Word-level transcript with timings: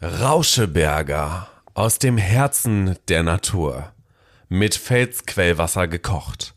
Rauscheberger 0.00 1.48
aus 1.74 1.98
dem 1.98 2.18
Herzen 2.18 2.96
der 3.08 3.24
Natur. 3.24 3.92
Mit 4.48 4.76
Felsquellwasser 4.76 5.88
gekocht. 5.88 6.54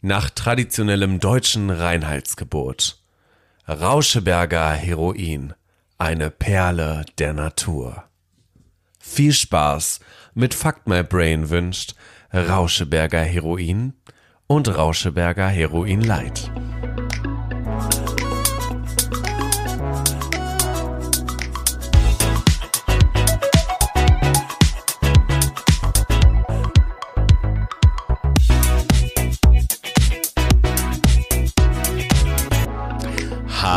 Nach 0.00 0.30
traditionellem 0.30 1.20
deutschen 1.20 1.68
Reinheitsgebot. 1.68 2.96
Rauscheberger 3.68 4.72
Heroin. 4.72 5.52
Eine 5.98 6.30
Perle 6.30 7.04
der 7.18 7.34
Natur. 7.34 8.04
Viel 8.98 9.34
Spaß 9.34 10.00
mit 10.32 10.54
Fuck 10.54 10.86
My 10.86 11.02
Brain 11.02 11.50
wünscht 11.50 11.94
Rauscheberger 12.32 13.20
Heroin 13.20 13.92
und 14.46 14.74
Rauscheberger 14.74 15.48
Heroin 15.48 16.00
Light. 16.00 16.50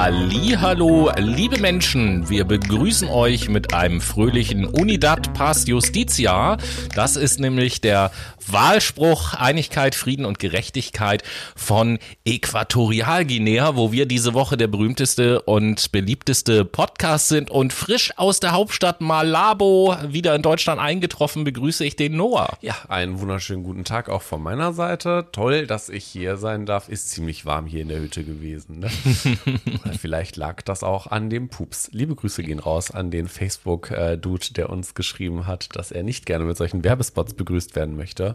Hallo, 0.06 1.10
liebe 1.16 1.62
Menschen, 1.62 2.30
wir 2.30 2.44
begrüßen 2.44 3.08
euch 3.08 3.48
mit 3.48 3.74
einem 3.74 4.02
fröhlichen 4.02 4.66
Unidad 4.66 5.34
Pars 5.34 5.66
Justitia. 5.66 6.58
Das 6.94 7.16
ist 7.16 7.40
nämlich 7.40 7.80
der 7.80 8.12
Wahlspruch 8.52 9.34
Einigkeit, 9.34 9.96
Frieden 9.96 10.26
und 10.26 10.40
Gerechtigkeit 10.40 11.24
von 11.56 12.00
Äquatorialguinea, 12.26 13.76
wo 13.76 13.92
wir 13.92 14.06
diese 14.06 14.34
Woche 14.34 14.58
der 14.58 14.68
berühmteste 14.68 15.42
und 15.42 15.92
beliebteste 15.92 16.66
Podcast 16.66 17.28
sind 17.28 17.50
und 17.50 17.74
frisch 17.74 18.12
aus 18.18 18.40
der 18.40 18.52
Hauptstadt 18.52 19.02
Malabo 19.02 19.96
wieder 20.08 20.36
in 20.36 20.42
Deutschland 20.42 20.82
eingetroffen, 20.82 21.44
begrüße 21.44 21.86
ich 21.86 21.96
den 21.96 22.16
Noah. 22.18 22.58
Ja, 22.62 22.76
einen 22.88 23.20
wunderschönen 23.20 23.64
guten 23.64 23.84
Tag 23.84 24.10
auch 24.10 24.22
von 24.22 24.42
meiner 24.42 24.74
Seite. 24.74 25.28
Toll, 25.32 25.68
dass 25.68 25.90
ich 25.90 26.06
hier 26.06 26.38
sein 26.38 26.66
darf. 26.66 26.90
Ist 26.90 27.10
ziemlich 27.10 27.46
warm 27.46 27.66
hier 27.66 27.82
in 27.82 27.90
der 27.90 28.00
Hütte 28.00 28.24
gewesen. 28.24 28.80
Ne? 28.80 28.90
vielleicht 30.00 30.36
lag 30.36 30.62
das 30.62 30.84
auch 30.84 31.08
an 31.08 31.30
dem 31.30 31.50
Pups. 31.50 31.90
Liebe 31.92 32.16
Grüße 32.16 32.44
gehen 32.44 32.60
raus 32.60 32.92
an 32.92 33.12
den 33.12 33.28
Facebook-Dude, 33.28 34.54
der 34.56 34.70
uns 34.70 34.94
geschrieben 34.96 35.48
hat, 35.48 35.76
dass 35.76 35.92
er 35.92 36.04
nicht 36.04 36.26
gerne 36.26 36.46
mit 36.46 36.58
solchen 36.58 36.84
Werbespots 36.84 37.34
begrüßt 37.34 37.76
werden 37.76 37.96
möchte. 37.96 38.33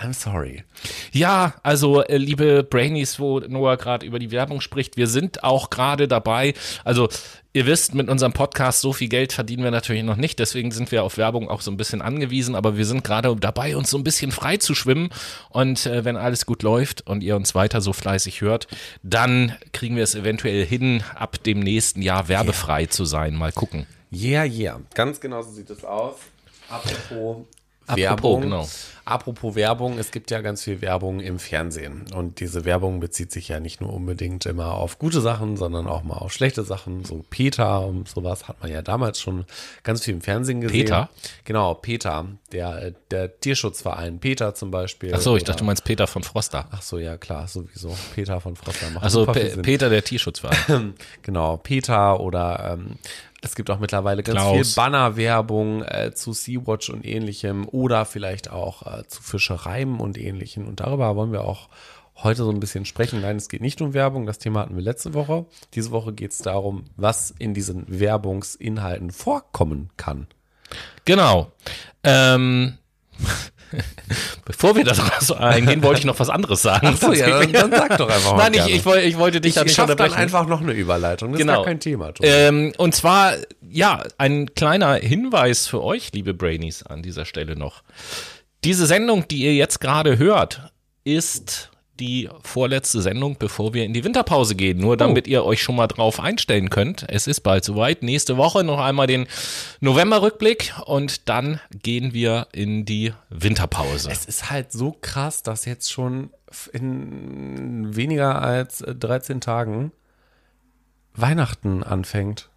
I'm 0.00 0.14
sorry. 0.14 0.64
Ja, 1.12 1.54
also 1.62 2.02
äh, 2.02 2.16
liebe 2.16 2.62
Brainies, 2.62 3.18
wo 3.18 3.40
Noah 3.40 3.76
gerade 3.76 4.06
über 4.06 4.18
die 4.18 4.30
Werbung 4.30 4.62
spricht, 4.62 4.96
wir 4.96 5.06
sind 5.06 5.44
auch 5.44 5.68
gerade 5.68 6.08
dabei. 6.08 6.54
Also 6.84 7.08
ihr 7.52 7.66
wisst, 7.66 7.94
mit 7.94 8.08
unserem 8.08 8.32
Podcast 8.32 8.80
so 8.80 8.94
viel 8.94 9.08
Geld 9.08 9.34
verdienen 9.34 9.62
wir 9.62 9.70
natürlich 9.70 10.02
noch 10.02 10.16
nicht. 10.16 10.38
Deswegen 10.38 10.70
sind 10.70 10.90
wir 10.90 11.04
auf 11.04 11.18
Werbung 11.18 11.50
auch 11.50 11.60
so 11.60 11.70
ein 11.70 11.76
bisschen 11.76 12.00
angewiesen. 12.00 12.54
Aber 12.54 12.78
wir 12.78 12.86
sind 12.86 13.04
gerade 13.04 13.36
dabei, 13.36 13.76
uns 13.76 13.90
so 13.90 13.98
ein 13.98 14.04
bisschen 14.04 14.32
frei 14.32 14.56
zu 14.56 14.74
schwimmen. 14.74 15.10
Und 15.50 15.84
äh, 15.84 16.02
wenn 16.04 16.16
alles 16.16 16.46
gut 16.46 16.62
läuft 16.62 17.06
und 17.06 17.22
ihr 17.22 17.36
uns 17.36 17.54
weiter 17.54 17.82
so 17.82 17.92
fleißig 17.92 18.40
hört, 18.40 18.68
dann 19.02 19.54
kriegen 19.72 19.96
wir 19.96 20.04
es 20.04 20.14
eventuell 20.14 20.64
hin, 20.64 21.02
ab 21.14 21.42
dem 21.42 21.60
nächsten 21.60 22.00
Jahr 22.00 22.28
werbefrei 22.28 22.82
yeah. 22.82 22.90
zu 22.90 23.04
sein. 23.04 23.34
Mal 23.34 23.52
gucken. 23.52 23.86
Yeah, 24.10 24.44
yeah. 24.44 24.80
Ganz 24.94 25.20
genau 25.20 25.42
so 25.42 25.50
sieht 25.50 25.68
es 25.68 25.84
aus. 25.84 26.16
Apropos 26.70 27.44
Werbung. 27.96 28.42
Genau. 28.42 28.66
Apropos 29.04 29.56
Werbung, 29.56 29.98
es 29.98 30.12
gibt 30.12 30.30
ja 30.30 30.40
ganz 30.40 30.62
viel 30.62 30.82
Werbung 30.82 31.18
im 31.18 31.40
Fernsehen. 31.40 32.04
Und 32.14 32.38
diese 32.38 32.64
Werbung 32.64 33.00
bezieht 33.00 33.32
sich 33.32 33.48
ja 33.48 33.58
nicht 33.58 33.80
nur 33.80 33.92
unbedingt 33.92 34.46
immer 34.46 34.74
auf 34.74 35.00
gute 35.00 35.20
Sachen, 35.20 35.56
sondern 35.56 35.88
auch 35.88 36.04
mal 36.04 36.14
auf 36.14 36.32
schlechte 36.32 36.62
Sachen. 36.62 37.04
So 37.04 37.24
Peter 37.28 37.84
und 37.84 38.08
sowas 38.08 38.46
hat 38.46 38.60
man 38.60 38.70
ja 38.70 38.82
damals 38.82 39.20
schon 39.20 39.46
ganz 39.82 40.04
viel 40.04 40.14
im 40.14 40.20
Fernsehen 40.20 40.60
gesehen. 40.60 40.84
Peter? 40.84 41.10
Genau, 41.44 41.74
Peter, 41.74 42.26
der, 42.52 42.92
der 43.10 43.40
Tierschutzverein 43.40 44.20
Peter 44.20 44.54
zum 44.54 44.70
Beispiel. 44.70 45.12
Ach 45.12 45.20
so, 45.20 45.36
ich 45.36 45.42
dachte, 45.42 45.60
du 45.60 45.64
meinst 45.64 45.84
Peter 45.84 46.06
von 46.06 46.22
Froster. 46.22 46.68
Ach 46.70 46.82
so, 46.82 46.98
ja 46.98 47.16
klar, 47.16 47.48
sowieso. 47.48 47.96
Peter 48.14 48.40
von 48.40 48.54
Froster 48.54 48.90
macht 48.90 49.02
Also 49.02 49.26
Peter, 49.26 49.88
der 49.88 50.04
Tierschutzverein. 50.04 50.94
genau, 51.22 51.56
Peter 51.56 52.20
oder 52.20 52.74
ähm, 52.78 52.96
es 53.42 53.54
gibt 53.54 53.70
auch 53.70 53.78
mittlerweile 53.78 54.22
ganz 54.22 54.38
Klaus. 54.38 54.54
viel 54.54 54.76
Bannerwerbung 54.76 55.82
äh, 55.82 56.12
zu 56.14 56.32
Sea-Watch 56.32 56.90
und 56.90 57.06
ähnlichem 57.06 57.66
oder 57.68 58.04
vielleicht 58.04 58.50
auch 58.50 58.86
äh, 58.86 59.06
zu 59.06 59.22
Fischereien 59.22 59.98
und 59.98 60.18
ähnlichem. 60.18 60.66
Und 60.66 60.80
darüber 60.80 61.16
wollen 61.16 61.32
wir 61.32 61.44
auch 61.44 61.68
heute 62.22 62.44
so 62.44 62.50
ein 62.50 62.60
bisschen 62.60 62.84
sprechen. 62.84 63.22
Nein, 63.22 63.36
es 63.36 63.48
geht 63.48 63.62
nicht 63.62 63.80
um 63.80 63.94
Werbung, 63.94 64.26
das 64.26 64.38
Thema 64.38 64.60
hatten 64.60 64.76
wir 64.76 64.82
letzte 64.82 65.14
Woche. 65.14 65.46
Diese 65.74 65.90
Woche 65.90 66.12
geht 66.12 66.32
es 66.32 66.38
darum, 66.38 66.84
was 66.96 67.30
in 67.38 67.54
diesen 67.54 67.84
Werbungsinhalten 67.88 69.10
vorkommen 69.10 69.90
kann. 69.96 70.26
Genau. 71.04 71.50
Ähm, 72.04 72.78
Bevor 74.44 74.76
wir 74.76 74.84
da 74.84 74.94
so 75.20 75.34
eingehen, 75.34 75.82
wollte 75.82 76.00
ich 76.00 76.06
noch 76.06 76.18
was 76.18 76.28
anderes 76.28 76.62
sagen. 76.62 76.88
Ach 76.92 76.96
so, 76.96 77.12
ja, 77.12 77.40
dann, 77.40 77.52
dann, 77.52 77.70
sag 77.70 77.96
doch 77.98 78.08
einfach 78.08 78.36
mal. 78.36 78.38
Nein, 78.50 78.54
ich, 78.54 78.74
ich, 78.76 78.84
wollte, 78.84 79.06
ich 79.06 79.18
wollte 79.18 79.40
dich 79.40 79.50
ich, 79.50 79.54
da 79.54 79.64
nicht 79.64 79.78
unterbrechen. 79.78 80.12
dann 80.12 80.20
einfach 80.20 80.46
noch 80.46 80.60
eine 80.60 80.72
Überleitung. 80.72 81.32
Das 81.32 81.38
genau. 81.38 81.52
ist 81.52 81.56
gar 81.58 81.64
kein 81.64 81.80
Thema. 81.80 82.12
Ähm, 82.22 82.72
und 82.78 82.94
zwar, 82.94 83.34
ja, 83.68 84.02
ein 84.18 84.54
kleiner 84.54 84.94
Hinweis 84.94 85.66
für 85.66 85.82
euch, 85.82 86.10
liebe 86.12 86.34
Brainies, 86.34 86.82
an 86.82 87.02
dieser 87.02 87.24
Stelle 87.24 87.56
noch. 87.56 87.82
Diese 88.64 88.86
Sendung, 88.86 89.26
die 89.28 89.42
ihr 89.42 89.54
jetzt 89.54 89.80
gerade 89.80 90.18
hört, 90.18 90.72
ist 91.04 91.70
die 92.00 92.28
vorletzte 92.42 93.02
Sendung, 93.02 93.36
bevor 93.38 93.74
wir 93.74 93.84
in 93.84 93.92
die 93.92 94.02
Winterpause 94.02 94.54
gehen. 94.54 94.78
Nur 94.78 94.96
damit 94.96 95.26
oh. 95.28 95.30
ihr 95.30 95.44
euch 95.44 95.62
schon 95.62 95.76
mal 95.76 95.86
drauf 95.86 96.18
einstellen 96.18 96.70
könnt. 96.70 97.04
Es 97.08 97.26
ist 97.26 97.40
bald 97.40 97.64
soweit. 97.64 98.02
Nächste 98.02 98.36
Woche 98.36 98.64
noch 98.64 98.80
einmal 98.80 99.06
den 99.06 99.26
Novemberrückblick 99.80 100.74
und 100.86 101.28
dann 101.28 101.60
gehen 101.82 102.12
wir 102.14 102.48
in 102.52 102.84
die 102.84 103.12
Winterpause. 103.28 104.10
Es 104.10 104.24
ist 104.24 104.50
halt 104.50 104.72
so 104.72 104.96
krass, 105.00 105.42
dass 105.42 105.66
jetzt 105.66 105.92
schon 105.92 106.30
in 106.72 107.94
weniger 107.94 108.42
als 108.42 108.78
13 108.78 109.40
Tagen 109.40 109.92
Weihnachten 111.14 111.82
anfängt 111.82 112.50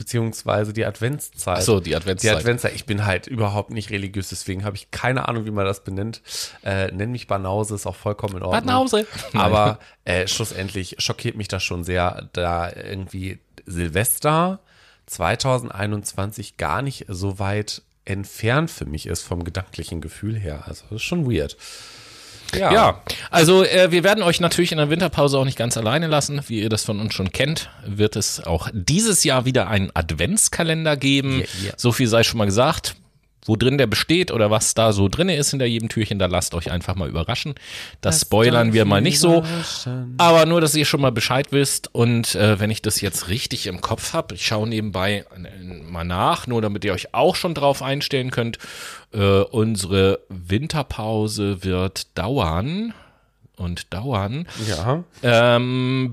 beziehungsweise 0.00 0.72
die 0.72 0.86
Adventszeit. 0.86 1.58
Ach 1.58 1.62
so, 1.62 1.78
die 1.78 1.94
Adventszeit. 1.94 2.32
Die 2.32 2.34
Adventszeit. 2.34 2.74
Ich 2.74 2.86
bin 2.86 3.04
halt 3.04 3.26
überhaupt 3.26 3.68
nicht 3.68 3.90
religiös, 3.90 4.30
deswegen 4.30 4.64
habe 4.64 4.74
ich 4.74 4.90
keine 4.90 5.28
Ahnung, 5.28 5.44
wie 5.44 5.50
man 5.50 5.66
das 5.66 5.84
benennt. 5.84 6.22
Äh, 6.64 6.90
nenn 6.90 7.12
mich 7.12 7.26
Banause, 7.26 7.74
ist 7.74 7.86
auch 7.86 7.96
vollkommen 7.96 8.38
in 8.38 8.42
Ordnung. 8.42 8.64
Banause. 8.64 9.06
Aber 9.34 9.78
äh, 10.06 10.26
schlussendlich 10.26 10.96
schockiert 11.00 11.36
mich 11.36 11.48
das 11.48 11.62
schon 11.62 11.84
sehr, 11.84 12.30
da 12.32 12.72
irgendwie 12.72 13.40
Silvester 13.66 14.60
2021 15.04 16.56
gar 16.56 16.80
nicht 16.80 17.04
so 17.06 17.38
weit 17.38 17.82
entfernt 18.06 18.70
für 18.70 18.86
mich 18.86 19.06
ist 19.06 19.20
vom 19.20 19.44
gedanklichen 19.44 20.00
Gefühl 20.00 20.38
her. 20.38 20.62
Also 20.66 20.84
das 20.84 20.96
ist 20.96 21.02
schon 21.02 21.30
weird. 21.30 21.58
Ja. 22.58 22.72
ja, 22.72 23.02
also 23.30 23.64
äh, 23.64 23.90
wir 23.90 24.04
werden 24.04 24.22
euch 24.22 24.40
natürlich 24.40 24.72
in 24.72 24.78
der 24.78 24.90
Winterpause 24.90 25.38
auch 25.38 25.44
nicht 25.44 25.58
ganz 25.58 25.76
alleine 25.76 26.06
lassen. 26.06 26.40
Wie 26.48 26.60
ihr 26.60 26.68
das 26.68 26.84
von 26.84 27.00
uns 27.00 27.14
schon 27.14 27.32
kennt, 27.32 27.70
wird 27.86 28.16
es 28.16 28.44
auch 28.44 28.68
dieses 28.72 29.24
Jahr 29.24 29.44
wieder 29.44 29.68
einen 29.68 29.90
Adventskalender 29.94 30.96
geben. 30.96 31.38
Yeah, 31.38 31.46
yeah. 31.62 31.74
So 31.76 31.92
viel 31.92 32.06
sei 32.08 32.22
schon 32.22 32.38
mal 32.38 32.46
gesagt 32.46 32.96
wo 33.44 33.56
drin 33.56 33.78
der 33.78 33.86
besteht 33.86 34.30
oder 34.30 34.50
was 34.50 34.74
da 34.74 34.92
so 34.92 35.08
drin 35.08 35.28
ist 35.28 35.50
hinter 35.50 35.66
jedem 35.66 35.88
Türchen, 35.88 36.18
da 36.18 36.26
lasst 36.26 36.54
euch 36.54 36.70
einfach 36.70 36.94
mal 36.94 37.08
überraschen. 37.08 37.54
Das, 38.00 38.16
das 38.16 38.22
spoilern 38.22 38.72
wir 38.72 38.84
mal 38.84 39.00
nicht 39.00 39.18
so. 39.18 39.44
Aber 40.18 40.46
nur, 40.46 40.60
dass 40.60 40.74
ihr 40.74 40.84
schon 40.84 41.00
mal 41.00 41.12
Bescheid 41.12 41.48
wisst. 41.50 41.94
Und 41.94 42.34
äh, 42.34 42.60
wenn 42.60 42.70
ich 42.70 42.82
das 42.82 43.00
jetzt 43.00 43.28
richtig 43.28 43.66
im 43.66 43.80
Kopf 43.80 44.12
habe, 44.12 44.34
ich 44.34 44.46
schaue 44.46 44.68
nebenbei 44.68 45.24
mal 45.88 46.04
nach, 46.04 46.46
nur 46.46 46.60
damit 46.60 46.84
ihr 46.84 46.92
euch 46.92 47.14
auch 47.14 47.34
schon 47.34 47.54
drauf 47.54 47.82
einstellen 47.82 48.30
könnt. 48.30 48.58
Äh, 49.12 49.40
unsere 49.40 50.20
Winterpause 50.28 51.64
wird 51.64 52.16
dauern 52.16 52.94
und 53.56 53.92
dauern. 53.92 54.46
Ja. 54.68 55.04
Ähm, 55.22 56.12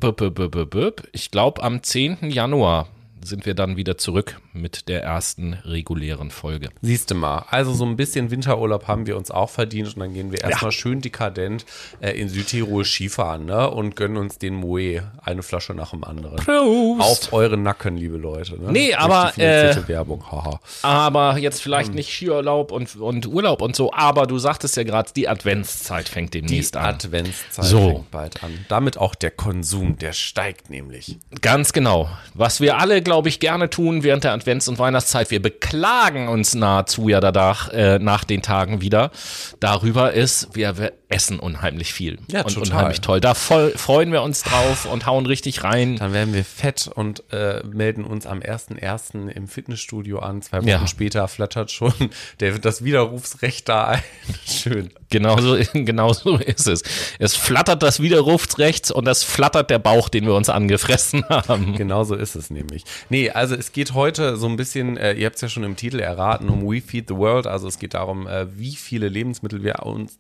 ich 1.12 1.32
glaube 1.32 1.64
am 1.64 1.84
10. 1.84 2.30
Januar 2.30 2.88
sind 3.24 3.46
wir 3.46 3.54
dann 3.54 3.78
wieder 3.78 3.98
zurück 3.98 4.40
mit 4.58 4.88
der 4.88 5.04
ersten 5.04 5.54
regulären 5.54 6.32
Folge. 6.32 6.70
Siehst 6.82 7.12
du 7.12 7.16
mal, 7.16 7.46
also 7.50 7.74
so 7.74 7.86
ein 7.86 7.96
bisschen 7.96 8.32
Winterurlaub 8.32 8.88
haben 8.88 9.08
wir 9.08 9.18
uns 9.18 9.32
auch 9.32 9.50
verdient 9.50 9.96
und 9.96 10.00
dann 10.00 10.14
gehen 10.14 10.32
wir 10.32 10.42
erstmal 10.42 10.72
ja. 10.72 10.78
schön 10.78 11.02
dekadent 11.02 11.66
äh, 12.00 12.12
in 12.12 12.30
Südtirol 12.30 12.86
Skifahren 12.86 13.46
ne? 13.46 13.70
und 13.70 13.96
gönnen 13.96 14.18
uns 14.18 14.38
den 14.38 14.56
Moe, 14.56 15.04
eine 15.24 15.44
Flasche 15.44 15.74
nach 15.74 15.92
dem 15.92 16.04
anderen. 16.04 16.38
Prost. 16.38 17.28
Auf 17.28 17.34
euren 17.34 17.64
Nacken, 17.64 17.98
liebe 17.98 18.18
Leute. 18.18 18.62
Ne? 18.62 18.72
Nee, 18.72 18.94
aber 18.94 19.38
äh, 19.38 19.76
Werbung, 19.88 20.24
haha. 20.32 20.60
Aber 20.82 21.38
jetzt 21.38 21.62
vielleicht 21.62 21.90
hm. 21.90 21.96
nicht 21.96 22.12
Skiurlaub 22.12 22.72
und, 22.72 22.96
und 22.96 23.28
Urlaub 23.28 23.62
und 23.62 23.76
so, 23.76 23.94
aber 23.94 24.28
du 24.28 24.38
sagtest 24.38 24.78
ja 24.78 24.84
gerade, 24.84 25.12
die 25.16 25.28
Adventszeit 25.28 26.10
fängt 26.10 26.34
demnächst 26.34 26.76
die 26.76 26.80
an. 26.80 26.98
Die 26.98 27.08
Adventszeit 27.08 27.66
so. 27.66 27.90
fängt 27.90 28.12
bald 28.12 28.44
an. 28.44 28.66
Damit 28.70 28.98
auch 28.98 29.16
der 29.16 29.32
Konsum, 29.32 29.98
der 29.98 30.14
steigt 30.14 30.70
nämlich. 30.70 31.18
Ganz 31.42 31.74
genau. 31.74 32.10
Was 32.34 32.62
wir 32.62 32.78
alle, 32.78 33.02
glaube 33.02 33.30
ich, 33.30 33.40
gerne 33.40 33.70
tun 33.70 34.04
während 34.04 34.24
der 34.24 34.34
Advents- 34.48 34.70
und 34.70 34.80
Weihnachtszeit. 34.80 35.30
Wir 35.30 35.42
beklagen 35.42 36.30
uns 36.30 36.56
nahezu 36.56 37.10
ja 37.10 37.20
danach, 37.20 37.70
äh, 37.70 38.00
nach 38.00 38.24
den 38.24 38.42
Tagen 38.42 38.82
wieder 38.82 39.12
darüber 39.60 40.14
ist, 40.14 40.56
wir, 40.56 40.94
essen 41.10 41.40
unheimlich 41.40 41.94
viel 41.94 42.20
ja, 42.30 42.42
und 42.42 42.54
total. 42.54 42.72
unheimlich 42.72 43.02
toll. 43.02 43.22
Da 43.22 43.34
voll, 43.34 43.72
freuen 43.78 44.12
wir 44.12 44.22
uns 44.24 44.44
drauf 44.44 44.86
und 44.86 45.06
hauen 45.06 45.26
richtig 45.26 45.64
rein. 45.64 45.96
Dann 45.96 46.12
werden 46.12 46.34
wir 46.34 46.44
fett 46.44 46.90
und 46.94 47.24
äh, 47.32 47.64
melden 47.66 48.04
uns 48.04 48.26
am 48.26 48.40
1.1. 48.40 49.30
im 49.30 49.48
Fitnessstudio 49.48 50.20
an. 50.20 50.42
Zwei 50.42 50.60
Wochen 50.60 50.68
ja. 50.68 50.88
später 50.88 51.28
flattert 51.30 51.72
schon 51.72 51.94
der, 52.42 52.60
das 52.60 52.84
Widerrufsrecht 52.84 53.70
da 53.70 53.86
ein. 53.86 54.04
Schön. 54.46 54.90
Genauso, 55.10 55.58
genauso 55.74 56.36
ist 56.38 56.68
es. 56.68 56.84
Es 57.20 57.36
flattert 57.36 57.84
das 57.84 58.02
Widerrufsrecht 58.02 58.92
und 58.92 59.08
es 59.08 59.24
flattert 59.24 59.70
der 59.70 59.80
Bauch, 59.80 60.10
den 60.10 60.26
wir 60.26 60.36
uns 60.36 60.50
angefressen 60.50 61.24
haben. 61.30 61.76
Genauso 61.76 62.16
ist 62.16 62.36
es 62.36 62.50
nämlich. 62.50 62.84
Nee, 63.10 63.30
also 63.30 63.56
es 63.56 63.72
geht 63.72 63.94
heute 63.94 64.36
so 64.36 64.48
ein 64.48 64.58
bisschen, 64.58 64.98
äh, 64.98 65.14
ihr 65.14 65.26
habt 65.26 65.36
es 65.36 65.42
ja 65.42 65.48
schon 65.48 65.64
im 65.64 65.78
Titel 65.78 66.00
erraten, 66.00 66.50
um 66.50 66.70
We 66.70 66.82
Feed 66.82 67.08
the 67.08 67.16
World. 67.16 67.48
Also 67.48 67.70
es 67.70 67.80
geht 67.80 67.94
darum, 67.94 68.28
äh, 68.28 68.48
wie 68.58 68.76
viele 68.76 69.08
Lebensmittel 69.08 69.64
wir 69.64 69.84
uns 69.84 70.20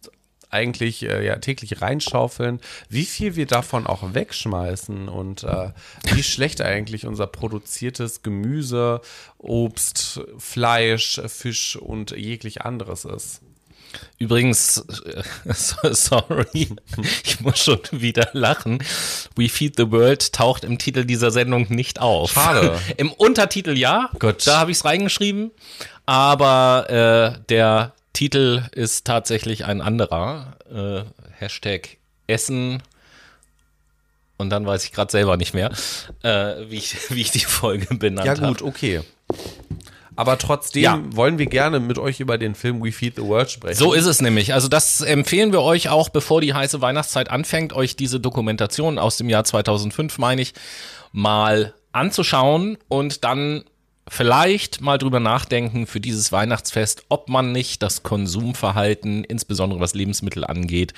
eigentlich 0.50 1.04
äh, 1.04 1.26
ja 1.26 1.38
täglich 1.38 1.82
reinschaufeln, 1.82 2.60
wie 2.90 3.06
viel 3.06 3.36
wir 3.36 3.46
davon 3.46 3.86
auch 3.88 4.14
wegschmeißen 4.14 5.10
und 5.10 5.44
äh, 5.44 5.72
wie 6.14 6.24
schlecht 6.24 6.62
eigentlich 6.62 7.06
unser 7.06 7.28
produziertes 7.28 8.24
Gemüse, 8.24 9.02
Obst, 9.38 10.22
Fleisch, 10.38 11.22
Fisch 11.28 11.76
und 11.76 12.12
jeglich 12.12 12.62
anderes 12.62 13.06
ist. 13.06 13.42
Übrigens, 14.20 14.84
äh, 15.06 15.24
sorry, 15.94 16.70
ich 17.24 17.40
muss 17.40 17.60
schon 17.60 17.80
wieder 17.92 18.30
lachen. 18.34 18.84
We 19.36 19.50
Feed 19.50 19.76
the 19.78 19.92
World 19.92 20.34
taucht 20.34 20.64
im 20.64 20.78
Titel 20.78 21.06
dieser 21.06 21.32
Sendung 21.32 21.68
nicht 21.70 22.00
auf. 22.00 22.32
Schade. 22.32 22.78
Im 22.98 23.12
Untertitel 23.12 23.78
ja, 23.78 24.10
Gut. 24.20 24.46
da 24.48 24.60
habe 24.60 24.72
ich 24.72 24.78
es 24.78 24.86
reingeschrieben, 24.86 25.52
aber 26.06 27.36
äh, 27.38 27.44
der 27.50 27.94
Titel 28.18 28.64
ist 28.72 29.06
tatsächlich 29.06 29.66
ein 29.66 29.80
anderer. 29.80 30.58
Äh, 30.74 31.04
Hashtag 31.34 31.98
Essen. 32.26 32.82
Und 34.38 34.50
dann 34.50 34.66
weiß 34.66 34.86
ich 34.86 34.92
gerade 34.92 35.12
selber 35.12 35.38
nicht 35.38 35.54
mehr, 35.54 35.72
äh, 36.24 36.56
wie, 36.68 36.78
ich, 36.78 36.96
wie 37.12 37.22
ich 37.22 37.30
die 37.30 37.42
Folge 37.42 37.94
benannt 37.94 38.28
habe. 38.28 38.42
Ja 38.42 38.48
gut, 38.48 38.62
hab. 38.62 38.68
okay. 38.68 39.02
Aber 40.16 40.40
trotzdem 40.40 40.82
ja. 40.82 41.00
wollen 41.12 41.38
wir 41.38 41.46
gerne 41.46 41.80
mit 41.80 42.00
euch 42.00 42.20
über 42.20 42.40
den 42.40 42.56
Film 42.56 42.84
We 42.84 42.92
Feed 42.92 43.18
the 43.18 43.22
World 43.22 43.52
sprechen. 43.52 43.78
So 43.78 43.94
ist 43.94 44.08
es 44.08 44.20
nämlich. 44.20 44.52
Also 44.52 44.68
das 44.68 45.02
empfehlen 45.02 45.52
wir 45.52 45.62
euch 45.62 45.90
auch, 45.90 46.10
bevor 46.10 46.42
die 46.42 46.56
heiße 46.56 46.82
Weihnachtszeit 46.82 47.30
anfängt, 47.30 47.72
euch 47.72 47.96
diese 47.96 48.20
Dokumentation 48.20 48.98
aus 48.98 49.18
dem 49.18 49.30
Jahr 49.30 49.44
2005, 49.44 50.18
meine 50.18 50.42
ich, 50.42 50.56
mal 51.12 51.76
anzuschauen 51.92 52.80
und 52.88 53.24
dann 53.24 53.64
vielleicht 54.08 54.82
mal 54.82 54.98
drüber 54.98 55.20
nachdenken 55.20 55.88
für 55.88 56.00
dieses 56.00 56.32
Weihnachtsfest, 56.32 57.06
ob 57.10 57.30
man 57.30 57.52
nicht 57.52 57.82
das 57.84 58.04
Konsumverhalten, 58.04 59.24
insbesondere 59.24 59.80
was 59.80 59.94
Lebensmittel 59.94 60.44
angeht, 60.44 60.94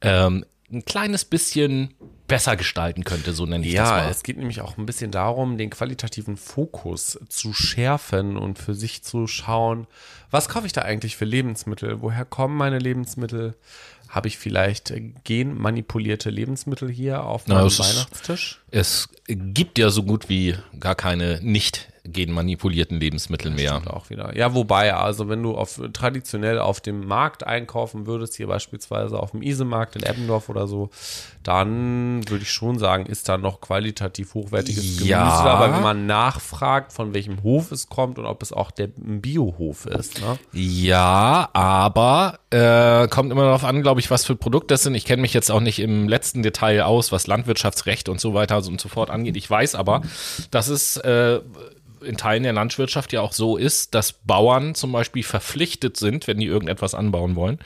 ähm, 0.00 0.44
ein 0.70 0.84
kleines 0.84 1.24
bisschen 1.24 1.94
besser 2.26 2.56
gestalten 2.56 3.04
könnte, 3.04 3.32
so 3.32 3.46
nenne 3.46 3.64
ich 3.64 3.72
ja, 3.72 3.82
das 3.82 3.90
mal. 3.90 3.98
Ja, 3.98 4.10
es 4.10 4.22
geht 4.22 4.36
nämlich 4.36 4.60
auch 4.60 4.76
ein 4.78 4.86
bisschen 4.86 5.10
darum, 5.10 5.58
den 5.58 5.70
qualitativen 5.70 6.36
Fokus 6.36 7.18
zu 7.28 7.52
schärfen 7.52 8.36
und 8.36 8.58
für 8.58 8.74
sich 8.74 9.02
zu 9.04 9.26
schauen, 9.28 9.86
was 10.30 10.48
kaufe 10.48 10.66
ich 10.66 10.72
da 10.72 10.82
eigentlich 10.82 11.16
für 11.16 11.24
Lebensmittel? 11.24 12.00
Woher 12.02 12.24
kommen 12.24 12.56
meine 12.56 12.78
Lebensmittel? 12.78 13.54
Habe 14.08 14.28
ich 14.28 14.38
vielleicht 14.38 14.92
genmanipulierte 15.24 16.30
Lebensmittel 16.30 16.88
hier 16.90 17.24
auf 17.24 17.46
meinem 17.46 17.68
Na, 17.68 17.78
Weihnachtstisch? 17.78 18.60
Es 18.70 19.08
gibt 19.28 19.78
ja 19.78 19.90
so 19.90 20.02
gut 20.02 20.28
wie 20.28 20.54
gar 20.78 20.94
keine 20.94 21.40
nicht 21.42 21.88
genmanipulierten 22.06 22.98
Lebensmitteln 22.98 23.54
mehr. 23.54 23.82
Auch 23.86 24.10
wieder. 24.10 24.36
Ja, 24.36 24.54
wobei, 24.54 24.94
also 24.94 25.28
wenn 25.28 25.42
du 25.42 25.56
auf, 25.56 25.80
traditionell 25.92 26.58
auf 26.58 26.80
dem 26.80 27.06
Markt 27.06 27.46
einkaufen 27.46 28.06
würdest, 28.06 28.36
hier 28.36 28.46
beispielsweise 28.46 29.18
auf 29.18 29.32
dem 29.32 29.42
Isemarkt 29.42 29.96
in 29.96 30.02
Eppendorf 30.02 30.48
oder 30.48 30.66
so, 30.66 30.90
dann 31.42 32.28
würde 32.28 32.42
ich 32.42 32.50
schon 32.50 32.78
sagen, 32.78 33.06
ist 33.06 33.28
da 33.28 33.38
noch 33.38 33.60
qualitativ 33.60 34.34
hochwertiges 34.34 35.04
ja. 35.04 35.18
Gemüse. 35.18 35.50
Aber 35.50 35.74
wenn 35.74 35.82
man 35.82 36.06
nachfragt, 36.06 36.92
von 36.92 37.14
welchem 37.14 37.42
Hof 37.42 37.72
es 37.72 37.88
kommt 37.88 38.18
und 38.18 38.26
ob 38.26 38.42
es 38.42 38.52
auch 38.52 38.70
der 38.70 38.88
Biohof 38.96 39.86
ist. 39.86 40.20
Ne? 40.20 40.38
Ja, 40.52 41.48
aber 41.52 42.38
äh, 42.50 43.08
kommt 43.08 43.30
immer 43.30 43.42
darauf 43.42 43.64
an, 43.64 43.82
glaube 43.82 44.00
ich, 44.00 44.10
was 44.10 44.24
für 44.24 44.36
Produkte 44.36 44.74
das 44.74 44.82
sind. 44.82 44.94
Ich 44.94 45.04
kenne 45.04 45.22
mich 45.22 45.34
jetzt 45.34 45.50
auch 45.50 45.60
nicht 45.60 45.78
im 45.78 46.08
letzten 46.08 46.42
Detail 46.42 46.82
aus, 46.82 47.12
was 47.12 47.26
Landwirtschaftsrecht 47.26 48.08
und 48.08 48.20
so 48.20 48.34
weiter 48.34 48.56
und 48.56 48.80
so 48.80 48.88
fort 48.88 49.10
angeht. 49.10 49.36
Ich 49.36 49.48
weiß 49.48 49.74
aber, 49.74 50.02
dass 50.50 50.68
es 50.68 50.96
äh, 50.98 51.40
in 52.02 52.16
Teilen 52.16 52.42
der 52.42 52.52
Landwirtschaft 52.52 53.12
ja 53.12 53.20
auch 53.20 53.32
so 53.32 53.56
ist, 53.56 53.94
dass 53.94 54.12
Bauern 54.12 54.74
zum 54.74 54.92
Beispiel 54.92 55.22
verpflichtet 55.22 55.96
sind, 55.96 56.26
wenn 56.26 56.38
die 56.38 56.46
irgendetwas 56.46 56.94
anbauen 56.94 57.36
wollen, 57.36 57.58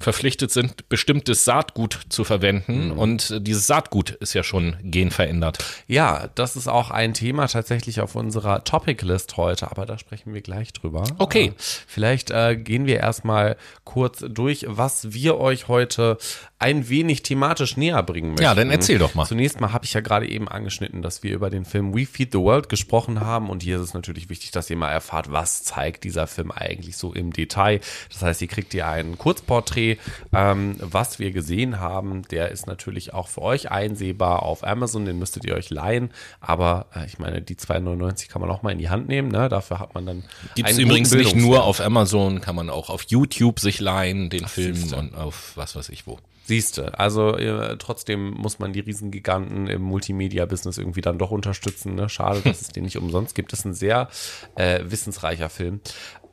verpflichtet 0.00 0.50
sind, 0.50 0.88
bestimmtes 0.88 1.44
Saatgut 1.44 1.98
zu 2.08 2.24
verwenden. 2.24 2.88
Mhm. 2.88 2.98
Und 2.98 3.46
dieses 3.46 3.66
Saatgut 3.66 4.10
ist 4.10 4.34
ja 4.34 4.42
schon 4.42 4.76
genverändert. 4.82 5.58
Ja, 5.86 6.28
das 6.34 6.56
ist 6.56 6.68
auch 6.68 6.90
ein 6.90 7.14
Thema 7.14 7.48
tatsächlich 7.48 8.00
auf 8.00 8.14
unserer 8.14 8.64
Topic-List 8.64 9.36
heute, 9.36 9.70
aber 9.70 9.86
da 9.86 9.98
sprechen 9.98 10.34
wir 10.34 10.40
gleich 10.40 10.72
drüber. 10.72 11.04
Okay. 11.18 11.46
Äh, 11.46 11.52
vielleicht 11.58 12.30
äh, 12.30 12.56
gehen 12.56 12.86
wir 12.86 12.98
erstmal 12.98 13.56
kurz 13.84 14.24
durch, 14.28 14.66
was 14.68 15.12
wir 15.12 15.38
euch 15.38 15.68
heute 15.68 16.18
ein 16.58 16.88
wenig 16.88 17.22
thematisch 17.22 17.76
näher 17.76 18.02
bringen 18.02 18.30
möchten. 18.30 18.44
Ja, 18.44 18.54
dann 18.54 18.70
erzähl 18.70 18.98
doch 18.98 19.14
mal. 19.14 19.26
Zunächst 19.26 19.60
mal 19.60 19.72
habe 19.72 19.84
ich 19.84 19.94
ja 19.94 20.00
gerade 20.00 20.28
eben 20.28 20.48
angeschnitten, 20.48 21.02
dass 21.02 21.22
wir 21.22 21.32
über 21.34 21.50
den 21.50 21.64
Film 21.64 21.94
We 21.94 22.06
Feed 22.06 22.32
the 22.32 22.38
World 22.38 22.68
gesprochen 22.68 23.20
haben 23.20 23.50
und 23.50 23.61
hier 23.62 23.76
ist 23.76 23.82
es 23.82 23.94
natürlich 23.94 24.28
wichtig, 24.28 24.50
dass 24.50 24.68
ihr 24.68 24.76
mal 24.76 24.90
erfahrt, 24.90 25.32
was 25.32 25.62
zeigt 25.62 26.04
dieser 26.04 26.26
Film 26.26 26.50
eigentlich 26.50 26.96
so 26.96 27.12
im 27.12 27.32
Detail. 27.32 27.80
Das 28.10 28.22
heißt, 28.22 28.42
ihr 28.42 28.48
kriegt 28.48 28.72
hier 28.72 28.88
ein 28.88 29.16
Kurzporträt, 29.18 29.98
ähm, 30.32 30.76
was 30.80 31.18
wir 31.18 31.30
gesehen 31.30 31.80
haben. 31.80 32.22
Der 32.30 32.50
ist 32.50 32.66
natürlich 32.66 33.14
auch 33.14 33.28
für 33.28 33.42
euch 33.42 33.70
einsehbar 33.70 34.42
auf 34.42 34.64
Amazon, 34.64 35.04
den 35.04 35.18
müsstet 35.18 35.44
ihr 35.44 35.54
euch 35.54 35.70
leihen, 35.70 36.10
aber 36.40 36.86
äh, 36.94 37.06
ich 37.06 37.18
meine, 37.18 37.40
die 37.40 37.56
2,99 37.56 38.28
kann 38.28 38.40
man 38.40 38.50
auch 38.50 38.62
mal 38.62 38.70
in 38.70 38.78
die 38.78 38.90
Hand 38.90 39.08
nehmen, 39.08 39.28
ne? 39.28 39.48
dafür 39.48 39.78
hat 39.78 39.94
man 39.94 40.06
dann 40.06 40.24
Gibt 40.54 40.68
es 40.68 40.78
übrigens 40.78 41.12
nicht 41.12 41.36
nur 41.36 41.64
auf 41.64 41.80
Amazon, 41.80 42.40
kann 42.40 42.56
man 42.56 42.70
auch 42.70 42.90
auf 42.90 43.04
YouTube 43.08 43.60
sich 43.60 43.80
leihen, 43.80 44.30
den 44.30 44.44
Ach, 44.44 44.50
Film 44.50 44.92
und 44.92 45.14
auf 45.14 45.52
was 45.56 45.76
weiß 45.76 45.88
ich 45.88 46.06
wo. 46.06 46.18
Siehste, 46.44 46.98
also 46.98 47.36
äh, 47.36 47.76
trotzdem 47.78 48.30
muss 48.30 48.58
man 48.58 48.72
die 48.72 48.80
Riesengiganten 48.80 49.68
im 49.68 49.82
Multimedia-Business 49.82 50.76
irgendwie 50.76 51.00
dann 51.00 51.18
doch 51.18 51.30
unterstützen. 51.30 51.94
Ne? 51.94 52.08
Schade, 52.08 52.40
dass 52.40 52.60
es 52.62 52.68
den 52.68 52.84
nicht 52.84 52.98
umsonst 52.98 53.34
gibt. 53.34 53.52
Das 53.52 53.60
ist 53.60 53.64
ein 53.64 53.74
sehr 53.74 54.08
äh, 54.56 54.80
wissensreicher 54.84 55.48
Film. 55.48 55.80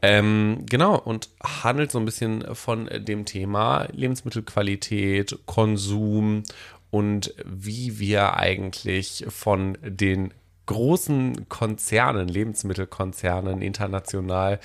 Ähm, 0.02 0.66
genau, 0.68 0.98
und 0.98 1.30
handelt 1.44 1.92
so 1.92 2.00
ein 2.00 2.06
bisschen 2.06 2.56
von 2.56 2.90
dem 2.92 3.26
Thema 3.26 3.88
Lebensmittelqualität, 3.92 5.40
Konsum 5.46 6.44
und 6.90 7.34
wie 7.46 8.00
wir 8.00 8.38
eigentlich 8.38 9.26
von 9.28 9.78
den 9.84 10.34
großen 10.66 11.50
Konzernen, 11.50 12.28
Lebensmittelkonzernen 12.28 13.62
international 13.62 14.60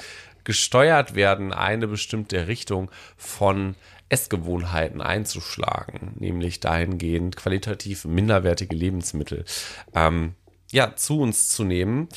gesteuert 0.44 1.14
werden, 1.14 1.52
eine 1.52 1.88
bestimmte 1.88 2.46
Richtung 2.46 2.90
von 3.16 3.74
Essgewohnheiten 4.14 5.00
einzuschlagen, 5.00 6.12
nämlich 6.20 6.60
dahingehend 6.60 7.36
qualitativ 7.36 8.04
minderwertige 8.04 8.76
Lebensmittel 8.76 9.44
ähm, 9.92 10.34
ja, 10.70 10.94
zu 10.94 11.20
uns 11.20 11.48
zu 11.48 11.64
nehmen. 11.64 12.08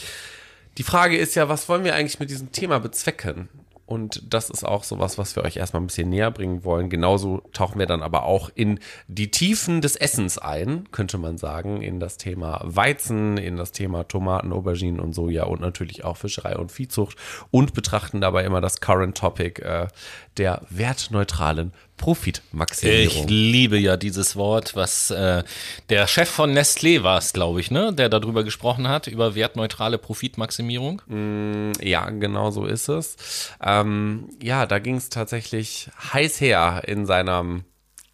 Die 0.77 0.83
Frage 0.83 1.17
ist 1.17 1.33
ja, 1.33 1.49
was 1.49 1.67
wollen 1.69 1.83
wir 1.83 1.95
eigentlich 1.95 2.19
mit 2.19 2.29
diesem 2.29 2.51
Thema 2.51 2.79
bezwecken? 2.79 3.49
Und 3.87 4.33
das 4.33 4.49
ist 4.49 4.65
auch 4.65 4.83
sowas, 4.83 5.17
was 5.17 5.37
wir 5.37 5.45
euch 5.45 5.55
erstmal 5.55 5.81
ein 5.81 5.87
bisschen 5.87 6.09
näher 6.09 6.29
bringen 6.29 6.65
wollen. 6.65 6.89
Genauso 6.89 7.41
tauchen 7.53 7.79
wir 7.79 7.85
dann 7.85 8.03
aber 8.03 8.23
auch 8.23 8.49
in 8.53 8.79
die 9.07 9.31
Tiefen 9.31 9.79
des 9.79 9.95
Essens 9.95 10.37
ein, 10.37 10.91
könnte 10.91 11.17
man 11.17 11.37
sagen, 11.37 11.81
in 11.81 12.01
das 12.01 12.17
Thema 12.17 12.59
Weizen, 12.65 13.37
in 13.37 13.55
das 13.55 13.71
Thema 13.71 14.03
Tomaten, 14.03 14.51
Auberginen 14.51 14.99
und 14.99 15.13
Soja 15.13 15.45
und 15.45 15.61
natürlich 15.61 16.03
auch 16.03 16.17
Fischerei 16.17 16.57
und 16.57 16.69
Viehzucht 16.69 17.17
und 17.49 17.73
betrachten 17.73 18.19
dabei 18.19 18.43
immer 18.43 18.59
das 18.59 18.81
Current 18.81 19.17
Topic 19.17 19.61
äh, 19.61 19.87
der 20.35 20.63
wertneutralen 20.69 21.71
Profitmaximierung. 21.97 23.05
Ich 23.07 23.25
liebe 23.27 23.77
ja 23.77 23.97
dieses 23.97 24.35
Wort, 24.35 24.75
was 24.75 25.11
äh, 25.11 25.43
der 25.89 26.07
Chef 26.07 26.29
von 26.29 26.53
Nestlé 26.55 27.03
war 27.03 27.17
es, 27.17 27.33
glaube 27.33 27.59
ich, 27.59 27.71
ne, 27.71 27.91
der 27.91 28.09
darüber 28.09 28.43
gesprochen 28.43 28.87
hat, 28.87 29.07
über 29.07 29.35
wertneutrale 29.35 29.97
Profitmaximierung. 29.97 31.01
Mm, 31.07 31.71
ja, 31.81 32.09
genau 32.11 32.51
so 32.51 32.65
ist 32.65 32.87
es. 32.87 33.17
Ähm, 33.61 34.29
ja, 34.41 34.65
da 34.65 34.79
ging 34.79 34.95
es 34.95 35.09
tatsächlich 35.09 35.89
heiß 36.13 36.39
her 36.39 36.83
in 36.85 37.05
seinem 37.05 37.63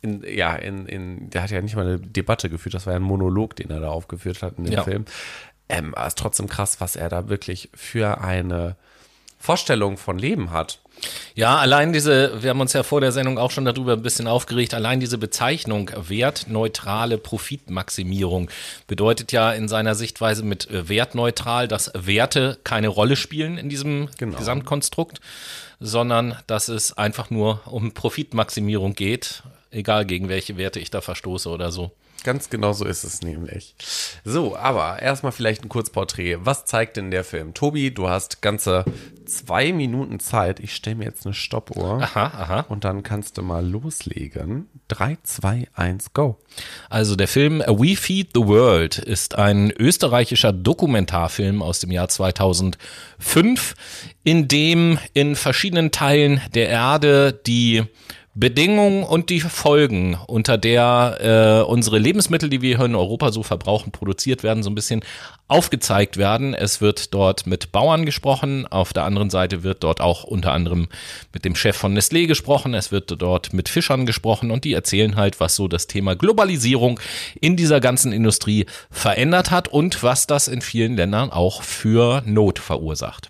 in, 0.02 0.22
ja, 0.28 0.56
in, 0.56 0.86
in, 0.86 1.30
der 1.30 1.44
hat 1.44 1.52
ja 1.52 1.62
nicht 1.62 1.78
mal 1.78 1.86
eine 1.86 2.00
Debatte 2.00 2.50
geführt, 2.50 2.76
das 2.76 2.86
war 2.86 2.94
ja 2.94 3.00
ein 3.00 3.04
Monolog, 3.04 3.56
den 3.56 3.70
er 3.70 3.80
da 3.80 3.90
aufgeführt 3.90 4.42
hat 4.42 4.58
in 4.58 4.66
dem 4.66 4.74
ja. 4.74 4.84
Film. 4.84 5.06
Ähm, 5.70 5.96
aber 5.96 6.08
ist 6.08 6.18
trotzdem 6.18 6.48
krass, 6.48 6.82
was 6.82 6.98
er 6.98 7.08
da 7.08 7.30
wirklich 7.30 7.70
für 7.74 8.20
eine 8.20 8.76
Vorstellung 9.40 9.98
von 9.98 10.18
Leben 10.18 10.52
hat. 10.52 10.80
Ja, 11.36 11.58
allein 11.58 11.94
diese, 11.94 12.44
wir 12.44 12.50
haben 12.52 12.62
uns 12.62 12.74
ja 12.74 12.84
vor 12.84 13.02
der 13.02 13.12
Sendung 13.12 13.38
auch 13.38 13.52
schon 13.52 13.66
darüber 13.66 13.94
ein 13.94 14.02
bisschen 14.02 14.28
aufgeregt, 14.28 14.74
allein 14.74 15.00
diese 15.00 15.18
Bezeichnung 15.18 15.92
wertneutrale 15.96 17.18
Profitmaximierung 17.18 18.50
bedeutet 18.88 19.32
ja 19.32 19.52
in 19.52 19.68
seiner 19.68 19.96
Sichtweise 19.96 20.44
mit 20.44 20.68
wertneutral, 20.70 21.68
dass 21.68 21.92
Werte 21.94 22.58
keine 22.64 22.88
Rolle 22.88 23.16
spielen 23.16 23.58
in 23.58 23.70
diesem 23.70 24.10
genau. 24.18 24.38
Gesamtkonstrukt, 24.38 25.20
sondern 25.80 26.38
dass 26.48 26.68
es 26.68 26.98
einfach 26.98 27.30
nur 27.30 27.62
um 27.66 27.94
Profitmaximierung 27.94 28.94
geht, 28.94 29.44
egal 29.72 30.06
gegen 30.06 30.30
welche 30.30 30.58
Werte 30.58 30.80
ich 30.80 30.92
da 30.92 31.02
verstoße 31.02 31.50
oder 31.50 31.72
so. 31.72 31.92
Ganz 32.24 32.50
genau 32.50 32.74
so 32.74 32.86
ist 32.86 33.04
es 33.04 33.22
nämlich. 33.22 33.76
So, 34.24 34.56
aber 34.56 35.02
erstmal 35.02 35.32
vielleicht 35.32 35.64
ein 35.64 35.70
Kurzporträt. 35.70 36.38
Was 36.42 36.66
zeigt 36.66 36.98
denn 36.98 37.12
der 37.12 37.24
Film? 37.24 37.54
Tobi, 37.54 37.94
du 37.94 38.10
hast 38.10 38.42
ganze 38.42 38.86
zwei 39.26 39.74
Minuten 39.74 40.20
Zeit. 40.20 40.60
Ich 40.60 40.76
stelle 40.76 40.98
mir 40.98 41.06
jetzt 41.06 41.26
eine 41.26 41.34
Stoppuhr. 41.34 42.02
Aha, 42.02 42.26
aha. 42.26 42.60
Und 42.70 42.84
dann 42.86 43.04
kannst 43.04 43.38
du 43.38 43.42
mal 43.42 43.66
loslegen. 43.66 44.70
3, 44.88 45.18
2, 45.24 45.68
1, 45.74 46.14
go. 46.14 46.40
Also 46.90 47.16
der 47.16 47.28
Film 47.28 47.60
We 47.68 47.96
Feed 47.96 48.30
the 48.34 48.46
World 48.46 48.98
ist 48.98 49.36
ein 49.36 49.72
österreichischer 49.72 50.54
Dokumentarfilm 50.54 51.62
aus 51.62 51.80
dem 51.80 51.92
Jahr 51.92 52.10
2005, 52.10 53.74
in 54.24 54.48
dem 54.48 54.98
in 55.14 55.36
verschiedenen 55.36 55.92
Teilen 55.92 56.42
der 56.54 56.70
Erde 56.70 57.34
die 57.34 57.84
Bedingungen 58.36 59.04
und 59.04 59.30
die 59.30 59.42
Folgen, 59.42 60.18
unter 60.26 60.58
der 60.58 61.64
äh, 61.66 61.70
unsere 61.70 62.00
Lebensmittel, 62.00 62.50
die 62.50 62.64
wir 62.64 62.78
hier 62.78 62.86
in 62.86 62.96
Europa 62.96 63.32
so 63.32 63.44
verbrauchen, 63.44 63.92
produziert 63.92 64.42
werden, 64.42 64.64
so 64.64 64.72
ein 64.72 64.76
bisschen 64.76 65.02
aufgezeigt 65.48 66.18
werden. 66.18 66.56
Es 66.56 66.82
wird 66.82 67.14
dort 67.14 67.46
mit 67.46 67.72
Bauern 67.72 68.08
gesprochen, 68.08 68.66
auf 68.66 68.92
der 68.92 69.04
anderen 69.04 69.30
Seite 69.30 69.62
wird 69.62 69.84
dort 69.84 70.02
auch 70.02 70.24
unter 70.24 70.52
anderem 70.52 70.88
mit 71.32 71.46
dem 71.46 71.56
Chef 71.56 71.78
von 71.78 71.96
Nestlé 71.96 72.26
gesprochen, 72.26 72.74
es 72.74 72.92
wird 72.92 73.14
dort 73.22 73.54
mit 73.54 73.70
Fischern 73.70 74.08
gesprochen 74.08 74.50
und 74.50 74.64
die 74.64 74.74
erzählen 74.74 75.16
halt, 75.16 75.40
was 75.40 75.56
so 75.56 75.68
das 75.68 75.86
Thema 75.86 76.16
Globalisierung 76.16 77.00
in 77.40 77.56
dieser 77.56 77.82
ganzen 77.82 78.12
Industrie 78.12 78.66
verändert 78.90 79.52
hat 79.52 79.68
und 79.68 80.02
was 80.02 80.26
das 80.26 80.48
in 80.48 80.62
vielen 80.62 80.96
Ländern 80.96 81.30
auch 81.30 81.62
für 81.62 82.24
Not 82.26 82.58
verursacht. 82.58 83.30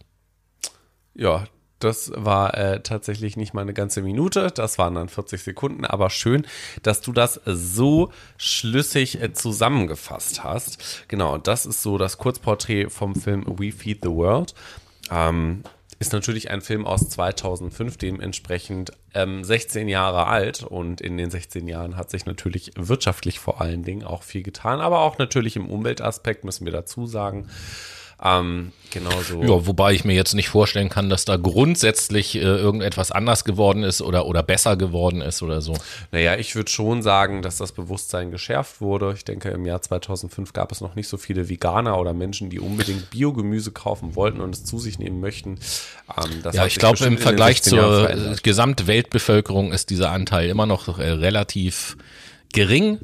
Ja, 1.13 1.45
das 1.83 2.11
war 2.15 2.57
äh, 2.57 2.81
tatsächlich 2.81 3.37
nicht 3.37 3.53
mal 3.53 3.61
eine 3.61 3.73
ganze 3.73 4.01
Minute, 4.01 4.49
das 4.53 4.77
waren 4.77 4.95
dann 4.95 5.09
40 5.09 5.41
Sekunden, 5.43 5.85
aber 5.85 6.09
schön, 6.09 6.45
dass 6.81 7.01
du 7.01 7.11
das 7.11 7.41
so 7.45 8.11
schlüssig 8.37 9.21
äh, 9.21 9.33
zusammengefasst 9.33 10.43
hast. 10.43 11.05
Genau, 11.07 11.37
das 11.37 11.65
ist 11.65 11.81
so 11.81 11.97
das 11.97 12.17
Kurzporträt 12.17 12.89
vom 12.89 13.15
Film 13.15 13.45
We 13.47 13.71
Feed 13.71 13.99
the 14.03 14.09
World. 14.09 14.53
Ähm, 15.11 15.63
ist 15.99 16.11
natürlich 16.11 16.49
ein 16.49 16.61
Film 16.61 16.85
aus 16.85 17.09
2005, 17.09 17.97
dementsprechend 17.97 18.91
ähm, 19.13 19.43
16 19.43 19.87
Jahre 19.87 20.27
alt 20.27 20.63
und 20.63 20.99
in 20.99 21.17
den 21.17 21.31
16 21.31 21.67
Jahren 21.67 21.95
hat 21.95 22.09
sich 22.09 22.25
natürlich 22.25 22.71
wirtschaftlich 22.75 23.39
vor 23.39 23.61
allen 23.61 23.83
Dingen 23.83 24.03
auch 24.03 24.23
viel 24.23 24.43
getan, 24.43 24.81
aber 24.81 24.99
auch 24.99 25.17
natürlich 25.17 25.55
im 25.55 25.69
Umweltaspekt 25.69 26.43
müssen 26.43 26.65
wir 26.65 26.73
dazu 26.73 27.05
sagen. 27.05 27.47
Ähm, 28.21 28.71
genauso. 28.91 29.41
Ja, 29.41 29.65
wobei 29.67 29.93
ich 29.93 30.05
mir 30.05 30.13
jetzt 30.13 30.33
nicht 30.33 30.49
vorstellen 30.49 30.89
kann, 30.89 31.09
dass 31.09 31.25
da 31.25 31.37
grundsätzlich 31.37 32.35
äh, 32.35 32.39
irgendetwas 32.39 33.11
anders 33.11 33.43
geworden 33.43 33.83
ist 33.83 34.01
oder, 34.01 34.25
oder 34.25 34.43
besser 34.43 34.77
geworden 34.77 35.21
ist 35.21 35.41
oder 35.41 35.61
so. 35.61 35.73
Naja, 36.11 36.35
ich 36.35 36.55
würde 36.55 36.69
schon 36.69 37.01
sagen, 37.01 37.41
dass 37.41 37.57
das 37.57 37.71
Bewusstsein 37.71 38.31
geschärft 38.31 38.81
wurde. 38.81 39.13
Ich 39.15 39.25
denke, 39.25 39.49
im 39.49 39.65
Jahr 39.65 39.81
2005 39.81 40.53
gab 40.53 40.71
es 40.71 40.81
noch 40.81 40.95
nicht 40.95 41.07
so 41.07 41.17
viele 41.17 41.49
Veganer 41.49 41.99
oder 41.99 42.13
Menschen, 42.13 42.49
die 42.49 42.59
unbedingt 42.59 43.09
Biogemüse 43.09 43.71
kaufen 43.71 44.15
wollten 44.15 44.41
und 44.41 44.55
es 44.55 44.63
zu 44.63 44.79
sich 44.79 44.99
nehmen 44.99 45.19
möchten. 45.19 45.59
Ähm, 46.17 46.43
ja, 46.53 46.65
ich 46.65 46.75
glaube, 46.75 47.03
im 47.05 47.17
Vergleich 47.17 47.61
zur 47.61 48.35
Gesamtweltbevölkerung 48.43 49.71
ist 49.73 49.89
dieser 49.89 50.11
Anteil 50.11 50.49
immer 50.49 50.65
noch 50.65 50.99
äh, 50.99 51.09
relativ 51.09 51.97
gering. 52.53 52.99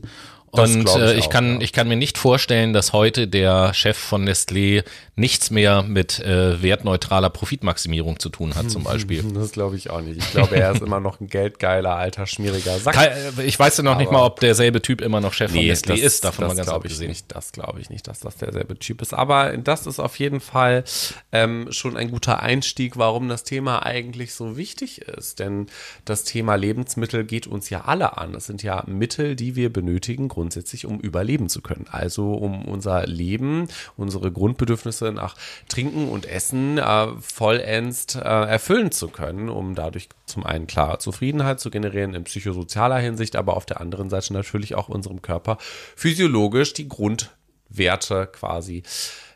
Und 0.51 0.87
ich, 0.87 0.95
äh, 0.95 1.17
ich 1.17 1.25
auch, 1.25 1.29
kann, 1.29 1.55
ja. 1.55 1.61
ich 1.61 1.73
kann 1.73 1.87
mir 1.87 1.95
nicht 1.95 2.17
vorstellen, 2.17 2.73
dass 2.73 2.93
heute 2.93 3.27
der 3.27 3.73
Chef 3.73 3.97
von 3.97 4.27
Nestlé 4.27 4.83
nichts 5.15 5.51
mehr 5.51 5.83
mit 5.83 6.19
äh, 6.19 6.61
wertneutraler 6.61 7.29
Profitmaximierung 7.29 8.19
zu 8.19 8.29
tun 8.29 8.55
hat, 8.55 8.71
zum 8.71 8.83
Beispiel. 8.83 9.23
Das 9.33 9.51
glaube 9.51 9.75
ich 9.75 9.89
auch 9.89 10.01
nicht. 10.01 10.17
Ich 10.17 10.31
glaube, 10.31 10.55
er 10.55 10.71
ist 10.71 10.81
immer 10.81 10.99
noch 10.99 11.19
ein 11.19 11.27
geldgeiler, 11.27 11.95
alter, 11.95 12.25
schmieriger 12.25 12.79
Sack. 12.79 12.95
Äh, 12.95 13.43
ich 13.43 13.59
weiß 13.59 13.77
ja 13.77 13.83
noch 13.83 13.91
Aber 13.91 14.01
nicht 14.01 14.11
mal, 14.11 14.23
ob 14.23 14.39
derselbe 14.39 14.81
Typ 14.81 15.01
immer 15.01 15.19
noch 15.19 15.33
Chef 15.33 15.51
nee, 15.51 15.67
von 15.67 15.75
Nestlé 15.75 15.87
das, 15.87 15.99
ist, 15.99 16.23
davon 16.23 16.45
das 16.45 16.53
mal 16.53 16.57
ganz 16.57 16.69
abgesehen. 16.69 17.09
Nicht, 17.09 17.25
das 17.35 17.51
glaube 17.51 17.81
ich 17.81 17.89
nicht, 17.89 18.07
dass 18.07 18.19
das 18.19 18.37
derselbe 18.37 18.79
Typ 18.79 19.01
ist. 19.01 19.13
Aber 19.13 19.55
das 19.57 19.85
ist 19.85 19.99
auf 19.99 20.17
jeden 20.17 20.39
Fall 20.39 20.83
ähm, 21.31 21.67
schon 21.71 21.97
ein 21.97 22.11
guter 22.11 22.41
Einstieg, 22.41 22.97
warum 22.97 23.27
das 23.27 23.43
Thema 23.43 23.85
eigentlich 23.85 24.33
so 24.33 24.57
wichtig 24.57 25.01
ist. 25.01 25.39
Denn 25.39 25.67
das 26.05 26.23
Thema 26.23 26.55
Lebensmittel 26.55 27.25
geht 27.25 27.45
uns 27.45 27.69
ja 27.69 27.81
alle 27.81 28.17
an. 28.17 28.33
Es 28.35 28.45
sind 28.45 28.63
ja 28.63 28.83
Mittel, 28.87 29.35
die 29.35 29.55
wir 29.55 29.71
benötigen, 29.71 30.29
grundsätzlich, 30.39 30.85
um 30.85 31.01
überleben 31.01 31.49
zu 31.49 31.61
können. 31.61 31.85
Also 31.91 32.31
um 32.31 32.63
unser 32.63 33.05
Leben, 33.05 33.67
unsere 33.97 34.31
Grundbedürfnisse 34.31 35.11
nach 35.11 35.35
Trinken 35.67 36.07
und 36.07 36.25
Essen 36.25 36.77
äh, 36.77 37.07
vollends 37.19 38.15
äh, 38.15 38.19
erfüllen 38.19 38.91
zu 38.91 39.09
können, 39.09 39.49
um 39.49 39.75
dadurch 39.75 40.07
zum 40.25 40.45
einen 40.45 40.65
klar 40.65 40.99
Zufriedenheit 40.99 41.59
zu 41.59 41.69
generieren 41.69 42.13
in 42.13 42.23
psychosozialer 42.23 42.99
Hinsicht, 42.99 43.35
aber 43.35 43.57
auf 43.57 43.65
der 43.65 43.81
anderen 43.81 44.09
Seite 44.09 44.31
natürlich 44.31 44.75
auch 44.75 44.87
unserem 44.87 45.21
Körper 45.21 45.57
physiologisch 45.97 46.71
die 46.71 46.87
Grundwerte 46.87 48.29
quasi 48.31 48.83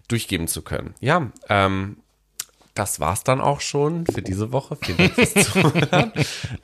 durchgeben 0.07 0.47
zu 0.47 0.61
können. 0.61 0.95
Ja, 1.01 1.31
ähm, 1.49 1.97
das 2.73 2.99
war's 2.99 3.23
dann 3.23 3.39
auch 3.39 3.61
schon 3.61 4.05
für 4.07 4.21
diese 4.21 4.51
Woche. 4.51 4.77
Vielen 4.81 4.97
Dank 4.97 5.13
fürs 5.13 5.33
Zuhören. 5.51 6.11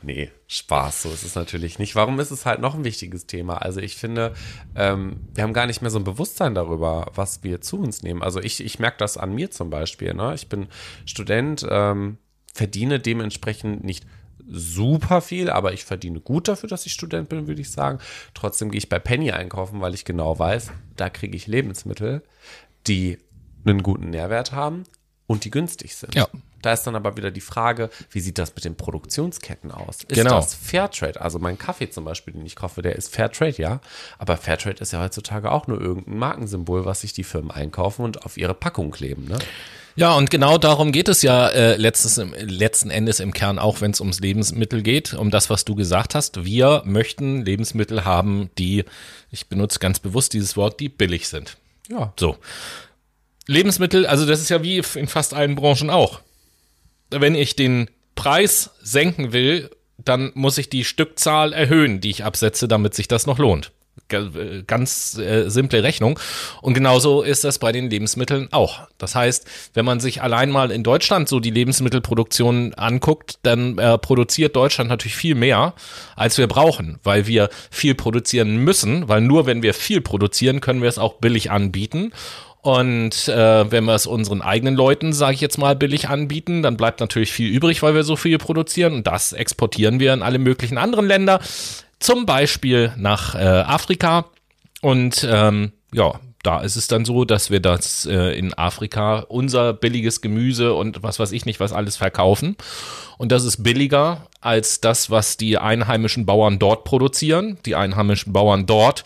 nee, 0.01 0.31
Spaß, 0.47 1.03
so 1.03 1.09
ist 1.09 1.23
es 1.23 1.35
natürlich 1.35 1.77
nicht. 1.77 1.95
Warum 1.95 2.19
ist 2.19 2.31
es 2.31 2.45
halt 2.45 2.61
noch 2.61 2.73
ein 2.73 2.83
wichtiges 2.83 3.27
Thema? 3.27 3.57
Also 3.57 3.79
ich 3.79 3.95
finde, 3.95 4.33
ähm, 4.75 5.27
wir 5.33 5.43
haben 5.43 5.53
gar 5.53 5.67
nicht 5.67 5.81
mehr 5.81 5.91
so 5.91 5.99
ein 5.99 6.03
Bewusstsein 6.03 6.55
darüber, 6.55 7.11
was 7.13 7.43
wir 7.43 7.61
zu 7.61 7.79
uns 7.79 8.01
nehmen. 8.01 8.23
Also 8.23 8.41
ich, 8.41 8.63
ich 8.63 8.79
merke 8.79 8.97
das 8.97 9.17
an 9.17 9.35
mir 9.35 9.51
zum 9.51 9.69
Beispiel. 9.69 10.13
Ne? 10.15 10.33
Ich 10.33 10.49
bin 10.49 10.67
Student, 11.05 11.65
ähm, 11.69 12.17
verdiene 12.53 12.99
dementsprechend 12.99 13.83
nicht 13.83 14.05
super 14.51 15.21
viel, 15.21 15.49
aber 15.51 15.73
ich 15.73 15.85
verdiene 15.85 16.19
gut 16.21 16.47
dafür, 16.47 16.69
dass 16.69 16.85
ich 16.87 16.93
Student 16.93 17.29
bin, 17.29 17.47
würde 17.47 17.61
ich 17.61 17.69
sagen. 17.69 17.99
Trotzdem 18.33 18.71
gehe 18.71 18.79
ich 18.79 18.89
bei 18.89 18.97
Penny 18.97 19.31
einkaufen, 19.31 19.79
weil 19.79 19.93
ich 19.93 20.05
genau 20.05 20.39
weiß, 20.39 20.71
da 20.95 21.09
kriege 21.09 21.37
ich 21.37 21.45
Lebensmittel, 21.45 22.23
die 22.87 23.19
einen 23.65 23.83
guten 23.83 24.09
Nährwert 24.09 24.51
haben, 24.51 24.85
und 25.29 25.45
die 25.45 25.51
günstig 25.51 25.95
sind. 25.95 26.15
Ja. 26.15 26.27
Da 26.63 26.73
ist 26.73 26.83
dann 26.83 26.95
aber 26.95 27.15
wieder 27.15 27.29
die 27.29 27.39
Frage, 27.39 27.91
wie 28.09 28.19
sieht 28.19 28.39
das 28.39 28.53
mit 28.55 28.65
den 28.65 28.75
Produktionsketten 28.75 29.71
aus? 29.71 29.97
Ist 29.97 30.09
genau. 30.09 30.31
das 30.31 30.55
Fairtrade? 30.55 31.21
Also 31.21 31.37
mein 31.37 31.59
Kaffee 31.59 31.89
zum 31.89 32.03
Beispiel, 32.03 32.33
den 32.33 32.45
ich 32.47 32.55
kaufe, 32.55 32.81
der 32.81 32.95
ist 32.95 33.13
Fairtrade, 33.13 33.61
ja. 33.61 33.79
Aber 34.17 34.37
Fairtrade 34.37 34.81
ist 34.81 34.91
ja 34.91 35.01
heutzutage 35.01 35.51
auch 35.51 35.67
nur 35.67 35.79
irgendein 35.79 36.17
Markensymbol, 36.17 36.83
was 36.83 37.01
sich 37.01 37.13
die 37.13 37.23
Firmen 37.23 37.51
einkaufen 37.51 38.03
und 38.03 38.25
auf 38.25 38.37
ihre 38.37 38.55
Packung 38.55 38.89
kleben, 38.89 39.25
ne? 39.25 39.37
Ja, 39.95 40.15
und 40.15 40.31
genau 40.31 40.57
darum 40.57 40.91
geht 40.91 41.09
es 41.09 41.21
ja 41.21 41.47
äh, 41.49 41.75
letztes, 41.75 42.17
letzten 42.17 42.89
Endes 42.89 43.19
im 43.19 43.33
Kern 43.33 43.59
auch, 43.59 43.81
wenn 43.81 43.91
es 43.91 43.99
ums 43.99 44.19
Lebensmittel 44.19 44.81
geht, 44.81 45.13
um 45.13 45.29
das, 45.29 45.49
was 45.49 45.65
du 45.65 45.75
gesagt 45.75 46.15
hast. 46.15 46.43
Wir 46.43 46.81
möchten 46.85 47.45
Lebensmittel 47.45 48.05
haben, 48.05 48.49
die, 48.57 48.85
ich 49.29 49.47
benutze 49.47 49.77
ganz 49.79 49.99
bewusst 49.99 50.33
dieses 50.33 50.57
Wort, 50.57 50.79
die 50.79 50.89
billig 50.89 51.27
sind. 51.27 51.57
Ja. 51.89 52.13
So. 52.19 52.37
Lebensmittel, 53.49 54.05
also 54.05 54.27
das 54.27 54.41
ist 54.41 54.49
ja 54.49 54.61
wie 54.61 54.81
in 54.93 55.07
fast 55.07 55.33
allen 55.33 55.55
Branchen 55.55 55.89
auch. 55.89 56.21
Wenn 57.09 57.33
ich 57.33 57.55
den 57.55 57.89
Preis 58.13 58.69
senken 58.81 59.33
will, 59.33 59.71
dann 59.97 60.31
muss 60.35 60.59
ich 60.59 60.69
die 60.69 60.85
Stückzahl 60.85 61.51
erhöhen, 61.51 61.99
die 61.99 62.11
ich 62.11 62.23
absetze, 62.23 62.67
damit 62.67 62.93
sich 62.93 63.07
das 63.07 63.25
noch 63.25 63.39
lohnt. 63.39 63.71
Ganz 64.67 65.17
äh, 65.17 65.49
simple 65.49 65.83
Rechnung. 65.83 66.19
Und 66.61 66.73
genauso 66.75 67.21
ist 67.23 67.43
das 67.43 67.59
bei 67.59 67.71
den 67.71 67.89
Lebensmitteln 67.89 68.47
auch. 68.51 68.81
Das 68.97 69.15
heißt, 69.15 69.45
wenn 69.73 69.83
man 69.83 69.99
sich 69.99 70.21
allein 70.21 70.51
mal 70.51 70.71
in 70.71 70.83
Deutschland 70.83 71.27
so 71.27 71.39
die 71.39 71.51
Lebensmittelproduktion 71.51 72.75
anguckt, 72.75 73.39
dann 73.43 73.77
äh, 73.77 73.97
produziert 73.97 74.55
Deutschland 74.55 74.89
natürlich 74.89 75.15
viel 75.15 75.35
mehr, 75.35 75.73
als 76.15 76.37
wir 76.37 76.47
brauchen, 76.47 76.99
weil 77.03 77.27
wir 77.27 77.49
viel 77.71 77.95
produzieren 77.95 78.57
müssen, 78.57 79.07
weil 79.09 79.21
nur 79.21 79.47
wenn 79.47 79.63
wir 79.63 79.73
viel 79.73 80.01
produzieren, 80.01 80.61
können 80.61 80.81
wir 80.81 80.89
es 80.89 80.99
auch 80.99 81.15
billig 81.15 81.51
anbieten. 81.51 82.11
Und 82.61 83.29
äh, 83.29 83.71
wenn 83.71 83.85
wir 83.85 83.95
es 83.95 84.05
unseren 84.05 84.41
eigenen 84.41 84.75
Leuten, 84.75 85.13
sage 85.13 85.35
ich 85.35 85.41
jetzt 85.41 85.57
mal, 85.57 85.75
billig 85.75 86.09
anbieten, 86.09 86.61
dann 86.61 86.75
bleibt 86.75 86.99
natürlich 86.99 87.31
viel 87.31 87.49
übrig, 87.49 87.81
weil 87.81 87.95
wir 87.95 88.03
so 88.03 88.15
viel 88.15 88.37
produzieren. 88.37 88.93
Und 88.93 89.07
das 89.07 89.31
exportieren 89.31 89.99
wir 89.99 90.13
in 90.13 90.21
alle 90.21 90.39
möglichen 90.39 90.77
anderen 90.77 91.07
Länder, 91.07 91.39
zum 91.99 92.25
Beispiel 92.25 92.93
nach 92.97 93.35
äh, 93.35 93.39
Afrika. 93.39 94.25
Und 94.81 95.25
ähm, 95.29 95.71
ja, 95.93 96.19
da 96.43 96.61
ist 96.61 96.77
es 96.77 96.87
dann 96.87 97.03
so, 97.03 97.25
dass 97.25 97.49
wir 97.49 97.59
das 97.59 98.05
äh, 98.05 98.37
in 98.37 98.53
Afrika 98.53 99.25
unser 99.27 99.73
billiges 99.73 100.21
Gemüse 100.21 100.73
und 100.73 101.03
was 101.03 101.19
weiß 101.19 101.33
ich 101.33 101.45
nicht, 101.45 101.59
was 101.59 101.73
alles 101.73 101.97
verkaufen. 101.97 102.55
Und 103.17 103.33
das 103.33 103.43
ist 103.43 103.63
billiger 103.63 104.27
als 104.39 104.79
das, 104.79 105.09
was 105.09 105.35
die 105.35 105.57
einheimischen 105.57 106.25
Bauern 106.25 106.57
dort 106.57 106.85
produzieren. 106.85 107.57
Die 107.65 107.75
einheimischen 107.75 108.31
Bauern 108.31 108.65
dort 108.65 109.03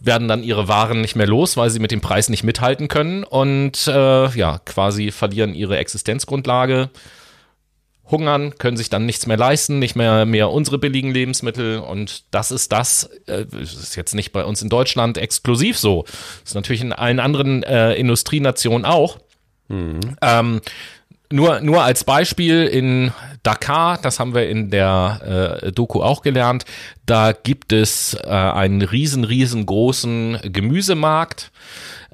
werden 0.00 0.28
dann 0.28 0.42
ihre 0.42 0.68
Waren 0.68 1.00
nicht 1.00 1.16
mehr 1.16 1.26
los, 1.26 1.56
weil 1.56 1.70
sie 1.70 1.78
mit 1.78 1.90
dem 1.90 2.00
Preis 2.00 2.28
nicht 2.28 2.44
mithalten 2.44 2.88
können 2.88 3.24
und 3.24 3.86
äh, 3.86 4.28
ja, 4.30 4.58
quasi 4.64 5.10
verlieren 5.10 5.54
ihre 5.54 5.76
Existenzgrundlage. 5.78 6.90
hungern, 8.10 8.58
können 8.58 8.76
sich 8.76 8.90
dann 8.90 9.06
nichts 9.06 9.26
mehr 9.26 9.36
leisten, 9.36 9.78
nicht 9.78 9.94
mehr, 9.96 10.26
mehr 10.26 10.50
unsere 10.50 10.78
billigen 10.78 11.12
Lebensmittel. 11.12 11.78
Und 11.78 12.24
das 12.32 12.50
ist 12.50 12.72
das, 12.72 13.04
äh, 13.26 13.44
ist 13.60 13.96
jetzt 13.96 14.14
nicht 14.14 14.32
bei 14.32 14.44
uns 14.44 14.62
in 14.62 14.68
Deutschland 14.68 15.16
exklusiv 15.16 15.78
so. 15.78 16.04
Ist 16.44 16.54
natürlich 16.54 16.80
in 16.82 16.92
allen 16.92 17.20
anderen 17.20 17.62
äh, 17.62 17.94
Industrienationen 17.94 18.84
auch. 18.84 19.18
Mhm. 19.68 20.00
Ähm, 20.22 20.60
nur, 21.32 21.60
nur 21.60 21.82
als 21.82 22.04
Beispiel 22.04 22.64
in 22.64 23.12
Dakar, 23.42 23.98
das 23.98 24.20
haben 24.20 24.34
wir 24.34 24.48
in 24.48 24.70
der 24.70 25.60
äh, 25.62 25.72
Doku 25.72 26.02
auch 26.02 26.22
gelernt, 26.22 26.64
da 27.06 27.32
gibt 27.32 27.72
es 27.72 28.14
äh, 28.14 28.28
einen 28.28 28.82
riesen, 28.82 29.24
riesengroßen 29.24 30.40
Gemüsemarkt. 30.52 31.50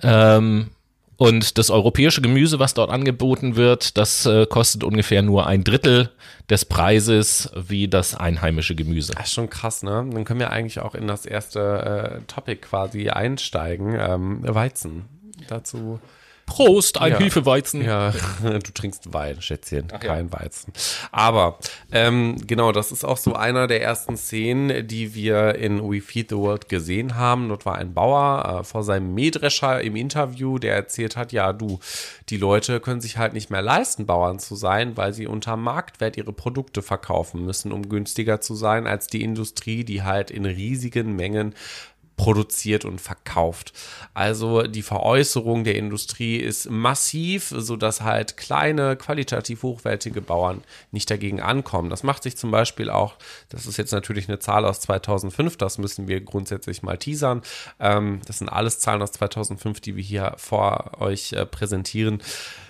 Ähm, 0.02 0.70
und 1.18 1.56
das 1.56 1.70
europäische 1.70 2.20
Gemüse, 2.20 2.58
was 2.58 2.74
dort 2.74 2.90
angeboten 2.90 3.56
wird, 3.56 3.96
das 3.96 4.26
äh, 4.26 4.44
kostet 4.46 4.84
ungefähr 4.84 5.22
nur 5.22 5.46
ein 5.46 5.64
Drittel 5.64 6.10
des 6.50 6.66
Preises 6.66 7.50
wie 7.56 7.88
das 7.88 8.14
einheimische 8.14 8.74
Gemüse. 8.74 9.14
Das 9.14 9.28
ist 9.28 9.32
schon 9.32 9.48
krass, 9.48 9.82
ne? 9.82 10.06
Dann 10.12 10.24
können 10.24 10.40
wir 10.40 10.50
eigentlich 10.50 10.80
auch 10.80 10.94
in 10.94 11.06
das 11.06 11.24
erste 11.24 12.20
äh, 12.20 12.20
Topic 12.26 12.60
quasi 12.60 13.08
einsteigen. 13.08 13.96
Ähm, 13.98 14.40
Weizen. 14.42 15.06
Dazu 15.48 16.00
Prost, 16.46 16.98
ein 17.00 17.12
ja. 17.12 17.18
Hefeweizen. 17.18 17.82
Ja, 17.82 18.12
du 18.42 18.72
trinkst 18.72 19.12
Wein, 19.12 19.42
Schätzchen, 19.42 19.88
Ach, 19.92 20.00
kein 20.00 20.28
ja. 20.28 20.40
Weizen. 20.40 20.72
Aber 21.10 21.58
ähm, 21.90 22.36
genau, 22.46 22.72
das 22.72 22.92
ist 22.92 23.04
auch 23.04 23.16
so 23.16 23.34
einer 23.34 23.66
der 23.66 23.82
ersten 23.82 24.16
Szenen, 24.16 24.86
die 24.86 25.14
wir 25.14 25.56
in 25.56 25.82
We 25.82 26.00
Feed 26.00 26.30
the 26.30 26.36
World 26.36 26.68
gesehen 26.68 27.16
haben. 27.16 27.48
Dort 27.48 27.66
war 27.66 27.74
ein 27.74 27.94
Bauer 27.94 28.60
äh, 28.60 28.64
vor 28.64 28.84
seinem 28.84 29.12
Mähdrescher 29.12 29.80
im 29.80 29.96
Interview, 29.96 30.58
der 30.58 30.74
erzählt 30.76 31.16
hat, 31.16 31.32
ja, 31.32 31.52
du, 31.52 31.80
die 32.28 32.36
Leute 32.38 32.80
können 32.80 33.00
sich 33.00 33.18
halt 33.18 33.32
nicht 33.32 33.50
mehr 33.50 33.62
leisten, 33.62 34.06
Bauern 34.06 34.38
zu 34.38 34.54
sein, 34.54 34.96
weil 34.96 35.12
sie 35.12 35.26
unter 35.26 35.56
Marktwert 35.56 36.16
ihre 36.16 36.32
Produkte 36.32 36.80
verkaufen 36.80 37.44
müssen, 37.44 37.72
um 37.72 37.88
günstiger 37.88 38.40
zu 38.40 38.54
sein 38.54 38.86
als 38.86 39.08
die 39.08 39.22
Industrie, 39.22 39.84
die 39.84 40.04
halt 40.04 40.30
in 40.30 40.46
riesigen 40.46 41.16
Mengen 41.16 41.54
produziert 42.16 42.84
und 42.84 43.00
verkauft. 43.00 43.72
Also 44.14 44.62
die 44.62 44.82
Veräußerung 44.82 45.64
der 45.64 45.76
Industrie 45.76 46.36
ist 46.36 46.70
massiv, 46.70 47.52
sodass 47.54 48.00
halt 48.00 48.36
kleine, 48.36 48.96
qualitativ 48.96 49.62
hochwertige 49.62 50.22
Bauern 50.22 50.62
nicht 50.92 51.10
dagegen 51.10 51.40
ankommen. 51.40 51.90
Das 51.90 52.02
macht 52.02 52.22
sich 52.22 52.36
zum 52.36 52.50
Beispiel 52.50 52.88
auch, 52.90 53.16
das 53.50 53.66
ist 53.66 53.76
jetzt 53.76 53.92
natürlich 53.92 54.28
eine 54.28 54.38
Zahl 54.38 54.64
aus 54.64 54.80
2005, 54.80 55.56
das 55.58 55.78
müssen 55.78 56.08
wir 56.08 56.20
grundsätzlich 56.20 56.82
mal 56.82 56.96
teasern. 56.96 57.42
Ähm, 57.78 58.20
das 58.26 58.38
sind 58.38 58.48
alles 58.48 58.78
Zahlen 58.78 59.02
aus 59.02 59.12
2005, 59.12 59.80
die 59.80 59.96
wir 59.96 60.02
hier 60.02 60.34
vor 60.38 61.00
euch 61.00 61.32
äh, 61.32 61.44
präsentieren. 61.44 62.22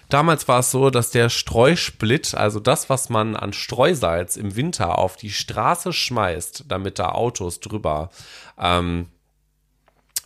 Damals 0.08 0.46
war 0.46 0.60
es 0.60 0.70
so, 0.70 0.90
dass 0.90 1.10
der 1.10 1.28
Streusplit, 1.28 2.34
also 2.34 2.60
das, 2.60 2.88
was 2.88 3.08
man 3.08 3.34
an 3.34 3.52
Streusalz 3.52 4.36
im 4.36 4.54
Winter 4.54 4.98
auf 4.98 5.16
die 5.16 5.30
Straße 5.32 5.92
schmeißt, 5.92 6.64
damit 6.68 7.00
da 7.00 7.10
Autos 7.10 7.58
drüber 7.58 8.10
ähm, 8.58 9.08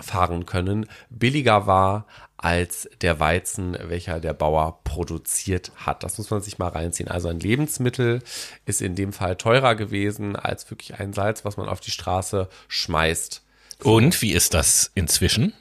fahren 0.03 0.47
können, 0.47 0.87
billiger 1.09 1.67
war 1.67 2.07
als 2.37 2.89
der 3.03 3.21
Weizen, 3.21 3.77
welcher 3.79 4.19
der 4.19 4.33
Bauer 4.33 4.81
produziert 4.85 5.73
hat. 5.77 6.03
Das 6.03 6.17
muss 6.17 6.31
man 6.31 6.41
sich 6.41 6.59
mal 6.59 6.69
reinziehen. 6.69 7.11
Also 7.11 7.29
ein 7.29 7.39
Lebensmittel 7.39 8.23
ist 8.65 8.81
in 8.81 8.95
dem 8.95 9.13
Fall 9.13 9.37
teurer 9.37 9.75
gewesen 9.75 10.37
als 10.37 10.71
wirklich 10.71 10.99
ein 10.99 11.13
Salz, 11.13 11.45
was 11.45 11.59
man 11.59 11.69
auf 11.69 11.81
die 11.81 11.91
Straße 11.91 12.49
schmeißt. 12.69 13.43
Und 13.83 14.23
wie 14.23 14.33
ist 14.33 14.55
das 14.55 14.91
inzwischen? 14.95 15.53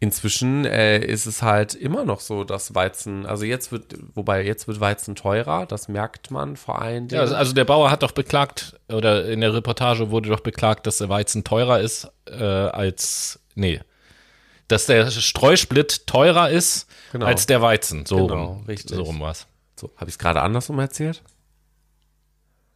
Inzwischen 0.00 0.64
äh, 0.64 0.98
ist 0.98 1.26
es 1.26 1.42
halt 1.42 1.74
immer 1.74 2.04
noch 2.04 2.20
so, 2.20 2.44
dass 2.44 2.74
Weizen, 2.74 3.26
also 3.26 3.44
jetzt 3.44 3.72
wird, 3.72 3.94
wobei 4.14 4.44
jetzt 4.44 4.68
wird 4.68 4.80
Weizen 4.80 5.14
teurer, 5.14 5.66
das 5.66 5.88
merkt 5.88 6.30
man 6.30 6.56
vor 6.56 6.80
allen 6.80 7.08
Dingen. 7.08 7.26
Ja, 7.26 7.36
also 7.36 7.52
der 7.52 7.64
Bauer 7.64 7.90
hat 7.90 8.02
doch 8.02 8.12
beklagt, 8.12 8.78
oder 8.88 9.26
in 9.26 9.40
der 9.40 9.54
Reportage 9.54 10.10
wurde 10.10 10.30
doch 10.30 10.40
beklagt, 10.40 10.86
dass 10.86 10.98
der 10.98 11.08
Weizen 11.08 11.44
teurer 11.44 11.80
ist 11.80 12.08
äh, 12.26 12.42
als 12.42 13.40
Nee. 13.58 13.80
Dass 14.68 14.86
der 14.86 15.10
Streusplit 15.10 16.06
teurer 16.06 16.50
ist 16.50 16.86
genau. 17.12 17.26
als 17.26 17.46
der 17.46 17.60
Weizen. 17.60 18.06
So 18.06 18.26
genau, 18.26 18.44
rum. 18.44 18.64
Richtig. 18.66 18.96
So 18.96 19.02
rum 19.02 19.20
was. 19.20 19.46
So, 19.76 19.90
habe 19.96 20.08
ich 20.08 20.14
es 20.14 20.18
gerade 20.18 20.42
andersrum 20.42 20.78
erzählt? 20.78 21.22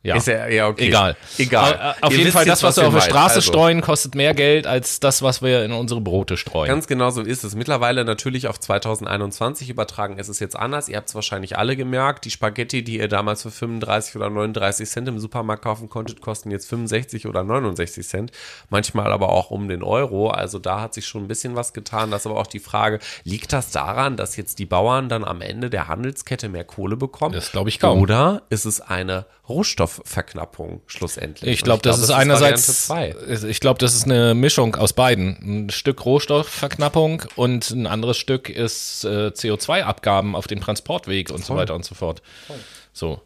Ja. 0.03 0.17
Ist 0.17 0.27
ja, 0.27 0.49
ja 0.49 0.67
okay. 0.67 0.89
Egal. 0.89 1.17
Egal. 1.39 1.95
Auf 2.01 2.11
Ihr 2.11 2.19
jeden 2.19 2.33
Fall, 2.33 2.45
das, 2.45 2.63
was 2.65 2.77
wir 2.77 2.89
auf 2.89 2.95
der 2.95 3.01
Straße 3.01 3.37
also. 3.37 3.53
streuen, 3.53 3.81
kostet 3.83 4.17
mehr 4.17 4.35
Geld 4.35 4.67
als 4.67 4.99
das, 4.99 5.23
was 5.23 5.43
wir 5.43 5.65
in 5.65 5.71
unsere 5.73 6.01
Brote 6.01 6.37
streuen. 6.37 6.69
Ganz 6.69 6.89
genau 6.89 7.11
so 7.11 7.23
ist 7.23 7.45
es. 7.45 7.55
Mittlerweile 7.55 8.05
natürlich 8.05 8.49
auf 8.49 8.59
2021 8.59 9.71
übertragen 9.71 10.19
ist 10.19 10.29
es 10.29 10.41
jetzt 10.41 10.57
anders. 10.57 10.89
Ihr 10.89 10.97
habt 10.97 11.09
es 11.09 11.15
wahrscheinlich 11.15 11.57
alle 11.57 11.77
gemerkt. 11.77 12.25
Die 12.25 12.31
Spaghetti, 12.31 12.83
die 12.83 12.99
ihr 12.99 13.07
damals 13.07 13.43
für 13.43 13.53
35 13.53 14.17
oder 14.17 14.29
39 14.29 14.89
Cent 14.89 15.09
im 15.09 15.21
Supermarkt 15.21 15.63
kaufen 15.63 15.89
konntet, 15.89 16.21
kosten 16.21 16.51
jetzt 16.51 16.69
65 16.69 17.29
oder 17.29 17.45
69 17.45 18.07
Cent. 18.07 18.33
Manchmal 18.71 19.12
aber 19.12 19.29
auch 19.29 19.53
um 19.53 19.69
den 19.69 19.85
Euro. 19.85 20.31
Also 20.31 20.59
da 20.59 20.81
hat 20.81 20.95
sich 20.95 21.07
schon 21.07 21.25
ein 21.25 21.29
bisschen 21.29 21.55
was 21.55 21.73
getan. 21.73 22.11
Das 22.11 22.23
ist 22.23 22.27
aber 22.27 22.41
auch 22.41 22.49
die 22.49 22.59
Frage, 22.59 22.99
liegt 23.23 23.53
das 23.53 23.71
daran, 23.71 24.17
dass 24.17 24.37
jetzt 24.37 24.59
die 24.59 24.67
Bauern 24.67 25.09
dann 25.09 25.25
am 25.25 25.41
Ende 25.43 25.71
der 25.71 25.87
Handelskette 25.87 26.49
mehr 26.49 26.65
Kohle 26.65 26.97
bekommen? 26.97 27.35
Das 27.35 27.53
glaube 27.53 27.69
ich 27.69 27.79
kaum. 27.79 28.01
Oder 28.01 28.43
ist 28.51 28.65
es 28.65 28.81
eine 28.81 29.27
Rohstoff 29.49 29.91
Rohstoffverknappung 29.98 30.83
schlussendlich. 30.87 31.52
Ich 31.52 31.62
glaube, 31.62 31.83
das, 31.83 31.96
glaub, 31.96 32.00
das, 32.00 32.11
ist 32.11 32.14
einerseits, 32.14 33.44
ich 33.44 33.61
glaube, 33.61 33.78
das 33.78 33.94
ist 33.94 34.05
eine 34.05 34.35
Mischung 34.35 34.76
aus 34.76 34.92
beiden. 34.92 35.38
Ein 35.42 35.70
Stück 35.70 36.05
Rohstoffverknappung 36.05 37.24
und 37.37 37.70
ein 37.70 37.87
anderes 37.87 38.16
Stück 38.16 38.48
ist 38.48 39.05
äh, 39.05 39.28
CO2-Abgaben 39.28 40.35
auf 40.35 40.46
dem 40.46 40.61
Transportweg 40.61 41.31
und 41.31 41.38
Voll. 41.38 41.46
so 41.46 41.57
weiter 41.57 41.74
und 41.74 41.85
so 41.85 41.94
fort. 41.94 42.22
Voll. 42.46 42.57
So. 42.92 43.22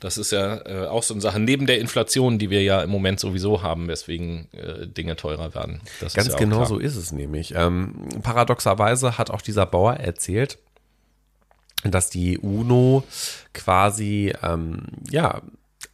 Das 0.00 0.18
ist 0.18 0.32
ja 0.32 0.56
äh, 0.66 0.86
auch 0.86 1.02
so 1.02 1.14
eine 1.14 1.22
Sache, 1.22 1.40
neben 1.40 1.66
der 1.66 1.78
Inflation, 1.78 2.38
die 2.38 2.50
wir 2.50 2.62
ja 2.62 2.82
im 2.82 2.90
Moment 2.90 3.20
sowieso 3.20 3.62
haben, 3.62 3.88
weswegen 3.88 4.48
äh, 4.52 4.86
Dinge 4.86 5.16
teurer 5.16 5.54
werden. 5.54 5.80
Das 6.00 6.12
Ganz 6.12 6.28
ja 6.28 6.36
genau 6.36 6.56
klar. 6.56 6.66
so 6.66 6.78
ist 6.78 6.96
es 6.96 7.10
nämlich. 7.10 7.54
Ähm, 7.56 8.08
paradoxerweise 8.22 9.16
hat 9.16 9.30
auch 9.30 9.40
dieser 9.40 9.64
Bauer 9.64 9.94
erzählt, 9.94 10.58
dass 11.84 12.10
die 12.10 12.38
UNO 12.38 13.04
quasi 13.54 14.34
ähm, 14.42 14.82
ja 15.10 15.40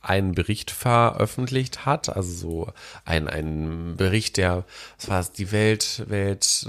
einen 0.01 0.33
Bericht 0.33 0.71
veröffentlicht 0.71 1.87
hat, 1.87 2.15
also 2.15 2.33
so 2.33 2.73
ein, 3.05 3.29
ein 3.29 3.95
Bericht, 3.97 4.37
der, 4.37 4.65
was 4.99 5.09
war 5.09 5.21
es, 5.21 5.33
die 5.33 5.53
Welt, 5.53 6.05
Welt, 6.09 6.69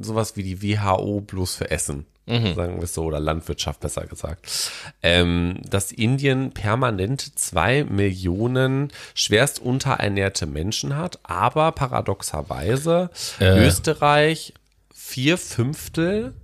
sowas 0.00 0.36
wie 0.36 0.42
die 0.42 0.62
WHO 0.62 1.20
bloß 1.20 1.56
für 1.56 1.70
Essen. 1.70 2.06
Mhm. 2.26 2.54
Sagen 2.54 2.76
wir 2.76 2.82
es 2.82 2.94
so, 2.94 3.04
oder 3.04 3.20
Landwirtschaft 3.20 3.80
besser 3.80 4.06
gesagt. 4.06 4.70
Ähm, 5.02 5.60
dass 5.68 5.92
Indien 5.92 6.50
permanent 6.50 7.38
zwei 7.38 7.84
Millionen 7.84 8.92
schwerst 9.14 9.60
unterernährte 9.60 10.46
Menschen 10.46 10.96
hat, 10.96 11.20
aber 11.22 11.70
paradoxerweise 11.72 13.10
äh. 13.38 13.64
Österreich 13.66 14.54
vier 14.92 15.38
Fünftel 15.38 16.34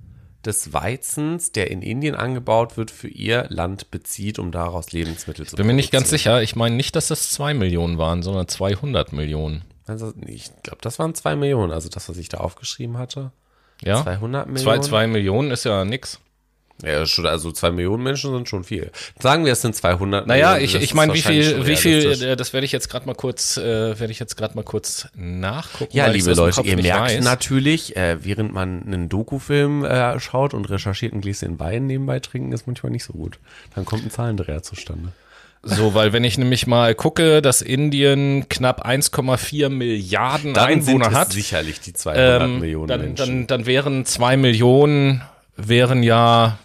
des 0.44 0.72
Weizens, 0.72 1.52
der 1.52 1.70
in 1.70 1.82
Indien 1.82 2.14
angebaut 2.14 2.76
wird, 2.76 2.90
für 2.90 3.08
ihr 3.08 3.46
Land 3.48 3.90
bezieht, 3.90 4.38
um 4.38 4.52
daraus 4.52 4.92
Lebensmittel 4.92 5.46
zu 5.46 5.56
Bin 5.56 5.66
mir 5.66 5.74
nicht 5.74 5.92
ganz 5.92 6.10
sicher. 6.10 6.42
Ich 6.42 6.56
meine 6.56 6.76
nicht, 6.76 6.96
dass 6.96 7.08
das 7.08 7.30
zwei 7.30 7.54
Millionen 7.54 7.98
waren, 7.98 8.22
sondern 8.22 8.48
200 8.48 9.12
Millionen. 9.12 9.64
Also 9.86 10.12
ich 10.26 10.50
glaube, 10.62 10.78
das 10.80 10.98
waren 10.98 11.14
zwei 11.14 11.36
Millionen. 11.36 11.72
Also 11.72 11.88
das, 11.88 12.08
was 12.08 12.16
ich 12.16 12.28
da 12.28 12.38
aufgeschrieben 12.38 12.98
hatte. 12.98 13.32
Ja. 13.82 14.02
200 14.02 14.46
Millionen. 14.46 14.62
Zwei, 14.62 14.78
zwei 14.78 15.06
Millionen 15.06 15.50
ist 15.50 15.64
ja 15.64 15.84
nix. 15.84 16.20
Ja, 16.82 17.06
schon, 17.06 17.26
also 17.26 17.52
zwei 17.52 17.70
Millionen 17.70 18.02
Menschen 18.02 18.32
sind 18.32 18.48
schon 18.48 18.64
viel. 18.64 18.90
Sagen 19.20 19.44
wir, 19.44 19.52
es 19.52 19.62
sind 19.62 19.76
200 19.76 20.26
naja, 20.26 20.54
Millionen. 20.54 20.62
Naja, 20.62 20.64
ich, 20.64 20.82
ich 20.82 20.94
meine, 20.94 21.14
wie 21.14 21.22
viel, 21.22 21.66
wie 21.66 21.76
viel, 21.76 22.22
äh, 22.22 22.36
das 22.36 22.52
werde 22.52 22.64
ich 22.64 22.72
jetzt 22.72 22.88
gerade 22.88 23.06
mal 23.06 23.14
kurz, 23.14 23.56
äh, 23.56 23.98
werde 23.98 24.10
ich 24.10 24.18
jetzt 24.18 24.36
gerade 24.36 24.54
mal 24.56 24.64
kurz 24.64 25.08
nachgucken. 25.14 25.96
Ja, 25.96 26.06
liebe 26.06 26.34
Leute, 26.34 26.62
ihr 26.62 26.76
merkt 26.76 27.12
weiß. 27.12 27.24
natürlich, 27.24 27.96
äh, 27.96 28.24
während 28.24 28.52
man 28.52 28.82
einen 28.82 29.08
Dokufilm 29.08 29.84
äh, 29.84 30.18
schaut 30.18 30.54
und 30.54 30.68
recherchiert 30.70 31.12
ein 31.12 31.20
Gläschen 31.20 31.60
Wein 31.60 31.86
nebenbei 31.86 32.20
trinken, 32.20 32.52
ist 32.52 32.66
manchmal 32.66 32.90
nicht 32.90 33.04
so 33.04 33.12
gut. 33.12 33.38
Dann 33.74 33.84
kommt 33.84 34.04
ein 34.04 34.10
Zahlendreher 34.10 34.62
zustande. 34.62 35.12
So, 35.64 35.94
weil 35.94 36.12
wenn 36.12 36.24
ich 36.24 36.38
nämlich 36.38 36.66
mal 36.66 36.92
gucke, 36.96 37.40
dass 37.40 37.62
Indien 37.62 38.48
knapp 38.48 38.84
1,4 38.84 39.68
Milliarden 39.68 40.54
dann 40.54 40.66
Einwohner 40.66 41.12
hat, 41.12 41.32
sicherlich 41.32 41.80
die 41.80 41.92
200 41.92 42.42
ähm, 42.42 42.58
Millionen 42.58 42.88
dann, 42.88 43.00
Menschen. 43.00 43.26
Dann, 43.26 43.46
dann 43.46 43.66
wären 43.66 44.04
zwei 44.04 44.36
Millionen 44.36 45.22
wären 45.56 46.02
ja 46.02 46.58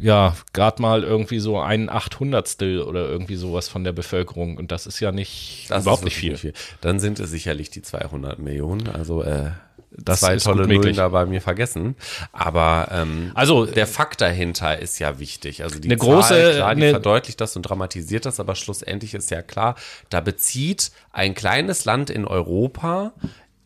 ja, 0.00 0.34
gerade 0.52 0.80
mal 0.80 1.04
irgendwie 1.04 1.38
so 1.38 1.60
ein 1.60 1.88
Achthundertstel 1.88 2.80
oder 2.82 3.08
irgendwie 3.08 3.36
sowas 3.36 3.68
von 3.68 3.84
der 3.84 3.92
Bevölkerung. 3.92 4.56
Und 4.56 4.72
das 4.72 4.86
ist 4.86 5.00
ja 5.00 5.12
nicht, 5.12 5.66
das 5.68 5.84
überhaupt 5.84 6.04
nicht 6.04 6.16
viel. 6.16 6.36
viel. 6.36 6.54
Dann 6.80 7.00
sind 7.00 7.20
es 7.20 7.30
sicherlich 7.30 7.70
die 7.70 7.82
200 7.82 8.38
Millionen. 8.38 8.88
Also, 8.88 9.22
äh, 9.22 9.50
das 9.94 10.20
zwei 10.20 10.36
tolle 10.36 10.66
Nullen 10.66 10.96
da 10.96 11.08
bei 11.08 11.26
mir 11.26 11.40
vergessen. 11.40 11.96
Aber 12.32 12.88
ähm, 12.90 13.30
also 13.34 13.66
der 13.66 13.86
Fakt 13.86 14.20
dahinter 14.20 14.78
ist 14.78 14.98
ja 14.98 15.18
wichtig. 15.18 15.62
Also 15.62 15.78
die 15.78 15.88
eine 15.88 15.98
Zahl, 15.98 16.08
große, 16.08 16.52
klar, 16.56 16.74
die 16.74 16.90
verdeutlicht 16.90 17.40
das 17.40 17.56
und 17.56 17.62
dramatisiert 17.62 18.24
das, 18.24 18.40
aber 18.40 18.54
schlussendlich 18.54 19.14
ist 19.14 19.30
ja 19.30 19.42
klar, 19.42 19.74
da 20.08 20.20
bezieht 20.20 20.92
ein 21.12 21.34
kleines 21.34 21.84
Land 21.84 22.08
in 22.08 22.24
Europa 22.24 23.12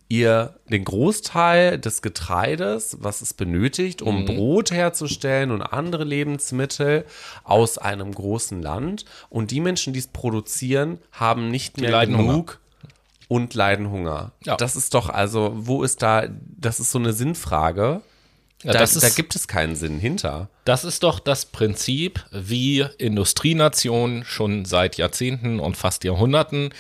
ihr 0.09 0.55
den 0.71 0.85
Großteil 0.85 1.79
des 1.79 2.03
Getreides, 2.03 2.99
was 3.01 3.23
es 3.23 3.35
benötigt, 3.35 4.03
um 4.03 4.21
mhm. 4.21 4.27
Brot 4.27 4.71
herzustellen 4.71 5.51
und 5.51 5.63
andere 5.63 6.05
Lebensmittel 6.05 7.05
aus 7.45 7.79
einem 7.79 8.15
großen 8.15 8.63
Land. 8.63 9.05
Und 9.29 9.51
die 9.51 9.61
Menschen, 9.61 9.93
die 9.93 9.99
es 9.99 10.07
produzieren, 10.07 10.99
haben 11.13 11.51
nicht 11.51 11.81
mehr 11.81 12.07
genug 12.07 12.19
Hunger. 12.21 12.53
und 13.29 13.55
leiden 13.55 13.91
Hunger. 13.91 14.33
Ja. 14.45 14.57
Das 14.57 14.77
ist 14.77 14.95
doch 14.95 15.09
also, 15.09 15.53
wo 15.55 15.83
ist 15.83 16.03
da, 16.03 16.27
das 16.29 16.79
ist 16.79 16.93
so 16.93 16.99
eine 16.99 17.13
Sinnfrage. 17.13 18.01
Ja, 18.63 18.73
da, 18.73 18.81
ist, 18.81 19.01
da, 19.03 19.09
gibt 19.11 19.37
es 19.37 19.49
keinen 19.49 19.77
Sinn 19.77 19.99
hinter. 19.99 20.49
Das 20.65 20.85
ist 20.85 21.03
doch 21.03 21.21
das 21.21 21.45
Prinzip, 21.45 22.25
wie 22.33 22.87
Industrienationen 22.99 24.25
schon 24.25 24.65
seit 24.65 24.97
Jahrzehnten 24.97 25.61
und 25.61 25.77
fast 25.77 26.05
Jahrhunderten 26.05 26.71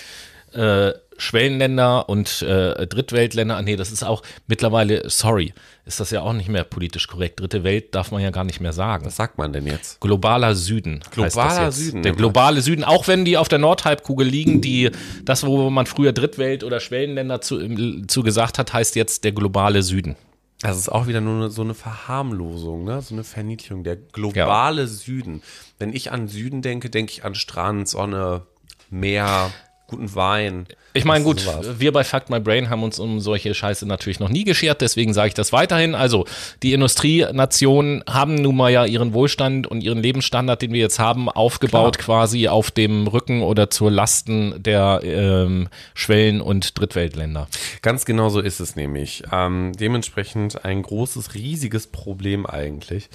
äh, 0.53 0.93
Schwellenländer 1.19 2.09
und 2.09 2.43
äh, 2.43 2.87
Drittweltländer, 2.87 3.57
ah, 3.57 3.63
nee, 3.63 3.77
das 3.77 3.93
ist 3.93 4.03
auch 4.03 4.23
mittlerweile, 4.47 5.09
sorry, 5.09 5.53
ist 5.85 6.01
das 6.01 6.11
ja 6.11 6.21
auch 6.23 6.33
nicht 6.33 6.49
mehr 6.49 6.65
politisch 6.65 7.07
korrekt. 7.07 7.41
Dritte 7.41 7.65
Welt 7.65 7.95
darf 7.95 8.11
man 8.11 8.21
ja 8.21 8.31
gar 8.31 8.45
nicht 8.45 8.61
mehr 8.61 8.73
sagen. 8.73 9.07
Was 9.07 9.17
sagt 9.17 9.39
man 9.39 9.53
denn 9.53 9.67
jetzt? 9.67 10.01
Globaler 10.01 10.55
Süden. 10.55 11.01
Globaler 11.13 11.73
Süden. 11.73 12.03
Der 12.03 12.13
globale 12.13 12.61
Süden, 12.61 12.85
auch 12.85 13.07
wenn 13.07 13.25
die 13.25 13.37
auf 13.37 13.49
der 13.49 13.59
Nordhalbkugel 13.59 14.27
liegen, 14.27 14.61
die, 14.61 14.91
das, 15.25 15.47
wo 15.47 15.71
man 15.71 15.87
früher 15.87 16.13
Drittwelt 16.13 16.65
oder 16.65 16.81
Schwellenländer 16.81 17.41
zu, 17.41 18.05
zu 18.07 18.23
gesagt 18.23 18.59
hat, 18.59 18.73
heißt 18.73 18.97
jetzt 18.97 19.25
der 19.25 19.33
globale 19.33 19.83
Süden. 19.83 20.17
Das 20.61 20.79
ist 20.79 20.89
auch 20.89 21.07
wieder 21.07 21.21
nur 21.21 21.51
so 21.51 21.63
eine 21.63 21.75
Verharmlosung, 21.75 22.85
ne? 22.85 23.03
so 23.03 23.15
eine 23.15 23.25
Verniedlichung. 23.25 23.85
Der 23.85 23.97
globale 23.97 24.83
ja. 24.83 24.87
Süden. 24.87 25.43
Wenn 25.79 25.93
ich 25.93 26.11
an 26.13 26.29
Süden 26.29 26.63
denke, 26.63 26.89
denke 26.89 27.13
ich 27.13 27.25
an 27.25 27.35
Strand, 27.35 27.89
Sonne, 27.89 28.47
Meer, 28.89 29.53
guten 29.87 30.15
Wein. 30.15 30.67
Ich 30.95 31.05
meine, 31.05 31.25
gut, 31.25 31.47
wir 31.79 31.93
bei 31.93 32.05
Fact 32.05 32.31
My 32.31 32.41
Brain 32.41 32.71
haben 32.71 32.83
uns 32.83 32.99
um 32.99 33.21
solche 33.21 33.55
Scheiße 33.55 33.87
natürlich 33.87 34.19
noch 34.19 34.31
nie 34.31 34.45
geschert, 34.45 34.81
deswegen 34.81 35.13
sage 35.13 35.29
ich 35.29 35.35
das 35.35 35.53
weiterhin. 35.53 35.95
Also, 35.95 36.25
die 36.63 36.73
Industrienationen 36.73 38.03
haben 38.09 38.37
nun 38.37 38.57
mal 38.57 38.73
ja 38.73 38.85
ihren 38.85 39.13
Wohlstand 39.13 39.67
und 39.67 39.83
ihren 39.83 39.99
Lebensstandard, 39.99 40.63
den 40.63 40.73
wir 40.73 40.81
jetzt 40.81 40.99
haben, 40.99 41.29
aufgebaut 41.29 41.99
Klar. 41.99 42.21
quasi 42.21 42.49
auf 42.49 42.71
dem 42.71 43.07
Rücken 43.07 43.43
oder 43.43 43.71
zur 43.71 43.91
Lasten 43.91 44.55
der 44.63 45.01
ähm, 45.05 45.69
Schwellen- 45.95 46.41
und 46.41 46.79
Drittweltländer. 46.79 47.49
Ganz 47.83 48.05
genau 48.07 48.29
so 48.31 48.41
ist 48.41 48.61
es 48.61 48.75
nämlich. 48.75 49.23
Ähm, 49.31 49.73
dementsprechend 49.79 50.65
ein 50.65 50.83
großes, 50.83 51.35
riesiges 51.35 51.87
Problem 51.87 52.47
eigentlich 52.47 53.09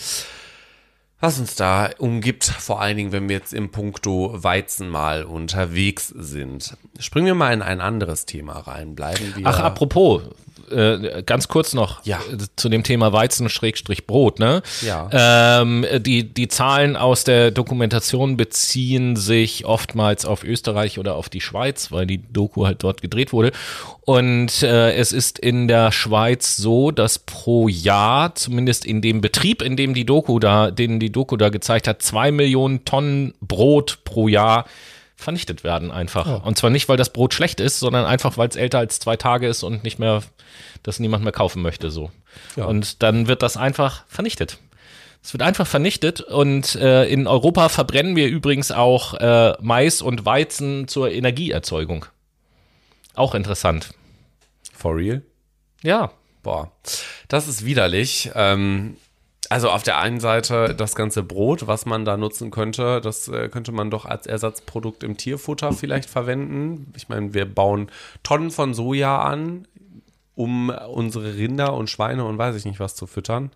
was 1.22 1.40
uns 1.40 1.56
da 1.56 1.92
umgibt, 2.00 2.44
vor 2.46 2.82
allen 2.82 2.98
Dingen, 2.98 3.12
wenn 3.12 3.30
wir 3.30 3.38
jetzt 3.38 3.54
im 3.54 3.70
Punkto 3.70 4.44
Weizen 4.44 4.90
mal 4.90 5.24
unterwegs 5.24 6.10
sind. 6.10 6.76
Springen 7.00 7.28
wir 7.28 7.36
mal 7.36 7.54
in 7.54 7.62
ein 7.62 7.80
anderes 7.80 8.26
Thema 8.26 8.60
rein. 8.60 8.96
Bleiben 8.96 9.34
wir. 9.36 9.48
Ach, 9.48 9.60
apropos, 9.60 10.24
äh, 10.72 11.24
ganz 11.26 11.48
kurz 11.48 11.74
noch 11.74 12.04
ja. 12.06 12.20
zu 12.56 12.70
dem 12.70 12.84
Thema 12.84 13.14
Weizen-Brot. 13.14 14.40
Ne? 14.40 14.62
Ja. 14.82 15.62
Ähm, 15.62 15.86
die, 16.00 16.34
die 16.34 16.48
Zahlen 16.48 16.96
aus 16.96 17.24
der 17.24 17.52
Dokumentation 17.52 18.38
beziehen 18.38 19.16
sich 19.16 19.66
oftmals 19.66 20.26
auf 20.26 20.44
Österreich 20.44 21.00
oder 21.00 21.16
auf 21.16 21.30
die 21.30 21.42
Schweiz, 21.42 21.92
weil 21.92 22.06
die 22.06 22.22
Doku 22.32 22.66
halt 22.66 22.84
dort 22.84 23.02
gedreht 23.02 23.34
wurde. 23.34 23.52
Und 24.02 24.64
äh, 24.64 24.94
es 24.94 25.12
ist 25.12 25.40
in 25.40 25.68
der 25.68 25.92
Schweiz 25.92 26.58
so, 26.58 26.92
dass 26.92 27.20
pro 27.20 27.68
Jahr, 27.68 28.36
zumindest 28.36 28.86
in 28.86 29.02
dem 29.02 29.22
Betrieb, 29.22 29.62
in 29.62 29.78
dem 29.78 29.94
die 29.94 30.06
Doku 30.06 30.40
da, 30.40 30.72
den 30.72 31.00
die 31.00 31.12
Doku 31.12 31.38
da 31.38 31.50
gezeigt 31.50 31.88
hat, 31.88 32.02
zwei 32.02 32.32
Millionen 32.32 32.84
Tonnen 32.84 33.34
Brot 33.42 34.00
pro 34.04 34.28
Jahr 34.28 34.66
vernichtet 35.22 35.64
werden 35.64 35.92
einfach. 35.92 36.28
Ja. 36.28 36.36
Und 36.36 36.58
zwar 36.58 36.70
nicht, 36.70 36.90
weil 36.90 36.98
das 36.98 37.14
Brot 37.14 37.34
schlecht 37.34 37.60
ist, 37.60 37.80
sondern 37.80 38.06
einfach, 38.06 38.38
weil 38.38 38.50
es 38.50 38.56
älter 38.56 38.80
als 38.80 39.00
zwei 39.00 39.16
Tage 39.16 39.48
ist 39.48 39.64
und 39.64 39.84
nicht 39.84 40.00
mehr, 40.00 40.24
dass 40.84 41.00
niemand 41.00 41.24
mehr 41.24 41.34
kaufen 41.34 41.62
möchte 41.62 41.92
so. 41.92 42.12
Ja. 42.56 42.66
Und 42.66 43.04
dann 43.04 43.28
wird 43.28 43.42
das 43.42 43.58
einfach 43.58 44.04
vernichtet. 44.08 44.60
Es 45.24 45.34
wird 45.34 45.44
einfach 45.44 45.68
vernichtet 45.68 46.22
und 46.22 46.76
äh, 46.76 47.06
in 47.06 47.28
Europa 47.28 47.70
verbrennen 47.70 48.16
wir 48.16 48.28
übrigens 48.28 48.72
auch 48.72 49.14
äh, 49.14 49.54
Mais 49.62 50.02
und 50.02 50.26
Weizen 50.26 50.88
zur 50.88 51.12
Energieerzeugung. 51.12 52.06
Auch 53.14 53.36
interessant. 53.36 53.94
For 54.74 54.96
real? 54.96 55.22
Ja. 55.84 56.12
Boah, 56.44 56.72
das 57.28 57.48
ist 57.48 57.66
widerlich. 57.66 58.32
Ähm, 58.34 58.98
also 59.52 59.70
auf 59.70 59.84
der 59.84 60.00
einen 60.00 60.22
Seite 60.22 60.74
das 60.74 60.96
ganze 60.96 61.24
Brot, 61.24 61.68
was 61.68 61.86
man 61.86 62.06
da 62.06 62.16
nutzen 62.16 62.52
könnte, 62.52 63.02
das 63.02 63.28
äh, 63.28 63.50
könnte 63.50 63.74
man 63.74 63.92
doch 63.92 64.06
als 64.06 64.26
Ersatzprodukt 64.26 65.04
im 65.04 65.18
Tierfutter 65.18 65.74
vielleicht 65.74 66.10
verwenden. 66.10 66.94
Ich 66.96 67.10
meine, 67.10 67.34
wir 67.34 67.46
bauen 67.46 67.92
Tonnen 68.24 68.50
von 68.50 68.74
Soja 68.74 69.22
an, 69.22 69.68
um 70.36 70.70
unsere 70.70 71.36
Rinder 71.36 71.74
und 71.74 71.90
Schweine 71.90 72.24
und 72.24 72.38
weiß 72.38 72.56
ich 72.56 72.64
nicht 72.64 72.80
was 72.80 72.96
zu 72.96 73.08
füttern 73.08 73.52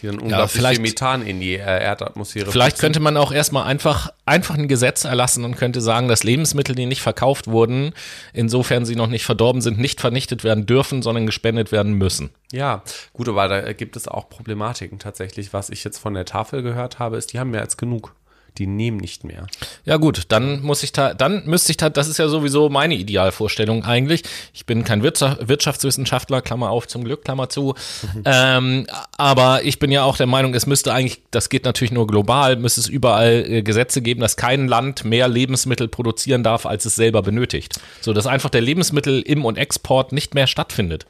die 0.00 0.06
dann 0.06 0.18
unglaublich 0.18 0.62
ja, 0.62 0.70
viel 0.70 0.80
Methan 0.80 1.26
in 1.26 1.40
die 1.40 1.54
äh, 1.54 1.58
Erdatmosphäre 1.58 2.50
Vielleicht 2.50 2.76
putzen. 2.76 2.80
könnte 2.80 3.00
man 3.00 3.16
auch 3.16 3.32
erstmal 3.32 3.64
einfach, 3.64 4.10
einfach 4.26 4.56
ein 4.56 4.68
Gesetz 4.68 5.04
erlassen 5.04 5.44
und 5.44 5.56
könnte 5.56 5.80
sagen, 5.80 6.08
dass 6.08 6.22
Lebensmittel, 6.22 6.74
die 6.74 6.86
nicht 6.86 7.02
verkauft 7.02 7.46
wurden, 7.46 7.92
insofern 8.32 8.84
sie 8.84 8.96
noch 8.96 9.08
nicht 9.08 9.24
verdorben 9.24 9.60
sind, 9.60 9.78
nicht 9.78 10.00
vernichtet 10.00 10.44
werden 10.44 10.66
dürfen, 10.66 11.02
sondern 11.02 11.26
gespendet 11.26 11.72
werden 11.72 11.94
müssen. 11.94 12.30
Ja, 12.52 12.82
gut, 13.12 13.28
aber 13.28 13.48
da 13.48 13.72
gibt 13.72 13.96
es 13.96 14.08
auch 14.08 14.28
Problematiken 14.28 14.98
tatsächlich. 14.98 15.52
Was 15.52 15.70
ich 15.70 15.84
jetzt 15.84 15.98
von 15.98 16.14
der 16.14 16.24
Tafel 16.24 16.62
gehört 16.62 16.98
habe, 16.98 17.16
ist, 17.16 17.32
die 17.32 17.38
haben 17.38 17.50
mehr 17.50 17.60
als 17.60 17.76
genug 17.76 18.14
die 18.58 18.66
nehmen 18.66 18.98
nicht 18.98 19.24
mehr. 19.24 19.46
Ja 19.84 19.96
gut, 19.96 20.24
dann 20.28 20.62
muss 20.62 20.82
ich 20.82 20.92
da, 20.92 21.14
dann 21.14 21.44
müsste 21.46 21.72
ich 21.72 21.76
da, 21.76 21.90
das 21.90 22.08
ist 22.08 22.18
ja 22.18 22.28
sowieso 22.28 22.68
meine 22.68 22.94
Idealvorstellung 22.94 23.84
eigentlich. 23.84 24.22
Ich 24.52 24.66
bin 24.66 24.84
kein 24.84 25.02
Wirtschaftswissenschaftler, 25.02 26.42
Klammer 26.42 26.70
auf, 26.70 26.86
zum 26.88 27.04
Glück, 27.04 27.24
Klammer 27.24 27.48
zu. 27.48 27.74
Ähm, 28.22 28.86
aber 29.16 29.64
ich 29.64 29.78
bin 29.78 29.90
ja 29.90 30.04
auch 30.04 30.16
der 30.16 30.26
Meinung, 30.26 30.54
es 30.54 30.66
müsste 30.66 30.92
eigentlich, 30.92 31.22
das 31.30 31.48
geht 31.48 31.64
natürlich 31.64 31.90
nur 31.90 32.06
global, 32.06 32.56
müsste 32.56 32.80
es 32.80 32.88
überall 32.88 33.44
äh, 33.48 33.62
Gesetze 33.62 34.02
geben, 34.02 34.20
dass 34.20 34.36
kein 34.36 34.68
Land 34.68 35.04
mehr 35.04 35.26
Lebensmittel 35.26 35.88
produzieren 35.88 36.42
darf, 36.42 36.66
als 36.66 36.84
es 36.84 36.96
selber 36.96 37.22
benötigt. 37.22 37.80
So, 38.00 38.12
dass 38.12 38.26
einfach 38.26 38.50
der 38.50 38.60
Lebensmittel 38.60 39.22
im 39.22 39.44
und 39.44 39.56
Export 39.56 40.12
nicht 40.12 40.34
mehr 40.34 40.46
stattfindet. 40.46 41.06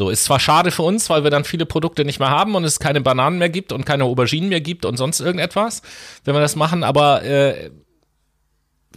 So, 0.00 0.08
ist 0.08 0.24
zwar 0.24 0.40
schade 0.40 0.70
für 0.70 0.80
uns, 0.80 1.10
weil 1.10 1.24
wir 1.24 1.30
dann 1.30 1.44
viele 1.44 1.66
Produkte 1.66 2.06
nicht 2.06 2.20
mehr 2.20 2.30
haben 2.30 2.54
und 2.54 2.64
es 2.64 2.80
keine 2.80 3.02
Bananen 3.02 3.36
mehr 3.36 3.50
gibt 3.50 3.70
und 3.70 3.84
keine 3.84 4.04
Auberginen 4.04 4.48
mehr 4.48 4.62
gibt 4.62 4.86
und 4.86 4.96
sonst 4.96 5.20
irgendetwas, 5.20 5.82
wenn 6.24 6.34
wir 6.34 6.40
das 6.40 6.56
machen, 6.56 6.84
aber 6.84 7.22
äh, 7.22 7.70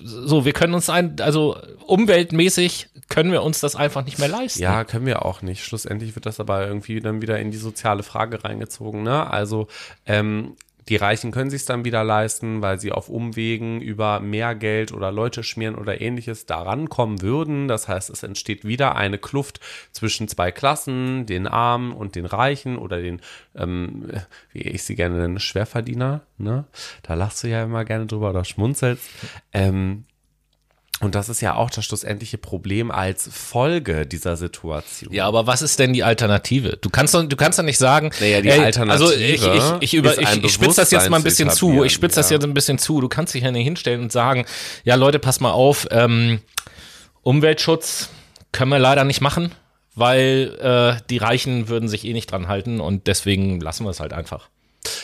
so, 0.02 0.46
wir 0.46 0.54
können 0.54 0.74
uns 0.74 0.90
ein, 0.90 1.20
also 1.20 1.58
umweltmäßig 1.86 2.88
können 3.10 3.34
wir 3.34 3.44
uns 3.44 3.60
das 3.60 3.76
einfach 3.76 4.06
nicht 4.06 4.18
mehr 4.18 4.30
leisten. 4.30 4.62
Ja, 4.62 4.86
können 4.86 5.06
wir 5.06 5.26
auch 5.26 5.42
nicht. 5.42 5.66
Schlussendlich 5.66 6.16
wird 6.16 6.26
das 6.26 6.40
aber 6.40 6.66
irgendwie 6.66 7.02
dann 7.02 7.22
wieder 7.22 7.38
in 7.38 7.52
die 7.52 7.58
soziale 7.58 8.04
Frage 8.04 8.42
reingezogen. 8.42 9.04
Ne? 9.04 9.30
Also 9.30 9.68
ähm, 10.06 10.56
die 10.90 10.96
Reichen 10.96 11.32
können 11.32 11.50
sich 11.50 11.66
dann 11.66 11.86
wieder 11.86 12.04
leisten, 12.04 12.62
weil 12.62 12.80
sie 12.80 12.92
auf 12.92 13.10
Umwegen 13.10 13.82
über 13.82 14.20
mehr 14.20 14.56
Geld 14.56 14.92
oder 14.92 15.12
Leute 15.12 15.44
schmieren 15.44 15.76
oder 15.76 16.02
ähnliches 16.02 16.46
daran 16.46 16.90
kommen 16.90 17.22
würden. 17.22 17.68
Das 17.68 17.88
heißt, 17.88 18.10
es 18.10 18.24
entsteht 18.24 18.66
wieder 18.66 18.96
eine 18.96 19.18
Kluft 19.18 19.60
zwischen 19.92 20.28
zwei 20.28 20.52
Klassen, 20.52 21.26
den 21.26 21.48
Armen 21.48 21.94
und 21.94 22.16
den 22.16 22.26
Reichen 22.26 22.78
oder 22.78 23.02
den, 23.02 23.22
ähm, 23.56 24.12
wie 24.52 24.62
ich 24.62 24.84
sie 24.84 24.96
gerne 24.96 25.18
nenne, 25.18 25.40
Schwerverdiener. 25.40 26.22
Ne? 26.38 26.66
Da 27.04 27.14
lachst 27.14 27.44
du 27.44 27.48
ja 27.48 27.64
immer 27.64 27.86
gerne 27.86 28.06
drüber 28.06 28.32
oder 28.32 28.44
schmunzelst. 28.44 29.10
Ähm, 29.54 30.06
und 31.04 31.16
das 31.16 31.30
ist 31.30 31.42
ja 31.42 31.56
auch 31.56 31.70
das 31.70 31.86
schlussendliche 31.86 32.38
Problem 32.38 32.92
als 32.92 33.30
Folge 33.32 34.06
dieser 34.06 34.38
Situation. 34.38 35.14
Ja, 35.14 35.28
aber 35.28 35.48
was 35.48 35.62
ist 35.62 35.80
denn 35.80 35.94
die 35.94 36.04
Alternative? 36.04 36.78
Du 36.80 36.90
kannst 36.90 37.14
doch, 37.14 37.24
du 37.24 37.36
kannst 37.36 37.60
doch 37.60 37.64
nicht 37.64 37.78
sagen, 37.78 38.12
naja, 38.20 38.42
die 38.42 38.50
ey, 38.50 38.60
Alternative 38.60 38.92
also 38.92 39.14
ich, 39.14 39.44
ich, 39.44 39.64
ich, 39.82 39.94
über, 39.94 40.18
ich, 40.18 40.44
ich 40.44 40.54
spitze 40.54 40.82
das 40.82 40.92
jetzt 40.92 41.10
mal 41.10 41.18
ein 41.18 41.24
bisschen 41.24 41.50
zu. 41.50 41.84
Ich 41.84 41.94
spitze 41.94 42.18
das 42.18 42.30
jetzt 42.30 42.44
ein 42.44 42.54
bisschen 42.54 42.78
zu. 42.78 43.02
Du 43.02 43.10
kannst 43.10 43.34
dich 43.34 43.44
ja 43.44 43.52
nicht 43.52 43.66
hinstellen 43.66 44.02
und 44.02 44.12
sagen, 44.12 44.46
ja 44.84 44.96
Leute, 44.96 45.20
pass 45.20 45.40
mal 45.40 45.52
auf, 45.52 45.88
ähm, 45.92 46.40
Umweltschutz 47.22 48.10
können 48.52 48.72
wir 48.72 48.80
leider 48.80 49.04
nicht 49.04 49.22
machen, 49.22 49.52
weil 49.96 50.58
äh, 50.62 51.02
die 51.10 51.18
Reichen 51.18 51.68
würden 51.68 51.90
sich 51.90 52.06
eh 52.06 52.14
nicht 52.14 52.32
dran 52.32 52.48
halten 52.48 52.80
und 52.80 53.08
deswegen 53.08 53.60
lassen 53.60 53.86
wir 53.86 53.90
es 53.90 54.00
halt 54.00 54.14
einfach. 54.14 54.50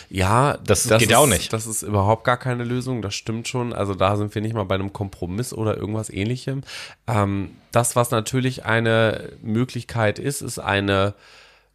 Ja, 0.10 0.58
das, 0.58 0.84
das 0.84 1.00
geht 1.00 1.12
ja 1.12 1.20
auch 1.20 1.28
nicht. 1.28 1.54
Das 1.54 1.68
ist 1.68 1.84
überhaupt 1.84 2.24
gar 2.24 2.38
keine 2.38 2.64
Lösung, 2.64 3.02
das 3.02 3.14
stimmt 3.14 3.48
schon. 3.48 3.74
Also 3.74 3.94
da 3.94 4.18
sind 4.18 4.34
wir 4.34 4.42
nicht 4.42 4.56
mal 4.56 4.64
bei 4.64 4.76
einem 4.76 4.92
Kompromiss 4.92 5.54
oder 5.54 5.78
irgendwas 5.78 6.10
ähnlichem. 6.10 6.62
Ähm, 7.08 7.52
das, 7.72 7.96
was 7.96 8.10
natürlich 8.10 8.66
eine 8.66 9.32
Möglichkeit 9.42 10.18
ist, 10.18 10.42
ist 10.42 10.60
eine 10.60 11.14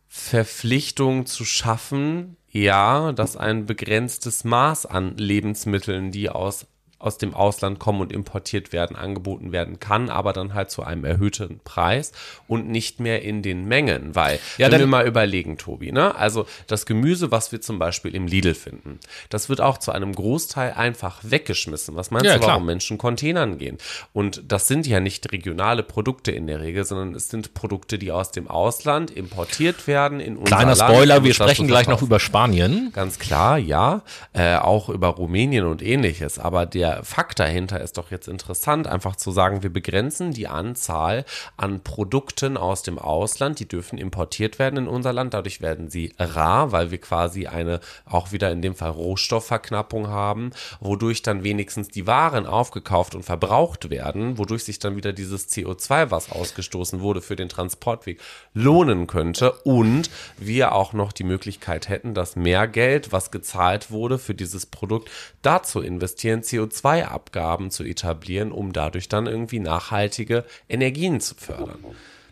Verpflichtung 0.09 1.27
zu 1.27 1.45
schaffen, 1.45 2.37
ja, 2.51 3.13
dass 3.13 3.37
ein 3.37 3.67
begrenztes 3.67 4.45
Maß 4.45 4.87
an 4.87 5.17
Lebensmitteln, 5.17 6.13
die 6.13 6.31
aus 6.31 6.67
aus 7.05 7.19
dem 7.19 7.35
Ausland 7.35 7.79
kommen 7.79 8.01
und 8.01 8.13
importiert 8.13 8.73
werden, 8.73 8.97
angeboten 8.97 9.53
werden 9.53 9.79
kann, 9.79 10.09
aber 10.09 10.33
dann 10.33 10.55
halt 10.55 10.71
zu 10.71 10.83
einem 10.83 11.05
erhöhten 11.05 11.61
Preis 11.65 12.13
und 12.49 12.69
nicht 12.69 13.01
mehr 13.01 13.23
in 13.23 13.43
den 13.43 13.67
Mengen, 13.67 14.15
weil, 14.15 14.39
ja, 14.59 14.71
wenn 14.71 14.81
wir 14.81 14.87
mal 14.87 15.07
überlegen, 15.07 15.59
Tobi, 15.59 15.93
ne, 15.93 16.15
also 16.15 16.47
das 16.67 16.87
Gemüse, 16.87 17.31
was 17.31 17.53
wir 17.53 17.61
zum 17.61 17.79
Beispiel 17.79 18.15
im 18.15 18.27
Lidl 18.27 18.55
finden, 18.55 18.99
das 19.29 19.49
wird 19.49 19.61
auch 19.61 19.79
zu 19.79 19.93
einem 19.93 20.15
Großteil 20.15 20.73
einfach 20.73 21.21
weggeschmissen. 21.23 21.95
Was 21.97 22.11
meinst 22.11 22.27
ja, 22.27 22.37
du, 22.37 22.41
warum 22.41 22.63
klar. 22.63 22.67
Menschen 22.67 22.99
Containern 22.99 23.59
gehen? 23.59 23.79
Und 24.13 24.43
das 24.49 24.69
sind 24.69 24.87
ja 24.87 25.01
nicht 25.01 25.31
regionale 25.33 25.83
Produkte 25.83 26.33
in 26.33 26.47
der 26.47 26.61
Regel, 26.61 26.85
sondern 26.85 27.15
es 27.15 27.29
sind 27.29 27.55
Produkte, 27.55 27.99
die 27.99 28.13
aus 28.13 28.31
dem 28.31 28.49
Ausland 28.49 29.11
importiert 29.11 29.87
werden 29.87 30.21
in 30.21 30.37
unser 30.37 30.57
Kleiner 30.57 30.75
Land, 30.75 30.91
Spoiler, 30.91 31.25
wir 31.25 31.35
sprechen 31.35 31.67
gleich 31.67 31.87
noch 31.87 32.03
über 32.03 32.19
Spanien. 32.19 32.91
Ganz 32.95 33.19
klar, 33.19 33.59
ja, 33.59 34.03
äh, 34.33 34.57
auch 34.57 34.89
über 34.89 35.09
Rumänien 35.09 35.67
und 35.67 35.83
ähnliches, 35.83 36.39
aber 36.39 36.67
der 36.67 36.94
Fakt 37.03 37.41
dahinter 37.41 37.81
ist 37.81 37.99
doch 37.99 38.11
jetzt 38.11 38.29
interessant, 38.29 38.87
einfach 38.87 39.17
zu 39.17 39.31
sagen, 39.31 39.63
wir 39.63 39.73
begrenzen 39.73 40.33
die 40.33 40.47
Anzahl 40.47 41.25
an 41.57 41.83
Produkten 41.83 42.57
aus 42.57 42.83
dem 42.83 42.99
Ausland, 42.99 43.59
die 43.59 43.69
dürfen 43.69 43.99
importiert 43.99 44.59
werden 44.59 44.81
in 44.81 44.89
unser 44.89 45.13
Land. 45.13 45.35
Dadurch 45.35 45.61
werden 45.61 45.91
sie 45.91 46.15
rar, 46.19 46.73
weil 46.73 46.91
wir 46.91 46.99
quasi 46.99 47.47
eine 47.47 47.81
auch 48.05 48.33
wieder 48.33 48.51
in 48.53 48.63
dem 48.63 48.75
Fall 48.75 48.91
Rohstoffverknappung 48.91 50.09
haben, 50.09 50.51
wodurch 50.81 51.23
dann 51.23 51.45
wenigstens 51.45 51.89
die 51.89 52.07
Waren 52.07 52.47
aufgekauft 52.47 53.15
und 53.15 53.25
verbraucht 53.25 53.91
werden, 53.91 54.39
wodurch 54.39 54.65
sich 54.65 54.79
dann 54.79 54.97
wieder 54.97 55.13
dieses 55.13 55.49
CO2, 55.51 56.11
was 56.11 56.31
ausgestoßen 56.31 57.01
wurde 57.01 57.23
für 57.23 57.37
den 57.37 57.49
Transportweg, 57.49 58.21
lohnen 58.53 59.07
könnte 59.07 59.53
und 59.65 60.11
wir 60.37 60.73
auch 60.73 60.93
noch 60.93 61.13
die 61.13 61.25
Möglichkeit 61.25 61.89
hätten, 61.89 62.15
dass 62.15 62.37
mehr 62.37 62.69
Geld, 62.69 63.13
was 63.13 63.31
gezahlt 63.31 63.91
wurde 63.91 64.19
für 64.19 64.35
dieses 64.35 64.67
Produkt, 64.67 65.11
dazu 65.43 65.81
investieren, 65.81 66.43
CO2 66.43 66.84
CO2-Abgaben 66.85 67.71
zu 67.71 67.85
etablieren, 67.85 68.53
um 68.53 68.73
dadurch 68.73 69.09
dann 69.09 69.27
irgendwie 69.27 69.61
nachhaltige 69.61 70.45
Energien 70.69 71.21
zu 71.21 71.35
fördern. 71.35 71.79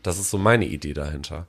Das 0.02 0.18
ist 0.18 0.30
so 0.30 0.38
meine 0.38 0.66
Idee 0.66 0.94
dahinter. 0.94 1.46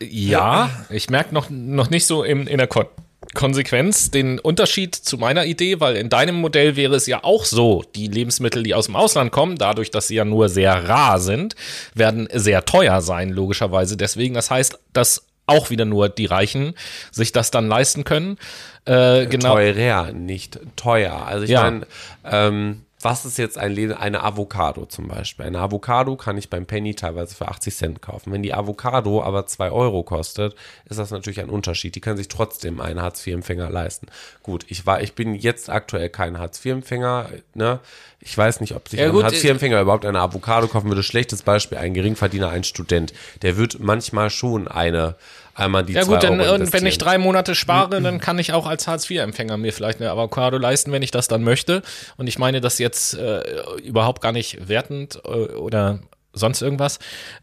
Ja, 0.00 0.70
ich 0.90 1.10
merke 1.10 1.34
noch, 1.34 1.50
noch 1.50 1.90
nicht 1.90 2.06
so 2.06 2.22
in, 2.22 2.46
in 2.46 2.58
der 2.58 2.66
Kon 2.66 2.86
Konsequenz 3.32 4.10
den 4.10 4.38
Unterschied 4.38 4.94
zu 4.94 5.16
meiner 5.16 5.46
Idee, 5.46 5.80
weil 5.80 5.96
in 5.96 6.10
deinem 6.10 6.36
Modell 6.36 6.76
wäre 6.76 6.94
es 6.94 7.06
ja 7.06 7.24
auch 7.24 7.46
so, 7.46 7.82
die 7.94 8.06
Lebensmittel, 8.06 8.62
die 8.62 8.74
aus 8.74 8.84
dem 8.86 8.96
Ausland 8.96 9.32
kommen, 9.32 9.56
dadurch, 9.56 9.90
dass 9.90 10.08
sie 10.08 10.16
ja 10.16 10.26
nur 10.26 10.50
sehr 10.50 10.88
rar 10.88 11.18
sind, 11.18 11.56
werden 11.94 12.28
sehr 12.32 12.64
teuer 12.66 13.00
sein, 13.00 13.30
logischerweise. 13.30 13.96
Deswegen, 13.96 14.34
das 14.34 14.50
heißt, 14.50 14.78
dass 14.92 15.26
auch 15.46 15.70
wieder 15.70 15.84
nur 15.84 16.08
die 16.08 16.26
Reichen 16.26 16.74
sich 17.10 17.32
das 17.32 17.50
dann 17.50 17.68
leisten 17.68 18.04
können. 18.04 18.38
Äh, 18.84 19.26
genau. 19.26 19.54
Teurer, 19.54 20.12
nicht 20.12 20.58
teuer. 20.76 21.26
Also 21.26 21.44
ich 21.44 21.50
ja. 21.50 21.62
meine, 21.62 21.86
ähm, 22.24 22.82
was 23.04 23.26
ist 23.26 23.36
jetzt 23.36 23.58
ein, 23.58 23.92
eine 23.92 24.22
Avocado 24.24 24.86
zum 24.86 25.08
Beispiel? 25.08 25.44
Eine 25.44 25.58
Avocado 25.58 26.16
kann 26.16 26.38
ich 26.38 26.48
beim 26.48 26.64
Penny 26.64 26.94
teilweise 26.94 27.34
für 27.34 27.48
80 27.48 27.76
Cent 27.76 28.02
kaufen. 28.02 28.32
Wenn 28.32 28.42
die 28.42 28.54
Avocado 28.54 29.22
aber 29.22 29.46
2 29.46 29.70
Euro 29.70 30.02
kostet, 30.02 30.54
ist 30.88 30.98
das 30.98 31.10
natürlich 31.10 31.40
ein 31.40 31.50
Unterschied. 31.50 31.94
Die 31.94 32.00
können 32.00 32.16
sich 32.16 32.28
trotzdem 32.28 32.80
einen 32.80 33.02
Hartz-IV-Empfänger 33.02 33.68
leisten. 33.68 34.06
Gut, 34.42 34.64
ich 34.68 34.86
war, 34.86 35.02
ich 35.02 35.12
bin 35.12 35.34
jetzt 35.34 35.68
aktuell 35.68 36.08
kein 36.08 36.38
Hartz-IV-Empfänger, 36.38 37.28
ne? 37.52 37.80
Ich 38.20 38.36
weiß 38.38 38.62
nicht, 38.62 38.74
ob 38.74 38.88
sich 38.88 38.98
ja, 38.98 39.10
ein 39.10 39.22
Hartz-IV-Empfänger 39.22 39.82
überhaupt 39.82 40.06
eine 40.06 40.20
Avocado 40.20 40.66
kaufen 40.66 40.88
würde. 40.88 41.02
Schlechtes 41.02 41.42
Beispiel, 41.42 41.76
ein 41.76 41.92
Geringverdiener, 41.92 42.48
ein 42.48 42.64
Student. 42.64 43.12
Der 43.42 43.58
wird 43.58 43.80
manchmal 43.80 44.30
schon 44.30 44.66
eine 44.66 45.16
einmal 45.54 45.84
die 45.84 45.92
Ja 45.92 46.04
gut, 46.04 46.22
dann 46.22 46.40
und 46.40 46.72
wenn 46.72 46.86
ich 46.86 46.98
drei 46.98 47.18
Monate 47.18 47.54
spare, 47.54 48.00
dann 48.00 48.20
kann 48.20 48.38
ich 48.38 48.52
auch 48.52 48.66
als 48.66 48.86
Hartz-IV-Empfänger 48.86 49.56
mir 49.56 49.72
vielleicht 49.72 50.00
eine 50.00 50.10
Avocado 50.10 50.58
leisten, 50.58 50.92
wenn 50.92 51.02
ich 51.02 51.10
das 51.10 51.28
dann 51.28 51.42
möchte. 51.42 51.82
Und 52.16 52.26
ich 52.26 52.38
meine 52.38 52.60
das 52.60 52.78
jetzt 52.78 53.14
äh, 53.14 53.42
überhaupt 53.82 54.22
gar 54.22 54.32
nicht 54.32 54.68
wertend 54.68 55.20
äh, 55.24 55.28
oder 55.28 56.00
sonst 56.34 56.62
irgendwas. 56.62 56.98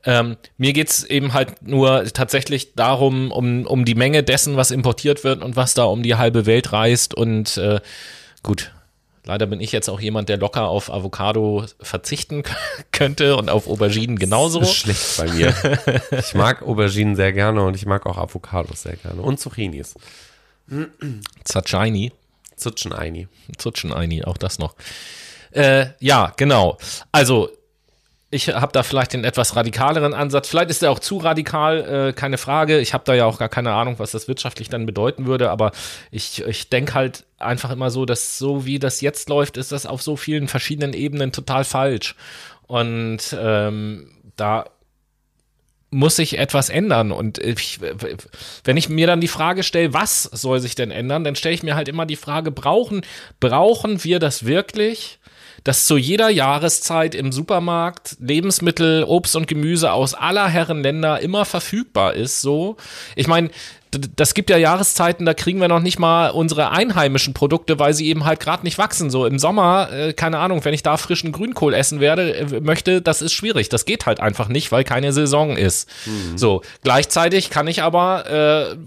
Ähm, 0.06 0.38
mir 0.58 0.74
geht's 0.74 1.04
eben 1.04 1.34
halt 1.34 1.66
nur 1.66 2.06
tatsächlich 2.14 2.76
darum, 2.76 3.32
um, 3.32 3.66
um 3.66 3.86
die 3.86 3.96
Menge 3.96 4.24
dessen, 4.24 4.58
was 4.58 4.72
importiert 4.72 5.24
wird 5.24 5.42
und 5.44 5.56
was 5.56 5.74
da 5.74 5.86
um 5.86 6.04
die 6.04 6.16
halbe 6.16 6.46
Welt 6.46 6.74
reist. 6.74 7.14
Und 7.14 7.58
äh, 7.58 7.80
gut, 8.44 8.72
Leider 9.24 9.46
bin 9.46 9.62
ich 9.62 9.72
jetzt 9.72 9.90
auch 9.90 10.00
jemand, 10.00 10.30
der 10.30 10.38
locker 10.38 10.68
auf 10.68 10.92
Avocado 10.92 11.66
verzichten 11.80 12.44
könnte 12.92 13.36
und 13.36 13.50
auf 13.50 13.68
Auberginen 13.68 14.18
genauso. 14.18 14.60
Das 14.60 14.70
ist 14.70 14.76
schlecht 14.78 15.18
bei 15.18 15.32
mir. 15.32 16.02
ich 16.20 16.34
mag 16.34 16.64
Auberginen 16.64 17.16
sehr 17.16 17.32
gerne 17.34 17.64
und 17.64 17.76
ich 17.76 17.86
mag 17.86 18.06
auch 18.06 18.18
Avocados 18.18 18.84
sehr 18.84 18.96
gerne. 18.96 19.22
Und 19.22 19.40
Zucchinis. 19.40 19.96
Zacchini. 21.44 22.12
Zutscheneini. 22.56 23.28
Zutscheneini, 23.58 24.24
auch 24.24 24.38
das 24.38 24.60
noch. 24.60 24.76
Äh, 25.52 25.88
ja, 26.00 26.34
genau. 26.38 26.78
Also 27.12 27.50
ich 28.34 28.48
habe 28.48 28.72
da 28.72 28.82
vielleicht 28.82 29.12
den 29.12 29.26
etwas 29.26 29.58
radikaleren 29.58 30.14
Ansatz. 30.14 30.48
Vielleicht 30.48 30.70
ist 30.70 30.82
er 30.82 30.92
auch 30.92 31.00
zu 31.00 31.18
radikal, 31.18 32.10
äh, 32.10 32.14
keine 32.14 32.38
Frage. 32.38 32.80
Ich 32.80 32.94
habe 32.94 33.04
da 33.06 33.14
ja 33.14 33.26
auch 33.26 33.38
gar 33.38 33.50
keine 33.50 33.74
Ahnung, 33.74 34.00
was 34.00 34.12
das 34.12 34.30
wirtschaftlich 34.30 34.70
dann 34.70 34.86
bedeuten 34.86 35.26
würde. 35.26 35.52
Aber 35.52 35.74
ich, 36.12 36.42
ich 36.46 36.70
denke 36.70 36.94
halt 36.94 37.26
einfach 37.40 37.72
immer 37.72 37.92
so, 37.92 38.06
dass 38.06 38.38
so 38.38 38.66
wie 38.66 38.80
das 38.80 39.02
jetzt 39.02 39.28
läuft, 39.28 39.58
ist 39.58 39.74
das 39.74 39.86
auf 39.86 40.02
so 40.02 40.16
vielen 40.16 40.48
verschiedenen 40.48 40.94
Ebenen 40.94 41.34
total 41.34 41.66
falsch. 41.66 42.16
Und 42.68 43.36
ähm, 43.38 44.10
da 44.38 44.66
muss 45.90 46.16
sich 46.16 46.40
etwas 46.40 46.70
ändern. 46.70 47.12
Und 47.12 47.38
ich, 47.38 47.80
wenn 48.64 48.78
ich 48.78 48.88
mir 48.88 49.08
dann 49.08 49.20
die 49.20 49.28
Frage 49.28 49.64
stelle, 49.64 49.94
was 49.94 50.24
soll 50.24 50.62
sich 50.62 50.76
denn 50.76 50.90
ändern, 50.90 51.26
dann 51.26 51.36
stelle 51.36 51.54
ich 51.54 51.64
mir 51.64 51.76
halt 51.76 51.90
immer 51.90 52.06
die 52.06 52.16
Frage, 52.16 52.50
brauchen, 52.50 53.02
brauchen 53.42 54.06
wir 54.06 54.20
das 54.20 54.46
wirklich? 54.46 55.20
Dass 55.64 55.88
zu 55.88 55.98
jeder 55.98 56.30
Jahreszeit 56.30 57.16
im 57.16 57.32
Supermarkt 57.32 58.18
Lebensmittel, 58.20 59.04
Obst 59.04 59.36
und 59.36 59.48
Gemüse 59.48 59.92
aus 59.92 60.14
aller 60.14 60.48
Herren 60.48 60.82
Länder 60.82 61.20
immer 61.20 61.46
verfügbar 61.46 62.14
ist. 62.14 62.42
So, 62.42 62.78
ich 63.16 63.28
meine, 63.28 63.50
das 64.16 64.34
gibt 64.34 64.50
ja 64.50 64.58
Jahreszeiten, 64.58 65.26
da 65.26 65.34
kriegen 65.34 65.60
wir 65.60 65.68
noch 65.68 65.82
nicht 65.82 66.00
mal 66.00 66.30
unsere 66.30 66.72
einheimischen 66.72 67.34
Produkte, 67.34 67.78
weil 67.78 67.94
sie 67.94 68.08
eben 68.08 68.24
halt 68.24 68.40
gerade 68.40 68.64
nicht 68.64 68.78
wachsen. 68.78 69.10
So 69.10 69.26
im 69.26 69.38
Sommer, 69.38 69.92
äh, 69.92 70.14
keine 70.14 70.40
Ahnung, 70.40 70.64
wenn 70.64 70.74
ich 70.74 70.84
da 70.84 70.96
frischen 70.96 71.34
Grünkohl 71.34 71.74
essen 71.74 72.00
werde, 72.00 72.34
äh, 72.36 72.62
möchte, 72.62 73.02
das 73.02 73.22
ist 73.22 73.34
schwierig. 73.34 73.68
Das 73.68 73.86
geht 73.86 74.06
halt 74.06 74.22
einfach 74.22 74.48
nicht, 74.48 74.72
weil 74.72 74.86
keine 74.86 75.12
Saison 75.12 75.58
ist. 75.58 75.90
Mhm. 76.06 76.38
So, 76.38 76.62
gleichzeitig 76.84 77.50
kann 77.50 77.68
ich 77.68 77.84
aber 77.84 78.72
äh, 78.72 78.78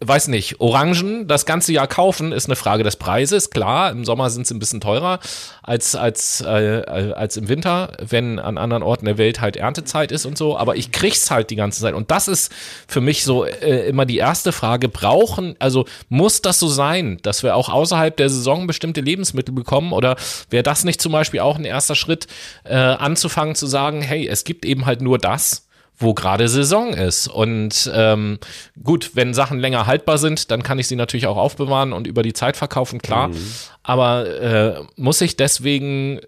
weiß 0.00 0.28
nicht, 0.28 0.60
Orangen 0.60 1.28
das 1.28 1.46
ganze 1.46 1.72
Jahr 1.72 1.86
kaufen, 1.86 2.32
ist 2.32 2.46
eine 2.46 2.56
Frage 2.56 2.82
des 2.82 2.96
Preises. 2.96 3.50
Klar, 3.50 3.92
im 3.92 4.04
Sommer 4.04 4.28
sind 4.28 4.46
sie 4.46 4.54
ein 4.54 4.58
bisschen 4.58 4.80
teurer 4.80 5.20
als, 5.62 5.94
als, 5.94 6.40
äh, 6.40 6.82
als 7.14 7.36
im 7.36 7.48
Winter, 7.48 7.92
wenn 8.00 8.40
an 8.40 8.58
anderen 8.58 8.82
Orten 8.82 9.04
der 9.04 9.18
Welt 9.18 9.40
halt 9.40 9.56
Erntezeit 9.56 10.10
ist 10.10 10.26
und 10.26 10.36
so. 10.36 10.58
Aber 10.58 10.74
ich 10.74 10.90
krieg's 10.90 11.30
halt 11.30 11.50
die 11.50 11.56
ganze 11.56 11.80
Zeit. 11.80 11.94
Und 11.94 12.10
das 12.10 12.26
ist 12.26 12.52
für 12.88 13.00
mich 13.00 13.22
so 13.22 13.44
äh, 13.44 13.88
immer 13.88 14.04
die 14.04 14.18
erste 14.18 14.50
Frage. 14.50 14.88
Brauchen, 14.88 15.54
also 15.60 15.86
muss 16.08 16.42
das 16.42 16.58
so 16.58 16.66
sein, 16.66 17.18
dass 17.22 17.44
wir 17.44 17.54
auch 17.54 17.68
außerhalb 17.68 18.16
der 18.16 18.30
Saison 18.30 18.66
bestimmte 18.66 19.00
Lebensmittel 19.00 19.54
bekommen? 19.54 19.92
Oder 19.92 20.16
wäre 20.50 20.64
das 20.64 20.82
nicht 20.82 21.00
zum 21.00 21.12
Beispiel 21.12 21.40
auch 21.40 21.56
ein 21.56 21.64
erster 21.64 21.94
Schritt, 21.94 22.26
äh, 22.64 22.74
anzufangen 22.74 23.54
zu 23.54 23.68
sagen, 23.68 24.02
hey, 24.02 24.26
es 24.26 24.42
gibt 24.42 24.64
eben 24.64 24.86
halt 24.86 25.02
nur 25.02 25.18
das? 25.18 25.67
Wo 25.98 26.14
gerade 26.14 26.48
Saison 26.48 26.94
ist. 26.94 27.28
Und 27.28 27.90
ähm, 27.92 28.38
gut, 28.82 29.10
wenn 29.14 29.34
Sachen 29.34 29.58
länger 29.58 29.86
haltbar 29.86 30.18
sind, 30.18 30.50
dann 30.50 30.62
kann 30.62 30.78
ich 30.78 30.88
sie 30.88 30.96
natürlich 30.96 31.26
auch 31.26 31.36
aufbewahren 31.36 31.92
und 31.92 32.06
über 32.06 32.22
die 32.22 32.32
Zeit 32.32 32.56
verkaufen, 32.56 33.02
klar. 33.02 33.28
Mhm. 33.28 33.52
Aber 33.82 34.40
äh, 34.40 34.80
muss 34.96 35.20
ich 35.20 35.36
deswegen 35.36 36.20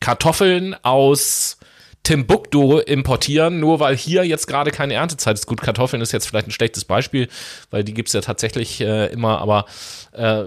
Kartoffeln 0.00 0.76
aus 0.82 1.58
Timbuktu 2.02 2.78
importieren, 2.78 3.60
nur 3.60 3.78
weil 3.78 3.96
hier 3.96 4.24
jetzt 4.24 4.46
gerade 4.46 4.70
keine 4.70 4.94
Erntezeit 4.94 5.34
ist. 5.34 5.46
Gut, 5.46 5.60
Kartoffeln 5.60 6.00
ist 6.00 6.12
jetzt 6.12 6.26
vielleicht 6.26 6.48
ein 6.48 6.52
schlechtes 6.52 6.84
Beispiel, 6.84 7.28
weil 7.70 7.84
die 7.84 7.92
gibt's 7.92 8.14
ja 8.14 8.22
tatsächlich 8.22 8.80
äh, 8.80 9.06
immer, 9.12 9.38
aber 9.38 9.66
äh, 10.12 10.44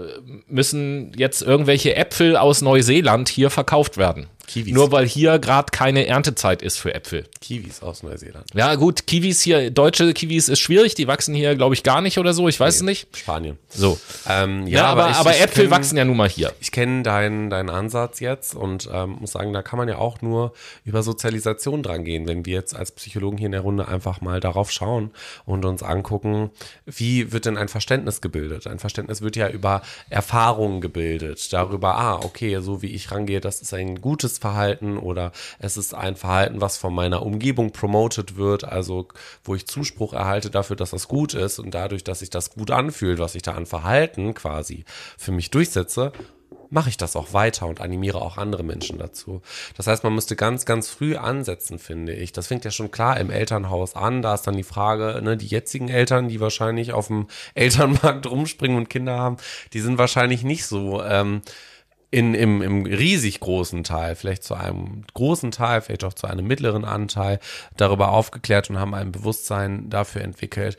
müssen 0.48 1.12
jetzt 1.16 1.42
irgendwelche 1.42 1.94
Äpfel 1.94 2.36
aus 2.36 2.60
Neuseeland 2.60 3.28
hier 3.28 3.50
verkauft 3.50 3.96
werden. 3.96 4.26
Kiwis. 4.46 4.72
Nur 4.72 4.92
weil 4.92 5.06
hier 5.06 5.38
gerade 5.38 5.70
keine 5.70 6.06
Erntezeit 6.06 6.62
ist 6.62 6.78
für 6.78 6.94
Äpfel. 6.94 7.24
Kiwis 7.40 7.82
aus 7.82 8.02
Neuseeland. 8.02 8.46
Ja, 8.54 8.74
gut, 8.74 9.06
Kiwis 9.06 9.42
hier, 9.42 9.70
deutsche 9.70 10.12
Kiwis 10.12 10.48
ist 10.48 10.60
schwierig, 10.60 10.94
die 10.94 11.06
wachsen 11.06 11.34
hier, 11.34 11.54
glaube 11.54 11.74
ich, 11.74 11.82
gar 11.82 12.00
nicht 12.00 12.18
oder 12.18 12.34
so, 12.34 12.48
ich 12.48 12.58
weiß 12.58 12.82
nee, 12.82 12.92
es 12.92 13.04
nicht. 13.04 13.16
Spanien. 13.16 13.58
So. 13.68 13.98
Ähm, 14.28 14.66
ja, 14.66 14.80
ja, 14.80 14.86
aber, 14.86 15.02
aber, 15.02 15.10
ich, 15.10 15.16
aber 15.16 15.30
ich 15.30 15.40
Äpfel 15.42 15.64
kenn, 15.64 15.70
wachsen 15.70 15.96
ja 15.96 16.04
nun 16.04 16.16
mal 16.16 16.28
hier. 16.28 16.52
Ich 16.60 16.72
kenne 16.72 17.02
deinen, 17.02 17.50
deinen 17.50 17.70
Ansatz 17.70 18.20
jetzt 18.20 18.54
und 18.54 18.88
ähm, 18.92 19.16
muss 19.20 19.32
sagen, 19.32 19.52
da 19.52 19.62
kann 19.62 19.78
man 19.78 19.88
ja 19.88 19.98
auch 19.98 20.22
nur 20.22 20.52
über 20.84 21.02
Sozialisation 21.02 21.82
dran 21.82 22.04
gehen, 22.04 22.26
wenn 22.26 22.46
wir 22.46 22.54
jetzt 22.54 22.74
als 22.74 22.92
Psychologen 22.92 23.38
hier 23.38 23.46
in 23.46 23.52
der 23.52 23.62
Runde 23.62 23.88
einfach 23.88 24.20
mal 24.20 24.40
darauf 24.40 24.70
schauen 24.70 25.10
und 25.44 25.64
uns 25.64 25.82
angucken, 25.82 26.50
wie 26.86 27.32
wird 27.32 27.46
denn 27.46 27.56
ein 27.56 27.68
Verständnis 27.68 28.20
gebildet? 28.20 28.66
Ein 28.66 28.78
Verständnis 28.78 29.22
wird 29.22 29.36
ja 29.36 29.48
über 29.48 29.82
Erfahrungen 30.10 30.80
gebildet, 30.80 31.52
darüber, 31.52 31.96
ah, 31.96 32.20
okay, 32.22 32.60
so 32.60 32.82
wie 32.82 32.94
ich 32.94 33.10
rangehe, 33.10 33.40
das 33.40 33.60
ist 33.60 33.74
ein 33.74 34.00
gutes 34.00 34.33
Verhalten 34.38 34.98
oder 34.98 35.32
es 35.58 35.76
ist 35.76 35.94
ein 35.94 36.16
Verhalten, 36.16 36.60
was 36.60 36.76
von 36.76 36.94
meiner 36.94 37.22
Umgebung 37.22 37.72
promoted 37.72 38.36
wird, 38.36 38.64
also 38.64 39.08
wo 39.42 39.54
ich 39.54 39.66
Zuspruch 39.66 40.12
erhalte 40.12 40.50
dafür, 40.50 40.76
dass 40.76 40.90
das 40.90 41.08
gut 41.08 41.34
ist 41.34 41.58
und 41.58 41.72
dadurch, 41.72 42.04
dass 42.04 42.20
sich 42.20 42.30
das 42.30 42.50
gut 42.50 42.70
anfühlt, 42.70 43.18
was 43.18 43.34
ich 43.34 43.42
da 43.42 43.52
an 43.52 43.66
Verhalten 43.66 44.34
quasi 44.34 44.84
für 45.18 45.32
mich 45.32 45.50
durchsetze, 45.50 46.12
mache 46.74 46.88
ich 46.88 46.96
das 46.96 47.14
auch 47.16 47.32
weiter 47.32 47.66
und 47.66 47.80
animiere 47.80 48.20
auch 48.20 48.36
andere 48.36 48.64
Menschen 48.64 48.98
dazu. 48.98 49.42
Das 49.76 49.86
heißt, 49.86 50.02
man 50.02 50.14
müsste 50.14 50.34
ganz, 50.36 50.64
ganz 50.64 50.88
früh 50.88 51.16
ansetzen, 51.16 51.78
finde 51.78 52.12
ich. 52.12 52.32
Das 52.32 52.48
fängt 52.48 52.64
ja 52.64 52.72
schon 52.72 52.90
klar 52.90 53.18
im 53.20 53.30
Elternhaus 53.30 53.94
an. 53.94 54.22
Da 54.22 54.34
ist 54.34 54.42
dann 54.42 54.56
die 54.56 54.64
Frage, 54.64 55.20
ne, 55.22 55.36
die 55.36 55.46
jetzigen 55.46 55.88
Eltern, 55.88 56.28
die 56.28 56.40
wahrscheinlich 56.40 56.92
auf 56.92 57.06
dem 57.06 57.28
Elternmarkt 57.54 58.26
rumspringen 58.30 58.76
und 58.76 58.90
Kinder 58.90 59.16
haben, 59.16 59.36
die 59.72 59.80
sind 59.80 59.98
wahrscheinlich 59.98 60.42
nicht 60.42 60.66
so. 60.66 61.02
Ähm, 61.02 61.42
in, 62.14 62.32
im, 62.34 62.62
im 62.62 62.86
riesig 62.86 63.40
großen 63.40 63.82
Teil, 63.82 64.14
vielleicht 64.14 64.44
zu 64.44 64.54
einem 64.54 65.02
großen 65.14 65.50
Teil, 65.50 65.80
vielleicht 65.80 66.04
auch 66.04 66.12
zu 66.12 66.28
einem 66.28 66.46
mittleren 66.46 66.84
Anteil 66.84 67.40
darüber 67.76 68.12
aufgeklärt 68.12 68.70
und 68.70 68.78
haben 68.78 68.94
ein 68.94 69.10
Bewusstsein 69.10 69.90
dafür 69.90 70.22
entwickelt, 70.22 70.78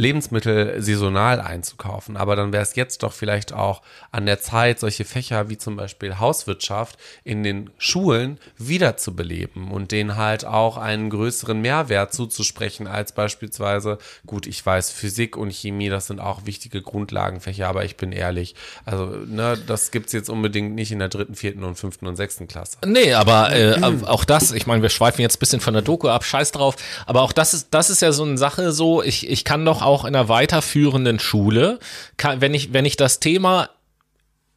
Lebensmittel 0.00 0.80
saisonal 0.82 1.40
einzukaufen. 1.40 2.16
Aber 2.16 2.34
dann 2.36 2.52
wäre 2.52 2.62
es 2.62 2.74
jetzt 2.74 3.02
doch 3.02 3.12
vielleicht 3.12 3.52
auch 3.52 3.82
an 4.10 4.26
der 4.26 4.40
Zeit, 4.40 4.80
solche 4.80 5.04
Fächer 5.04 5.48
wie 5.48 5.58
zum 5.58 5.76
Beispiel 5.76 6.18
Hauswirtschaft 6.18 6.98
in 7.24 7.42
den 7.42 7.70
Schulen 7.78 8.38
wiederzubeleben 8.58 9.70
und 9.70 9.92
denen 9.92 10.16
halt 10.16 10.44
auch 10.44 10.76
einen 10.76 11.10
größeren 11.10 11.60
Mehrwert 11.60 12.12
zuzusprechen 12.12 12.86
als 12.86 13.12
beispielsweise, 13.12 13.98
gut, 14.26 14.46
ich 14.46 14.64
weiß, 14.64 14.90
Physik 14.90 15.36
und 15.36 15.52
Chemie, 15.52 15.88
das 15.88 16.06
sind 16.06 16.20
auch 16.20 16.46
wichtige 16.46 16.82
Grundlagenfächer, 16.82 17.68
aber 17.68 17.84
ich 17.84 17.96
bin 17.96 18.12
ehrlich, 18.12 18.54
also 18.84 19.06
ne, 19.06 19.58
das 19.66 19.90
gibt's 19.90 20.12
jetzt 20.12 20.30
unbedingt 20.30 20.74
nicht 20.74 20.92
in 20.92 20.98
der 20.98 21.08
dritten, 21.08 21.34
vierten 21.34 21.64
und 21.64 21.76
fünften 21.76 22.06
und 22.06 22.16
sechsten 22.16 22.48
Klasse. 22.48 22.78
Nee, 22.86 23.12
aber 23.12 23.54
äh, 23.54 23.80
auch 24.06 24.24
das, 24.24 24.52
ich 24.52 24.66
meine, 24.66 24.82
wir 24.82 24.88
schweifen 24.88 25.20
jetzt 25.20 25.36
ein 25.36 25.40
bisschen 25.40 25.60
von 25.60 25.74
der 25.74 25.82
Doku 25.82 26.08
ab, 26.08 26.24
scheiß 26.24 26.52
drauf, 26.52 26.76
aber 27.06 27.22
auch 27.22 27.32
das 27.32 27.54
ist, 27.54 27.68
das 27.70 27.90
ist 27.90 28.02
ja 28.02 28.12
so 28.12 28.24
eine 28.24 28.38
Sache 28.38 28.72
so, 28.72 29.02
ich, 29.02 29.28
ich 29.28 29.44
kann 29.44 29.64
doch 29.64 29.82
auch 29.82 29.89
in 30.04 30.14
einer 30.14 30.28
weiterführenden 30.28 31.18
Schule, 31.18 31.78
kann, 32.16 32.40
wenn 32.40 32.54
ich, 32.54 32.72
wenn 32.72 32.84
ich 32.84 32.96
das 32.96 33.20
Thema 33.20 33.68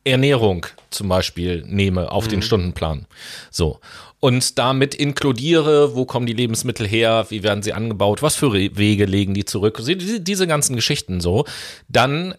Ernährung 0.03 0.65
zum 0.89 1.09
Beispiel 1.09 1.63
nehme 1.67 2.11
auf 2.11 2.25
mhm. 2.25 2.29
den 2.29 2.41
Stundenplan. 2.41 3.05
So. 3.51 3.79
Und 4.19 4.57
damit 4.57 4.95
inkludiere, 4.95 5.95
wo 5.95 6.05
kommen 6.05 6.25
die 6.25 6.33
Lebensmittel 6.33 6.87
her, 6.87 7.25
wie 7.29 7.43
werden 7.43 7.61
sie 7.61 7.73
angebaut, 7.73 8.21
was 8.21 8.35
für 8.35 8.53
Wege 8.53 9.05
legen 9.05 9.33
die 9.33 9.43
zurück, 9.43 9.81
diese 9.85 10.47
ganzen 10.47 10.77
Geschichten 10.77 11.19
so, 11.19 11.43
dann 11.89 12.33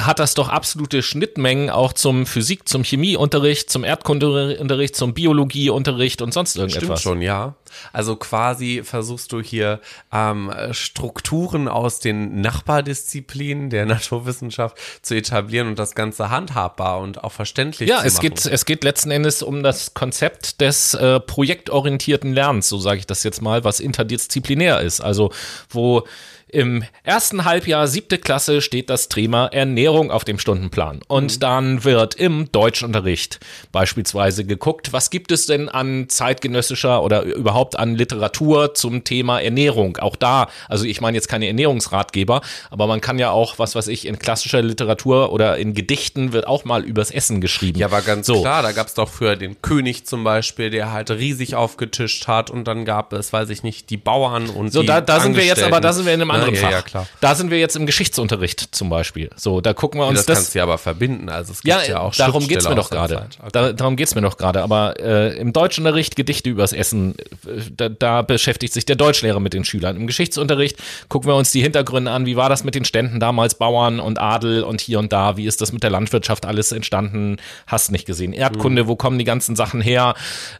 hat 0.00 0.18
das 0.18 0.34
doch 0.34 0.48
absolute 0.48 1.02
Schnittmengen 1.02 1.70
auch 1.70 1.92
zum 1.92 2.26
Physik, 2.26 2.68
zum 2.68 2.82
Chemieunterricht, 2.82 3.70
zum 3.70 3.84
Erdkundeunterricht, 3.84 4.96
zum 4.96 5.14
Biologieunterricht 5.14 6.22
und 6.22 6.32
sonst 6.32 6.56
irgendetwas. 6.56 7.00
Stimmt 7.00 7.14
schon, 7.14 7.22
ja. 7.22 7.54
Also 7.92 8.16
quasi 8.16 8.82
versuchst 8.84 9.32
du 9.32 9.40
hier 9.40 9.80
ähm, 10.12 10.52
Strukturen 10.72 11.68
aus 11.68 12.00
den 12.00 12.40
Nachbardisziplinen 12.40 13.70
der 13.70 13.86
Naturwissenschaft 13.86 14.76
zu 15.02 15.14
etablieren 15.14 15.68
und 15.68 15.78
das 15.78 15.94
Ganze 15.94 16.30
handhabbar 16.30 16.98
und 17.00 17.22
auch 17.22 17.32
verständlich 17.32 17.88
ja, 17.88 17.98
zu 17.98 18.04
machen. 18.04 18.24
Ja, 18.24 18.30
es 18.30 18.42
geht, 18.42 18.52
es 18.52 18.64
geht 18.64 18.84
letzten 18.84 19.10
Endes 19.10 19.42
um 19.42 19.62
das 19.62 19.94
Konzept 19.94 20.60
des 20.60 20.94
äh, 20.94 21.20
projektorientierten 21.20 22.32
Lernens, 22.32 22.68
so 22.68 22.78
sage 22.78 22.98
ich 22.98 23.06
das 23.06 23.22
jetzt 23.24 23.42
mal, 23.42 23.64
was 23.64 23.80
interdisziplinär 23.80 24.80
ist. 24.80 25.00
Also 25.00 25.32
wo 25.68 26.06
im 26.52 26.84
ersten 27.02 27.46
Halbjahr 27.46 27.88
siebte 27.88 28.18
Klasse 28.18 28.60
steht 28.60 28.90
das 28.90 29.08
Thema 29.08 29.46
Ernährung 29.46 30.10
auf 30.10 30.24
dem 30.24 30.38
Stundenplan. 30.38 31.00
Und 31.08 31.36
mhm. 31.36 31.40
dann 31.40 31.84
wird 31.84 32.14
im 32.14 32.52
Deutschunterricht 32.52 33.40
beispielsweise 33.72 34.44
geguckt, 34.44 34.92
was 34.92 35.08
gibt 35.08 35.32
es 35.32 35.46
denn 35.46 35.70
an 35.70 36.10
zeitgenössischer 36.10 37.02
oder 37.02 37.22
überhaupt 37.22 37.78
an 37.78 37.94
Literatur 37.94 38.74
zum 38.74 39.02
Thema 39.02 39.40
Ernährung. 39.40 39.96
Auch 39.96 40.14
da, 40.14 40.48
also 40.68 40.84
ich 40.84 41.00
meine 41.00 41.16
jetzt 41.16 41.28
keine 41.28 41.46
Ernährungsratgeber, 41.46 42.42
aber 42.70 42.86
man 42.86 43.00
kann 43.00 43.18
ja 43.18 43.30
auch, 43.30 43.58
was 43.58 43.74
weiß 43.74 43.88
ich, 43.88 44.06
in 44.06 44.18
klassischer 44.18 44.60
Literatur 44.60 45.32
oder 45.32 45.56
in 45.56 45.72
Gedichten 45.72 46.34
wird 46.34 46.46
auch 46.46 46.66
mal 46.66 46.84
übers 46.84 47.10
Essen 47.10 47.40
geschrieben. 47.40 47.78
Ja, 47.78 47.90
war 47.90 48.02
ganz 48.02 48.26
so. 48.26 48.42
klar, 48.42 48.62
da 48.62 48.72
gab 48.72 48.88
es 48.88 48.94
doch 48.94 49.08
früher 49.08 49.36
den 49.36 49.62
König 49.62 50.04
zum 50.04 50.22
Beispiel, 50.22 50.68
der 50.68 50.92
halt 50.92 51.10
riesig 51.10 51.54
aufgetischt 51.54 52.28
hat 52.28 52.50
und 52.50 52.64
dann 52.68 52.84
gab 52.84 53.14
es, 53.14 53.32
weiß 53.32 53.48
ich 53.48 53.62
nicht, 53.62 53.88
die 53.88 53.96
Bauern 53.96 54.50
und 54.50 54.70
so, 54.70 54.82
die 54.82 54.86
da, 54.86 55.00
da 55.00 55.18
sind 55.18 55.34
wir 55.34 55.46
jetzt, 55.46 55.62
aber 55.62 55.80
da 55.80 55.94
sind 55.94 56.04
wir 56.04 56.12
in 56.12 56.20
einem 56.20 56.30
anderen 56.30 56.41
anderen 56.42 56.54
ja, 56.54 56.60
Fach. 56.60 56.70
Ja, 56.70 56.82
klar. 56.82 57.06
Da 57.20 57.34
sind 57.34 57.50
wir 57.50 57.58
jetzt 57.58 57.76
im 57.76 57.86
Geschichtsunterricht 57.86 58.74
zum 58.74 58.88
Beispiel. 58.90 59.30
So, 59.36 59.60
da 59.60 59.72
gucken 59.74 60.00
wir 60.00 60.06
uns 60.06 60.20
das. 60.20 60.26
Das 60.26 60.36
kannst 60.36 60.54
du 60.54 60.58
ja 60.58 60.64
aber 60.64 60.78
verbinden. 60.78 61.28
Also 61.28 61.52
es 61.52 61.62
gibt 61.62 61.68
ja, 61.68 61.82
ja 61.84 62.00
auch 62.00 62.14
darum 62.14 62.46
geht's 62.46 62.68
mir 62.68 62.74
doch 62.74 62.90
gerade. 62.90 63.26
Okay. 63.38 63.48
Da, 63.52 63.72
darum 63.72 63.96
geht's 63.96 64.14
mir 64.14 64.22
doch 64.22 64.36
gerade. 64.36 64.62
Aber 64.62 64.98
äh, 65.00 65.36
im 65.38 65.52
Deutschunterricht 65.52 66.16
Gedichte 66.16 66.50
übers 66.50 66.72
Essen, 66.72 67.14
äh, 67.46 67.60
da, 67.76 67.88
da 67.88 68.22
beschäftigt 68.22 68.72
sich 68.72 68.86
der 68.86 68.96
Deutschlehrer 68.96 69.40
mit 69.40 69.52
den 69.52 69.64
Schülern. 69.64 69.96
Im 69.96 70.06
Geschichtsunterricht 70.06 70.78
gucken 71.08 71.28
wir 71.28 71.36
uns 71.36 71.50
die 71.52 71.62
Hintergründe 71.62 72.10
an. 72.10 72.26
Wie 72.26 72.36
war 72.36 72.48
das 72.48 72.64
mit 72.64 72.74
den 72.74 72.84
Ständen 72.84 73.20
damals, 73.20 73.54
Bauern 73.54 74.00
und 74.00 74.18
Adel 74.18 74.62
und 74.62 74.80
hier 74.80 74.98
und 74.98 75.12
da? 75.12 75.36
Wie 75.36 75.46
ist 75.46 75.60
das 75.60 75.72
mit 75.72 75.82
der 75.82 75.90
Landwirtschaft 75.90 76.46
alles 76.46 76.72
entstanden? 76.72 77.36
Hast 77.66 77.92
nicht 77.92 78.06
gesehen. 78.06 78.32
Erdkunde, 78.32 78.84
mhm. 78.84 78.88
wo 78.88 78.96
kommen 78.96 79.18
die 79.18 79.24
ganzen 79.24 79.56
Sachen 79.56 79.80
her? 79.80 80.14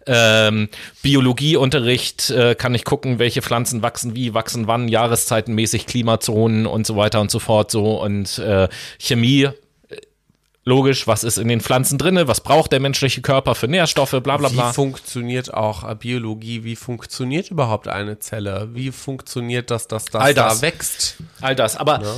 Ähm, 0.06 0.68
Biologieunterricht 1.02 2.30
äh, 2.30 2.54
kann 2.54 2.74
ich 2.74 2.84
gucken, 2.84 3.18
welche 3.18 3.42
Pflanzen 3.42 3.82
wachsen 3.82 4.14
wie, 4.14 4.34
wachsen 4.34 4.66
wann, 4.66 4.88
jahreszeitenmäßig 4.88 5.71
mäßig 5.72 5.86
Klimazonen 5.86 6.66
und 6.66 6.86
so 6.86 6.96
weiter 6.96 7.20
und 7.20 7.30
so 7.30 7.38
fort 7.38 7.70
so 7.70 8.00
und 8.00 8.38
äh, 8.38 8.68
Chemie 8.98 9.44
äh, 9.44 9.52
logisch, 10.64 11.06
was 11.06 11.24
ist 11.24 11.38
in 11.38 11.48
den 11.48 11.60
Pflanzen 11.60 11.98
drinne, 11.98 12.28
was 12.28 12.40
braucht 12.40 12.72
der 12.72 12.80
menschliche 12.80 13.22
Körper 13.22 13.54
für 13.54 13.68
Nährstoffe, 13.68 14.16
bla 14.22 14.36
bla 14.36 14.48
bla. 14.48 14.70
Wie 14.70 14.74
funktioniert 14.74 15.52
auch 15.52 15.88
äh, 15.88 15.94
Biologie, 15.94 16.64
wie 16.64 16.76
funktioniert 16.76 17.50
überhaupt 17.50 17.88
eine 17.88 18.18
Zelle? 18.18 18.68
Wie 18.72 18.92
funktioniert 18.92 19.70
das, 19.70 19.88
dass 19.88 20.04
das, 20.06 20.22
All 20.22 20.34
das. 20.34 20.60
da 20.60 20.66
wächst? 20.66 21.16
All 21.40 21.56
das, 21.56 21.76
aber 21.76 22.02
ja. 22.02 22.14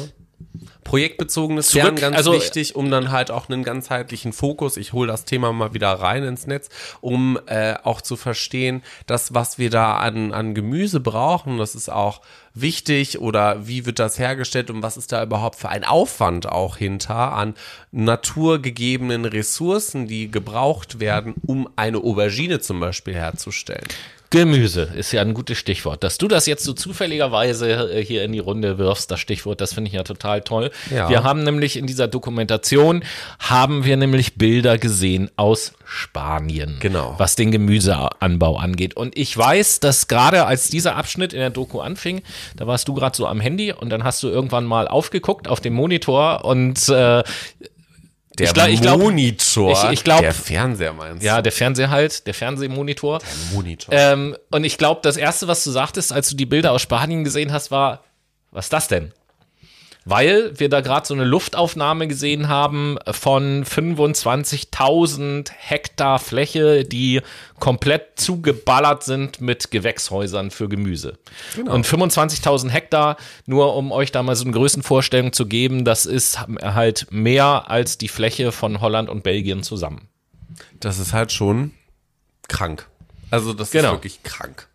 Projektbezogenes 0.85 1.69
Zurück, 1.69 1.85
Lernen 1.85 2.01
ganz 2.01 2.17
also, 2.17 2.35
wichtig, 2.35 2.77
um 2.77 2.90
dann 2.90 3.11
halt 3.11 3.31
auch 3.31 3.49
einen 3.49 3.64
ganzheitlichen 3.64 4.33
Fokus, 4.33 4.77
ich 4.77 4.93
hole 4.93 5.09
das 5.09 5.25
Thema 5.25 5.53
mal 5.53 5.73
wieder 5.73 5.93
rein 5.93 6.23
ins 6.25 6.47
Netz, 6.47 6.69
um 7.01 7.38
äh, 7.47 7.75
auch 7.83 8.03
zu 8.03 8.17
verstehen, 8.17 8.83
dass 9.07 9.33
was 9.35 9.59
wir 9.59 9.71
da 9.71 9.97
an, 9.97 10.33
an 10.33 10.55
Gemüse 10.55 11.01
brauchen, 11.01 11.57
das 11.57 11.75
ist 11.75 11.90
auch 11.90 12.21
wichtig 12.55 13.19
oder 13.19 13.67
wie 13.67 13.85
wird 13.85 13.99
das 13.99 14.19
hergestellt 14.19 14.71
und 14.71 14.83
was 14.83 14.97
ist 14.97 15.12
da 15.12 15.23
überhaupt 15.23 15.57
für 15.57 15.69
ein 15.69 15.85
Aufwand 15.85 16.49
auch 16.49 16.77
hinter 16.77 17.33
an 17.33 17.55
naturgegebenen 17.90 19.25
Ressourcen, 19.25 20.07
die 20.07 20.31
gebraucht 20.31 21.01
werden, 21.01 21.35
um 21.45 21.69
eine 21.77 21.99
Aubergine 21.99 22.61
zum 22.61 22.81
Beispiel 22.81 23.14
herzustellen. 23.14 23.87
Gemüse 24.35 24.88
ist 24.97 25.12
ja 25.12 25.23
ein 25.23 25.33
gutes 25.33 25.59
Stichwort. 25.59 26.03
Dass 26.03 26.18
du 26.18 26.27
das 26.27 26.47
jetzt 26.47 26.64
so 26.64 26.73
zufälligerweise 26.73 27.92
äh, 27.92 28.05
hier 28.05 28.25
in 28.25 28.33
die 28.33 28.40
Runde 28.40 28.79
wirfst, 28.79 29.09
das 29.09 29.20
Stichwort, 29.20 29.61
das 29.61 29.75
finde 29.75 29.87
ich 29.88 29.94
ja 29.94 30.03
total 30.03 30.40
toll. 30.40 30.73
Ja. 30.90 31.09
Wir 31.09 31.23
haben 31.23 31.44
nämlich 31.44 31.77
in 31.77 31.87
dieser 31.87 32.09
Dokumentation, 32.09 33.05
haben 33.38 33.85
wir 33.85 33.97
nämlich 33.97 34.35
Bilder 34.35 34.77
gesehen 34.77 35.31
aus 35.37 35.75
Spanien. 35.85 36.79
Genau. 36.81 37.14
Was 37.16 37.37
den 37.37 37.53
Gemüseanbau 37.53 38.57
angeht. 38.57 38.97
Und 38.97 39.16
ich 39.16 39.37
weiß, 39.37 39.79
dass 39.79 40.09
gerade 40.09 40.47
als 40.47 40.68
dieser 40.68 40.97
Abschnitt 40.97 41.33
in 41.33 41.38
der 41.38 41.51
Doku 41.51 41.79
anfing, 41.79 42.23
da 42.57 42.66
warst 42.66 42.88
du 42.88 42.94
gerade 42.94 43.16
so 43.16 43.29
am 43.29 43.38
Handy 43.38 43.73
und 43.73 43.90
dann 43.90 44.03
hast 44.03 44.20
du 44.25 44.29
irgendwann 44.29 44.64
mal 44.64 44.88
aufgeguckt 44.88 45.47
auf 45.47 45.61
dem 45.61 45.75
Monitor 45.75 46.44
und 46.44 46.88
äh, 46.88 47.23
der 48.38 48.47
ich 48.47 48.55
glaub, 48.55 48.68
ich 48.68 48.81
glaub, 48.81 49.01
Monitor. 49.01 49.73
Ich, 49.73 49.99
ich 49.99 50.05
glaub, 50.05 50.20
der 50.20 50.35
Fernseher 50.35 50.92
meinst 50.92 51.23
du? 51.23 51.27
Ja, 51.27 51.40
der 51.40 51.53
Fernseher 51.53 51.90
halt, 51.90 52.27
der 52.27 52.35
Fernsehmonitor. 52.35 53.18
Der 53.20 53.55
Monitor. 53.55 53.94
Ähm, 53.94 54.37
und 54.51 54.64
ich 54.64 54.77
glaube, 54.79 55.01
das 55.03 55.16
erste, 55.16 55.47
was 55.49 55.62
du 55.64 55.70
sagtest, 55.70 56.12
als 56.12 56.31
du 56.31 56.37
die 56.37 56.47
Bilder 56.47 56.73
aus 56.73 56.83
Spanien 56.83 57.25
gesehen 57.25 57.53
hast, 57.53 57.70
war, 57.70 58.03
was 58.51 58.66
ist 58.66 58.73
das 58.73 58.88
denn? 58.88 59.12
Weil 60.05 60.59
wir 60.59 60.69
da 60.69 60.81
gerade 60.81 61.07
so 61.07 61.14
eine 61.14 61.25
Luftaufnahme 61.25 62.09
gesehen 62.09 62.49
haben 62.49 62.99
von 63.11 63.64
25.000 63.64 65.51
Hektar 65.57 66.19
Fläche, 66.19 66.85
die 66.85 67.23
komplett 67.59 68.19
zugeballert 68.19 69.03
sind 69.03 69.40
mit 69.40 69.71
Gewächshäusern 69.71 70.51
für 70.51 70.69
Gemüse. 70.69 71.19
Genau. 71.57 71.75
Und 71.75 71.87
25.000 71.87 72.69
Hektar, 72.69 73.17
nur 73.47 73.75
um 73.77 73.93
euch 73.93 74.12
da 74.12 74.23
mal 74.23 74.37
so 74.37 74.45
eine 74.45 74.53
Größenvorstellung 74.53 75.33
zu 75.33 75.47
geben, 75.47 75.85
das 75.85 76.05
ist 76.07 76.38
halt 76.62 77.07
mehr 77.11 77.71
als 77.71 77.97
die 77.97 78.09
Fläche 78.09 78.53
von 78.53 78.81
Holland 78.81 79.09
und 79.09 79.23
Belgien 79.23 79.62
zusammen. 79.62 80.09
Das 80.81 80.99
ist 80.99 81.12
halt 81.12 81.33
schon 81.33 81.73
krank. 82.49 82.87
Also 83.31 83.55
das 83.55 83.71
genau. 83.71 83.88
ist 83.88 83.95
wirklich 83.95 84.23
krank. 84.23 84.69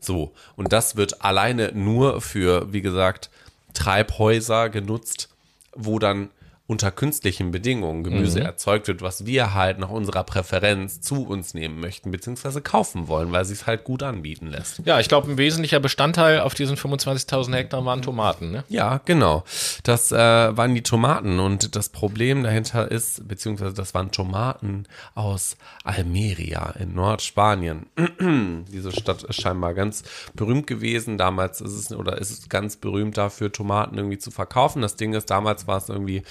So, 0.00 0.32
und 0.54 0.72
das 0.72 0.96
wird 0.96 1.22
alleine 1.22 1.72
nur 1.74 2.20
für, 2.20 2.72
wie 2.72 2.82
gesagt, 2.82 3.30
Treibhäuser 3.74 4.70
genutzt, 4.70 5.28
wo 5.74 5.98
dann 5.98 6.30
unter 6.68 6.90
künstlichen 6.90 7.50
Bedingungen 7.50 8.04
Gemüse 8.04 8.40
mhm. 8.40 8.44
erzeugt 8.44 8.88
wird, 8.88 9.00
was 9.00 9.24
wir 9.24 9.54
halt 9.54 9.78
nach 9.78 9.88
unserer 9.88 10.22
Präferenz 10.22 11.00
zu 11.00 11.26
uns 11.26 11.54
nehmen 11.54 11.80
möchten, 11.80 12.10
beziehungsweise 12.10 12.60
kaufen 12.60 13.08
wollen, 13.08 13.32
weil 13.32 13.46
sie 13.46 13.54
es 13.54 13.66
halt 13.66 13.84
gut 13.84 14.02
anbieten 14.02 14.48
lässt. 14.48 14.82
Ja, 14.84 15.00
ich 15.00 15.08
glaube, 15.08 15.30
ein 15.30 15.38
wesentlicher 15.38 15.80
Bestandteil 15.80 16.40
auf 16.40 16.52
diesen 16.52 16.76
25.000 16.76 17.54
Hektar 17.54 17.82
waren 17.86 18.02
Tomaten, 18.02 18.50
ne? 18.50 18.64
Ja, 18.68 19.00
genau. 19.06 19.44
Das 19.82 20.12
äh, 20.12 20.16
waren 20.18 20.74
die 20.74 20.82
Tomaten 20.82 21.40
und 21.40 21.74
das 21.74 21.88
Problem 21.88 22.42
dahinter 22.42 22.90
ist, 22.90 23.26
beziehungsweise 23.26 23.72
das 23.72 23.94
waren 23.94 24.10
Tomaten 24.10 24.84
aus 25.14 25.56
Almeria 25.84 26.74
in 26.78 26.94
Nordspanien. 26.94 27.86
Diese 28.70 28.92
Stadt 28.92 29.22
ist 29.22 29.40
scheinbar 29.40 29.72
ganz 29.72 30.02
berühmt 30.34 30.66
gewesen. 30.66 31.16
Damals 31.16 31.62
ist 31.62 31.72
es, 31.72 31.92
oder 31.92 32.18
ist 32.18 32.30
es 32.30 32.50
ganz 32.50 32.76
berühmt 32.76 33.16
dafür, 33.16 33.50
Tomaten 33.50 33.96
irgendwie 33.96 34.18
zu 34.18 34.30
verkaufen. 34.30 34.82
Das 34.82 34.96
Ding 34.96 35.14
ist, 35.14 35.30
damals 35.30 35.66
war 35.66 35.78
es 35.78 35.88
irgendwie 35.88 36.24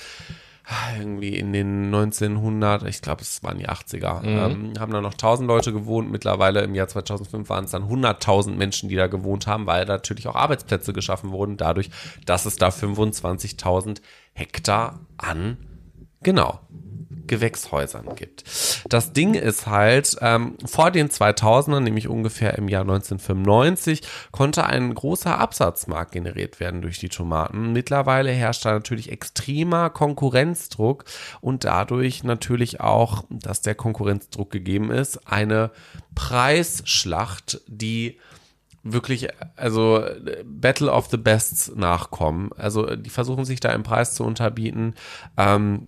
irgendwie 0.97 1.37
in 1.37 1.53
den 1.53 1.85
1900, 1.85 2.83
ich 2.83 3.01
glaube, 3.01 3.21
es 3.21 3.41
waren 3.43 3.57
die 3.57 3.69
80er, 3.69 4.21
mhm. 4.21 4.27
ähm, 4.27 4.73
haben 4.79 4.91
da 4.91 4.99
noch 4.99 5.13
1000 5.13 5.47
Leute 5.47 5.71
gewohnt. 5.71 6.11
Mittlerweile 6.11 6.61
im 6.61 6.75
Jahr 6.75 6.87
2005 6.87 7.49
waren 7.49 7.65
es 7.65 7.71
dann 7.71 7.83
100.000 7.83 8.55
Menschen, 8.55 8.89
die 8.89 8.95
da 8.95 9.07
gewohnt 9.07 9.47
haben, 9.47 9.65
weil 9.65 9.85
natürlich 9.85 10.27
auch 10.27 10.35
Arbeitsplätze 10.35 10.91
geschaffen 10.91 11.31
wurden, 11.31 11.55
dadurch, 11.55 11.89
dass 12.25 12.45
es 12.45 12.57
da 12.57 12.67
25.000 12.69 14.01
Hektar 14.33 14.99
an, 15.17 15.57
genau, 16.21 16.59
Gewächshäusern 17.27 18.15
gibt. 18.15 18.43
Das 18.89 19.13
Ding 19.13 19.33
ist 19.33 19.67
halt, 19.67 20.17
ähm, 20.21 20.57
vor 20.65 20.91
den 20.91 21.09
2000ern, 21.09 21.81
nämlich 21.81 22.07
ungefähr 22.07 22.57
im 22.57 22.67
Jahr 22.67 22.83
1995, 22.83 24.01
konnte 24.31 24.65
ein 24.65 24.93
großer 24.93 25.37
Absatzmarkt 25.37 26.11
generiert 26.11 26.59
werden 26.59 26.81
durch 26.81 26.99
die 26.99 27.09
Tomaten. 27.09 27.73
Mittlerweile 27.73 28.31
herrscht 28.31 28.65
da 28.65 28.73
natürlich 28.73 29.11
extremer 29.11 29.89
Konkurrenzdruck 29.89 31.05
und 31.41 31.63
dadurch 31.63 32.23
natürlich 32.23 32.81
auch, 32.81 33.23
dass 33.29 33.61
der 33.61 33.75
Konkurrenzdruck 33.75 34.49
gegeben 34.51 34.91
ist, 34.91 35.27
eine 35.27 35.71
Preisschlacht, 36.15 37.61
die 37.67 38.17
wirklich, 38.83 39.27
also 39.55 40.03
Battle 40.45 40.91
of 40.91 41.07
the 41.09 41.17
Bests 41.17 41.71
nachkommen. 41.75 42.51
Also 42.57 42.95
die 42.95 43.09
versuchen 43.09 43.45
sich 43.45 43.59
da 43.59 43.71
im 43.71 43.83
Preis 43.83 44.15
zu 44.15 44.23
unterbieten. 44.23 44.95
Ähm, 45.37 45.87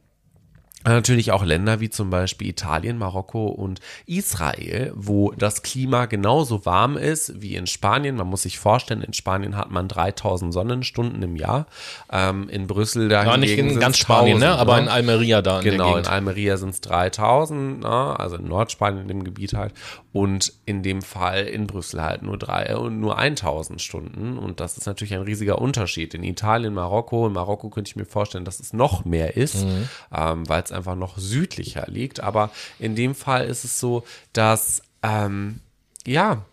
Natürlich 0.85 1.33
auch 1.33 1.43
Länder 1.43 1.81
wie 1.81 1.89
zum 1.89 2.09
Beispiel 2.09 2.47
Italien, 2.47 2.97
Marokko 2.97 3.47
und 3.47 3.81
Israel, 4.05 4.93
wo 4.95 5.31
das 5.31 5.61
Klima 5.61 6.05
genauso 6.05 6.65
warm 6.65 6.95
ist 6.95 7.41
wie 7.41 7.55
in 7.55 7.67
Spanien. 7.67 8.15
Man 8.15 8.27
muss 8.27 8.43
sich 8.43 8.59
vorstellen, 8.59 9.01
in 9.01 9.11
Spanien 9.11 9.57
hat 9.57 9.71
man 9.71 9.89
3000 9.89 10.53
Sonnenstunden 10.53 11.21
im 11.21 11.35
Jahr. 11.35 11.67
Ähm, 12.09 12.47
in 12.47 12.67
Brüssel 12.67 13.09
da 13.09 13.25
Ja, 13.25 13.35
nicht 13.35 13.57
in 13.57 13.77
ganz 13.77 13.97
Spanien, 13.97 14.39
ne? 14.39 14.57
aber 14.57 14.77
ne? 14.77 14.83
in 14.83 14.87
Almeria 14.87 15.41
da. 15.41 15.59
In 15.59 15.65
genau, 15.65 15.97
in 15.97 16.07
Almeria 16.07 16.55
sind 16.55 16.69
es 16.69 16.79
3000, 16.79 17.81
ne? 17.81 18.17
also 18.17 18.37
in 18.37 18.47
Nordspanien, 18.47 19.01
in 19.01 19.07
dem 19.09 19.23
Gebiet 19.25 19.53
halt. 19.53 19.73
Und 20.11 20.53
in 20.65 20.81
dem 20.81 21.03
Fall 21.03 21.45
in 21.45 21.67
Brüssel 21.67 22.01
halt 22.01 22.23
nur 22.23 22.37
drei 22.37 22.75
und 22.75 22.99
nur 22.99 23.19
1000 23.19 23.79
Stunden. 23.79 24.39
Und 24.39 24.59
das 24.59 24.77
ist 24.77 24.87
natürlich 24.87 25.13
ein 25.13 25.21
riesiger 25.21 25.59
Unterschied. 25.59 26.15
In 26.15 26.23
Italien, 26.23 26.73
Marokko, 26.73 27.27
in 27.27 27.33
Marokko 27.33 27.69
könnte 27.69 27.89
ich 27.89 27.95
mir 27.95 28.05
vorstellen, 28.05 28.45
dass 28.45 28.59
es 28.59 28.73
noch 28.73 29.05
mehr 29.05 29.37
ist, 29.37 29.65
mhm. 29.65 29.87
ähm, 30.11 30.49
weil 30.49 30.63
es 30.63 30.71
einfach 30.71 30.95
noch 30.95 31.19
südlicher 31.19 31.85
liegt. 31.87 32.21
Aber 32.21 32.49
in 32.79 32.95
dem 32.95 33.13
Fall 33.13 33.45
ist 33.45 33.65
es 33.65 33.79
so, 33.79 34.03
dass, 34.33 34.81
ähm, 35.03 35.59
ja, 36.07 36.43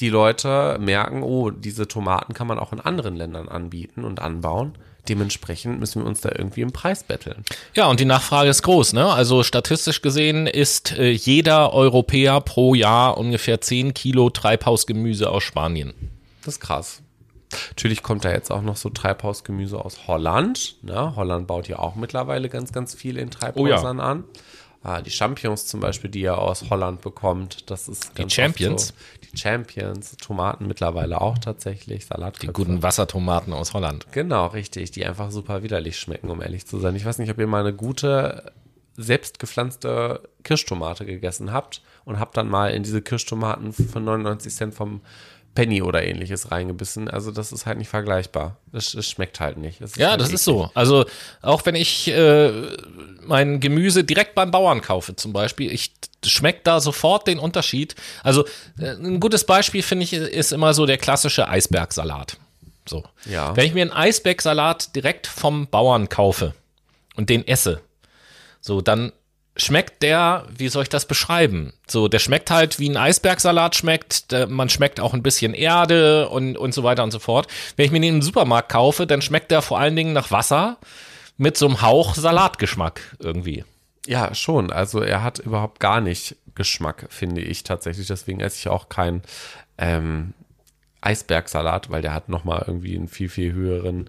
die 0.00 0.08
Leute 0.08 0.76
merken, 0.80 1.22
oh, 1.22 1.50
diese 1.50 1.86
Tomaten 1.86 2.34
kann 2.34 2.48
man 2.48 2.58
auch 2.58 2.72
in 2.72 2.80
anderen 2.80 3.14
Ländern 3.14 3.48
anbieten 3.48 4.04
und 4.04 4.20
anbauen. 4.20 4.76
Dementsprechend 5.08 5.80
müssen 5.80 6.02
wir 6.02 6.06
uns 6.06 6.22
da 6.22 6.30
irgendwie 6.30 6.62
im 6.62 6.72
Preis 6.72 7.04
betteln. 7.04 7.44
Ja, 7.74 7.86
und 7.88 8.00
die 8.00 8.06
Nachfrage 8.06 8.48
ist 8.48 8.62
groß. 8.62 8.94
Ne? 8.94 9.06
Also 9.06 9.42
statistisch 9.42 10.00
gesehen 10.00 10.46
ist 10.46 10.92
äh, 10.92 11.10
jeder 11.10 11.72
Europäer 11.74 12.40
pro 12.40 12.74
Jahr 12.74 13.18
ungefähr 13.18 13.60
10 13.60 13.92
Kilo 13.92 14.30
Treibhausgemüse 14.30 15.30
aus 15.30 15.42
Spanien. 15.42 15.92
Das 16.44 16.54
ist 16.54 16.60
krass. 16.60 17.02
Natürlich 17.68 18.02
kommt 18.02 18.24
da 18.24 18.32
jetzt 18.32 18.50
auch 18.50 18.62
noch 18.62 18.76
so 18.76 18.88
Treibhausgemüse 18.88 19.82
aus 19.82 20.06
Holland. 20.06 20.76
Ne? 20.82 21.14
Holland 21.16 21.46
baut 21.46 21.68
ja 21.68 21.78
auch 21.78 21.94
mittlerweile 21.94 22.48
ganz, 22.48 22.72
ganz 22.72 22.94
viel 22.94 23.18
in 23.18 23.30
Treibhäusern 23.30 23.98
oh 23.98 24.02
ja. 24.02 24.08
an. 24.08 24.24
Ah, 24.82 25.00
die 25.00 25.10
Champions 25.10 25.66
zum 25.66 25.80
Beispiel, 25.80 26.10
die 26.10 26.22
er 26.22 26.38
aus 26.38 26.68
Holland 26.68 27.00
bekommt, 27.00 27.70
das 27.70 27.88
ist 27.88 28.18
die 28.18 28.28
Champions. 28.28 28.88
So. 28.88 28.94
Champions, 29.36 30.16
Tomaten 30.16 30.66
mittlerweile 30.66 31.20
auch 31.20 31.38
tatsächlich, 31.38 32.06
Salat. 32.06 32.42
Die 32.42 32.48
guten 32.48 32.82
Wassertomaten 32.82 33.52
aus 33.52 33.74
Holland. 33.74 34.06
Genau, 34.12 34.46
richtig, 34.46 34.90
die 34.90 35.04
einfach 35.04 35.30
super 35.30 35.62
widerlich 35.62 35.98
schmecken, 35.98 36.30
um 36.30 36.40
ehrlich 36.42 36.66
zu 36.66 36.78
sein. 36.78 36.96
Ich 36.96 37.04
weiß 37.04 37.18
nicht, 37.18 37.30
ob 37.30 37.38
ihr 37.38 37.46
mal 37.46 37.60
eine 37.60 37.74
gute 37.74 38.52
selbstgepflanzte 38.96 40.28
Kirschtomate 40.44 41.04
gegessen 41.04 41.52
habt 41.52 41.82
und 42.04 42.20
habt 42.20 42.36
dann 42.36 42.48
mal 42.48 42.72
in 42.72 42.82
diese 42.82 43.02
Kirschtomaten 43.02 43.72
für 43.72 44.00
99 44.00 44.54
Cent 44.54 44.74
vom 44.74 45.00
Penny 45.54 45.82
oder 45.82 46.02
ähnliches 46.04 46.50
reingebissen. 46.50 47.08
Also 47.08 47.30
das 47.30 47.52
ist 47.52 47.66
halt 47.66 47.78
nicht 47.78 47.88
vergleichbar. 47.88 48.56
Es, 48.72 48.94
es 48.94 49.08
schmeckt 49.08 49.40
halt 49.40 49.56
nicht. 49.56 49.80
ja, 49.96 50.10
halt 50.10 50.20
das 50.20 50.28
eklig. 50.28 50.34
ist 50.34 50.44
so. 50.44 50.70
Also 50.74 51.04
auch 51.42 51.64
wenn 51.64 51.74
ich 51.74 52.08
äh, 52.08 52.50
mein 53.22 53.60
Gemüse 53.60 54.04
direkt 54.04 54.34
beim 54.34 54.50
Bauern 54.50 54.80
kaufe 54.80 55.14
zum 55.16 55.32
Beispiel, 55.32 55.72
ich 55.72 55.92
schmeckt 56.24 56.66
da 56.66 56.80
sofort 56.80 57.26
den 57.26 57.38
Unterschied. 57.38 57.94
Also 58.22 58.44
äh, 58.78 58.90
ein 58.90 59.20
gutes 59.20 59.44
Beispiel 59.44 59.82
finde 59.82 60.04
ich 60.04 60.12
ist 60.12 60.52
immer 60.52 60.74
so 60.74 60.86
der 60.86 60.98
klassische 60.98 61.48
Eisbergsalat. 61.48 62.36
So. 62.86 63.04
Ja. 63.24 63.56
Wenn 63.56 63.66
ich 63.66 63.74
mir 63.74 63.82
einen 63.82 63.92
Eisbergsalat 63.92 64.94
direkt 64.94 65.26
vom 65.26 65.68
Bauern 65.68 66.08
kaufe 66.08 66.54
und 67.16 67.30
den 67.30 67.46
esse, 67.46 67.80
so 68.60 68.80
dann 68.80 69.12
schmeckt 69.56 70.02
der, 70.02 70.46
wie 70.56 70.68
soll 70.68 70.82
ich 70.82 70.88
das 70.88 71.06
beschreiben? 71.06 71.72
So, 71.86 72.08
der 72.08 72.18
schmeckt 72.18 72.50
halt 72.50 72.78
wie 72.78 72.88
ein 72.88 72.96
Eisbergsalat 72.96 73.76
schmeckt, 73.76 74.34
man 74.48 74.68
schmeckt 74.68 75.00
auch 75.00 75.14
ein 75.14 75.22
bisschen 75.22 75.54
Erde 75.54 76.28
und, 76.28 76.56
und 76.56 76.74
so 76.74 76.82
weiter 76.82 77.04
und 77.04 77.10
so 77.10 77.18
fort. 77.18 77.46
Wenn 77.76 77.86
ich 77.86 77.92
mir 77.92 78.00
den 78.00 78.16
im 78.16 78.22
Supermarkt 78.22 78.70
kaufe, 78.70 79.06
dann 79.06 79.22
schmeckt 79.22 79.50
der 79.50 79.62
vor 79.62 79.78
allen 79.78 79.96
Dingen 79.96 80.12
nach 80.12 80.30
Wasser 80.30 80.78
mit 81.36 81.56
so 81.56 81.66
einem 81.66 81.82
Hauch 81.82 82.14
Salatgeschmack 82.14 83.16
irgendwie. 83.18 83.64
Ja, 84.06 84.34
schon. 84.34 84.70
Also 84.70 85.00
er 85.00 85.22
hat 85.22 85.38
überhaupt 85.38 85.80
gar 85.80 86.00
nicht 86.00 86.36
Geschmack, 86.54 87.06
finde 87.10 87.40
ich 87.40 87.64
tatsächlich. 87.64 88.06
Deswegen 88.06 88.40
esse 88.40 88.58
ich 88.58 88.68
auch 88.68 88.88
kein 88.88 89.22
ähm, 89.78 90.34
Eisbergsalat, 91.04 91.90
weil 91.90 92.02
der 92.02 92.14
hat 92.14 92.28
nochmal 92.28 92.64
irgendwie 92.66 92.96
einen 92.96 93.08
viel, 93.08 93.28
viel 93.28 93.52
höheren 93.52 94.08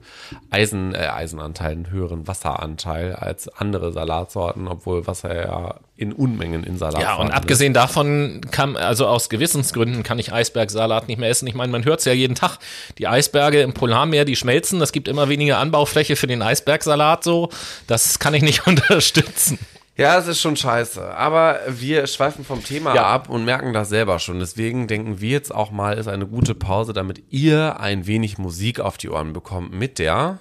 Eisen, 0.50 0.96
äh, 0.96 1.08
Eisenanteil, 1.08 1.72
einen 1.72 1.90
höheren 1.92 2.28
Wasseranteil 2.28 3.14
als 3.14 3.48
andere 3.50 3.92
Salatsorten, 3.92 4.68
obwohl 4.68 5.06
Wasser 5.06 5.36
ja 5.36 5.76
in 5.98 6.12
Unmengen 6.12 6.64
in 6.64 6.78
Salat 6.78 7.02
Ja, 7.02 7.16
und 7.16 7.32
abgesehen 7.32 7.72
ist. 7.72 7.78
davon 7.78 8.42
kann, 8.52 8.76
also 8.76 9.08
aus 9.08 9.30
Gewissensgründen 9.30 10.04
kann 10.04 10.20
ich 10.20 10.34
Eisbergsalat 10.34 11.08
nicht 11.08 11.20
mehr 11.20 11.30
essen. 11.30 11.48
Ich 11.48 11.56
meine, 11.56 11.72
man 11.72 11.86
hört 11.86 12.00
es 12.00 12.06
ja 12.06 12.14
jeden 12.14 12.36
Tag. 12.36 12.60
Die 12.98 13.08
Eisberge 13.08 13.62
im 13.62 13.74
Polarmeer, 13.74 14.26
die 14.26 14.36
schmelzen. 14.36 14.82
Es 14.82 14.92
gibt 14.92 15.08
immer 15.08 15.30
weniger 15.30 15.60
Anbaufläche 15.60 16.16
für 16.16 16.28
den 16.28 16.42
Eisbergsalat 16.42 17.24
so. 17.24 17.50
Das 17.88 18.20
kann 18.20 18.34
ich 18.34 18.42
nicht 18.42 18.68
unterstützen. 18.68 19.58
Ja, 19.98 20.18
es 20.18 20.28
ist 20.28 20.42
schon 20.42 20.58
scheiße. 20.58 21.16
Aber 21.16 21.60
wir 21.68 22.06
schweifen 22.08 22.44
vom 22.44 22.64
Thema 22.64 22.94
ja. 22.94 23.06
ab 23.06 23.30
und 23.30 23.46
merken 23.46 23.72
das 23.72 23.90
selber 23.90 24.20
schon. 24.20 24.40
Deswegen 24.40 24.88
denken 24.88 25.22
wir 25.22 25.30
jetzt 25.30 25.56
auch 25.56 25.72
mal, 25.72 25.98
ist 25.98 26.08
eine 26.08 26.28
gute 26.28 26.54
Pause, 26.54 26.92
damit 26.92 27.24
ihr 27.30 27.80
ein 27.80 28.06
wenig 28.06 28.38
Musik 28.38 28.82
auf 28.82 28.98
die 28.98 29.10
Ohren 29.10 29.32
bekommt 29.32 29.74
mit 29.74 29.98
der 30.00 30.40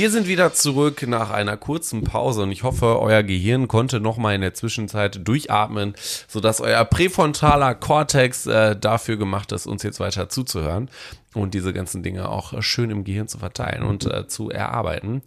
Wir 0.00 0.12
sind 0.12 0.28
wieder 0.28 0.52
zurück 0.52 1.04
nach 1.08 1.30
einer 1.30 1.56
kurzen 1.56 2.04
Pause 2.04 2.42
und 2.44 2.52
ich 2.52 2.62
hoffe, 2.62 3.00
euer 3.00 3.24
Gehirn 3.24 3.66
konnte 3.66 3.98
noch 3.98 4.16
mal 4.16 4.32
in 4.32 4.42
der 4.42 4.54
Zwischenzeit 4.54 5.26
durchatmen, 5.26 5.94
sodass 6.28 6.60
euer 6.60 6.84
präfrontaler 6.84 7.74
Kortex 7.74 8.46
äh, 8.46 8.76
dafür 8.76 9.16
gemacht 9.16 9.50
ist, 9.50 9.66
uns 9.66 9.82
jetzt 9.82 9.98
weiter 9.98 10.28
zuzuhören 10.28 10.88
und 11.34 11.52
diese 11.52 11.72
ganzen 11.72 12.04
Dinge 12.04 12.28
auch 12.28 12.62
schön 12.62 12.90
im 12.90 13.02
Gehirn 13.02 13.26
zu 13.26 13.38
verteilen 13.38 13.82
und 13.82 14.06
äh, 14.06 14.28
zu 14.28 14.50
erarbeiten 14.50 15.20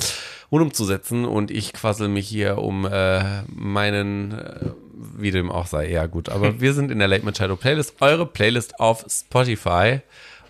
und 0.50 0.62
umzusetzen. 0.62 1.26
Und 1.26 1.52
ich 1.52 1.74
quassel 1.74 2.08
mich 2.08 2.30
hier 2.30 2.58
um 2.58 2.86
äh, 2.86 3.44
meinen, 3.48 4.32
äh, 4.32 4.70
wie 5.18 5.32
dem 5.32 5.52
auch 5.52 5.68
sei, 5.68 5.92
ja 5.92 6.06
gut. 6.06 6.30
Aber 6.30 6.60
wir 6.62 6.74
sind 6.74 6.92
in 6.92 7.00
der 7.00 7.10
Late 7.10 7.26
Machado 7.26 7.58
Playlist, 7.58 7.96
eure 8.00 8.26
Playlist 8.26 8.80
auf 8.80 9.04
Spotify. 9.10 10.00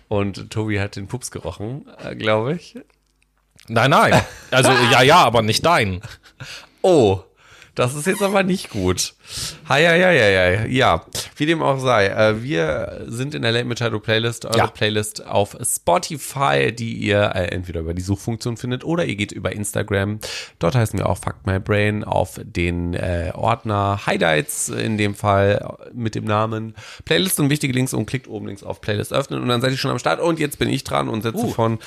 Und 0.06 0.48
Tobi 0.50 0.78
hat 0.78 0.94
den 0.94 1.08
Pups 1.08 1.32
gerochen, 1.32 1.86
äh, 2.04 2.14
glaube 2.14 2.54
ich. 2.54 2.76
Nein, 3.68 3.90
nein. 3.90 4.20
Also 4.50 4.70
ja, 4.70 5.02
ja, 5.02 5.18
aber 5.18 5.42
nicht 5.42 5.64
dein. 5.64 6.00
Oh, 6.84 7.20
Das 7.76 7.94
ist 7.94 8.08
jetzt 8.08 8.22
aber 8.22 8.42
nicht 8.42 8.70
gut. 8.70 9.14
Ha, 9.68 9.78
ja, 9.78 9.94
ja, 9.94 10.10
ja, 10.10 10.28
ja, 10.28 10.64
ja. 10.66 11.06
Wie 11.36 11.46
dem 11.46 11.62
auch 11.62 11.78
sei. 11.78 12.06
Äh, 12.08 12.42
wir 12.42 13.04
sind 13.06 13.34
in 13.34 13.42
der 13.42 13.52
Late 13.52 13.64
Machado 13.64 14.00
Playlist, 14.00 14.44
eure 14.44 14.58
ja. 14.58 14.66
Playlist 14.66 15.26
auf 15.26 15.56
Spotify, 15.62 16.72
die 16.72 16.92
ihr 16.94 17.32
äh, 17.34 17.46
entweder 17.46 17.80
über 17.80 17.94
die 17.94 18.02
Suchfunktion 18.02 18.56
findet 18.56 18.84
oder 18.84 19.04
ihr 19.04 19.16
geht 19.16 19.32
über 19.32 19.52
Instagram. 19.52 20.18
Dort 20.58 20.74
heißen 20.74 20.98
wir 20.98 21.08
auch 21.08 21.18
Fuck 21.18 21.46
My 21.46 21.58
Brain 21.58 22.04
auf 22.04 22.40
den 22.42 22.94
äh, 22.94 23.32
Ordner 23.34 24.00
Highlights, 24.06 24.68
in 24.68 24.98
dem 24.98 25.14
Fall 25.14 25.76
mit 25.94 26.14
dem 26.14 26.24
Namen 26.24 26.74
Playlist 27.04 27.40
und 27.40 27.50
wichtige 27.50 27.72
Links 27.72 27.94
und 27.94 28.06
klickt 28.06 28.28
oben 28.28 28.46
links 28.46 28.62
auf 28.62 28.80
Playlist 28.80 29.12
öffnen 29.12 29.40
und 29.40 29.48
dann 29.48 29.60
seid 29.60 29.70
ihr 29.70 29.78
schon 29.78 29.90
am 29.90 29.98
Start. 29.98 30.20
Und 30.20 30.38
jetzt 30.38 30.58
bin 30.58 30.68
ich 30.68 30.84
dran 30.84 31.08
und 31.08 31.22
setze 31.22 31.44
uh. 31.44 31.50
von 31.50 31.78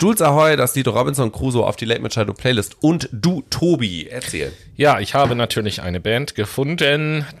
Jules 0.00 0.22
Ahoy 0.22 0.56
das 0.56 0.74
Lied 0.74 0.88
Robinson 0.88 1.32
Crusoe 1.32 1.66
auf 1.66 1.76
die 1.76 1.84
Late 1.84 2.00
Machado 2.00 2.32
Playlist. 2.32 2.76
Und 2.80 3.08
du, 3.12 3.42
Tobi, 3.50 4.06
erzähl. 4.08 4.52
Ja, 4.76 4.98
ich 4.98 5.14
habe 5.14 5.36
natürlich 5.36 5.82
eine 5.82 6.00
Band 6.00 6.34
gefunden, 6.34 6.76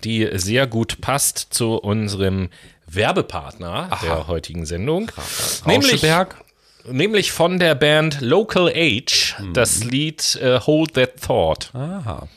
die 0.04 0.28
sehr 0.34 0.66
gut 0.66 1.00
passt 1.00 1.48
zu 1.50 1.76
unserem 1.76 2.48
Werbepartner 2.86 3.88
Aha. 3.90 4.04
der 4.04 4.26
heutigen 4.26 4.66
Sendung. 4.66 5.10
Nämlich, 5.66 6.02
nämlich 6.84 7.32
von 7.32 7.58
der 7.58 7.74
Band 7.74 8.20
Local 8.20 8.68
Age, 8.68 9.34
hm. 9.38 9.54
das 9.54 9.84
Lied 9.84 10.38
uh, 10.42 10.60
Hold 10.66 10.94
That 10.94 11.20
Thought. 11.20 11.70
Aha. 11.74 12.28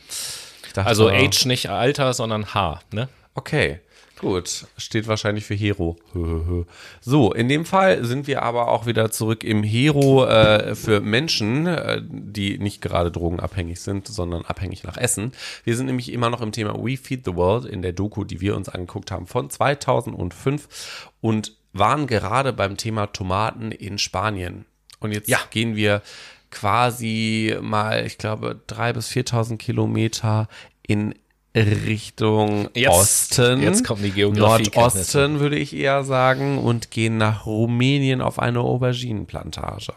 Dachte, 0.73 0.87
also 0.87 1.09
Age 1.09 1.45
nicht 1.45 1.69
Alter, 1.69 2.13
sondern 2.13 2.53
H, 2.53 2.79
ne? 2.91 3.09
Okay. 3.33 3.79
Gut, 4.19 4.65
steht 4.77 5.07
wahrscheinlich 5.07 5.45
für 5.45 5.53
Hero. 5.53 5.97
So, 7.01 7.31
in 7.31 7.47
dem 7.47 7.65
Fall 7.65 8.03
sind 8.03 8.27
wir 8.27 8.41
aber 8.41 8.67
auch 8.69 8.85
wieder 8.85 9.11
zurück 9.11 9.43
im 9.43 9.63
Hero 9.63 10.25
äh, 10.25 10.75
für 10.75 10.99
Menschen, 10.99 11.67
äh, 11.67 12.01
die 12.03 12.57
nicht 12.57 12.81
gerade 12.81 13.11
drogenabhängig 13.11 13.79
sind, 13.79 14.07
sondern 14.07 14.43
abhängig 14.43 14.83
nach 14.83 14.97
Essen. 14.97 15.31
Wir 15.63 15.75
sind 15.75 15.85
nämlich 15.85 16.11
immer 16.11 16.29
noch 16.29 16.41
im 16.41 16.51
Thema 16.51 16.73
We 16.83 16.97
Feed 16.97 17.23
the 17.25 17.35
World 17.35 17.65
in 17.65 17.81
der 17.81 17.93
Doku, 17.93 18.23
die 18.23 18.41
wir 18.41 18.55
uns 18.55 18.67
angeguckt 18.69 19.11
haben 19.11 19.27
von 19.27 19.49
2005 19.49 21.11
und 21.21 21.55
waren 21.73 22.07
gerade 22.07 22.53
beim 22.53 22.75
Thema 22.77 23.07
Tomaten 23.07 23.71
in 23.71 23.97
Spanien. 23.97 24.65
Und 24.99 25.11
jetzt 25.11 25.29
ja. 25.29 25.39
gehen 25.51 25.75
wir 25.75 26.01
quasi 26.49 27.55
mal, 27.61 28.05
ich 28.05 28.17
glaube, 28.17 28.59
drei 28.67 28.93
bis 28.93 29.09
4.000 29.09 29.57
Kilometer 29.57 30.47
in 30.85 31.13
Richtung 31.55 32.69
jetzt, 32.73 32.89
Osten. 32.89 33.61
Jetzt 33.61 33.83
kommt 33.83 34.03
die 34.03 34.11
Geografie. 34.11 34.69
Nordosten 34.75 35.39
würde 35.39 35.57
ich 35.57 35.75
eher 35.75 36.03
sagen 36.03 36.59
und 36.59 36.91
gehen 36.91 37.17
nach 37.17 37.45
Rumänien 37.45 38.21
auf 38.21 38.39
eine 38.39 38.59
Auberginenplantage. 38.59 39.93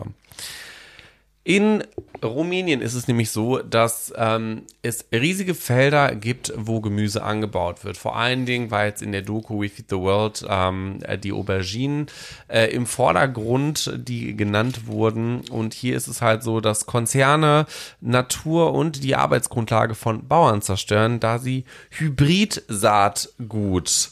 In 1.43 1.82
Rumänien 2.22 2.82
ist 2.82 2.93
es 2.93 3.09
nämlich 3.09 3.30
so, 3.30 3.57
dass 3.59 4.12
ähm, 4.14 4.64
es 4.82 5.07
riesige 5.11 5.55
Felder 5.55 6.14
gibt, 6.14 6.53
wo 6.55 6.82
Gemüse 6.82 7.22
angebaut 7.22 7.82
wird. 7.82 7.97
Vor 7.97 8.16
allen 8.16 8.45
Dingen, 8.45 8.70
weil 8.70 8.88
jetzt 8.88 9.01
in 9.01 9.12
der 9.12 9.22
Doku 9.22 9.62
We 9.62 9.70
Feed 9.70 9.86
the 9.88 9.97
World 9.97 10.45
ähm, 10.47 10.99
die 11.22 11.32
Auberginen 11.32 12.09
äh, 12.49 12.66
im 12.66 12.84
Vordergrund, 12.84 13.91
die 13.97 14.36
genannt 14.36 14.86
wurden. 14.86 15.41
Und 15.49 15.72
hier 15.72 15.97
ist 15.97 16.09
es 16.09 16.20
halt 16.20 16.43
so, 16.43 16.61
dass 16.61 16.84
Konzerne 16.84 17.64
Natur 18.03 18.74
und 18.74 19.03
die 19.03 19.16
Arbeitsgrundlage 19.16 19.95
von 19.95 20.28
Bauern 20.28 20.61
zerstören, 20.61 21.20
da 21.20 21.38
sie 21.38 21.64
Hybridsaatgut 21.91 24.11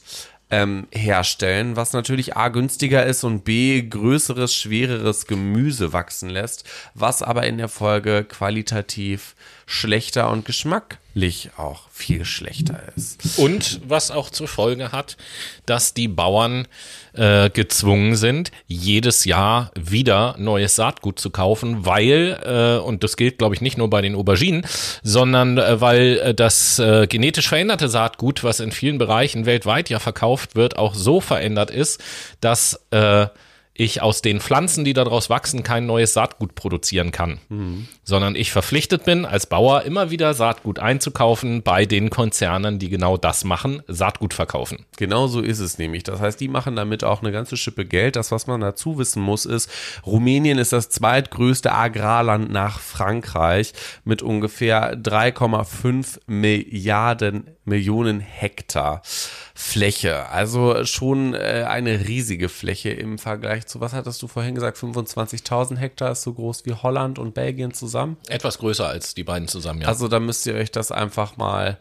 ähm, 0.50 0.86
herstellen, 0.92 1.76
was 1.76 1.92
natürlich 1.92 2.36
A 2.36 2.48
günstiger 2.48 3.04
ist 3.04 3.24
und 3.24 3.44
B 3.44 3.82
größeres, 3.82 4.54
schwereres 4.54 5.26
Gemüse 5.26 5.92
wachsen 5.92 6.30
lässt, 6.30 6.64
was 6.94 7.22
aber 7.22 7.46
in 7.46 7.58
der 7.58 7.68
Folge 7.68 8.24
qualitativ 8.24 9.34
schlechter 9.68 10.30
und 10.30 10.46
geschmacklich 10.46 11.50
auch 11.58 11.90
viel 11.90 12.24
schlechter 12.24 12.80
ist. 12.96 13.38
Und 13.38 13.82
was 13.86 14.10
auch 14.10 14.30
zur 14.30 14.48
Folge 14.48 14.92
hat, 14.92 15.18
dass 15.66 15.92
die 15.92 16.08
Bauern 16.08 16.66
äh, 17.12 17.50
gezwungen 17.50 18.16
sind, 18.16 18.50
jedes 18.66 19.26
Jahr 19.26 19.70
wieder 19.78 20.36
neues 20.38 20.74
Saatgut 20.74 21.20
zu 21.20 21.28
kaufen, 21.28 21.84
weil, 21.84 22.40
äh, 22.42 22.82
und 22.82 23.04
das 23.04 23.18
gilt, 23.18 23.36
glaube 23.36 23.54
ich, 23.54 23.60
nicht 23.60 23.76
nur 23.76 23.90
bei 23.90 24.00
den 24.00 24.14
Auberginen, 24.14 24.66
sondern 25.02 25.58
äh, 25.58 25.82
weil 25.82 26.18
äh, 26.18 26.34
das 26.34 26.78
äh, 26.78 27.06
genetisch 27.06 27.48
veränderte 27.48 27.90
Saatgut, 27.90 28.44
was 28.44 28.60
in 28.60 28.72
vielen 28.72 28.96
Bereichen 28.96 29.44
weltweit 29.44 29.90
ja 29.90 29.98
verkauft 29.98 30.56
wird, 30.56 30.78
auch 30.78 30.94
so 30.94 31.20
verändert 31.20 31.70
ist, 31.70 32.02
dass 32.40 32.80
äh, 32.90 33.26
ich 33.78 34.02
aus 34.02 34.22
den 34.22 34.40
Pflanzen, 34.40 34.84
die 34.84 34.92
daraus 34.92 35.30
wachsen, 35.30 35.62
kein 35.62 35.86
neues 35.86 36.12
Saatgut 36.12 36.56
produzieren 36.56 37.12
kann, 37.12 37.38
mhm. 37.48 37.86
sondern 38.02 38.34
ich 38.34 38.50
verpflichtet 38.50 39.04
bin, 39.04 39.24
als 39.24 39.46
Bauer 39.46 39.82
immer 39.82 40.10
wieder 40.10 40.34
Saatgut 40.34 40.80
einzukaufen 40.80 41.62
bei 41.62 41.86
den 41.86 42.10
Konzernen, 42.10 42.80
die 42.80 42.88
genau 42.88 43.16
das 43.16 43.44
machen, 43.44 43.82
Saatgut 43.86 44.34
verkaufen. 44.34 44.84
Genau 44.96 45.28
so 45.28 45.40
ist 45.40 45.60
es 45.60 45.78
nämlich. 45.78 46.02
Das 46.02 46.20
heißt, 46.20 46.40
die 46.40 46.48
machen 46.48 46.74
damit 46.74 47.04
auch 47.04 47.22
eine 47.22 47.30
ganze 47.30 47.56
Schippe 47.56 47.86
Geld. 47.86 48.16
Das, 48.16 48.32
was 48.32 48.48
man 48.48 48.60
dazu 48.60 48.98
wissen 48.98 49.22
muss, 49.22 49.46
ist, 49.46 49.70
Rumänien 50.04 50.58
ist 50.58 50.72
das 50.72 50.88
zweitgrößte 50.88 51.72
Agrarland 51.72 52.50
nach 52.50 52.80
Frankreich 52.80 53.74
mit 54.04 54.22
ungefähr 54.22 54.96
3,5 54.96 56.18
Milliarden 56.26 57.46
Millionen 57.68 58.20
Hektar. 58.20 59.02
Fläche. 59.60 60.28
Also 60.28 60.84
schon 60.84 61.34
äh, 61.34 61.64
eine 61.68 62.06
riesige 62.06 62.48
Fläche 62.48 62.90
im 62.90 63.18
Vergleich 63.18 63.66
zu, 63.66 63.80
was 63.80 63.92
hattest 63.92 64.22
du 64.22 64.28
vorhin 64.28 64.54
gesagt, 64.54 64.78
25.000 64.78 65.76
Hektar 65.76 66.12
ist 66.12 66.22
so 66.22 66.32
groß 66.32 66.64
wie 66.64 66.74
Holland 66.74 67.18
und 67.18 67.34
Belgien 67.34 67.74
zusammen? 67.74 68.16
Etwas 68.28 68.58
größer 68.58 68.86
als 68.86 69.14
die 69.14 69.24
beiden 69.24 69.48
zusammen, 69.48 69.80
ja. 69.80 69.88
Also 69.88 70.06
da 70.06 70.20
müsst 70.20 70.46
ihr 70.46 70.54
euch 70.54 70.70
das 70.70 70.92
einfach 70.92 71.36
mal, 71.36 71.78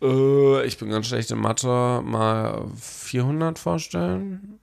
äh, 0.00 0.66
ich 0.66 0.78
bin 0.78 0.88
ganz 0.88 1.06
schlecht 1.06 1.30
in 1.30 1.38
Mathe, 1.38 2.00
mal 2.02 2.64
400 2.80 3.58
vorstellen. 3.58 4.58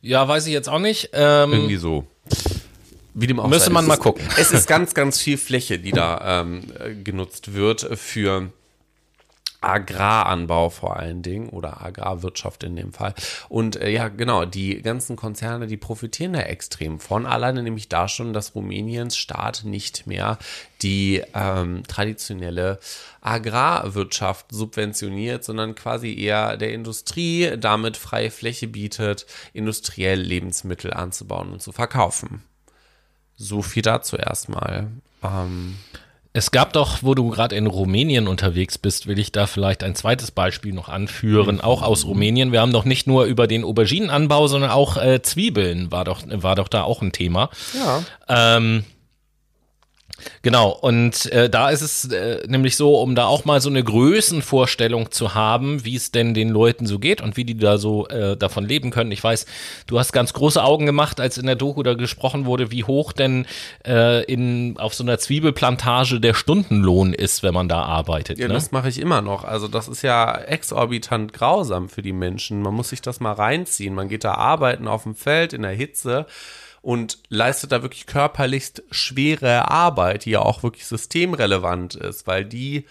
Ja, 0.00 0.26
weiß 0.26 0.46
ich 0.46 0.54
jetzt 0.54 0.70
auch 0.70 0.80
nicht. 0.80 1.10
Ähm, 1.12 1.52
Irgendwie 1.52 1.76
so. 1.76 2.06
Wie 3.12 3.26
dem 3.26 3.40
auch 3.40 3.48
Müsste 3.48 3.70
man 3.70 3.86
mal 3.86 3.98
gucken. 3.98 4.24
Es 4.38 4.52
ist 4.52 4.66
ganz, 4.66 4.94
ganz 4.94 5.20
viel 5.20 5.36
Fläche, 5.36 5.78
die 5.78 5.90
da 5.90 6.40
ähm, 6.40 6.62
genutzt 7.04 7.52
wird 7.52 7.82
für 7.98 8.52
Agraranbau 9.60 10.70
vor 10.70 10.96
allen 10.96 11.22
Dingen 11.22 11.48
oder 11.48 11.84
Agrarwirtschaft 11.84 12.62
in 12.62 12.76
dem 12.76 12.92
Fall. 12.92 13.14
Und 13.48 13.76
äh, 13.76 13.90
ja, 13.90 14.08
genau, 14.08 14.44
die 14.44 14.80
ganzen 14.82 15.16
Konzerne, 15.16 15.66
die 15.66 15.76
profitieren 15.76 16.34
da 16.34 16.40
extrem 16.40 17.00
von. 17.00 17.26
Alleine 17.26 17.62
nämlich 17.62 17.88
da 17.88 18.06
schon, 18.06 18.32
dass 18.32 18.54
Rumäniens 18.54 19.16
Staat 19.16 19.64
nicht 19.64 20.06
mehr 20.06 20.38
die 20.82 21.22
ähm, 21.34 21.82
traditionelle 21.88 22.78
Agrarwirtschaft 23.20 24.46
subventioniert, 24.52 25.42
sondern 25.42 25.74
quasi 25.74 26.14
eher 26.14 26.56
der 26.56 26.72
Industrie 26.72 27.56
damit 27.58 27.96
freie 27.96 28.30
Fläche 28.30 28.68
bietet, 28.68 29.26
industriell 29.52 30.20
Lebensmittel 30.20 30.94
anzubauen 30.94 31.52
und 31.52 31.62
zu 31.62 31.72
verkaufen. 31.72 32.44
So 33.36 33.62
viel 33.62 33.82
dazu 33.82 34.16
erstmal. 34.16 34.88
Ähm, 35.22 35.76
es 36.38 36.52
gab 36.52 36.72
doch, 36.72 37.02
wo 37.02 37.14
du 37.16 37.30
gerade 37.30 37.56
in 37.56 37.66
Rumänien 37.66 38.28
unterwegs 38.28 38.78
bist, 38.78 39.08
will 39.08 39.18
ich 39.18 39.32
da 39.32 39.48
vielleicht 39.48 39.82
ein 39.82 39.96
zweites 39.96 40.30
Beispiel 40.30 40.72
noch 40.72 40.88
anführen, 40.88 41.56
mhm. 41.56 41.60
auch 41.62 41.82
aus 41.82 42.06
Rumänien. 42.06 42.52
Wir 42.52 42.60
haben 42.60 42.72
doch 42.72 42.84
nicht 42.84 43.08
nur 43.08 43.24
über 43.24 43.48
den 43.48 43.64
Auberginenanbau, 43.64 44.46
sondern 44.46 44.70
auch 44.70 44.96
äh, 44.96 45.20
Zwiebeln 45.20 45.90
war 45.90 46.04
doch, 46.04 46.22
war 46.28 46.54
doch 46.54 46.68
da 46.68 46.84
auch 46.84 47.02
ein 47.02 47.10
Thema. 47.10 47.50
Ja. 47.74 48.04
Ähm, 48.56 48.84
Genau, 50.42 50.70
und 50.70 51.26
äh, 51.32 51.48
da 51.48 51.70
ist 51.70 51.82
es 51.82 52.10
äh, 52.10 52.42
nämlich 52.46 52.76
so, 52.76 53.00
um 53.00 53.14
da 53.14 53.26
auch 53.26 53.44
mal 53.44 53.60
so 53.60 53.70
eine 53.70 53.82
Größenvorstellung 53.82 55.10
zu 55.10 55.34
haben, 55.34 55.84
wie 55.84 55.96
es 55.96 56.10
denn 56.10 56.34
den 56.34 56.48
Leuten 56.48 56.86
so 56.86 56.98
geht 56.98 57.20
und 57.20 57.36
wie 57.36 57.44
die 57.44 57.56
da 57.56 57.78
so 57.78 58.08
äh, 58.08 58.36
davon 58.36 58.64
leben 58.64 58.90
können. 58.90 59.12
Ich 59.12 59.22
weiß, 59.22 59.46
du 59.86 59.98
hast 59.98 60.12
ganz 60.12 60.32
große 60.32 60.62
Augen 60.62 60.86
gemacht, 60.86 61.20
als 61.20 61.38
in 61.38 61.46
der 61.46 61.56
Doku 61.56 61.82
da 61.82 61.94
gesprochen 61.94 62.46
wurde, 62.46 62.70
wie 62.70 62.84
hoch 62.84 63.12
denn 63.12 63.46
äh, 63.86 64.24
in, 64.24 64.76
auf 64.78 64.94
so 64.94 65.04
einer 65.04 65.18
Zwiebelplantage 65.18 66.20
der 66.20 66.34
Stundenlohn 66.34 67.12
ist, 67.12 67.42
wenn 67.42 67.54
man 67.54 67.68
da 67.68 67.82
arbeitet. 67.82 68.38
Ja, 68.38 68.48
ne? 68.48 68.54
das 68.54 68.72
mache 68.72 68.88
ich 68.88 69.00
immer 69.00 69.22
noch. 69.22 69.44
Also 69.44 69.68
das 69.68 69.88
ist 69.88 70.02
ja 70.02 70.36
exorbitant 70.36 71.32
grausam 71.32 71.88
für 71.88 72.02
die 72.02 72.12
Menschen. 72.12 72.62
Man 72.62 72.74
muss 72.74 72.90
sich 72.90 73.02
das 73.02 73.20
mal 73.20 73.32
reinziehen. 73.32 73.94
Man 73.94 74.08
geht 74.08 74.24
da 74.24 74.34
arbeiten 74.34 74.88
auf 74.88 75.04
dem 75.04 75.14
Feld 75.14 75.52
in 75.52 75.62
der 75.62 75.72
Hitze 75.72 76.26
und 76.82 77.18
leistet 77.28 77.72
da 77.72 77.82
wirklich 77.82 78.06
körperlichst 78.06 78.82
schwere 78.90 79.70
Arbeit, 79.70 80.24
die 80.24 80.30
ja 80.30 80.40
auch 80.40 80.62
wirklich 80.62 80.86
systemrelevant 80.86 81.94
ist, 81.94 82.26
weil 82.26 82.44
die 82.44 82.86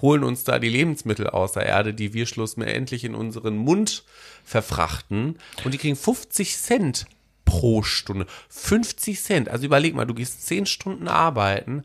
holen 0.00 0.24
uns 0.24 0.44
da 0.44 0.58
die 0.58 0.68
Lebensmittel 0.68 1.26
aus 1.26 1.52
der 1.52 1.66
Erde, 1.66 1.94
die 1.94 2.14
wir 2.14 2.26
schlussendlich 2.26 3.04
in 3.04 3.14
unseren 3.14 3.56
Mund 3.56 4.04
verfrachten 4.44 5.38
und 5.64 5.74
die 5.74 5.78
kriegen 5.78 5.96
50 5.96 6.56
Cent 6.56 7.06
pro 7.44 7.82
Stunde. 7.82 8.26
50 8.48 9.20
Cent. 9.20 9.48
Also 9.48 9.66
überleg 9.66 9.94
mal, 9.94 10.06
du 10.06 10.14
gehst 10.14 10.46
10 10.46 10.66
Stunden 10.66 11.08
arbeiten, 11.08 11.84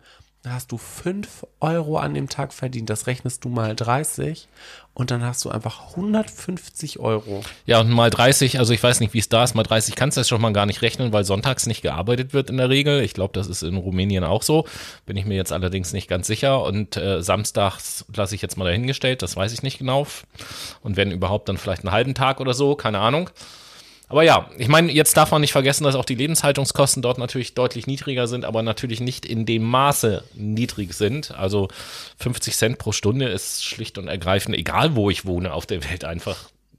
hast 0.53 0.71
du 0.71 0.77
5 0.77 1.45
Euro 1.59 1.97
an 1.97 2.13
dem 2.13 2.29
Tag 2.29 2.53
verdient. 2.53 2.89
Das 2.89 3.07
rechnest 3.07 3.45
du 3.45 3.49
mal 3.49 3.75
30 3.75 4.47
und 4.93 5.11
dann 5.11 5.23
hast 5.23 5.43
du 5.43 5.49
einfach 5.49 5.89
150 5.91 6.99
Euro. 6.99 7.43
Ja, 7.65 7.81
und 7.81 7.89
mal 7.89 8.09
30, 8.09 8.59
also 8.59 8.73
ich 8.73 8.81
weiß 8.81 8.99
nicht, 8.99 9.13
wie 9.13 9.19
es 9.19 9.29
da 9.29 9.43
ist, 9.43 9.55
mal 9.55 9.63
30 9.63 9.95
kannst 9.95 10.17
du 10.17 10.21
das 10.21 10.29
schon 10.29 10.41
mal 10.41 10.53
gar 10.53 10.65
nicht 10.65 10.81
rechnen, 10.81 11.11
weil 11.11 11.25
sonntags 11.25 11.65
nicht 11.65 11.81
gearbeitet 11.81 12.33
wird 12.33 12.49
in 12.49 12.57
der 12.57 12.69
Regel. 12.69 13.01
Ich 13.01 13.13
glaube, 13.13 13.33
das 13.33 13.47
ist 13.47 13.63
in 13.63 13.75
Rumänien 13.75 14.23
auch 14.23 14.43
so. 14.43 14.65
Bin 15.05 15.17
ich 15.17 15.25
mir 15.25 15.35
jetzt 15.35 15.51
allerdings 15.51 15.93
nicht 15.93 16.07
ganz 16.07 16.27
sicher. 16.27 16.63
Und 16.63 16.97
äh, 16.97 17.21
samstags 17.21 18.05
lasse 18.15 18.35
ich 18.35 18.41
jetzt 18.41 18.57
mal 18.57 18.65
dahingestellt, 18.65 19.21
das 19.21 19.35
weiß 19.35 19.51
ich 19.53 19.63
nicht 19.63 19.79
genau. 19.79 20.07
Und 20.81 20.97
wenn 20.97 21.11
überhaupt, 21.11 21.49
dann 21.49 21.57
vielleicht 21.57 21.83
einen 21.83 21.91
halben 21.91 22.13
Tag 22.13 22.39
oder 22.39 22.53
so, 22.53 22.75
keine 22.75 22.99
Ahnung. 22.99 23.29
Aber 24.07 24.23
ja, 24.23 24.49
ich 24.57 24.67
meine, 24.67 24.91
jetzt 24.91 25.17
darf 25.17 25.31
man 25.31 25.41
nicht 25.41 25.51
vergessen, 25.51 25.83
dass 25.83 25.95
auch 25.95 26.05
die 26.05 26.15
Lebenshaltungskosten 26.15 27.01
dort 27.01 27.17
natürlich 27.17 27.55
deutlich 27.55 27.87
niedriger 27.87 28.27
sind, 28.27 28.45
aber 28.45 28.61
natürlich 28.61 28.99
nicht 28.99 29.25
in 29.25 29.45
dem 29.45 29.63
Maße 29.63 30.23
niedrig 30.35 30.93
sind. 30.93 31.31
Also 31.31 31.69
50 32.19 32.55
Cent 32.55 32.77
pro 32.77 32.91
Stunde 32.91 33.27
ist 33.29 33.63
schlicht 33.63 33.97
und 33.97 34.07
ergreifend, 34.07 34.55
egal 34.55 34.95
wo 34.95 35.09
ich 35.09 35.25
wohne 35.25 35.53
auf 35.53 35.65
der 35.65 35.83
Welt, 35.83 36.05
einfach 36.05 36.37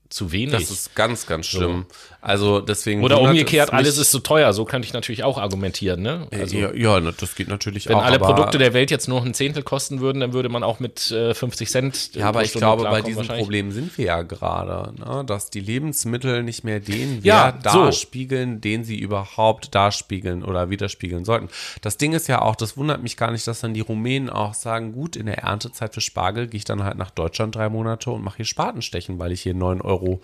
zu 0.09 0.33
wenig. 0.33 0.53
Das 0.53 0.71
ist 0.71 0.95
ganz, 0.95 1.27
ganz 1.27 1.47
schlimm. 1.47 1.87
So. 1.89 1.95
Also 2.21 2.61
deswegen. 2.61 3.05
Oder 3.05 3.21
umgekehrt, 3.21 3.73
alles 3.73 3.99
ist 3.99 4.11
zu 4.11 4.19
teuer. 4.19 4.53
So 4.53 4.65
könnte 4.65 4.87
ich 4.87 4.93
natürlich 4.93 5.23
auch 5.23 5.39
argumentieren. 5.39 6.03
Ne? 6.03 6.27
Äh, 6.31 6.41
also, 6.41 6.57
ja, 6.57 6.75
ja, 6.75 7.01
das 7.01 7.35
geht 7.35 7.49
natürlich 7.49 7.89
wenn 7.89 7.97
auch. 7.97 8.01
Wenn 8.01 8.07
alle 8.07 8.19
Produkte 8.19 8.59
der 8.59 8.73
Welt 8.73 8.91
jetzt 8.91 9.09
nur 9.09 9.23
ein 9.23 9.35
Zehntel 9.35 9.63
kosten 9.63 10.01
würden, 10.01 10.21
dann 10.21 10.33
würde 10.33 10.49
man 10.49 10.63
auch 10.65 10.81
mit 10.81 11.11
äh, 11.11 11.35
50 11.35 11.71
Cent. 11.71 12.15
Ja, 12.15 12.29
aber 12.29 12.43
ich 12.43 12.53
glaube, 12.53 12.85
bei 12.85 13.01
diesem 13.01 13.27
Problem 13.27 13.71
sind 13.71 13.97
wir 13.97 14.07
ja 14.07 14.23
gerade, 14.23 14.93
ne? 14.99 15.25
dass 15.25 15.51
die 15.51 15.61
Lebensmittel 15.61 16.43
nicht 16.43 16.65
mehr 16.65 16.81
den 16.81 17.23
Wert 17.23 17.25
ja, 17.25 17.53
darspiegeln, 17.53 18.55
so. 18.55 18.61
den 18.61 18.85
sie 18.85 18.99
überhaupt 18.99 19.75
darspiegeln 19.75 20.45
oder 20.45 20.69
widerspiegeln 20.69 21.25
sollten. 21.25 21.49
Das 21.81 21.97
Ding 21.97 22.13
ist 22.13 22.27
ja 22.27 22.43
auch, 22.43 22.57
das 22.57 22.77
wundert 22.77 23.03
mich 23.03 23.17
gar 23.17 23.31
nicht, 23.31 23.47
dass 23.47 23.61
dann 23.61 23.75
die 23.75 23.81
Rumänen 23.81 24.31
auch 24.31 24.55
sagen, 24.55 24.93
gut, 24.93 25.17
in 25.17 25.27
der 25.27 25.39
Erntezeit 25.39 25.95
für 25.95 26.01
Spargel 26.01 26.49
gehe 26.49 26.59
ich 26.59 26.65
dann 26.65 26.83
halt 26.83 26.99
nach 26.99 27.11
Deutschland 27.11 27.55
drei 27.55 27.69
Monate 27.69 28.11
und 28.11 28.25
mache 28.25 28.39
hier 28.39 28.45
Spatenstechen, 28.47 29.19
weil 29.19 29.33
ich 29.33 29.43
hier 29.43 29.55
neun 29.55 29.81
Euro 29.81 29.96
Euro, 29.97 30.21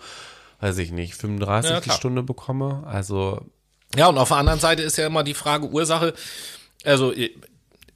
weiß 0.59 0.77
ich 0.77 0.91
nicht, 0.91 1.15
35 1.15 1.71
ja, 1.71 1.79
die 1.81 1.89
Stunde 1.91 2.23
bekomme. 2.23 2.83
Also. 2.85 3.41
Ja, 3.95 4.07
und 4.07 4.17
auf 4.17 4.29
der 4.29 4.37
anderen 4.37 4.59
Seite 4.59 4.81
ist 4.81 4.97
ja 4.97 5.07
immer 5.07 5.23
die 5.23 5.33
Frage 5.33 5.67
Ursache. 5.67 6.13
Also, 6.83 7.13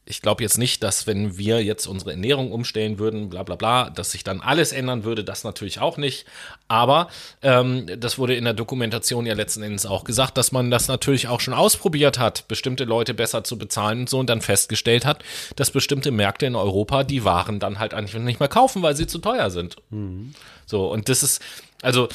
ich 0.09 0.21
glaube 0.21 0.41
jetzt 0.41 0.57
nicht, 0.57 0.83
dass 0.83 1.05
wenn 1.05 1.37
wir 1.37 1.63
jetzt 1.63 1.85
unsere 1.85 2.11
Ernährung 2.11 2.51
umstellen 2.51 2.97
würden, 2.97 3.29
bla 3.29 3.43
bla 3.43 3.55
bla, 3.55 3.89
dass 3.89 4.11
sich 4.11 4.23
dann 4.23 4.39
alles 4.39 4.71
ändern 4.71 5.03
würde, 5.03 5.23
das 5.23 5.43
natürlich 5.43 5.79
auch 5.79 5.97
nicht. 5.97 6.25
Aber 6.67 7.09
ähm, 7.41 7.87
das 7.99 8.17
wurde 8.17 8.35
in 8.35 8.45
der 8.45 8.53
Dokumentation 8.53 9.25
ja 9.25 9.33
letzten 9.33 9.63
Endes 9.63 9.85
auch 9.85 10.05
gesagt, 10.05 10.37
dass 10.37 10.51
man 10.51 10.71
das 10.71 10.87
natürlich 10.87 11.27
auch 11.27 11.41
schon 11.41 11.53
ausprobiert 11.53 12.19
hat, 12.19 12.47
bestimmte 12.47 12.85
Leute 12.85 13.13
besser 13.13 13.43
zu 13.43 13.57
bezahlen 13.57 14.01
und 14.01 14.09
so 14.09 14.19
und 14.19 14.29
dann 14.29 14.41
festgestellt 14.41 15.05
hat, 15.05 15.23
dass 15.57 15.71
bestimmte 15.71 16.11
Märkte 16.11 16.45
in 16.45 16.55
Europa 16.55 17.03
die 17.03 17.25
Waren 17.25 17.59
dann 17.59 17.79
halt 17.79 17.93
eigentlich 17.93 18.21
nicht 18.21 18.39
mehr 18.39 18.49
kaufen, 18.49 18.81
weil 18.81 18.95
sie 18.95 19.07
zu 19.07 19.19
teuer 19.19 19.49
sind. 19.49 19.75
Mhm. 19.89 20.33
So, 20.65 20.87
und 20.87 21.09
das 21.09 21.23
ist, 21.23 21.41
also 21.81 22.07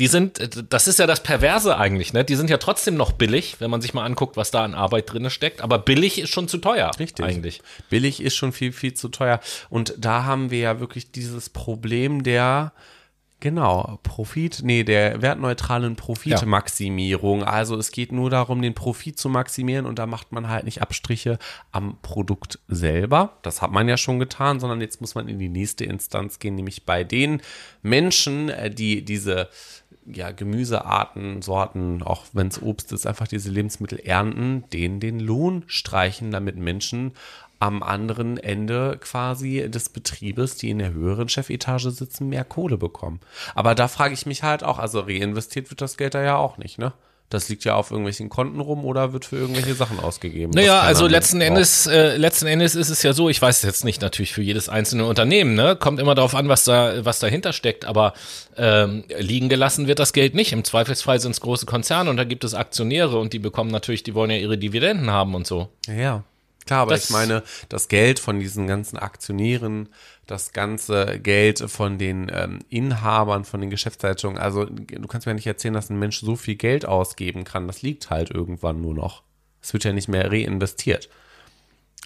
die 0.00 0.06
sind, 0.06 0.72
das 0.72 0.88
ist 0.88 0.98
ja 0.98 1.06
das 1.06 1.22
Perverse 1.22 1.76
eigentlich, 1.76 2.14
ne? 2.14 2.24
Die 2.24 2.34
sind 2.34 2.48
ja 2.48 2.56
trotzdem 2.56 2.94
noch 2.94 3.12
billig, 3.12 3.56
wenn 3.58 3.70
man 3.70 3.82
sich 3.82 3.92
mal 3.92 4.06
anguckt, 4.06 4.38
was 4.38 4.50
da 4.50 4.64
an 4.64 4.72
Arbeit 4.72 5.12
drin 5.12 5.28
steckt. 5.28 5.60
Aber 5.60 5.78
billig 5.78 6.18
ist 6.18 6.30
schon 6.30 6.48
zu 6.48 6.56
teuer. 6.56 6.90
Richtig. 6.98 7.22
Eigentlich. 7.22 7.60
Billig 7.90 8.22
ist 8.22 8.34
schon 8.34 8.52
viel, 8.52 8.72
viel 8.72 8.94
zu 8.94 9.10
teuer. 9.10 9.40
Und 9.68 9.94
da 9.98 10.24
haben 10.24 10.50
wir 10.50 10.58
ja 10.58 10.80
wirklich 10.80 11.12
dieses 11.12 11.50
Problem 11.50 12.22
der, 12.22 12.72
Genau, 13.40 13.98
Profit, 14.02 14.60
nee, 14.62 14.84
der 14.84 15.22
wertneutralen 15.22 15.96
Profitmaximierung. 15.96 17.40
Ja. 17.40 17.46
Also 17.46 17.76
es 17.78 17.90
geht 17.90 18.12
nur 18.12 18.28
darum, 18.28 18.60
den 18.60 18.74
Profit 18.74 19.18
zu 19.18 19.30
maximieren 19.30 19.86
und 19.86 19.98
da 19.98 20.04
macht 20.04 20.30
man 20.30 20.50
halt 20.50 20.64
nicht 20.66 20.82
Abstriche 20.82 21.38
am 21.72 21.96
Produkt 22.02 22.58
selber. 22.68 23.38
Das 23.40 23.62
hat 23.62 23.70
man 23.70 23.88
ja 23.88 23.96
schon 23.96 24.18
getan, 24.18 24.60
sondern 24.60 24.82
jetzt 24.82 25.00
muss 25.00 25.14
man 25.14 25.26
in 25.26 25.38
die 25.38 25.48
nächste 25.48 25.86
Instanz 25.86 26.38
gehen, 26.38 26.54
nämlich 26.54 26.84
bei 26.84 27.02
den 27.02 27.40
Menschen, 27.80 28.50
äh, 28.50 28.70
die 28.70 29.06
diese 29.06 29.48
ja, 30.06 30.30
Gemüsearten, 30.30 31.42
Sorten, 31.42 32.02
auch 32.02 32.24
wenn 32.32 32.48
es 32.48 32.60
Obst 32.60 32.92
ist, 32.92 33.06
einfach 33.06 33.28
diese 33.28 33.50
Lebensmittel 33.50 33.98
ernten, 33.98 34.64
denen 34.72 35.00
den 35.00 35.20
Lohn 35.20 35.64
streichen, 35.66 36.30
damit 36.30 36.56
Menschen 36.56 37.12
am 37.58 37.82
anderen 37.82 38.38
Ende 38.38 38.96
quasi 38.98 39.68
des 39.70 39.90
Betriebes, 39.90 40.56
die 40.56 40.70
in 40.70 40.78
der 40.78 40.92
höheren 40.92 41.28
Chefetage 41.28 41.90
sitzen, 41.90 42.30
mehr 42.30 42.44
Kohle 42.44 42.78
bekommen. 42.78 43.20
Aber 43.54 43.74
da 43.74 43.86
frage 43.86 44.14
ich 44.14 44.24
mich 44.24 44.42
halt 44.42 44.64
auch, 44.64 44.78
also 44.78 45.00
reinvestiert 45.00 45.70
wird 45.70 45.82
das 45.82 45.98
Geld 45.98 46.14
da 46.14 46.22
ja 46.22 46.36
auch 46.36 46.56
nicht, 46.56 46.78
ne? 46.78 46.94
Das 47.30 47.48
liegt 47.48 47.64
ja 47.64 47.76
auf 47.76 47.92
irgendwelchen 47.92 48.28
Konten 48.28 48.58
rum 48.58 48.84
oder 48.84 49.12
wird 49.12 49.24
für 49.24 49.36
irgendwelche 49.36 49.74
Sachen 49.74 50.00
ausgegeben. 50.00 50.52
Naja, 50.52 50.80
also 50.80 51.06
letzten 51.06 51.40
Endes, 51.40 51.86
äh, 51.86 52.16
letzten 52.16 52.46
Endes 52.46 52.74
ist 52.74 52.90
es 52.90 53.04
ja 53.04 53.12
so, 53.12 53.28
ich 53.28 53.40
weiß 53.40 53.58
es 53.58 53.62
jetzt 53.62 53.84
nicht 53.84 54.02
natürlich 54.02 54.32
für 54.32 54.42
jedes 54.42 54.68
einzelne 54.68 55.06
Unternehmen, 55.06 55.54
ne? 55.54 55.76
Kommt 55.76 56.00
immer 56.00 56.16
darauf 56.16 56.34
an, 56.34 56.48
was 56.48 56.64
da, 56.64 57.04
was 57.04 57.20
dahinter 57.20 57.52
steckt, 57.52 57.84
aber 57.84 58.14
ähm, 58.56 59.04
liegen 59.18 59.48
gelassen 59.48 59.86
wird 59.86 60.00
das 60.00 60.12
Geld 60.12 60.34
nicht. 60.34 60.52
Im 60.52 60.64
Zweifelsfall 60.64 61.20
sind 61.20 61.30
es 61.30 61.40
große 61.40 61.66
Konzerne 61.66 62.10
und 62.10 62.16
da 62.16 62.24
gibt 62.24 62.42
es 62.42 62.54
Aktionäre 62.54 63.18
und 63.18 63.32
die 63.32 63.38
bekommen 63.38 63.70
natürlich, 63.70 64.02
die 64.02 64.14
wollen 64.14 64.30
ja 64.30 64.36
ihre 64.36 64.58
Dividenden 64.58 65.10
haben 65.10 65.36
und 65.36 65.46
so. 65.46 65.68
Ja. 65.86 66.24
Klar, 66.66 66.82
aber 66.82 66.92
das, 66.92 67.04
ich 67.04 67.10
meine, 67.10 67.42
das 67.68 67.88
Geld 67.88 68.18
von 68.18 68.38
diesen 68.38 68.66
ganzen 68.66 68.96
Aktionären, 68.96 69.88
das 70.30 70.52
ganze 70.52 71.18
Geld 71.18 71.58
von 71.70 71.98
den 71.98 72.30
ähm, 72.32 72.60
Inhabern, 72.68 73.44
von 73.44 73.60
den 73.60 73.70
Geschäftsleitungen, 73.70 74.38
also 74.38 74.64
du 74.64 75.06
kannst 75.08 75.26
mir 75.26 75.34
nicht 75.34 75.46
erzählen, 75.46 75.74
dass 75.74 75.90
ein 75.90 75.98
Mensch 75.98 76.20
so 76.20 76.36
viel 76.36 76.54
Geld 76.54 76.86
ausgeben 76.86 77.44
kann. 77.44 77.66
Das 77.66 77.82
liegt 77.82 78.10
halt 78.10 78.30
irgendwann 78.30 78.80
nur 78.80 78.94
noch. 78.94 79.22
Es 79.60 79.72
wird 79.72 79.84
ja 79.84 79.92
nicht 79.92 80.08
mehr 80.08 80.30
reinvestiert. 80.30 81.08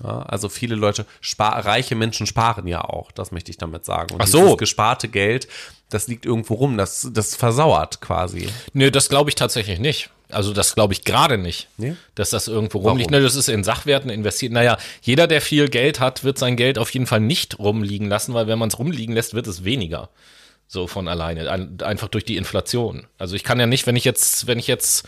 Ja, 0.03 0.23
also 0.23 0.49
viele 0.49 0.75
Leute, 0.75 1.07
reiche 1.39 1.95
Menschen 1.95 2.27
sparen 2.27 2.67
ja 2.67 2.83
auch, 2.83 3.13
das 3.13 3.31
möchte 3.31 3.51
ich 3.51 3.59
damit 3.59 3.85
sagen. 3.85 4.15
Und 4.15 4.23
Ach 4.23 4.27
so. 4.27 4.57
gesparte 4.57 5.09
Geld, 5.09 5.47
das 5.91 6.09
liegt 6.09 6.27
irgendwo 6.27 6.55
rum, 6.55 6.77
das, 6.77 7.09
das 7.13 7.37
versauert 7.37 8.01
quasi. 8.01 8.49
Nö, 8.73 8.91
das 8.91 9.09
glaube 9.09 9.31
ich 9.31 9.37
tatsächlich 9.37 9.79
nicht. 9.79 10.11
Also 10.31 10.53
das 10.53 10.75
glaube 10.75 10.95
ich 10.95 11.05
gerade 11.05 11.39
nicht, 11.39 11.69
nee? 11.77 11.97
dass 12.15 12.31
das 12.31 12.49
irgendwo 12.49 12.79
rumliegt. 12.79 13.11
Ne, 13.11 13.21
das 13.21 13.35
ist 13.35 13.49
in 13.49 13.63
Sachwerten 13.63 14.11
investiert. 14.11 14.53
Naja, 14.53 14.79
jeder, 15.03 15.27
der 15.27 15.41
viel 15.41 15.69
Geld 15.69 16.01
hat, 16.01 16.25
wird 16.25 16.39
sein 16.39 16.57
Geld 16.57 16.79
auf 16.79 16.91
jeden 16.91 17.07
Fall 17.07 17.21
nicht 17.21 17.59
rumliegen 17.59 18.09
lassen, 18.09 18.35
weil 18.35 18.47
wenn 18.47 18.59
man 18.59 18.69
es 18.69 18.79
rumliegen 18.79 19.15
lässt, 19.15 19.35
wird 19.35 19.47
es 19.47 19.65
weniger. 19.65 20.09
So 20.67 20.87
von 20.87 21.09
alleine, 21.09 21.51
einfach 21.85 22.09
durch 22.09 22.25
die 22.25 22.37
Inflation. 22.37 23.07
Also 23.19 23.37
ich 23.37 23.45
kann 23.45 23.61
ja 23.61 23.67
nicht, 23.67 23.87
wenn 23.87 23.97
ich 23.97 24.05
jetzt, 24.05 24.47
wenn 24.47 24.59
ich 24.59 24.67
jetzt 24.67 25.07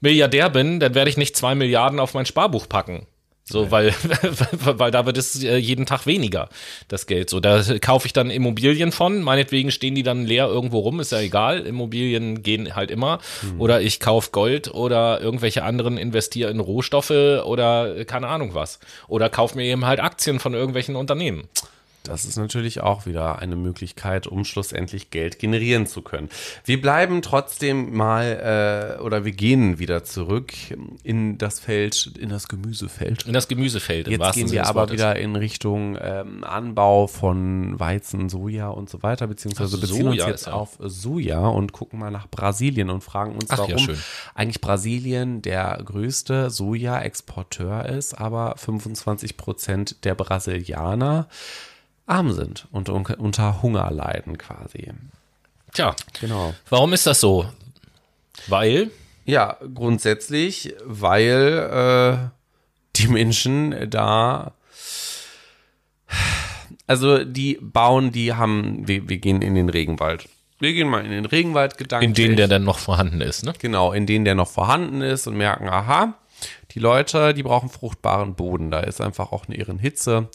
Milliardär 0.00 0.48
bin, 0.48 0.80
dann 0.80 0.94
werde 0.94 1.10
ich 1.10 1.16
nicht 1.16 1.36
zwei 1.36 1.54
Milliarden 1.54 2.00
auf 2.00 2.14
mein 2.14 2.26
Sparbuch 2.26 2.68
packen. 2.68 3.06
So, 3.48 3.70
weil, 3.70 3.94
weil 4.62 4.90
da 4.90 5.06
wird 5.06 5.16
es 5.16 5.42
äh, 5.42 5.56
jeden 5.56 5.86
Tag 5.86 6.06
weniger, 6.06 6.48
das 6.88 7.06
Geld. 7.06 7.30
So, 7.30 7.40
da 7.40 7.62
kaufe 7.80 8.06
ich 8.06 8.12
dann 8.12 8.30
Immobilien 8.30 8.92
von. 8.92 9.22
Meinetwegen 9.22 9.70
stehen 9.70 9.94
die 9.94 10.02
dann 10.02 10.26
leer 10.26 10.46
irgendwo 10.46 10.80
rum, 10.80 11.00
ist 11.00 11.12
ja 11.12 11.20
egal. 11.20 11.60
Immobilien 11.60 12.42
gehen 12.42 12.76
halt 12.76 12.90
immer. 12.90 13.20
Mhm. 13.42 13.60
Oder 13.60 13.80
ich 13.80 14.00
kaufe 14.00 14.30
Gold 14.32 14.72
oder 14.74 15.20
irgendwelche 15.20 15.62
anderen 15.62 15.96
investiere 15.96 16.50
in 16.50 16.60
Rohstoffe 16.60 17.10
oder 17.10 18.04
keine 18.04 18.28
Ahnung 18.28 18.54
was. 18.54 18.80
Oder 19.08 19.30
kaufe 19.30 19.56
mir 19.56 19.64
eben 19.64 19.86
halt 19.86 20.00
Aktien 20.00 20.40
von 20.40 20.52
irgendwelchen 20.52 20.96
Unternehmen. 20.96 21.48
Das 22.08 22.24
ist 22.24 22.36
natürlich 22.36 22.80
auch 22.80 23.06
wieder 23.06 23.38
eine 23.38 23.56
Möglichkeit, 23.56 24.26
um 24.26 24.44
schlussendlich 24.44 25.10
Geld 25.10 25.38
generieren 25.38 25.86
zu 25.86 26.02
können. 26.02 26.30
Wir 26.64 26.80
bleiben 26.80 27.20
trotzdem 27.20 27.94
mal 27.94 28.96
äh, 28.98 29.02
oder 29.02 29.24
wir 29.24 29.32
gehen 29.32 29.78
wieder 29.78 30.04
zurück 30.04 30.52
in 31.02 31.36
das 31.36 31.60
Feld, 31.60 32.12
in 32.18 32.30
das 32.30 32.48
Gemüsefeld. 32.48 33.26
In 33.26 33.34
das 33.34 33.46
Gemüsefeld. 33.46 34.08
Jetzt 34.08 34.32
gehen 34.32 34.50
wir 34.50 34.66
aber 34.66 34.90
wieder 34.90 35.16
in 35.16 35.36
Richtung 35.36 35.98
ähm, 36.00 36.44
Anbau 36.44 37.06
von 37.06 37.78
Weizen, 37.78 38.30
Soja 38.30 38.68
und 38.68 38.88
so 38.88 39.02
weiter, 39.02 39.26
beziehungsweise 39.26 39.76
Ach, 39.76 39.80
beziehen 39.80 40.04
Soja 40.04 40.24
uns 40.24 40.30
jetzt 40.32 40.46
ja. 40.46 40.52
auf 40.54 40.78
Soja 40.80 41.46
und 41.46 41.72
gucken 41.72 41.98
mal 41.98 42.10
nach 42.10 42.28
Brasilien 42.28 42.88
und 42.88 43.04
fragen 43.04 43.34
uns, 43.34 43.50
Ach, 43.50 43.58
warum 43.58 43.76
ja, 43.76 43.94
eigentlich 44.34 44.62
Brasilien 44.62 45.42
der 45.42 45.78
größte 45.84 46.48
Soja-Exporteur 46.48 47.86
ist, 47.86 48.18
aber 48.18 48.54
25 48.56 49.36
Prozent 49.36 50.04
der 50.04 50.14
Brasilianer 50.14 51.28
arm 52.08 52.32
sind 52.32 52.66
und 52.70 52.88
unter 52.88 53.62
Hunger 53.62 53.90
leiden 53.90 54.38
quasi. 54.38 54.92
Tja, 55.72 55.94
genau. 56.20 56.54
Warum 56.68 56.92
ist 56.92 57.06
das 57.06 57.20
so? 57.20 57.46
Weil? 58.46 58.90
Ja, 59.24 59.58
grundsätzlich, 59.74 60.74
weil 60.84 62.30
äh, 62.32 62.96
die 62.96 63.08
Menschen 63.08 63.90
da 63.90 64.54
also 66.88 67.22
die 67.22 67.58
bauen, 67.60 68.12
die 68.12 68.32
haben, 68.32 68.88
wir, 68.88 69.08
wir 69.08 69.18
gehen 69.18 69.42
in 69.42 69.54
den 69.54 69.68
Regenwald. 69.68 70.26
Wir 70.58 70.72
gehen 70.72 70.88
mal 70.88 71.04
in 71.04 71.10
den 71.10 71.26
Regenwald 71.26 71.78
gedanklich. 71.78 72.08
In 72.08 72.14
denen 72.14 72.36
der 72.36 72.48
dann 72.48 72.64
noch 72.64 72.78
vorhanden 72.78 73.20
ist, 73.20 73.44
ne? 73.44 73.52
Genau, 73.58 73.92
in 73.92 74.06
denen 74.06 74.24
der 74.24 74.34
noch 74.34 74.48
vorhanden 74.48 75.02
ist 75.02 75.26
und 75.26 75.36
merken, 75.36 75.68
aha, 75.68 76.14
die 76.72 76.78
Leute, 76.78 77.34
die 77.34 77.42
brauchen 77.42 77.68
fruchtbaren 77.68 78.34
Boden. 78.34 78.70
Da 78.70 78.80
ist 78.80 79.00
einfach 79.00 79.32
auch 79.32 79.46
eine 79.46 79.56
ihren 79.56 79.78
Hitze. 79.78 80.28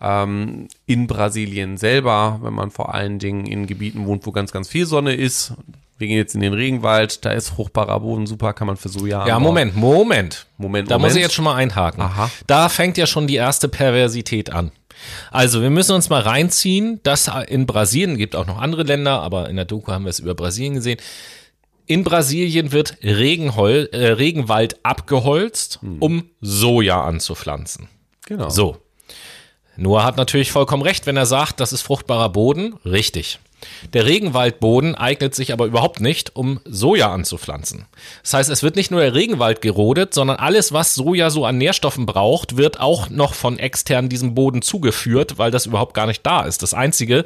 Ähm, 0.00 0.68
in 0.86 1.06
Brasilien 1.06 1.76
selber, 1.76 2.38
wenn 2.42 2.54
man 2.54 2.70
vor 2.70 2.94
allen 2.94 3.18
Dingen 3.18 3.46
in 3.46 3.66
Gebieten 3.66 4.06
wohnt, 4.06 4.26
wo 4.26 4.32
ganz, 4.32 4.52
ganz 4.52 4.68
viel 4.68 4.86
Sonne 4.86 5.14
ist, 5.14 5.52
wir 5.98 6.06
gehen 6.06 6.16
jetzt 6.16 6.34
in 6.34 6.40
den 6.40 6.54
Regenwald, 6.54 7.26
da 7.26 7.32
ist 7.32 7.50
fruchtbarer 7.50 8.00
Boden 8.00 8.26
super, 8.26 8.54
kann 8.54 8.66
man 8.66 8.78
für 8.78 8.88
Soja 8.88 9.26
Ja, 9.26 9.38
Moment, 9.38 9.76
Moment. 9.76 10.46
Moment, 10.56 10.90
Da 10.90 10.94
Moment. 10.94 11.10
muss 11.10 11.16
ich 11.16 11.22
jetzt 11.22 11.34
schon 11.34 11.44
mal 11.44 11.56
einhaken. 11.56 12.02
Aha. 12.02 12.30
Da 12.46 12.70
fängt 12.70 12.96
ja 12.96 13.06
schon 13.06 13.26
die 13.26 13.34
erste 13.34 13.68
Perversität 13.68 14.50
an. 14.50 14.72
Also, 15.30 15.60
wir 15.62 15.70
müssen 15.70 15.94
uns 15.94 16.08
mal 16.08 16.22
reinziehen, 16.22 17.00
dass 17.02 17.30
in 17.48 17.66
Brasilien, 17.66 18.16
gibt 18.16 18.34
auch 18.36 18.46
noch 18.46 18.60
andere 18.60 18.82
Länder, 18.82 19.20
aber 19.20 19.48
in 19.50 19.56
der 19.56 19.64
Doku 19.66 19.92
haben 19.92 20.04
wir 20.04 20.10
es 20.10 20.18
über 20.20 20.34
Brasilien 20.34 20.74
gesehen. 20.74 20.98
In 21.90 22.04
Brasilien 22.04 22.70
wird 22.70 22.98
Regenhol 23.02 23.88
äh, 23.90 24.12
Regenwald 24.12 24.78
abgeholzt, 24.84 25.80
hm. 25.82 25.96
um 25.98 26.30
Soja 26.40 27.02
anzupflanzen. 27.02 27.88
Genau. 28.26 28.48
So. 28.48 28.76
Noah 29.76 30.04
hat 30.04 30.16
natürlich 30.16 30.52
vollkommen 30.52 30.84
recht, 30.84 31.06
wenn 31.06 31.16
er 31.16 31.26
sagt, 31.26 31.58
das 31.58 31.72
ist 31.72 31.82
fruchtbarer 31.82 32.28
Boden. 32.28 32.74
Richtig. 32.84 33.40
Der 33.92 34.06
Regenwaldboden 34.06 34.94
eignet 34.94 35.34
sich 35.34 35.52
aber 35.52 35.66
überhaupt 35.66 36.00
nicht, 36.00 36.36
um 36.36 36.60
Soja 36.64 37.12
anzupflanzen. 37.12 37.86
Das 38.22 38.34
heißt, 38.34 38.50
es 38.50 38.62
wird 38.62 38.76
nicht 38.76 38.90
nur 38.90 39.00
der 39.00 39.14
Regenwald 39.14 39.60
gerodet, 39.60 40.14
sondern 40.14 40.36
alles, 40.36 40.72
was 40.72 40.94
Soja 40.94 41.30
so 41.30 41.44
an 41.44 41.58
Nährstoffen 41.58 42.06
braucht, 42.06 42.56
wird 42.56 42.80
auch 42.80 43.10
noch 43.10 43.34
von 43.34 43.58
extern 43.58 44.08
diesem 44.08 44.34
Boden 44.34 44.62
zugeführt, 44.62 45.38
weil 45.38 45.50
das 45.50 45.66
überhaupt 45.66 45.94
gar 45.94 46.06
nicht 46.06 46.24
da 46.24 46.42
ist. 46.42 46.62
Das 46.62 46.74
Einzige, 46.74 47.24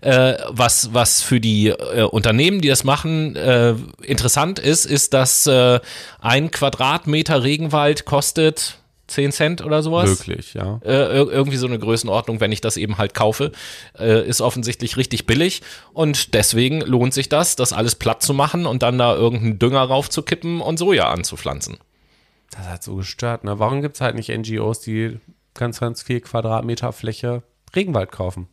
äh, 0.00 0.34
was, 0.48 0.94
was 0.94 1.22
für 1.22 1.40
die 1.40 1.68
äh, 1.68 2.02
Unternehmen, 2.02 2.60
die 2.60 2.68
das 2.68 2.84
machen, 2.84 3.36
äh, 3.36 3.74
interessant 4.02 4.58
ist, 4.58 4.86
ist, 4.86 5.14
dass 5.14 5.46
äh, 5.46 5.80
ein 6.20 6.50
Quadratmeter 6.50 7.42
Regenwald 7.42 8.04
kostet 8.04 8.77
10 9.08 9.32
Cent 9.32 9.64
oder 9.64 9.82
sowas. 9.82 10.08
Wirklich, 10.08 10.54
ja. 10.54 10.80
Äh, 10.84 11.22
irgendwie 11.22 11.56
so 11.56 11.66
eine 11.66 11.78
Größenordnung, 11.78 12.40
wenn 12.40 12.52
ich 12.52 12.60
das 12.60 12.76
eben 12.76 12.98
halt 12.98 13.14
kaufe, 13.14 13.52
äh, 13.98 14.26
ist 14.26 14.40
offensichtlich 14.40 14.96
richtig 14.96 15.26
billig 15.26 15.62
und 15.92 16.34
deswegen 16.34 16.80
lohnt 16.82 17.14
sich 17.14 17.28
das, 17.28 17.56
das 17.56 17.72
alles 17.72 17.94
platt 17.94 18.22
zu 18.22 18.34
machen 18.34 18.66
und 18.66 18.82
dann 18.82 18.98
da 18.98 19.14
irgendeinen 19.14 19.58
Dünger 19.58 19.82
raufzukippen 19.82 20.60
und 20.60 20.78
Soja 20.78 21.10
anzupflanzen. 21.10 21.78
Das 22.50 22.66
hat 22.68 22.82
so 22.82 22.96
gestört, 22.96 23.44
ne? 23.44 23.58
Warum 23.58 23.82
gibt 23.82 23.96
es 23.96 24.00
halt 24.00 24.14
nicht 24.14 24.28
NGOs, 24.30 24.80
die 24.80 25.18
ganz, 25.54 25.80
ganz 25.80 26.02
viel 26.02 26.20
Quadratmeter 26.20 26.92
Fläche 26.92 27.42
Regenwald 27.74 28.12
kaufen? 28.12 28.48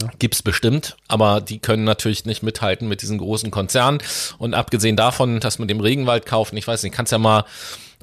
Ja. 0.00 0.10
Gibt's 0.18 0.42
bestimmt, 0.42 0.96
aber 1.08 1.40
die 1.40 1.58
können 1.58 1.84
natürlich 1.84 2.24
nicht 2.24 2.42
mithalten 2.42 2.88
mit 2.88 3.02
diesen 3.02 3.18
großen 3.18 3.50
Konzernen. 3.50 3.98
Und 4.38 4.54
abgesehen 4.54 4.96
davon, 4.96 5.40
dass 5.40 5.58
man 5.58 5.66
dem 5.66 5.80
Regenwald 5.80 6.24
kaufen, 6.24 6.56
ich 6.56 6.68
weiß 6.68 6.82
nicht, 6.84 6.94
kannst 6.94 7.10
ja 7.10 7.18
mal 7.18 7.44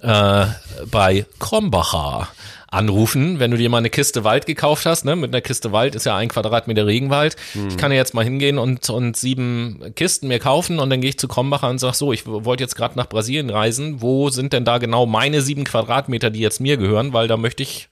äh, 0.01 0.45
bei 0.91 1.25
Krombacher 1.39 2.27
anrufen, 2.67 3.39
wenn 3.39 3.51
du 3.51 3.57
dir 3.57 3.69
mal 3.69 3.77
eine 3.77 3.89
Kiste 3.89 4.23
Wald 4.23 4.45
gekauft 4.45 4.85
hast. 4.85 5.05
Ne? 5.05 5.15
Mit 5.15 5.33
einer 5.33 5.41
Kiste 5.41 5.71
Wald 5.71 5.95
ist 5.95 6.05
ja 6.05 6.15
ein 6.17 6.27
Quadratmeter 6.27 6.85
Regenwald. 6.85 7.35
Mhm. 7.53 7.69
Ich 7.69 7.77
kann 7.77 7.91
ja 7.91 7.97
jetzt 7.97 8.13
mal 8.13 8.23
hingehen 8.23 8.57
und, 8.57 8.89
und 8.89 9.15
sieben 9.15 9.93
Kisten 9.95 10.27
mir 10.27 10.39
kaufen 10.39 10.79
und 10.79 10.89
dann 10.89 11.01
gehe 11.01 11.09
ich 11.11 11.17
zu 11.17 11.27
Krombacher 11.27 11.69
und 11.69 11.79
sage 11.79 11.95
so, 11.95 12.11
ich 12.11 12.25
wollte 12.27 12.63
jetzt 12.63 12.75
gerade 12.75 12.97
nach 12.97 13.07
Brasilien 13.07 13.49
reisen. 13.49 14.01
Wo 14.01 14.29
sind 14.29 14.51
denn 14.51 14.65
da 14.65 14.77
genau 14.77 15.05
meine 15.05 15.41
sieben 15.41 15.63
Quadratmeter, 15.63 16.29
die 16.29 16.41
jetzt 16.41 16.59
mir 16.59 16.77
gehören? 16.77 17.13
Weil 17.13 17.27
da 17.27 17.37
möchte 17.37 17.63
ich 17.63 17.87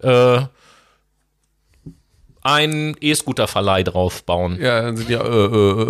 äh, 0.00 0.40
einen 2.42 2.96
E-Scooter-Verleih 3.00 3.84
drauf 3.84 4.24
bauen. 4.24 4.58
Ja, 4.60 4.82
dann 4.82 4.96
sind 4.96 5.08
ja, 5.08 5.22
äh, 5.22 5.46
äh, 5.46 5.84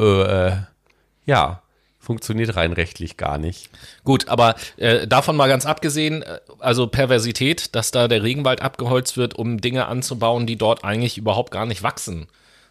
äh, 0.00 0.48
äh, 0.48 0.56
ja 1.26 1.62
funktioniert 2.06 2.54
rein 2.54 2.72
rechtlich 2.72 3.16
gar 3.16 3.36
nicht. 3.36 3.68
Gut, 4.04 4.28
aber 4.28 4.54
äh, 4.76 5.08
davon 5.08 5.36
mal 5.36 5.48
ganz 5.48 5.66
abgesehen, 5.66 6.22
äh, 6.22 6.38
also 6.60 6.86
Perversität, 6.86 7.74
dass 7.74 7.90
da 7.90 8.06
der 8.06 8.22
Regenwald 8.22 8.62
abgeholzt 8.62 9.16
wird, 9.16 9.34
um 9.34 9.60
Dinge 9.60 9.86
anzubauen, 9.86 10.46
die 10.46 10.56
dort 10.56 10.84
eigentlich 10.84 11.18
überhaupt 11.18 11.50
gar 11.50 11.66
nicht 11.66 11.82
wachsen. 11.82 12.28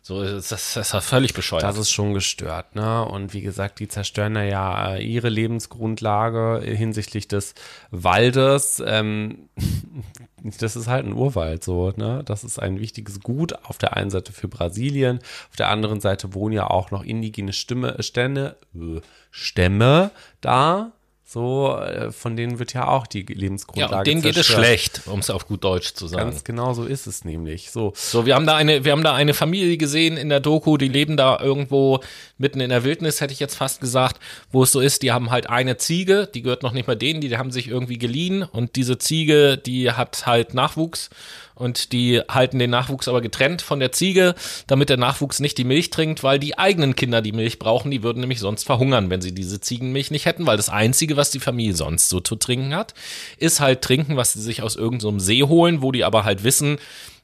So, 0.08 0.24
das, 0.24 0.50
das 0.50 0.78
ist 0.78 0.94
ja 0.94 1.02
völlig 1.02 1.34
bescheuert. 1.34 1.64
Das 1.64 1.80
ist 1.80 1.90
schon 1.90 2.14
gestört, 2.14 2.76
ne? 2.76 3.04
Und 3.06 3.34
wie 3.34 3.42
gesagt, 3.42 3.80
die 3.80 3.88
zerstören 3.88 4.36
ja 4.36 4.94
äh, 4.94 5.04
ihre 5.04 5.30
Lebensgrundlage 5.30 6.62
hinsichtlich 6.64 7.28
des 7.28 7.56
Waldes. 7.90 8.84
Ähm, 8.86 9.50
das 10.60 10.76
ist 10.76 10.86
halt 10.86 11.08
ein 11.08 11.14
Urwald, 11.14 11.64
so, 11.64 11.92
ne? 11.96 12.22
Das 12.24 12.44
ist 12.44 12.60
ein 12.60 12.80
wichtiges 12.80 13.20
Gut 13.22 13.54
auf 13.66 13.80
der 13.80 13.98
einen 13.98 14.12
Seite 14.12 14.32
für 14.32 14.48
Brasilien, 14.48 15.22
auf 15.50 15.56
der 15.56 15.70
anderen 15.70 16.02
Seite 16.02 16.36
wohnen 16.36 16.54
ja 16.54 16.68
auch 16.68 16.92
noch 16.92 17.04
indigene 17.04 17.52
Stimme, 17.52 17.96
Stämme, 18.04 18.58
äh, 18.76 19.02
Stämme 19.32 20.12
da, 20.40 20.92
so, 21.28 21.76
äh, 21.76 22.12
von 22.12 22.38
denen 22.38 22.60
wird 22.60 22.74
ja 22.74 22.88
auch 22.88 23.08
die 23.08 23.24
Lebensgrundlage 23.24 23.96
Ja, 23.96 24.04
denen 24.04 24.22
geht 24.22 24.38
es 24.38 24.46
schlecht, 24.46 25.02
um 25.08 25.20
es 25.20 25.32
auf 25.32 25.48
gut 25.48 25.64
Deutsch 25.64 25.96
zu 25.96 26.06
sagen. 26.06 26.30
Ganz 26.30 26.44
genau 26.44 26.74
so 26.74 26.86
ist 26.86 27.08
es 27.08 27.26
nämlich. 27.26 27.72
So. 27.72 27.94
so, 27.96 28.28
wir 28.28 28.36
haben 28.36 28.46
da 28.46 28.56
eine, 28.56 28.86
wir 28.86 28.92
haben 28.92 29.04
da 29.04 29.16
eine 29.16 29.34
Familie 29.34 29.78
gesehen 29.78 30.18
in 30.18 30.30
der 30.30 30.40
Doku, 30.40 30.78
die 30.78 30.88
leben 30.88 31.18
da 31.18 31.40
irgendwo 31.40 32.02
mitten 32.38 32.62
in 32.62 32.70
der 32.70 32.84
Wildnis, 32.84 33.22
hätte 33.22 33.34
ich 33.34 33.40
jetzt 33.40 33.56
fast 33.56 33.82
gesagt, 33.82 34.20
wo 34.52 34.62
es 34.62 34.72
so 34.72 34.80
ist, 34.80 35.02
die 35.02 35.12
haben 35.12 35.32
halt 35.32 35.50
eine 35.50 35.78
Ziege, 35.78 36.30
die 36.32 36.44
gehört 36.44 36.62
noch 36.62 36.74
nicht 36.74 36.86
mal 36.88 36.96
denen, 36.96 37.22
die 37.22 37.36
haben 37.36 37.50
sich 37.50 37.70
irgendwie 37.70 37.98
geliehen 37.98 38.44
und 38.44 38.76
diese 38.76 39.00
Ziege, 39.00 39.58
die 39.58 39.92
hat 39.92 40.28
halt 40.28 40.54
Nachwuchs 40.54 41.10
und 41.56 41.92
die 41.94 42.22
halten 42.30 42.60
den 42.60 42.70
Nachwuchs 42.70 43.08
aber 43.08 43.22
getrennt 43.22 43.62
von 43.62 43.80
der 43.80 43.92
Ziege, 43.92 44.36
damit 44.68 44.90
der 44.90 44.98
Nachwuchs 44.98 45.40
nicht 45.40 45.58
die 45.58 45.64
Milch 45.64 45.90
trinkt, 45.90 46.24
weil 46.24 46.38
die 46.38 46.58
eigenen 46.58 46.96
Kinder 46.96 47.22
die 47.22 47.32
Milch 47.32 47.60
brauchen. 47.60 47.92
Die 47.92 48.04
würden 48.04 48.20
nämlich 48.20 48.40
sonst 48.40 48.66
verhungern, 48.66 49.10
wenn 49.10 49.22
sie 49.22 49.34
diese 49.34 49.60
Ziegenmilch 49.60 50.12
nicht 50.12 50.26
hätten, 50.26 50.46
weil 50.46 50.58
das 50.58 50.70
Einzige, 50.70 51.18
was 51.18 51.32
die 51.32 51.40
Familie 51.40 51.74
sonst 51.74 52.10
so 52.10 52.20
zu 52.20 52.36
trinken 52.36 52.76
hat, 52.76 52.94
ist 53.38 53.60
halt 53.60 53.82
trinken, 53.82 54.18
was 54.18 54.34
sie 54.34 54.42
sich 54.42 54.62
aus 54.62 54.76
irgendeinem 54.76 55.20
so 55.20 55.26
See 55.26 55.44
holen, 55.44 55.82
wo 55.82 55.92
die 55.92 56.04
aber 56.04 56.24
halt 56.24 56.44
wissen, 56.44 56.78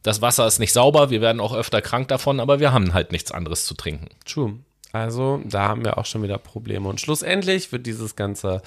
das 0.03 0.21
Wasser 0.21 0.47
ist 0.47 0.59
nicht 0.59 0.73
sauber, 0.73 1.09
wir 1.09 1.21
werden 1.21 1.39
auch 1.39 1.53
öfter 1.53 1.82
krank 1.82 2.07
davon, 2.07 2.39
aber 2.39 2.59
wir 2.59 2.71
haben 2.71 2.93
halt 2.93 3.11
nichts 3.11 3.32
anderes 3.32 3.65
zu 3.65 3.75
trinken. 3.75 4.07
True. 4.25 4.59
Also 4.93 5.41
da 5.45 5.69
haben 5.69 5.85
wir 5.85 5.97
auch 5.97 6.05
schon 6.05 6.23
wieder 6.23 6.37
Probleme. 6.37 6.89
Und 6.89 6.99
schlussendlich 6.99 7.71
wird 7.71 7.85
dieses 7.85 8.15
ganze 8.15 8.61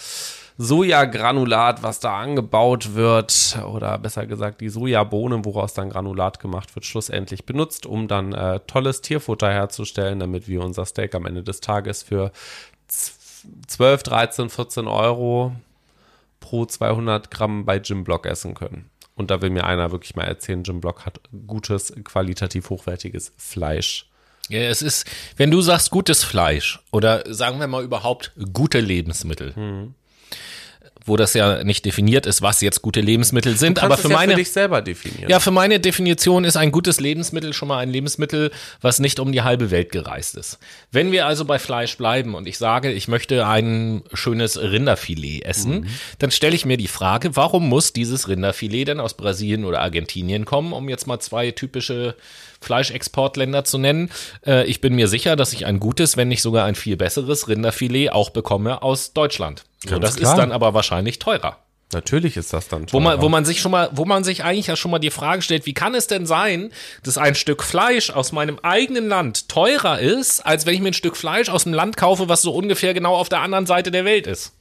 Sojagranulat, 0.56 1.82
was 1.82 2.00
da 2.00 2.18
angebaut 2.18 2.94
wird, 2.94 3.58
oder 3.66 3.98
besser 3.98 4.26
gesagt 4.26 4.60
die 4.60 4.68
Sojabohnen, 4.68 5.44
woraus 5.44 5.74
dann 5.74 5.90
Granulat 5.90 6.40
gemacht 6.40 6.74
wird, 6.74 6.86
schlussendlich 6.86 7.44
benutzt, 7.44 7.86
um 7.86 8.08
dann 8.08 8.32
äh, 8.32 8.60
tolles 8.66 9.02
Tierfutter 9.02 9.50
herzustellen, 9.50 10.20
damit 10.20 10.48
wir 10.48 10.62
unser 10.62 10.86
Steak 10.86 11.14
am 11.14 11.26
Ende 11.26 11.42
des 11.42 11.60
Tages 11.60 12.02
für 12.02 12.32
12, 13.66 14.02
13, 14.04 14.48
14 14.48 14.86
Euro 14.86 15.52
pro 16.40 16.64
200 16.64 17.30
Gramm 17.30 17.64
bei 17.64 17.78
Jim 17.78 18.04
Block 18.04 18.26
essen 18.26 18.54
können. 18.54 18.90
Und 19.16 19.30
da 19.30 19.42
will 19.42 19.50
mir 19.50 19.64
einer 19.64 19.92
wirklich 19.92 20.16
mal 20.16 20.24
erzählen, 20.24 20.62
Jim 20.62 20.80
Block 20.80 21.04
hat 21.04 21.20
gutes, 21.46 21.92
qualitativ 22.04 22.70
hochwertiges 22.70 23.32
Fleisch. 23.36 24.08
Ja, 24.50 24.60
es 24.60 24.82
ist, 24.82 25.06
wenn 25.36 25.50
du 25.50 25.60
sagst 25.60 25.90
gutes 25.90 26.24
Fleisch 26.24 26.80
oder 26.92 27.24
sagen 27.32 27.60
wir 27.60 27.66
mal 27.66 27.82
überhaupt 27.82 28.32
gute 28.52 28.80
Lebensmittel, 28.80 29.54
hm 29.54 29.94
wo 31.04 31.16
das 31.16 31.34
ja 31.34 31.62
nicht 31.64 31.84
definiert 31.84 32.24
ist, 32.26 32.40
was 32.40 32.60
jetzt 32.60 32.80
gute 32.80 33.00
Lebensmittel 33.00 33.56
sind. 33.56 33.82
aber 33.82 33.98
für 33.98 34.08
meine, 34.08 34.42
für. 34.42 35.28
Ja, 35.28 35.38
für 35.38 35.50
meine 35.50 35.78
Definition 35.78 36.44
ist 36.44 36.56
ein 36.56 36.72
gutes 36.72 36.98
Lebensmittel 36.98 37.52
schon 37.52 37.68
mal 37.68 37.78
ein 37.78 37.90
Lebensmittel, 37.90 38.50
was 38.80 39.00
nicht 39.00 39.20
um 39.20 39.30
die 39.30 39.42
halbe 39.42 39.70
Welt 39.70 39.92
gereist 39.92 40.36
ist. 40.36 40.58
Wenn 40.90 41.12
wir 41.12 41.26
also 41.26 41.44
bei 41.44 41.58
Fleisch 41.58 41.96
bleiben 41.98 42.34
und 42.34 42.48
ich 42.48 42.56
sage, 42.56 42.90
ich 42.90 43.08
möchte 43.08 43.46
ein 43.46 44.02
schönes 44.14 44.60
Rinderfilet 44.60 45.42
essen, 45.44 45.80
mhm. 45.80 45.86
dann 46.18 46.30
stelle 46.30 46.54
ich 46.54 46.64
mir 46.64 46.78
die 46.78 46.88
Frage, 46.88 47.36
warum 47.36 47.68
muss 47.68 47.92
dieses 47.92 48.28
Rinderfilet 48.28 48.86
denn 48.86 49.00
aus 49.00 49.14
Brasilien 49.14 49.66
oder 49.66 49.80
Argentinien 49.80 50.46
kommen, 50.46 50.72
um 50.72 50.88
jetzt 50.88 51.06
mal 51.06 51.20
zwei 51.20 51.50
typische 51.50 52.16
Fleischexportländer 52.64 53.64
zu 53.64 53.78
nennen. 53.78 54.10
Äh, 54.46 54.64
ich 54.66 54.80
bin 54.80 54.94
mir 54.94 55.08
sicher, 55.08 55.36
dass 55.36 55.52
ich 55.52 55.66
ein 55.66 55.80
gutes, 55.80 56.16
wenn 56.16 56.28
nicht 56.28 56.42
sogar 56.42 56.64
ein 56.64 56.74
viel 56.74 56.96
besseres 56.96 57.48
Rinderfilet 57.48 58.10
auch 58.10 58.30
bekomme 58.30 58.82
aus 58.82 59.12
Deutschland. 59.12 59.64
So, 59.86 59.98
das 59.98 60.16
klar. 60.16 60.32
ist 60.32 60.38
dann 60.38 60.52
aber 60.52 60.74
wahrscheinlich 60.74 61.18
teurer. 61.18 61.58
Natürlich 61.92 62.36
ist 62.36 62.52
das 62.52 62.68
dann 62.68 62.86
teurer. 62.86 62.92
Wo 62.92 63.00
man, 63.00 63.22
wo 63.22 63.28
man 63.28 63.44
sich 63.44 63.60
schon 63.60 63.70
mal, 63.70 63.88
wo 63.92 64.04
man 64.04 64.24
sich 64.24 64.44
eigentlich 64.44 64.66
ja 64.66 64.76
schon 64.76 64.90
mal 64.90 64.98
die 64.98 65.10
Frage 65.10 65.42
stellt, 65.42 65.66
wie 65.66 65.74
kann 65.74 65.94
es 65.94 66.06
denn 66.06 66.26
sein, 66.26 66.72
dass 67.04 67.18
ein 67.18 67.34
Stück 67.34 67.62
Fleisch 67.62 68.10
aus 68.10 68.32
meinem 68.32 68.58
eigenen 68.62 69.08
Land 69.08 69.48
teurer 69.48 70.00
ist, 70.00 70.40
als 70.40 70.66
wenn 70.66 70.74
ich 70.74 70.80
mir 70.80 70.88
ein 70.88 70.94
Stück 70.94 71.16
Fleisch 71.16 71.48
aus 71.48 71.64
dem 71.64 71.72
Land 71.72 71.96
kaufe, 71.96 72.28
was 72.28 72.42
so 72.42 72.52
ungefähr 72.52 72.94
genau 72.94 73.14
auf 73.14 73.28
der 73.28 73.40
anderen 73.40 73.66
Seite 73.66 73.90
der 73.90 74.04
Welt 74.04 74.26
ist? 74.26 74.52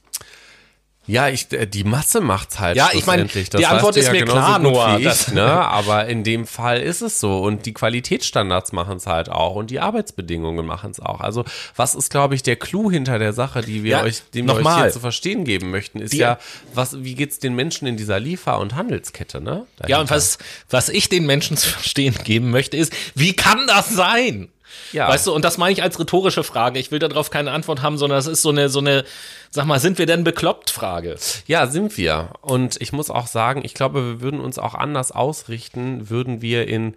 Ja, 1.06 1.28
ich, 1.28 1.52
äh, 1.52 1.66
die 1.66 1.84
Masse 1.84 2.20
macht's 2.20 2.58
halt. 2.58 2.76
Ja, 2.76 2.90
ich 2.92 3.04
meine, 3.04 3.26
die 3.26 3.66
Antwort 3.66 3.96
ist 3.96 4.06
ja 4.06 4.12
mir 4.12 4.24
klar, 4.24 4.58
Noah. 4.58 4.98
Ich, 4.98 5.28
ne? 5.28 5.44
Aber 5.44 6.06
in 6.06 6.24
dem 6.24 6.46
Fall 6.46 6.80
ist 6.80 7.02
es 7.02 7.20
so. 7.20 7.40
Und 7.40 7.66
die 7.66 7.74
Qualitätsstandards 7.74 8.72
machen 8.72 8.96
es 8.96 9.06
halt 9.06 9.28
auch. 9.28 9.54
Und 9.54 9.70
die 9.70 9.80
Arbeitsbedingungen 9.80 10.64
machen 10.64 10.90
es 10.90 11.00
auch. 11.00 11.20
Also, 11.20 11.44
was 11.76 11.94
ist, 11.94 12.10
glaube 12.10 12.34
ich, 12.34 12.42
der 12.42 12.56
Clou 12.56 12.90
hinter 12.90 13.18
der 13.18 13.32
Sache, 13.32 13.60
die 13.60 13.84
wir 13.84 13.90
ja, 13.90 14.02
euch, 14.02 14.22
den 14.32 14.46
wir 14.46 14.54
euch 14.54 14.76
hier 14.76 14.90
zu 14.90 15.00
verstehen 15.00 15.44
geben 15.44 15.70
möchten, 15.70 16.00
ist 16.00 16.12
die, 16.12 16.18
ja, 16.18 16.38
was, 16.72 17.02
wie 17.04 17.14
geht's 17.14 17.38
den 17.38 17.54
Menschen 17.54 17.86
in 17.86 17.96
dieser 17.96 18.18
Liefer- 18.18 18.58
und 18.58 18.74
Handelskette, 18.74 19.40
ne? 19.40 19.66
Dahinter. 19.76 19.88
Ja, 19.88 20.00
und 20.00 20.10
was, 20.10 20.38
was 20.70 20.88
ich 20.88 21.08
den 21.08 21.26
Menschen 21.26 21.56
zu 21.56 21.68
verstehen 21.68 22.14
geben 22.24 22.50
möchte, 22.50 22.76
ist, 22.76 22.92
wie 23.14 23.34
kann 23.34 23.66
das 23.66 23.90
sein? 23.90 24.48
Ja. 24.92 25.08
Weißt 25.08 25.26
du, 25.26 25.32
und 25.32 25.44
das 25.44 25.58
meine 25.58 25.72
ich 25.72 25.82
als 25.82 25.98
rhetorische 25.98 26.44
Frage. 26.44 26.78
Ich 26.78 26.90
will 26.90 26.98
darauf 26.98 27.30
keine 27.30 27.52
Antwort 27.52 27.82
haben, 27.82 27.98
sondern 27.98 28.18
das 28.18 28.26
ist 28.26 28.42
so 28.42 28.50
eine, 28.50 28.68
so 28.68 28.78
eine, 28.78 29.04
sag 29.50 29.66
mal, 29.66 29.80
sind 29.80 29.98
wir 29.98 30.06
denn 30.06 30.24
bekloppt 30.24 30.70
Frage? 30.70 31.16
Ja, 31.46 31.66
sind 31.66 31.96
wir. 31.96 32.30
Und 32.40 32.80
ich 32.80 32.92
muss 32.92 33.10
auch 33.10 33.26
sagen, 33.26 33.62
ich 33.64 33.74
glaube, 33.74 34.04
wir 34.04 34.20
würden 34.20 34.40
uns 34.40 34.58
auch 34.58 34.74
anders 34.74 35.12
ausrichten, 35.12 36.10
würden 36.10 36.42
wir 36.42 36.68
in 36.68 36.94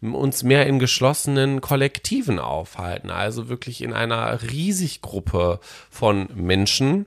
uns 0.00 0.42
mehr 0.42 0.66
in 0.66 0.78
geschlossenen 0.78 1.62
Kollektiven 1.62 2.38
aufhalten, 2.38 3.10
also 3.10 3.48
wirklich 3.48 3.82
in 3.82 3.94
einer 3.94 4.42
Riesigruppe 4.42 5.60
von 5.90 6.28
Menschen, 6.34 7.06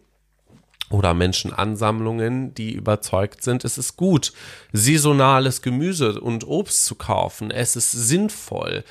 oder 0.89 1.13
Menschenansammlungen, 1.13 2.53
die 2.53 2.73
überzeugt 2.73 3.43
sind, 3.43 3.65
es 3.65 3.77
ist 3.77 3.97
gut, 3.97 4.33
saisonales 4.71 5.61
Gemüse 5.61 6.19
und 6.21 6.47
Obst 6.47 6.85
zu 6.85 6.95
kaufen. 6.95 7.51
Es 7.51 7.75
ist 7.75 7.91
sinnvoll, 7.91 8.83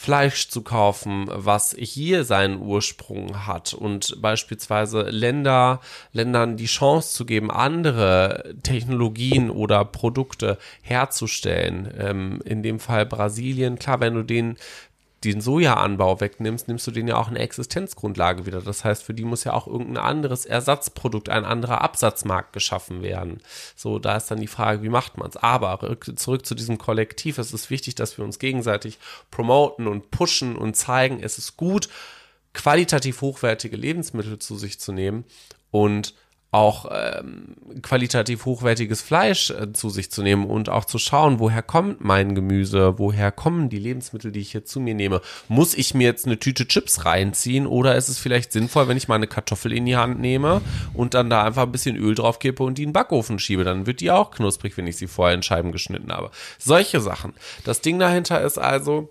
Fleisch 0.00 0.48
zu 0.48 0.62
kaufen, 0.62 1.26
was 1.28 1.74
hier 1.76 2.22
seinen 2.22 2.62
Ursprung 2.62 3.48
hat 3.48 3.74
und 3.74 4.22
beispielsweise 4.22 5.02
Länder, 5.02 5.80
Ländern 6.12 6.56
die 6.56 6.66
Chance 6.66 7.14
zu 7.14 7.26
geben, 7.26 7.50
andere 7.50 8.54
Technologien 8.62 9.50
oder 9.50 9.84
Produkte 9.84 10.56
herzustellen. 10.82 11.92
Ähm, 11.98 12.40
in 12.44 12.62
dem 12.62 12.78
Fall 12.78 13.06
Brasilien, 13.06 13.80
klar, 13.80 13.98
wenn 13.98 14.14
du 14.14 14.22
den 14.22 14.56
den 15.24 15.40
Sojaanbau 15.40 16.20
wegnimmst, 16.20 16.68
nimmst 16.68 16.86
du 16.86 16.90
denen 16.92 17.08
ja 17.08 17.16
auch 17.16 17.28
eine 17.28 17.40
Existenzgrundlage 17.40 18.46
wieder. 18.46 18.62
Das 18.62 18.84
heißt, 18.84 19.02
für 19.02 19.14
die 19.14 19.24
muss 19.24 19.44
ja 19.44 19.52
auch 19.52 19.66
irgendein 19.66 19.96
anderes 19.96 20.46
Ersatzprodukt, 20.46 21.28
ein 21.28 21.44
anderer 21.44 21.80
Absatzmarkt 21.80 22.52
geschaffen 22.52 23.02
werden. 23.02 23.40
So, 23.74 23.98
da 23.98 24.16
ist 24.16 24.30
dann 24.30 24.40
die 24.40 24.46
Frage, 24.46 24.82
wie 24.82 24.88
macht 24.88 25.18
man 25.18 25.28
es? 25.28 25.36
Aber 25.36 25.80
zurück 26.16 26.46
zu 26.46 26.54
diesem 26.54 26.78
Kollektiv. 26.78 27.38
Es 27.38 27.52
ist 27.52 27.68
wichtig, 27.68 27.96
dass 27.96 28.16
wir 28.16 28.24
uns 28.24 28.38
gegenseitig 28.38 28.98
promoten 29.30 29.88
und 29.88 30.10
pushen 30.10 30.56
und 30.56 30.76
zeigen, 30.76 31.20
es 31.20 31.38
ist 31.38 31.56
gut, 31.56 31.88
qualitativ 32.54 33.20
hochwertige 33.20 33.76
Lebensmittel 33.76 34.38
zu 34.38 34.56
sich 34.56 34.78
zu 34.78 34.92
nehmen 34.92 35.24
und 35.70 36.14
auch 36.50 36.86
ähm, 36.90 37.56
qualitativ 37.82 38.46
hochwertiges 38.46 39.02
Fleisch 39.02 39.50
äh, 39.50 39.72
zu 39.72 39.90
sich 39.90 40.10
zu 40.10 40.22
nehmen 40.22 40.46
und 40.46 40.70
auch 40.70 40.86
zu 40.86 40.98
schauen, 40.98 41.40
woher 41.40 41.62
kommt 41.62 42.02
mein 42.02 42.34
Gemüse, 42.34 42.98
woher 42.98 43.30
kommen 43.32 43.68
die 43.68 43.78
Lebensmittel, 43.78 44.32
die 44.32 44.40
ich 44.40 44.52
hier 44.52 44.64
zu 44.64 44.80
mir 44.80 44.94
nehme. 44.94 45.20
Muss 45.48 45.74
ich 45.74 45.92
mir 45.92 46.04
jetzt 46.04 46.24
eine 46.24 46.38
Tüte 46.38 46.66
Chips 46.66 47.04
reinziehen 47.04 47.66
oder 47.66 47.96
ist 47.96 48.08
es 48.08 48.18
vielleicht 48.18 48.52
sinnvoll, 48.52 48.88
wenn 48.88 48.96
ich 48.96 49.08
mal 49.08 49.16
eine 49.16 49.26
Kartoffel 49.26 49.72
in 49.74 49.84
die 49.84 49.96
Hand 49.96 50.20
nehme 50.20 50.62
und 50.94 51.12
dann 51.12 51.28
da 51.28 51.44
einfach 51.44 51.64
ein 51.64 51.72
bisschen 51.72 51.96
Öl 51.96 52.14
drauf 52.14 52.38
kippe 52.38 52.62
und 52.62 52.78
die 52.78 52.84
in 52.84 52.90
den 52.90 52.94
Backofen 52.94 53.38
schiebe? 53.38 53.64
Dann 53.64 53.86
wird 53.86 54.00
die 54.00 54.10
auch 54.10 54.30
knusprig, 54.30 54.76
wenn 54.78 54.86
ich 54.86 54.96
sie 54.96 55.06
vorher 55.06 55.34
in 55.34 55.42
Scheiben 55.42 55.70
geschnitten 55.70 56.10
habe. 56.12 56.30
Solche 56.58 57.00
Sachen. 57.00 57.34
Das 57.64 57.82
Ding 57.82 57.98
dahinter 57.98 58.40
ist 58.40 58.56
also, 58.56 59.10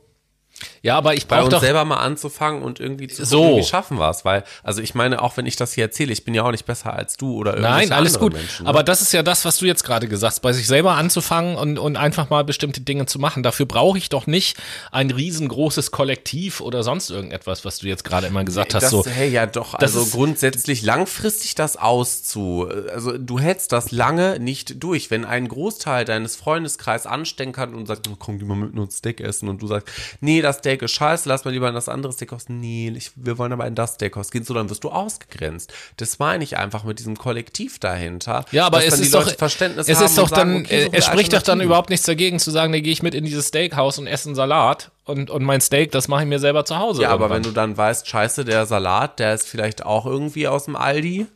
ja, 0.82 0.98
aber 0.98 1.14
ich 1.14 1.28
brauche 1.28 1.50
doch 1.50 1.62
selber 1.62 1.86
mal 1.86 1.98
anzufangen 1.98 2.62
und 2.62 2.80
irgendwie 2.80 3.08
zu 3.08 3.26
so. 3.26 3.58
wie 3.58 3.64
schaffen 3.64 4.00
wir 4.00 4.10
es, 4.10 4.26
weil 4.26 4.44
also 4.64 4.82
ich 4.82 4.96
meine, 4.96 5.22
auch 5.22 5.38
wenn 5.38 5.46
ich 5.46 5.56
das 5.56 5.74
hier 5.74 5.86
erzähle, 5.86 6.14
ich 6.14 6.26
bin 6.26 6.34
ja 6.34 6.44
auch 6.44 6.52
nicht 6.52 6.66
besser 6.66 6.94
als 6.94 7.18
du 7.18 7.36
oder 7.36 7.56
Nein, 7.58 7.92
alles 7.92 8.20
gut. 8.20 8.34
Menschen, 8.34 8.64
ne? 8.64 8.70
Aber 8.70 8.84
das 8.84 9.02
ist 9.02 9.12
ja 9.14 9.24
das, 9.24 9.46
was 9.46 9.58
du 9.58 9.66
jetzt 9.66 9.84
gerade 9.84 10.08
gesagt 10.08 10.34
hast, 10.34 10.40
bei 10.42 10.54
sich 10.54 10.68
selber 10.68 10.94
anzufangen 10.94 11.56
und 11.56 11.78
und 11.78 11.98
einfach 11.98 12.30
mal 12.30 12.44
bestimmte 12.44 12.82
Dinge 12.82 13.06
zu 13.06 13.20
machen. 13.20 13.44
Dafür 13.44 13.66
brauche 13.66 13.98
ich 13.98 14.10
doch 14.10 14.28
nicht 14.28 14.58
ein 14.92 15.12
riesengroßes 15.12 15.92
Kollektiv 15.92 16.62
oder 16.62 16.84
sonst 16.84 17.10
irgendetwas, 17.10 17.66
was 17.66 17.80
du 17.80 17.88
jetzt 17.88 18.04
gerade 18.04 18.28
immer 18.28 18.44
gesagt 18.44 18.74
hast. 18.74 18.84
Das, 18.84 18.92
so, 18.92 19.06
hey, 19.06 19.30
ja 19.30 19.46
doch, 19.46 19.74
also 19.74 20.06
grundsätzlich 20.06 20.82
langfristig 20.82 21.56
das 21.56 21.78
auszu. 21.78 22.68
Also 22.94 23.18
du 23.18 23.40
hältst 23.40 23.72
das 23.72 23.92
lange 23.92 24.40
nicht 24.40 24.84
durch, 24.84 25.12
wenn 25.12 25.26
ein 25.26 25.48
Großteil 25.48 26.06
deines 26.06 26.36
Freundeskreis 26.36 27.06
ansteckert 27.06 27.74
und 27.74 27.86
sagt, 27.86 28.10
komm, 28.20 28.40
die 28.40 28.46
mal 28.46 28.56
mit 28.56 28.78
uns 28.78 28.98
Steak 28.98 29.22
essen 29.22 29.50
und 29.50 29.62
du 29.62 29.68
sagst, 29.68 29.88
nee, 30.22 30.42
das 30.48 30.58
Steak 30.58 30.82
ist 30.82 30.92
scheiße, 30.92 31.28
lass 31.30 31.46
mal 31.46 31.52
lieber 31.52 31.68
in 31.68 31.76
das 31.76 31.90
andere 31.90 32.14
Steakhouse. 32.14 32.50
Nee, 32.50 32.94
ich, 32.96 33.12
wir 33.16 33.38
wollen 33.38 33.52
aber 33.54 33.68
in 33.68 33.76
das 33.76 33.96
Steakhouse 33.96 34.32
gehen. 34.32 34.44
So, 34.44 34.54
dann 34.54 34.70
wirst 34.70 34.84
du 34.84 34.90
ausgegrenzt. 34.90 35.74
Das 35.98 36.20
meine 36.20 36.44
ich 36.44 36.58
einfach 36.58 36.84
mit 36.84 37.00
diesem 37.00 37.18
Kollektiv 37.18 37.80
dahinter. 37.80 38.46
Ja, 38.52 38.66
aber 38.66 38.84
es 38.84 39.00
ist 39.00 39.14
doch, 39.14 39.30
Verständnis 39.30 39.88
es 39.88 40.02
ist 40.02 40.18
doch 40.18 40.30
sagen, 40.30 40.54
dann, 40.54 40.66
okay, 40.66 40.86
so 40.86 40.90
es 40.94 41.06
spricht 41.06 41.34
doch 41.34 41.42
dann 41.42 41.62
überhaupt 41.62 41.90
nichts 41.90 42.06
dagegen 42.06 42.40
zu 42.40 42.52
sagen, 42.52 42.72
da 42.74 42.80
gehe 42.80 42.94
ich 42.94 43.04
mit 43.04 43.14
in 43.14 43.26
dieses 43.26 43.50
Steakhouse 43.50 44.00
und 44.00 44.08
esse 44.08 44.30
einen 44.30 44.36
Salat 44.36 44.92
und, 45.06 45.30
und 45.30 45.44
mein 45.44 45.62
Steak, 45.62 45.92
das 45.92 46.08
mache 46.08 46.24
ich 46.24 46.28
mir 46.28 46.40
selber 46.40 46.66
zu 46.66 46.78
Hause. 46.78 47.02
Ja, 47.02 47.10
irgendwann. 47.10 47.26
aber 47.26 47.36
wenn 47.36 47.44
du 47.44 47.52
dann 47.52 47.78
weißt, 47.78 48.08
scheiße, 48.08 48.46
der 48.46 48.66
Salat, 48.66 49.20
der 49.20 49.34
ist 49.34 49.48
vielleicht 49.48 49.86
auch 49.86 50.06
irgendwie 50.06 50.48
aus 50.48 50.66
dem 50.66 50.76
Aldi. 50.76 51.28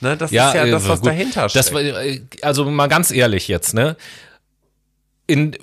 Ne, 0.00 0.16
das 0.16 0.32
ja, 0.32 0.48
ist 0.48 0.54
ja 0.54 0.66
das, 0.66 0.88
was 0.88 1.00
gut. 1.00 1.10
dahinter 1.10 1.48
steckt. 1.48 1.72
Das, 1.72 1.80
äh, 1.80 2.22
also 2.42 2.64
mal 2.64 2.88
ganz 2.88 3.12
ehrlich 3.12 3.46
jetzt, 3.46 3.72
ne? 3.72 3.96
In, 5.28 5.54
äh, 5.54 5.58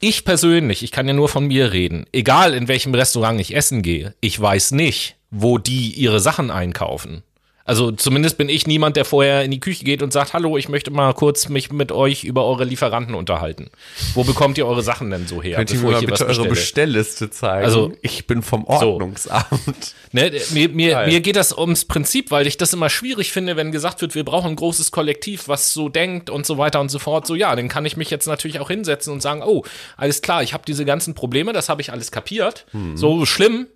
ich 0.00 0.24
persönlich, 0.24 0.82
ich 0.82 0.90
kann 0.90 1.06
ja 1.06 1.14
nur 1.14 1.28
von 1.28 1.46
mir 1.46 1.72
reden, 1.72 2.06
egal 2.12 2.54
in 2.54 2.68
welchem 2.68 2.94
Restaurant 2.94 3.40
ich 3.40 3.54
essen 3.54 3.82
gehe, 3.82 4.14
ich 4.20 4.40
weiß 4.40 4.72
nicht, 4.72 5.16
wo 5.30 5.58
die 5.58 5.92
ihre 5.92 6.20
Sachen 6.20 6.50
einkaufen. 6.50 7.22
Also 7.70 7.92
zumindest 7.92 8.36
bin 8.36 8.48
ich 8.48 8.66
niemand, 8.66 8.96
der 8.96 9.04
vorher 9.04 9.44
in 9.44 9.52
die 9.52 9.60
Küche 9.60 9.84
geht 9.84 10.02
und 10.02 10.12
sagt, 10.12 10.32
hallo, 10.32 10.56
ich 10.56 10.68
möchte 10.68 10.90
mal 10.90 11.14
kurz 11.14 11.48
mich 11.48 11.70
mit 11.70 11.92
euch 11.92 12.24
über 12.24 12.44
eure 12.44 12.64
Lieferanten 12.64 13.14
unterhalten. 13.14 13.70
Wo 14.14 14.24
bekommt 14.24 14.58
ihr 14.58 14.66
eure 14.66 14.82
Sachen 14.82 15.08
denn 15.12 15.28
so 15.28 15.40
her? 15.40 15.54
Könnt 15.54 15.70
ihr 15.70 15.78
mir 15.78 15.92
mal 15.92 16.00
bitte 16.00 16.26
eure 16.26 16.48
Bestellliste 16.48 17.30
zeigen? 17.30 17.64
Also 17.64 17.92
ich 18.02 18.26
bin 18.26 18.42
vom 18.42 18.64
Ordnungsamt. 18.64 19.44
So. 19.50 19.94
Ne, 20.10 20.32
mir, 20.50 20.68
mir, 20.70 21.06
mir 21.06 21.20
geht 21.20 21.36
das 21.36 21.56
ums 21.56 21.84
Prinzip, 21.84 22.32
weil 22.32 22.48
ich 22.48 22.56
das 22.56 22.72
immer 22.72 22.90
schwierig 22.90 23.30
finde, 23.30 23.54
wenn 23.54 23.70
gesagt 23.70 24.02
wird, 24.02 24.16
wir 24.16 24.24
brauchen 24.24 24.50
ein 24.50 24.56
großes 24.56 24.90
Kollektiv, 24.90 25.46
was 25.46 25.72
so 25.72 25.88
denkt 25.88 26.28
und 26.28 26.46
so 26.46 26.58
weiter 26.58 26.80
und 26.80 26.90
so 26.90 26.98
fort. 26.98 27.24
So 27.24 27.36
ja, 27.36 27.54
dann 27.54 27.68
kann 27.68 27.86
ich 27.86 27.96
mich 27.96 28.10
jetzt 28.10 28.26
natürlich 28.26 28.58
auch 28.58 28.68
hinsetzen 28.68 29.12
und 29.12 29.22
sagen, 29.22 29.44
oh, 29.44 29.62
alles 29.96 30.22
klar, 30.22 30.42
ich 30.42 30.54
habe 30.54 30.64
diese 30.66 30.84
ganzen 30.84 31.14
Probleme, 31.14 31.52
das 31.52 31.68
habe 31.68 31.80
ich 31.82 31.92
alles 31.92 32.10
kapiert. 32.10 32.66
Hm. 32.72 32.96
So 32.96 33.24
schlimm 33.26 33.68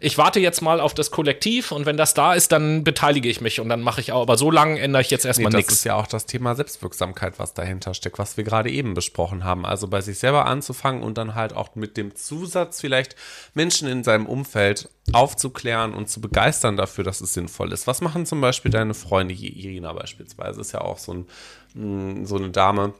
ich 0.00 0.18
warte 0.18 0.40
jetzt 0.40 0.60
mal 0.62 0.80
auf 0.80 0.94
das 0.94 1.10
Kollektiv 1.10 1.72
und 1.72 1.86
wenn 1.86 1.96
das 1.96 2.14
da 2.14 2.34
ist, 2.34 2.52
dann 2.52 2.84
beteilige 2.84 3.28
ich 3.28 3.40
mich 3.40 3.60
und 3.60 3.68
dann 3.68 3.82
mache 3.82 4.00
ich 4.00 4.12
auch. 4.12 4.22
Aber 4.22 4.36
so 4.36 4.50
lange 4.50 4.80
ändere 4.80 5.02
ich 5.02 5.10
jetzt 5.10 5.24
erstmal 5.24 5.50
nee, 5.50 5.58
nichts. 5.58 5.72
Das 5.72 5.78
ist 5.78 5.84
ja 5.84 5.94
auch 5.94 6.06
das 6.06 6.26
Thema 6.26 6.54
Selbstwirksamkeit, 6.54 7.38
was 7.38 7.54
dahinter 7.54 7.94
steckt, 7.94 8.18
was 8.18 8.36
wir 8.36 8.44
gerade 8.44 8.70
eben 8.70 8.94
besprochen 8.94 9.44
haben. 9.44 9.64
Also 9.66 9.88
bei 9.88 10.00
sich 10.00 10.18
selber 10.18 10.46
anzufangen 10.46 11.02
und 11.02 11.18
dann 11.18 11.34
halt 11.34 11.54
auch 11.54 11.74
mit 11.74 11.96
dem 11.96 12.14
Zusatz 12.14 12.80
vielleicht 12.80 13.16
Menschen 13.54 13.88
in 13.88 14.04
seinem 14.04 14.26
Umfeld 14.26 14.88
aufzuklären 15.12 15.94
und 15.94 16.08
zu 16.08 16.20
begeistern 16.20 16.76
dafür, 16.76 17.04
dass 17.04 17.20
es 17.20 17.34
sinnvoll 17.34 17.72
ist. 17.72 17.86
Was 17.86 18.00
machen 18.00 18.26
zum 18.26 18.40
Beispiel 18.40 18.70
deine 18.70 18.94
Freunde, 18.94 19.34
Irina 19.34 19.92
beispielsweise, 19.92 20.60
ist 20.60 20.72
ja 20.72 20.80
auch 20.80 20.98
so, 20.98 21.14
ein, 21.14 21.26
mm, 21.74 22.24
so 22.24 22.36
eine 22.36 22.50
Dame, 22.50 22.94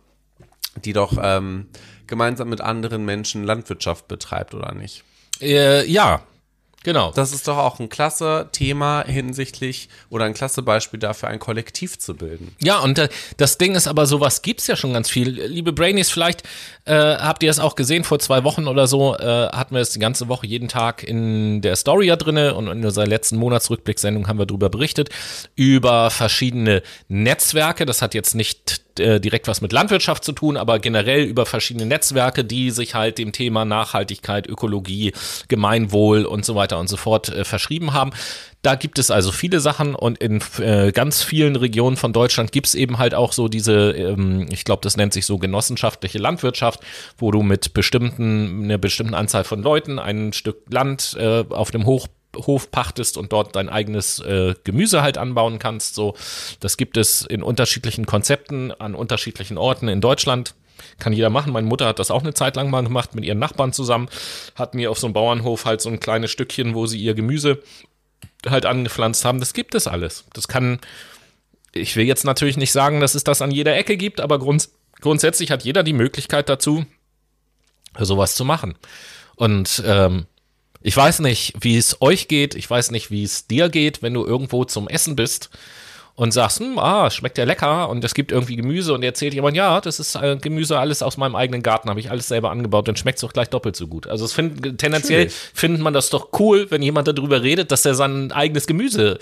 die 0.84 0.92
doch 0.92 1.16
ähm, 1.20 1.66
gemeinsam 2.06 2.48
mit 2.48 2.60
anderen 2.60 3.04
Menschen 3.04 3.44
Landwirtschaft 3.44 4.08
betreibt, 4.08 4.54
oder 4.54 4.74
nicht? 4.74 5.04
Äh, 5.40 5.86
ja, 5.90 6.22
Genau. 6.86 7.10
Das 7.10 7.32
ist 7.32 7.48
doch 7.48 7.58
auch 7.58 7.80
ein 7.80 7.88
klasse 7.88 8.48
Thema 8.52 9.02
hinsichtlich 9.04 9.88
oder 10.08 10.24
ein 10.24 10.34
klasse 10.34 10.62
Beispiel 10.62 11.00
dafür, 11.00 11.28
ein 11.28 11.40
Kollektiv 11.40 11.98
zu 11.98 12.14
bilden. 12.14 12.54
Ja, 12.62 12.78
und 12.78 12.98
äh, 13.00 13.08
das 13.38 13.58
Ding 13.58 13.74
ist 13.74 13.88
aber, 13.88 14.06
sowas 14.06 14.42
gibt's 14.42 14.68
ja 14.68 14.76
schon 14.76 14.92
ganz 14.92 15.10
viel. 15.10 15.28
Liebe 15.28 15.72
Brainies, 15.72 16.10
vielleicht 16.10 16.44
äh, 16.84 16.94
habt 16.94 17.42
ihr 17.42 17.50
es 17.50 17.58
auch 17.58 17.74
gesehen, 17.74 18.04
vor 18.04 18.20
zwei 18.20 18.44
Wochen 18.44 18.68
oder 18.68 18.86
so 18.86 19.16
äh, 19.16 19.48
hatten 19.48 19.74
wir 19.74 19.80
es 19.80 19.90
die 19.90 19.98
ganze 19.98 20.28
Woche 20.28 20.46
jeden 20.46 20.68
Tag 20.68 21.02
in 21.02 21.60
der 21.60 21.74
Story 21.74 22.06
ja 22.06 22.14
drinne 22.14 22.54
und 22.54 22.68
in 22.68 22.84
unserer 22.84 23.06
letzten 23.06 23.36
Monatsrückblicksendung 23.36 24.28
haben 24.28 24.38
wir 24.38 24.46
darüber 24.46 24.68
berichtet, 24.68 25.08
über 25.56 26.10
verschiedene 26.10 26.82
Netzwerke. 27.08 27.84
Das 27.84 28.00
hat 28.00 28.14
jetzt 28.14 28.36
nicht 28.36 28.85
äh, 29.00 29.20
direkt 29.20 29.48
was 29.48 29.60
mit 29.60 29.72
Landwirtschaft 29.72 30.24
zu 30.24 30.32
tun, 30.32 30.56
aber 30.56 30.78
generell 30.78 31.24
über 31.24 31.46
verschiedene 31.46 31.86
Netzwerke, 31.86 32.44
die 32.44 32.70
sich 32.70 32.94
halt 32.94 33.18
dem 33.18 33.32
Thema 33.32 33.64
Nachhaltigkeit, 33.64 34.46
Ökologie, 34.46 35.12
Gemeinwohl 35.48 36.24
und 36.24 36.44
so 36.44 36.54
weiter 36.54 36.78
und 36.78 36.88
so 36.88 36.96
fort 36.96 37.28
äh, 37.28 37.44
verschrieben 37.44 37.92
haben. 37.92 38.10
Da 38.62 38.74
gibt 38.74 38.98
es 38.98 39.10
also 39.10 39.30
viele 39.30 39.60
Sachen 39.60 39.94
und 39.94 40.18
in 40.18 40.42
äh, 40.58 40.90
ganz 40.90 41.22
vielen 41.22 41.54
Regionen 41.56 41.96
von 41.96 42.12
Deutschland 42.12 42.50
gibt 42.50 42.66
es 42.66 42.74
eben 42.74 42.98
halt 42.98 43.14
auch 43.14 43.32
so 43.32 43.48
diese, 43.48 43.92
ähm, 43.92 44.46
ich 44.50 44.64
glaube, 44.64 44.80
das 44.82 44.96
nennt 44.96 45.12
sich 45.12 45.24
so 45.24 45.38
genossenschaftliche 45.38 46.18
Landwirtschaft, 46.18 46.80
wo 47.16 47.30
du 47.30 47.42
mit 47.42 47.74
bestimmten, 47.74 48.64
einer 48.64 48.78
bestimmten 48.78 49.14
Anzahl 49.14 49.44
von 49.44 49.62
Leuten 49.62 49.98
ein 49.98 50.32
Stück 50.32 50.64
Land 50.68 51.16
äh, 51.18 51.44
auf 51.48 51.70
dem 51.70 51.86
Hoch 51.86 52.08
Hof 52.36 52.70
pachtest 52.70 53.16
und 53.16 53.32
dort 53.32 53.56
dein 53.56 53.68
eigenes 53.68 54.18
äh, 54.20 54.54
Gemüse 54.64 55.02
halt 55.02 55.18
anbauen 55.18 55.58
kannst. 55.58 55.94
So, 55.94 56.14
das 56.60 56.76
gibt 56.76 56.96
es 56.96 57.22
in 57.22 57.42
unterschiedlichen 57.42 58.06
Konzepten 58.06 58.72
an 58.72 58.94
unterschiedlichen 58.94 59.58
Orten 59.58 59.88
in 59.88 60.00
Deutschland. 60.00 60.54
Kann 60.98 61.12
jeder 61.12 61.30
machen. 61.30 61.52
Meine 61.52 61.66
Mutter 61.66 61.86
hat 61.86 61.98
das 61.98 62.10
auch 62.10 62.22
eine 62.22 62.34
Zeit 62.34 62.56
lang 62.56 62.70
mal 62.70 62.82
gemacht 62.82 63.14
mit 63.14 63.24
ihren 63.24 63.38
Nachbarn 63.38 63.72
zusammen. 63.72 64.08
Hat 64.54 64.74
mir 64.74 64.90
auf 64.90 64.98
so 64.98 65.06
einem 65.06 65.14
Bauernhof 65.14 65.64
halt 65.64 65.80
so 65.80 65.88
ein 65.88 66.00
kleines 66.00 66.30
Stückchen, 66.30 66.74
wo 66.74 66.86
sie 66.86 66.98
ihr 66.98 67.14
Gemüse 67.14 67.62
halt 68.46 68.66
angepflanzt 68.66 69.24
haben. 69.24 69.40
Das 69.40 69.54
gibt 69.54 69.74
es 69.74 69.86
alles. 69.86 70.24
Das 70.32 70.48
kann, 70.48 70.78
ich 71.72 71.96
will 71.96 72.04
jetzt 72.04 72.24
natürlich 72.24 72.56
nicht 72.56 72.72
sagen, 72.72 73.00
dass 73.00 73.14
es 73.14 73.24
das 73.24 73.42
an 73.42 73.50
jeder 73.50 73.76
Ecke 73.76 73.96
gibt, 73.96 74.20
aber 74.20 74.38
grunds 74.38 74.72
grundsätzlich 75.00 75.50
hat 75.50 75.62
jeder 75.62 75.82
die 75.82 75.92
Möglichkeit 75.92 76.48
dazu, 76.48 76.86
sowas 77.98 78.34
zu 78.34 78.44
machen. 78.44 78.76
Und 79.36 79.82
ähm, 79.86 80.26
ich 80.86 80.96
weiß 80.96 81.18
nicht, 81.18 81.52
wie 81.58 81.76
es 81.76 82.00
euch 82.00 82.28
geht. 82.28 82.54
Ich 82.54 82.70
weiß 82.70 82.92
nicht, 82.92 83.10
wie 83.10 83.24
es 83.24 83.48
dir 83.48 83.68
geht, 83.70 84.02
wenn 84.02 84.14
du 84.14 84.24
irgendwo 84.24 84.64
zum 84.64 84.86
Essen 84.86 85.16
bist 85.16 85.50
und 86.14 86.30
sagst, 86.30 86.60
hm, 86.60 86.78
ah, 86.78 87.10
schmeckt 87.10 87.38
ja 87.38 87.44
lecker 87.44 87.88
und 87.88 88.04
es 88.04 88.14
gibt 88.14 88.30
irgendwie 88.30 88.54
Gemüse 88.54 88.94
und 88.94 89.02
erzählt 89.02 89.34
jemand, 89.34 89.56
ja, 89.56 89.80
das 89.80 89.98
ist 89.98 90.14
äh, 90.14 90.36
Gemüse 90.40 90.78
alles 90.78 91.02
aus 91.02 91.16
meinem 91.16 91.34
eigenen 91.34 91.64
Garten, 91.64 91.90
habe 91.90 91.98
ich 91.98 92.12
alles 92.12 92.28
selber 92.28 92.52
angebaut, 92.52 92.86
dann 92.86 92.94
schmeckt 92.94 93.16
es 93.16 93.22
doch 93.22 93.32
gleich 93.32 93.50
doppelt 93.50 93.74
so 93.74 93.88
gut. 93.88 94.06
Also 94.06 94.24
es 94.24 94.32
find, 94.32 94.78
tendenziell 94.78 95.28
findet 95.28 95.82
man 95.82 95.92
das 95.92 96.08
doch 96.08 96.28
cool, 96.38 96.70
wenn 96.70 96.82
jemand 96.82 97.08
darüber 97.08 97.42
redet, 97.42 97.72
dass 97.72 97.84
er 97.84 97.96
sein 97.96 98.30
eigenes 98.30 98.68
Gemüse 98.68 99.18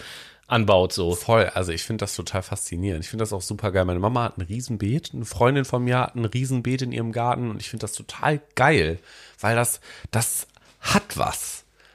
anbaut 0.47 0.93
so. 0.93 1.15
Voll, 1.15 1.47
also 1.55 1.73
ich 1.73 1.83
finde 1.85 2.03
das 2.03 2.15
total 2.15 2.43
faszinierend. 2.43 3.05
Ich 3.05 3.09
finde 3.09 3.23
das 3.23 3.33
auch 3.33 3.41
super 3.41 3.73
geil. 3.73 3.87
Meine 3.87 4.01
Mama 4.01 4.25
hat 4.25 4.37
ein 4.37 4.43
Riesenbeet, 4.43 5.13
eine 5.15 5.25
Freundin 5.25 5.65
von 5.65 5.83
mir 5.83 6.01
hat 6.01 6.15
ein 6.15 6.27
Riesenbeet 6.27 6.83
in 6.83 6.93
ihrem 6.93 7.13
Garten 7.13 7.49
und 7.49 7.63
ich 7.63 7.71
finde 7.71 7.85
das 7.85 7.93
total 7.93 8.43
geil, 8.55 8.99
weil 9.41 9.57
das, 9.57 9.81
das 10.11 10.47
hat 10.85 11.17
was. 11.17 11.54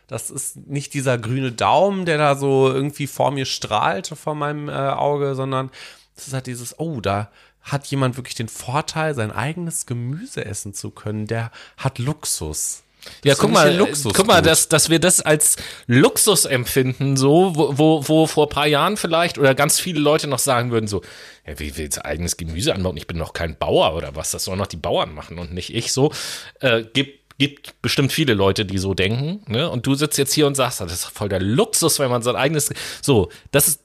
Das 0.10 0.32
ist 0.32 0.68
nicht 0.68 0.94
dieser 0.94 1.18
grüne 1.18 1.52
Daumen, 1.52 2.06
der 2.06 2.18
da 2.18 2.36
so 2.36 2.68
irgendwie 2.68 3.08
vor 3.08 3.32
mir 3.32 3.46
strahlt, 3.46 4.08
vor 4.08 4.36
meinem 4.36 4.68
äh, 4.68 4.72
Auge, 4.72 5.36
sondern 5.36 5.70
es 6.18 6.28
ist 6.28 6.34
halt 6.34 6.48
dieses, 6.48 6.80
oh, 6.80 7.00
da 7.00 7.30
hat 7.62 7.88
jemand 7.88 8.18
wirklich 8.18 8.36
den 8.36 8.50
Vorteil, 8.50 9.14
sein 9.14 9.32
eigenes 9.32 9.86
Gemüse 9.86 10.44
essen 10.44 10.74
zu 10.74 10.90
können. 10.90 11.28
Der 11.28 11.52
hat 11.78 12.00
Luxus. 12.00 12.84
Ja, 13.24 13.36
guck 13.36 13.52
mal, 13.52 13.74
Luxus 13.74 14.14
guck 14.14 14.28
mal, 14.28 14.42
dass, 14.42 14.68
dass 14.68 14.90
wir 14.90 15.00
das 15.00 15.22
als 15.22 15.56
Luxus 15.88 16.46
empfinden, 16.46 17.16
so, 17.16 17.56
wo, 17.56 17.78
wo, 17.78 18.08
wo 18.08 18.28
vor 18.28 18.48
ein 18.48 18.50
paar 18.50 18.68
Jahren 18.68 18.98
vielleicht 18.98 19.38
oder 19.38 19.56
ganz 19.56 19.80
viele 19.80 20.00
Leute 20.00 20.28
noch 20.28 20.40
sagen 20.40 20.72
würden, 20.72 20.88
so, 20.88 21.02
ja, 21.46 21.58
wie 21.60 21.78
willst 21.78 21.98
du 21.98 22.06
eigenes 22.06 22.36
Gemüse 22.36 22.74
anbauen? 22.74 22.98
Ich 22.98 23.08
bin 23.08 23.18
noch 23.18 23.34
kein 23.34 23.58
Bauer 23.58 23.96
oder 23.96 24.16
was, 24.16 24.32
das 24.32 24.44
sollen 24.44 24.60
noch 24.60 24.68
die 24.68 24.78
Bauern 24.78 25.14
machen 25.14 25.40
und 25.40 25.54
nicht 25.54 25.74
ich 25.74 25.94
so. 25.94 26.12
Äh, 26.60 26.84
gibt, 26.94 27.19
gibt 27.40 27.82
bestimmt 27.82 28.12
viele 28.12 28.36
Leute, 28.36 28.66
die 28.66 28.78
so 28.78 28.94
denken, 28.94 29.42
ne? 29.48 29.70
Und 29.70 29.88
du 29.88 29.96
sitzt 29.96 30.18
jetzt 30.20 30.34
hier 30.34 30.46
und 30.46 30.56
sagst, 30.56 30.82
das 30.82 30.92
ist 30.92 31.06
voll 31.06 31.30
der 31.30 31.40
Luxus, 31.40 31.98
wenn 31.98 32.12
man 32.12 32.22
sein 32.22 32.36
eigenes, 32.36 32.70
so, 33.02 33.30
das 33.52 33.68
ist, 33.68 33.82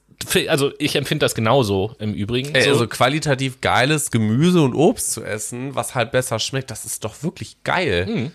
also 0.47 0.71
ich 0.77 0.95
empfinde 0.95 1.25
das 1.25 1.33
genauso 1.35 1.95
im 1.99 2.13
Übrigen. 2.13 2.49
So. 2.49 2.69
Also 2.69 2.87
qualitativ 2.87 3.61
geiles 3.61 4.11
Gemüse 4.11 4.61
und 4.61 4.75
Obst 4.75 5.13
zu 5.13 5.23
essen, 5.23 5.73
was 5.73 5.95
halt 5.95 6.11
besser 6.11 6.37
schmeckt, 6.39 6.69
das 6.69 6.85
ist 6.85 7.03
doch 7.03 7.23
wirklich 7.23 7.63
geil. 7.63 8.05
Hm. 8.05 8.31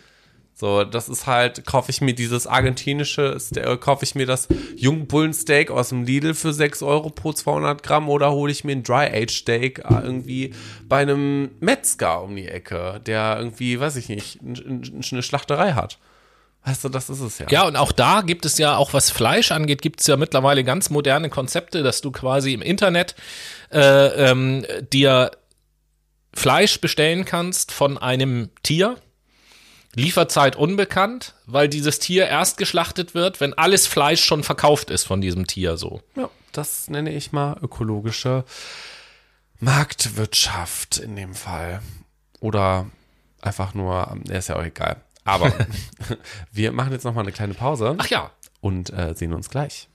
So, 0.60 0.84
das 0.84 1.08
ist 1.08 1.26
halt, 1.26 1.64
kaufe 1.64 1.90
ich 1.90 2.02
mir 2.02 2.12
dieses 2.12 2.46
argentinische, 2.46 3.38
äh, 3.56 3.78
kaufe 3.78 4.04
ich 4.04 4.14
mir 4.14 4.26
das 4.26 4.46
Jungbullensteak 4.76 5.70
aus 5.70 5.88
dem 5.88 6.04
Lidl 6.04 6.34
für 6.34 6.52
6 6.52 6.82
Euro 6.82 7.08
pro 7.08 7.32
200 7.32 7.82
Gramm 7.82 8.10
oder 8.10 8.32
hole 8.32 8.52
ich 8.52 8.62
mir 8.62 8.72
ein 8.72 8.82
Dry-Age-Steak 8.82 9.78
äh, 9.78 9.94
irgendwie 10.02 10.52
bei 10.86 10.98
einem 10.98 11.52
Metzger 11.60 12.22
um 12.22 12.36
die 12.36 12.46
Ecke, 12.46 13.00
der 13.06 13.38
irgendwie, 13.38 13.80
weiß 13.80 13.96
ich 13.96 14.10
nicht, 14.10 14.40
eine 14.42 15.22
Schlachterei 15.22 15.72
hat. 15.72 15.98
Weißt 16.66 16.84
du, 16.84 16.90
das 16.90 17.08
ist 17.08 17.20
es 17.20 17.38
ja. 17.38 17.46
Ja, 17.48 17.66
und 17.66 17.76
auch 17.76 17.92
da 17.92 18.20
gibt 18.20 18.44
es 18.44 18.58
ja, 18.58 18.76
auch 18.76 18.92
was 18.92 19.10
Fleisch 19.10 19.52
angeht, 19.52 19.80
gibt 19.80 20.02
es 20.02 20.08
ja 20.08 20.18
mittlerweile 20.18 20.62
ganz 20.62 20.90
moderne 20.90 21.30
Konzepte, 21.30 21.82
dass 21.82 22.02
du 22.02 22.10
quasi 22.10 22.52
im 22.52 22.60
Internet 22.60 23.14
äh, 23.72 24.30
ähm, 24.30 24.66
dir 24.92 25.30
Fleisch 26.34 26.82
bestellen 26.82 27.24
kannst 27.24 27.72
von 27.72 27.96
einem 27.96 28.50
Tier 28.62 28.98
Lieferzeit 29.94 30.56
unbekannt, 30.56 31.34
weil 31.46 31.68
dieses 31.68 31.98
Tier 31.98 32.26
erst 32.26 32.58
geschlachtet 32.58 33.14
wird, 33.14 33.40
wenn 33.40 33.54
alles 33.54 33.86
Fleisch 33.86 34.24
schon 34.24 34.44
verkauft 34.44 34.90
ist 34.90 35.04
von 35.04 35.20
diesem 35.20 35.46
Tier 35.46 35.76
so. 35.76 36.00
Ja, 36.16 36.30
das 36.52 36.88
nenne 36.88 37.12
ich 37.12 37.32
mal 37.32 37.56
ökologische 37.60 38.44
Marktwirtschaft 39.58 40.98
in 40.98 41.16
dem 41.16 41.34
Fall. 41.34 41.82
Oder 42.40 42.86
einfach 43.40 43.74
nur, 43.74 44.16
ist 44.28 44.48
ja 44.48 44.56
auch 44.56 44.64
egal. 44.64 44.96
Aber 45.24 45.52
wir 46.52 46.72
machen 46.72 46.92
jetzt 46.92 47.04
nochmal 47.04 47.24
eine 47.24 47.32
kleine 47.32 47.54
Pause. 47.54 47.96
Ach 47.98 48.06
ja. 48.06 48.30
Und 48.60 48.90
äh, 48.90 49.14
sehen 49.14 49.32
uns 49.32 49.50
gleich. 49.50 49.88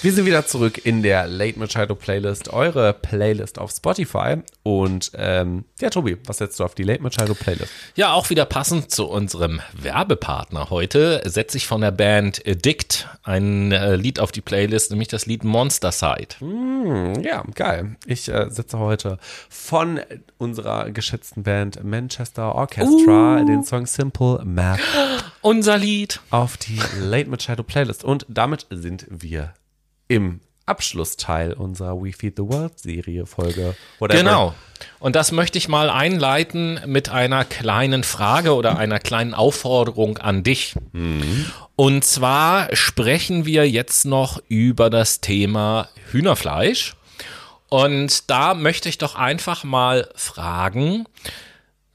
Wir 0.00 0.12
sind 0.12 0.26
wieder 0.26 0.46
zurück 0.46 0.86
in 0.86 1.02
der 1.02 1.26
Late 1.26 1.58
Machado 1.58 1.96
Playlist, 1.96 2.52
eure 2.52 2.92
Playlist 2.92 3.58
auf 3.58 3.72
Spotify. 3.72 4.36
Und 4.62 5.10
ähm, 5.16 5.64
ja, 5.80 5.90
Tobi, 5.90 6.16
was 6.24 6.38
setzt 6.38 6.60
du 6.60 6.64
auf 6.64 6.76
die 6.76 6.84
Late 6.84 7.02
Machado 7.02 7.34
Playlist? 7.34 7.72
Ja, 7.96 8.12
auch 8.12 8.30
wieder 8.30 8.44
passend 8.44 8.92
zu 8.92 9.08
unserem 9.08 9.60
Werbepartner 9.72 10.70
heute 10.70 11.20
setze 11.24 11.56
ich 11.56 11.66
von 11.66 11.80
der 11.80 11.90
Band 11.90 12.40
Addict 12.46 13.08
ein 13.24 13.72
äh, 13.72 13.96
Lied 13.96 14.20
auf 14.20 14.30
die 14.30 14.40
Playlist, 14.40 14.92
nämlich 14.92 15.08
das 15.08 15.26
Lied 15.26 15.42
Monster 15.42 15.90
Side. 15.90 16.44
Mm, 16.44 17.20
ja, 17.24 17.42
geil. 17.56 17.96
Ich 18.06 18.28
äh, 18.28 18.50
setze 18.50 18.78
heute 18.78 19.18
von 19.48 19.98
unserer 20.38 20.92
geschätzten 20.92 21.42
Band 21.42 21.82
Manchester 21.82 22.54
Orchestra 22.54 23.40
uh. 23.40 23.44
den 23.44 23.64
Song 23.64 23.86
Simple 23.86 24.42
Math. 24.44 24.78
Unser 25.42 25.76
Lied. 25.76 26.20
Auf 26.30 26.56
die 26.56 26.80
Late 27.00 27.28
Machado 27.28 27.64
Playlist. 27.64 28.04
Und 28.04 28.26
damit 28.28 28.66
sind 28.70 29.04
wir 29.10 29.54
im 30.08 30.40
Abschlussteil 30.68 31.54
unserer 31.54 32.00
We 32.02 32.12
Feed 32.12 32.36
the 32.36 32.42
World 32.42 32.78
Serie 32.78 33.26
Folge. 33.26 33.74
Whatever. 33.98 34.18
Genau. 34.18 34.54
Und 35.00 35.16
das 35.16 35.32
möchte 35.32 35.58
ich 35.58 35.68
mal 35.68 35.90
einleiten 35.90 36.80
mit 36.86 37.08
einer 37.08 37.44
kleinen 37.44 38.04
Frage 38.04 38.54
oder 38.54 38.78
einer 38.78 39.00
kleinen 39.00 39.34
Aufforderung 39.34 40.18
an 40.18 40.42
dich. 40.42 40.74
Mhm. 40.92 41.46
Und 41.74 42.04
zwar 42.04 42.74
sprechen 42.76 43.46
wir 43.46 43.68
jetzt 43.68 44.04
noch 44.04 44.42
über 44.48 44.90
das 44.90 45.20
Thema 45.20 45.88
Hühnerfleisch. 46.10 46.94
Und 47.70 48.30
da 48.30 48.54
möchte 48.54 48.88
ich 48.88 48.98
doch 48.98 49.14
einfach 49.14 49.64
mal 49.64 50.08
fragen, 50.14 51.06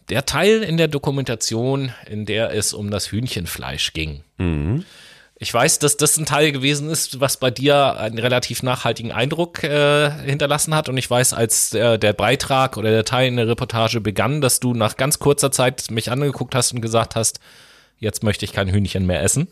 der 0.09 0.25
Teil 0.25 0.61
in 0.63 0.77
der 0.77 0.87
Dokumentation, 0.87 1.93
in 2.05 2.25
der 2.25 2.51
es 2.51 2.73
um 2.73 2.91
das 2.91 3.11
Hühnchenfleisch 3.11 3.93
ging. 3.93 4.23
Mhm. 4.37 4.85
Ich 5.43 5.53
weiß, 5.53 5.79
dass 5.79 5.97
das 5.97 6.17
ein 6.17 6.25
Teil 6.25 6.53
gewesen 6.53 6.89
ist, 6.89 7.19
was 7.19 7.35
bei 7.35 7.51
dir 7.51 7.97
einen 7.97 8.17
relativ 8.17 8.63
nachhaltigen 8.63 9.11
Eindruck 9.11 9.61
äh, 9.61 10.09
hinterlassen 10.09 10.73
hat. 10.73 10.87
Und 10.87 10.95
ich 10.95 11.09
weiß, 11.09 11.33
als 11.33 11.73
äh, 11.73 11.99
der 11.99 12.13
Beitrag 12.13 12.77
oder 12.77 12.91
der 12.91 13.03
Teil 13.03 13.27
in 13.27 13.35
der 13.35 13.49
Reportage 13.49 13.99
begann, 13.99 14.39
dass 14.39 14.61
du 14.61 14.73
nach 14.73 14.95
ganz 14.95 15.19
kurzer 15.19 15.51
Zeit 15.51 15.91
mich 15.91 16.09
angeguckt 16.09 16.55
hast 16.55 16.71
und 16.71 16.79
gesagt 16.79 17.17
hast, 17.17 17.41
jetzt 17.99 18.23
möchte 18.23 18.45
ich 18.45 18.53
kein 18.53 18.69
Hühnchen 18.69 19.05
mehr 19.05 19.21
essen. 19.21 19.49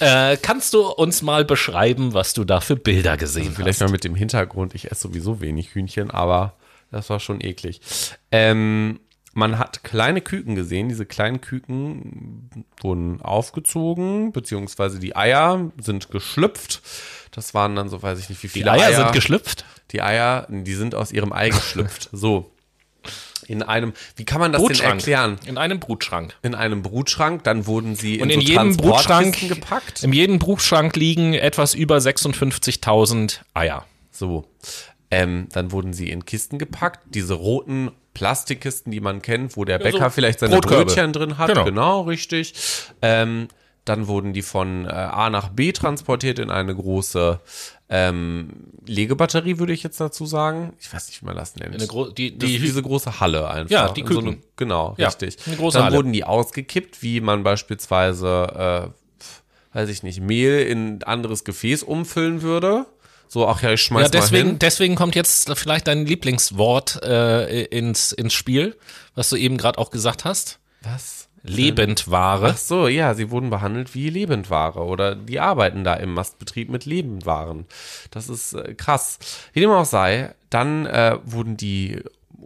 Äh, 0.00 0.38
kannst 0.38 0.72
du 0.72 0.86
uns 0.88 1.20
mal 1.20 1.44
beschreiben, 1.44 2.14
was 2.14 2.32
du 2.32 2.44
da 2.44 2.60
für 2.60 2.76
Bilder 2.76 3.18
gesehen 3.18 3.48
also 3.48 3.56
vielleicht 3.56 3.68
hast? 3.68 3.76
Vielleicht 3.76 3.80
mal 3.80 3.92
mit 3.92 4.04
dem 4.04 4.14
Hintergrund, 4.14 4.74
ich 4.74 4.90
esse 4.90 5.08
sowieso 5.08 5.42
wenig 5.42 5.74
Hühnchen, 5.74 6.10
aber 6.10 6.54
das 6.90 7.10
war 7.10 7.20
schon 7.20 7.42
eklig. 7.42 7.82
Ähm, 8.32 8.98
man 9.38 9.58
hat 9.58 9.84
kleine 9.84 10.20
Küken 10.20 10.56
gesehen. 10.56 10.88
Diese 10.88 11.06
kleinen 11.06 11.40
Küken 11.40 12.50
wurden 12.80 13.22
aufgezogen, 13.22 14.32
beziehungsweise 14.32 14.98
die 14.98 15.14
Eier 15.14 15.70
sind 15.80 16.10
geschlüpft. 16.10 16.82
Das 17.30 17.54
waren 17.54 17.76
dann 17.76 17.88
so, 17.88 18.02
weiß 18.02 18.18
ich 18.18 18.28
nicht, 18.28 18.42
wie 18.42 18.48
viele 18.48 18.64
die 18.64 18.70
Eier. 18.70 18.88
Eier 18.88 18.96
sind 18.96 19.12
geschlüpft? 19.12 19.64
Die 19.92 20.02
Eier, 20.02 20.46
die 20.50 20.74
sind 20.74 20.96
aus 20.96 21.12
ihrem 21.12 21.32
Ei 21.32 21.50
geschlüpft. 21.50 22.08
so. 22.12 22.50
In 23.46 23.62
einem, 23.62 23.92
wie 24.16 24.24
kann 24.24 24.40
man 24.40 24.52
das 24.52 24.62
denn 24.62 24.80
erklären? 24.80 25.38
In 25.46 25.56
einem 25.56 25.78
Brutschrank. 25.78 26.36
In 26.42 26.56
einem 26.56 26.82
Brutschrank, 26.82 27.44
dann 27.44 27.66
wurden 27.66 27.94
sie 27.94 28.20
Und 28.20 28.30
in, 28.30 28.40
in 28.40 28.46
so 28.46 28.52
jedem 28.52 28.76
Brutschrank 28.76 29.48
gepackt. 29.48 30.02
In 30.02 30.12
jedem 30.12 30.40
Brutschrank 30.40 30.96
liegen 30.96 31.32
etwas 31.34 31.74
über 31.74 31.96
56.000 31.98 33.38
Eier. 33.54 33.86
So. 34.10 34.46
Ähm, 35.10 35.46
dann 35.52 35.72
wurden 35.72 35.92
sie 35.94 36.10
in 36.10 36.26
Kisten 36.26 36.58
gepackt. 36.58 37.00
Diese 37.14 37.34
roten 37.34 37.92
Plastikkisten, 38.18 38.90
die 38.90 39.00
man 39.00 39.22
kennt, 39.22 39.56
wo 39.56 39.64
der 39.64 39.78
Bäcker 39.78 39.98
ja, 39.98 40.04
so 40.04 40.10
vielleicht 40.10 40.40
seine 40.40 40.54
Brotkörbe. 40.54 40.86
Brötchen 40.86 41.12
drin 41.12 41.38
hat. 41.38 41.48
Genau, 41.48 41.64
genau 41.64 42.00
richtig. 42.02 42.52
Ähm, 43.00 43.46
dann 43.84 44.08
wurden 44.08 44.32
die 44.32 44.42
von 44.42 44.84
äh, 44.84 44.88
A 44.88 45.30
nach 45.30 45.48
B 45.50 45.72
transportiert 45.72 46.40
in 46.40 46.50
eine 46.50 46.74
große 46.74 47.40
ähm, 47.88 48.50
Legebatterie, 48.86 49.58
würde 49.58 49.72
ich 49.72 49.82
jetzt 49.82 50.00
dazu 50.00 50.26
sagen. 50.26 50.74
Ich 50.80 50.92
weiß 50.92 51.06
nicht, 51.06 51.22
wie 51.22 51.26
man 51.26 51.36
das 51.36 51.54
nennt. 51.56 51.80
Die, 52.18 52.32
die, 52.32 52.38
das 52.38 52.50
diese 52.50 52.82
große 52.82 53.20
Halle 53.20 53.48
einfach. 53.48 53.70
Ja, 53.70 53.88
die 53.88 54.02
Küken. 54.02 54.22
So 54.22 54.28
eine, 54.28 54.38
genau, 54.56 54.94
ja, 54.98 55.06
richtig. 55.06 55.38
Eine 55.46 55.56
große 55.56 55.78
Dann 55.78 55.86
Halle. 55.86 55.96
wurden 55.96 56.12
die 56.12 56.24
ausgekippt, 56.24 57.02
wie 57.02 57.20
man 57.20 57.44
beispielsweise, 57.44 58.92
äh, 59.72 59.76
weiß 59.76 59.88
ich 59.88 60.02
nicht, 60.02 60.20
Mehl 60.20 60.66
in 60.66 60.96
ein 60.96 61.02
anderes 61.04 61.44
Gefäß 61.44 61.84
umfüllen 61.84 62.42
würde. 62.42 62.84
So, 63.28 63.46
ach 63.46 63.62
ja, 63.62 63.72
ich 63.72 63.82
schmeiß 63.82 64.04
ja, 64.04 64.08
deswegen, 64.08 64.44
mal 64.44 64.50
hin. 64.52 64.58
Deswegen 64.58 64.94
kommt 64.94 65.14
jetzt 65.14 65.52
vielleicht 65.56 65.86
dein 65.86 66.06
Lieblingswort 66.06 67.02
äh, 67.02 67.64
ins, 67.64 68.12
ins 68.12 68.32
Spiel, 68.32 68.76
was 69.14 69.28
du 69.28 69.36
eben 69.36 69.58
gerade 69.58 69.78
auch 69.78 69.90
gesagt 69.90 70.24
hast. 70.24 70.58
Was? 70.82 71.28
Lebendware. 71.42 72.50
Ach 72.54 72.56
so, 72.56 72.88
ja, 72.88 73.14
sie 73.14 73.30
wurden 73.30 73.50
behandelt 73.50 73.94
wie 73.94 74.10
Lebendware 74.10 74.80
oder 74.80 75.14
die 75.14 75.40
arbeiten 75.40 75.84
da 75.84 75.94
im 75.94 76.14
Mastbetrieb 76.14 76.68
mit 76.68 76.84
Lebendwaren. 76.84 77.66
Das 78.10 78.28
ist 78.28 78.54
äh, 78.54 78.74
krass. 78.74 79.18
Wie 79.52 79.60
dem 79.60 79.70
auch 79.70 79.84
sei, 79.84 80.34
dann 80.50 80.86
äh, 80.86 81.18
wurden 81.24 81.56
die 81.56 82.02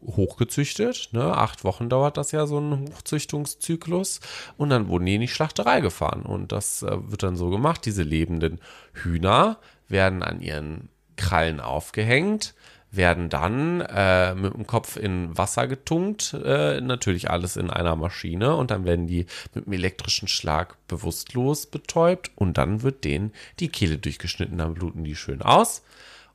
hochgezüchtet. 0.06 1.10
Ne? 1.12 1.36
Acht 1.36 1.64
Wochen 1.64 1.88
dauert 1.88 2.16
das 2.16 2.32
ja, 2.32 2.46
so 2.46 2.58
ein 2.58 2.90
Hochzüchtungszyklus. 2.92 4.20
Und 4.56 4.70
dann 4.70 4.88
wurden 4.88 5.06
die 5.06 5.14
in 5.14 5.20
die 5.20 5.28
Schlachterei 5.28 5.80
gefahren. 5.80 6.22
Und 6.22 6.52
das 6.52 6.82
äh, 6.82 6.96
wird 7.10 7.22
dann 7.22 7.36
so 7.36 7.50
gemacht. 7.50 7.84
Diese 7.84 8.02
lebenden 8.02 8.60
Hühner 8.92 9.58
werden 9.92 10.22
an 10.22 10.40
ihren 10.40 10.88
Krallen 11.16 11.60
aufgehängt, 11.60 12.54
werden 12.90 13.30
dann 13.30 13.80
äh, 13.80 14.34
mit 14.34 14.52
dem 14.52 14.66
Kopf 14.66 14.96
in 14.96 15.36
Wasser 15.36 15.66
getunkt, 15.66 16.34
äh, 16.44 16.80
natürlich 16.80 17.30
alles 17.30 17.56
in 17.56 17.70
einer 17.70 17.96
Maschine 17.96 18.54
und 18.56 18.70
dann 18.70 18.84
werden 18.84 19.06
die 19.06 19.26
mit 19.54 19.66
einem 19.66 19.72
elektrischen 19.72 20.28
Schlag 20.28 20.76
bewusstlos 20.88 21.66
betäubt 21.66 22.30
und 22.34 22.58
dann 22.58 22.82
wird 22.82 23.04
denen 23.04 23.32
die 23.60 23.68
Kehle 23.68 23.96
durchgeschnitten, 23.96 24.58
dann 24.58 24.74
bluten 24.74 25.04
die 25.04 25.16
schön 25.16 25.40
aus 25.40 25.82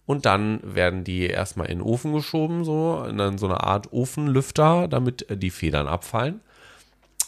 und 0.08 0.26
dann 0.26 0.60
werden 0.64 1.04
die 1.04 1.28
erstmal 1.28 1.68
in 1.68 1.80
den 1.80 1.86
Ofen 1.86 2.14
geschoben, 2.14 2.64
so 2.64 3.04
in 3.04 3.38
so 3.38 3.46
eine 3.46 3.62
Art 3.64 3.92
Ofenlüfter, 3.94 4.88
damit 4.88 5.28
die 5.30 5.52
Federn 5.52 5.88
abfallen. 5.88 6.42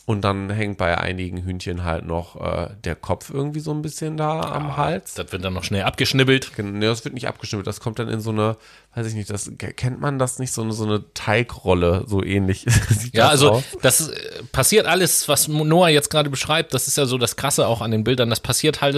Und 0.10 0.22
dann 0.22 0.50
hängt 0.50 0.80
bei 0.80 0.98
einigen 0.98 1.44
Hühnchen 1.44 1.84
halt 1.84 2.04
noch 2.04 2.36
äh, 2.42 2.70
der 2.84 2.96
Kopf 2.96 3.30
irgendwie 3.30 3.60
so 3.60 3.70
ein 3.70 3.84
bisschen 3.84 4.18
da 4.18 4.42
am 4.42 4.76
Hals. 4.76 5.14
Das 5.14 5.32
wird 5.32 5.46
dann 5.46 5.54
noch 5.54 5.64
schnell 5.64 5.84
abgeschnibbelt. 5.84 6.52
Nee, 6.58 6.88
das 6.88 7.06
wird 7.06 7.14
nicht 7.14 7.28
abgeschnibbelt. 7.28 7.68
Das 7.68 7.80
kommt 7.80 8.00
dann 8.00 8.10
in 8.10 8.20
so 8.20 8.32
eine, 8.32 8.58
weiß 8.96 9.06
ich 9.06 9.14
nicht, 9.14 9.30
das 9.30 9.52
kennt 9.60 10.02
man 10.02 10.18
das 10.18 10.40
nicht, 10.40 10.52
so 10.52 10.64
eine, 10.64 10.72
so 10.72 10.84
eine 10.86 11.04
Teigrolle, 11.14 12.06
so 12.08 12.24
ähnlich. 12.24 12.66
ja, 13.14 13.26
das 13.26 13.30
also 13.30 13.52
aus. 13.52 13.64
das 13.84 14.10
äh, 14.10 14.42
passiert 14.52 14.88
alles, 14.88 15.28
was 15.28 15.48
Noah 15.48 15.90
jetzt 15.90 16.10
gerade 16.10 16.32
beschreibt, 16.32 16.74
das 16.74 16.88
ist 16.88 16.98
ja 16.98 17.06
so 17.06 17.20
das 17.20 17.36
Krasse 17.36 17.68
auch 17.68 17.82
an 17.82 17.92
den 17.92 18.04
Bildern, 18.04 18.32
das 18.32 18.40
passiert 18.40 18.82
halt 18.82 18.96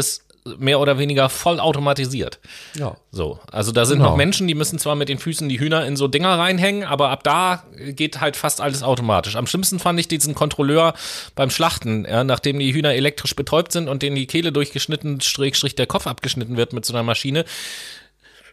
mehr 0.57 0.79
oder 0.79 0.97
weniger 0.97 1.29
voll 1.29 1.59
automatisiert. 1.59 2.39
Ja. 2.75 2.95
So. 3.11 3.39
Also 3.51 3.71
da 3.71 3.85
sind 3.85 3.99
genau. 3.99 4.11
noch 4.11 4.17
Menschen, 4.17 4.47
die 4.47 4.55
müssen 4.55 4.79
zwar 4.79 4.95
mit 4.95 5.09
den 5.09 5.19
Füßen 5.19 5.47
die 5.49 5.59
Hühner 5.59 5.85
in 5.85 5.95
so 5.95 6.07
Dinger 6.07 6.37
reinhängen, 6.37 6.83
aber 6.83 7.09
ab 7.09 7.23
da 7.23 7.63
geht 7.77 8.21
halt 8.21 8.35
fast 8.35 8.61
alles 8.61 8.81
automatisch. 8.81 9.35
Am 9.35 9.45
schlimmsten 9.45 9.79
fand 9.79 9.99
ich 9.99 10.07
diesen 10.07 10.33
Kontrolleur 10.33 10.93
beim 11.35 11.49
Schlachten, 11.49 12.05
ja, 12.05 12.23
nachdem 12.23 12.59
die 12.59 12.73
Hühner 12.73 12.93
elektrisch 12.93 13.35
betäubt 13.35 13.71
sind 13.71 13.87
und 13.87 14.01
denen 14.01 14.15
die 14.15 14.27
Kehle 14.27 14.51
durchgeschnitten, 14.51 15.21
Strich, 15.21 15.75
der 15.75 15.87
Kopf 15.87 16.07
abgeschnitten 16.07 16.57
wird 16.57 16.73
mit 16.73 16.85
so 16.85 16.93
einer 16.93 17.03
Maschine 17.03 17.45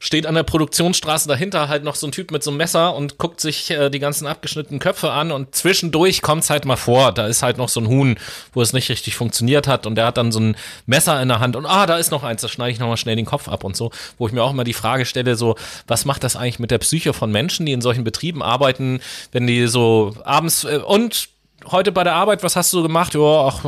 steht 0.00 0.26
an 0.26 0.34
der 0.34 0.42
Produktionsstraße 0.42 1.28
dahinter 1.28 1.68
halt 1.68 1.84
noch 1.84 1.94
so 1.94 2.06
ein 2.06 2.12
Typ 2.12 2.30
mit 2.30 2.42
so 2.42 2.50
einem 2.50 2.58
Messer 2.58 2.94
und 2.94 3.18
guckt 3.18 3.40
sich 3.40 3.70
äh, 3.70 3.90
die 3.90 3.98
ganzen 3.98 4.26
abgeschnittenen 4.26 4.80
Köpfe 4.80 5.10
an 5.10 5.32
und 5.32 5.54
zwischendurch 5.54 6.22
kommt's 6.22 6.50
halt 6.50 6.64
mal 6.64 6.76
vor, 6.76 7.12
da 7.12 7.26
ist 7.26 7.42
halt 7.42 7.58
noch 7.58 7.68
so 7.68 7.80
ein 7.80 7.88
Huhn, 7.88 8.16
wo 8.52 8.62
es 8.62 8.72
nicht 8.72 8.88
richtig 8.88 9.16
funktioniert 9.16 9.66
hat 9.66 9.86
und 9.86 9.94
der 9.94 10.06
hat 10.06 10.16
dann 10.16 10.32
so 10.32 10.40
ein 10.40 10.56
Messer 10.86 11.20
in 11.20 11.28
der 11.28 11.40
Hand 11.40 11.56
und 11.56 11.66
ah, 11.66 11.86
da 11.86 11.96
ist 11.96 12.10
noch 12.10 12.22
eins, 12.22 12.42
da 12.42 12.48
schneide 12.48 12.72
ich 12.72 12.78
nochmal 12.78 12.96
schnell 12.96 13.16
den 13.16 13.26
Kopf 13.26 13.48
ab 13.48 13.64
und 13.64 13.76
so, 13.76 13.90
wo 14.18 14.26
ich 14.26 14.32
mir 14.32 14.42
auch 14.42 14.52
immer 14.52 14.64
die 14.64 14.72
Frage 14.72 15.06
stelle, 15.06 15.36
so, 15.36 15.56
was 15.86 16.04
macht 16.04 16.24
das 16.24 16.36
eigentlich 16.36 16.58
mit 16.58 16.70
der 16.70 16.78
Psyche 16.78 17.12
von 17.12 17.30
Menschen, 17.30 17.66
die 17.66 17.72
in 17.72 17.80
solchen 17.80 18.04
Betrieben 18.04 18.42
arbeiten, 18.42 19.00
wenn 19.32 19.46
die 19.46 19.66
so 19.66 20.14
abends 20.24 20.64
äh, 20.64 20.78
und 20.78 21.28
heute 21.66 21.92
bei 21.92 22.04
der 22.04 22.14
Arbeit, 22.14 22.42
was 22.42 22.56
hast 22.56 22.72
du 22.72 22.82
gemacht? 22.82 23.14
Ja, 23.14 23.20
ach, 23.20 23.64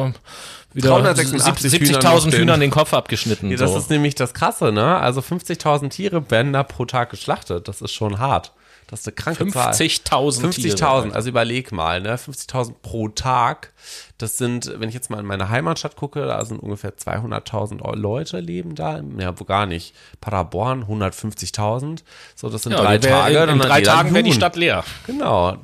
wieder 0.73 0.97
70.000 0.97 2.37
Hühnern 2.37 2.61
den 2.61 2.71
Kopf 2.71 2.95
abgeschnitten. 2.95 3.51
Ja, 3.51 3.57
das 3.57 3.73
so. 3.73 3.79
ist 3.79 3.91
nämlich 3.91 4.15
das 4.15 4.35
Krasse, 4.35 4.73
ne? 4.73 4.97
Also 4.99 5.21
50.000 5.21 5.91
Tiere 5.91 6.31
werden 6.31 6.53
da 6.53 6.63
pro 6.63 6.85
Tag 6.85 7.11
geschlachtet. 7.11 7.69
Das 7.69 7.81
ist 7.81 7.93
schon 7.93 8.19
hart. 8.19 8.53
Das 8.91 9.01
ist 9.01 9.07
eine 9.07 9.15
kranke 9.15 9.45
50 9.45 10.05
Zahl. 10.05 10.19
50.000 10.21 10.77
50.000, 10.77 11.13
also 11.13 11.29
überleg 11.29 11.71
mal, 11.71 12.01
ne? 12.01 12.17
50.000 12.17 12.75
pro 12.83 13.09
Tag. 13.09 13.73
Das 14.19 14.37
sind, 14.37 14.73
wenn 14.81 14.89
ich 14.89 14.95
jetzt 14.97 15.11
mal 15.11 15.21
in 15.21 15.27
meine 15.27 15.49
Heimatstadt 15.49 15.95
gucke, 15.95 16.27
da 16.27 16.45
sind 16.45 16.59
ungefähr 16.59 16.97
200.000 16.97 17.97
Leute 17.97 18.41
leben 18.41 18.75
da. 18.75 19.01
Ja, 19.19 19.39
wo 19.39 19.45
gar 19.45 19.67
nicht. 19.67 19.95
Paderborn 20.21 20.85
150.000. 20.85 22.03
So, 22.35 22.49
das 22.51 22.65
sind 22.65 22.73
ja, 22.73 22.81
drei 22.81 22.99
Tage. 22.99 23.39
In, 23.39 23.49
in 23.51 23.59
drei 23.61 23.83
Tagen 23.83 24.13
wäre 24.13 24.25
die 24.25 24.33
Stadt 24.33 24.57
leer. 24.57 24.83
Genau. 25.07 25.57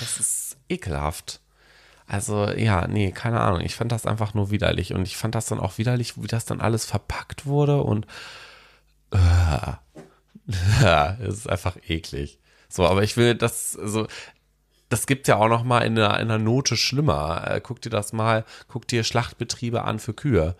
Das 0.00 0.20
ist 0.20 0.56
ekelhaft. 0.68 1.40
Also 2.06 2.48
ja, 2.50 2.86
nee, 2.86 3.10
keine 3.12 3.40
Ahnung. 3.40 3.60
Ich 3.60 3.74
fand 3.74 3.92
das 3.92 4.06
einfach 4.06 4.34
nur 4.34 4.50
widerlich. 4.50 4.94
Und 4.94 5.02
ich 5.02 5.16
fand 5.16 5.34
das 5.34 5.46
dann 5.46 5.60
auch 5.60 5.78
widerlich, 5.78 6.20
wie 6.22 6.28
das 6.28 6.44
dann 6.44 6.60
alles 6.60 6.84
verpackt 6.84 7.46
wurde. 7.46 7.82
Und 7.82 8.06
äh, 9.10 9.72
ja, 10.82 11.16
es 11.20 11.38
ist 11.38 11.50
einfach 11.50 11.76
eklig. 11.88 12.38
So, 12.68 12.86
aber 12.86 13.02
ich 13.02 13.16
will 13.16 13.34
das, 13.34 13.76
also, 13.80 14.06
das 14.88 15.06
gibt 15.06 15.26
ja 15.26 15.36
auch 15.36 15.48
noch 15.48 15.64
mal 15.64 15.80
in 15.80 15.98
einer, 15.98 16.20
in 16.20 16.30
einer 16.30 16.38
Note 16.38 16.76
schlimmer. 16.76 17.44
Äh, 17.48 17.60
guck 17.60 17.80
dir 17.80 17.90
das 17.90 18.12
mal, 18.12 18.44
guck 18.68 18.86
dir 18.86 19.02
Schlachtbetriebe 19.02 19.82
an 19.82 19.98
für 19.98 20.14
Kühe. 20.14 20.54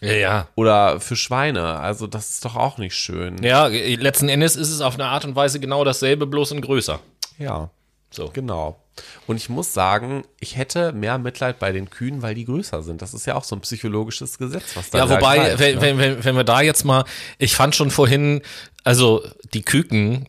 Ja, 0.00 0.12
ja. 0.12 0.48
Oder 0.56 1.00
für 1.00 1.16
Schweine. 1.16 1.78
Also 1.78 2.06
das 2.06 2.30
ist 2.30 2.44
doch 2.44 2.56
auch 2.56 2.76
nicht 2.76 2.96
schön. 2.96 3.42
Ja, 3.42 3.66
letzten 3.66 4.28
Endes 4.28 4.56
ist 4.56 4.70
es 4.70 4.82
auf 4.82 4.94
eine 4.94 5.06
Art 5.06 5.24
und 5.24 5.36
Weise 5.36 5.58
genau 5.60 5.84
dasselbe, 5.84 6.26
bloß 6.26 6.52
in 6.52 6.60
größer. 6.60 7.00
Ja. 7.38 7.70
So. 8.12 8.30
Genau. 8.32 8.78
Und 9.26 9.36
ich 9.36 9.48
muss 9.48 9.72
sagen, 9.72 10.24
ich 10.38 10.56
hätte 10.56 10.92
mehr 10.92 11.18
Mitleid 11.18 11.58
bei 11.58 11.72
den 11.72 11.88
Kühen, 11.88 12.22
weil 12.22 12.34
die 12.34 12.44
größer 12.44 12.82
sind. 12.82 13.00
Das 13.00 13.14
ist 13.14 13.26
ja 13.26 13.34
auch 13.34 13.44
so 13.44 13.56
ein 13.56 13.60
psychologisches 13.60 14.38
Gesetz, 14.38 14.76
was 14.76 14.90
da 14.90 14.98
Ja, 14.98 15.10
wobei, 15.10 15.36
greift, 15.36 15.58
wenn, 15.58 15.76
ne? 15.76 15.98
wenn, 15.98 16.24
wenn 16.24 16.36
wir 16.36 16.44
da 16.44 16.60
jetzt 16.60 16.84
mal, 16.84 17.04
ich 17.38 17.56
fand 17.56 17.74
schon 17.74 17.90
vorhin, 17.90 18.42
also 18.84 19.24
die 19.54 19.62
Küken, 19.62 20.28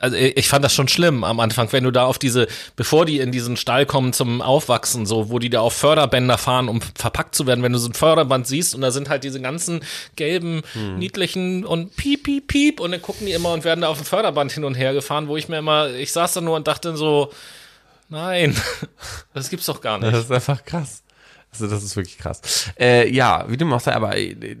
also 0.00 0.16
ich 0.16 0.48
fand 0.48 0.64
das 0.64 0.74
schon 0.74 0.88
schlimm 0.88 1.24
am 1.24 1.40
Anfang, 1.40 1.72
wenn 1.72 1.84
du 1.84 1.90
da 1.90 2.04
auf 2.04 2.18
diese, 2.18 2.46
bevor 2.76 3.04
die 3.04 3.20
in 3.20 3.32
diesen 3.32 3.56
Stall 3.56 3.86
kommen 3.86 4.12
zum 4.12 4.42
Aufwachsen, 4.42 5.06
so, 5.06 5.30
wo 5.30 5.38
die 5.38 5.50
da 5.50 5.60
auf 5.60 5.74
Förderbänder 5.74 6.38
fahren, 6.38 6.68
um 6.68 6.80
verpackt 6.80 7.34
zu 7.34 7.46
werden, 7.46 7.62
wenn 7.62 7.72
du 7.72 7.78
so 7.78 7.88
ein 7.88 7.94
Förderband 7.94 8.46
siehst 8.46 8.74
und 8.74 8.80
da 8.80 8.90
sind 8.90 9.08
halt 9.08 9.24
diese 9.24 9.40
ganzen 9.40 9.80
gelben, 10.16 10.62
hm. 10.72 10.98
niedlichen 10.98 11.64
und 11.64 11.96
piep, 11.96 12.24
piep, 12.24 12.46
piep 12.46 12.80
und 12.80 12.92
dann 12.92 13.02
gucken 13.02 13.26
die 13.26 13.32
immer 13.32 13.52
und 13.52 13.64
werden 13.64 13.80
da 13.80 13.88
auf 13.88 13.98
dem 13.98 14.06
Förderband 14.06 14.52
hin 14.52 14.64
und 14.64 14.74
her 14.74 14.92
gefahren, 14.92 15.28
wo 15.28 15.36
ich 15.36 15.48
mir 15.48 15.58
immer, 15.58 15.90
ich 15.90 16.12
saß 16.12 16.34
da 16.34 16.40
nur 16.40 16.56
und 16.56 16.66
dachte 16.66 16.96
so, 16.96 17.32
nein, 18.08 18.56
das 19.34 19.50
gibt's 19.50 19.66
doch 19.66 19.80
gar 19.80 19.98
nicht. 19.98 20.12
Das 20.12 20.24
ist 20.24 20.32
einfach 20.32 20.64
krass. 20.64 21.02
Also 21.52 21.68
das 21.68 21.84
ist 21.84 21.94
wirklich 21.94 22.18
krass. 22.18 22.40
Äh, 22.78 23.08
ja, 23.10 23.44
wie 23.48 23.56
du 23.56 23.64
machst, 23.64 23.86
aber 23.86 24.16
äh, 24.16 24.56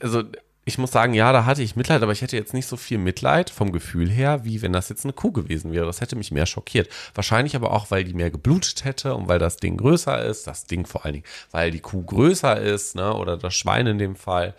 also 0.00 0.22
ich 0.64 0.78
muss 0.78 0.92
sagen, 0.92 1.14
ja, 1.14 1.32
da 1.32 1.44
hatte 1.44 1.62
ich 1.62 1.76
Mitleid, 1.76 2.02
aber 2.02 2.12
ich 2.12 2.22
hätte 2.22 2.36
jetzt 2.36 2.54
nicht 2.54 2.66
so 2.66 2.76
viel 2.76 2.98
Mitleid 2.98 3.50
vom 3.50 3.70
Gefühl 3.70 4.10
her, 4.10 4.44
wie 4.44 4.62
wenn 4.62 4.72
das 4.72 4.88
jetzt 4.88 5.04
eine 5.04 5.12
Kuh 5.12 5.30
gewesen 5.30 5.72
wäre. 5.72 5.84
Das 5.84 6.00
hätte 6.00 6.16
mich 6.16 6.30
mehr 6.30 6.46
schockiert. 6.46 6.88
Wahrscheinlich 7.14 7.54
aber 7.54 7.72
auch, 7.72 7.90
weil 7.90 8.04
die 8.04 8.14
mehr 8.14 8.30
geblutet 8.30 8.84
hätte 8.84 9.14
und 9.14 9.28
weil 9.28 9.38
das 9.38 9.58
Ding 9.58 9.76
größer 9.76 10.24
ist. 10.24 10.46
Das 10.46 10.64
Ding 10.66 10.86
vor 10.86 11.04
allen 11.04 11.14
Dingen, 11.14 11.26
weil 11.50 11.70
die 11.70 11.80
Kuh 11.80 12.02
größer 12.02 12.60
ist, 12.60 12.94
ne, 12.96 13.14
oder 13.14 13.36
das 13.36 13.54
Schwein 13.54 13.86
in 13.86 13.98
dem 13.98 14.16
Fall. 14.16 14.54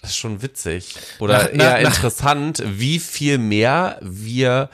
Das 0.00 0.10
ist 0.10 0.16
schon 0.16 0.42
witzig. 0.42 0.96
Oder 1.20 1.50
na, 1.54 1.64
eher 1.64 1.82
na, 1.82 1.88
interessant, 1.88 2.62
wie 2.66 2.98
viel 2.98 3.38
mehr 3.38 3.98
wir 4.00 4.70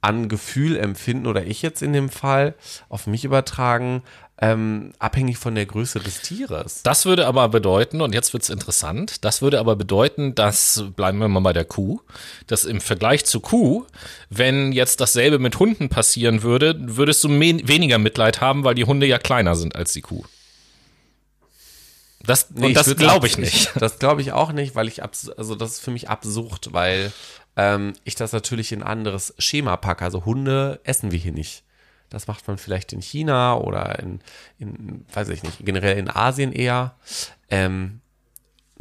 an 0.00 0.28
Gefühl 0.28 0.76
empfinden 0.76 1.26
oder 1.26 1.46
ich 1.46 1.62
jetzt 1.62 1.82
in 1.82 1.94
dem 1.94 2.10
Fall 2.10 2.54
auf 2.90 3.06
mich 3.06 3.24
übertragen, 3.24 4.02
ähm, 4.38 4.92
abhängig 4.98 5.38
von 5.38 5.54
der 5.54 5.66
Größe 5.66 6.00
des 6.00 6.22
Tieres. 6.22 6.82
Das 6.82 7.06
würde 7.06 7.26
aber 7.26 7.48
bedeuten, 7.48 8.00
und 8.00 8.14
jetzt 8.14 8.32
wird 8.32 8.42
es 8.42 8.50
interessant, 8.50 9.24
das 9.24 9.42
würde 9.42 9.60
aber 9.60 9.76
bedeuten, 9.76 10.34
dass, 10.34 10.84
bleiben 10.96 11.18
wir 11.18 11.28
mal 11.28 11.40
bei 11.40 11.52
der 11.52 11.64
Kuh, 11.64 12.00
dass 12.46 12.64
im 12.64 12.80
Vergleich 12.80 13.24
zu 13.24 13.40
Kuh, 13.40 13.86
wenn 14.30 14.72
jetzt 14.72 15.00
dasselbe 15.00 15.38
mit 15.38 15.58
Hunden 15.58 15.88
passieren 15.88 16.42
würde, 16.42 16.74
würdest 16.78 17.22
du 17.22 17.28
weniger 17.28 17.98
Mitleid 17.98 18.40
haben, 18.40 18.64
weil 18.64 18.74
die 18.74 18.84
Hunde 18.84 19.06
ja 19.06 19.18
kleiner 19.18 19.54
sind 19.54 19.76
als 19.76 19.92
die 19.92 20.02
Kuh. 20.02 20.24
Das, 22.26 22.50
nee, 22.50 22.68
und 22.68 22.74
das 22.74 22.96
glaube 22.96 23.26
ich 23.26 23.38
nicht. 23.38 23.70
das 23.80 23.98
glaube 23.98 24.22
ich 24.22 24.32
auch 24.32 24.52
nicht, 24.52 24.74
weil 24.74 24.88
ich, 24.88 25.02
also 25.02 25.54
das 25.54 25.72
ist 25.72 25.80
für 25.80 25.90
mich 25.90 26.08
absurd, 26.08 26.72
weil 26.72 27.12
ähm, 27.56 27.92
ich 28.04 28.14
das 28.14 28.32
natürlich 28.32 28.72
in 28.72 28.82
ein 28.82 28.88
anderes 28.88 29.34
Schema 29.38 29.76
packe. 29.76 30.04
Also 30.04 30.24
Hunde 30.24 30.80
essen 30.84 31.12
wir 31.12 31.18
hier 31.18 31.32
nicht. 31.32 31.63
Das 32.14 32.26
macht 32.26 32.46
man 32.48 32.58
vielleicht 32.58 32.92
in 32.92 33.02
China 33.02 33.56
oder 33.58 33.98
in, 33.98 34.20
in 34.58 35.04
weiß 35.12 35.28
ich 35.28 35.42
nicht, 35.42 35.64
generell 35.64 35.98
in 35.98 36.08
Asien 36.08 36.52
eher. 36.52 36.94
Ähm, 37.50 38.00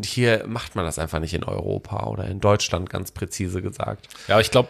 hier 0.04 0.46
macht 0.48 0.76
man 0.76 0.86
das 0.86 0.98
einfach 0.98 1.20
nicht 1.20 1.34
in 1.34 1.44
Europa 1.44 2.08
oder 2.08 2.26
in 2.26 2.40
Deutschland, 2.40 2.90
ganz 2.90 3.12
präzise 3.12 3.62
gesagt. 3.62 4.08
Ja, 4.28 4.40
ich 4.40 4.50
glaube, 4.50 4.70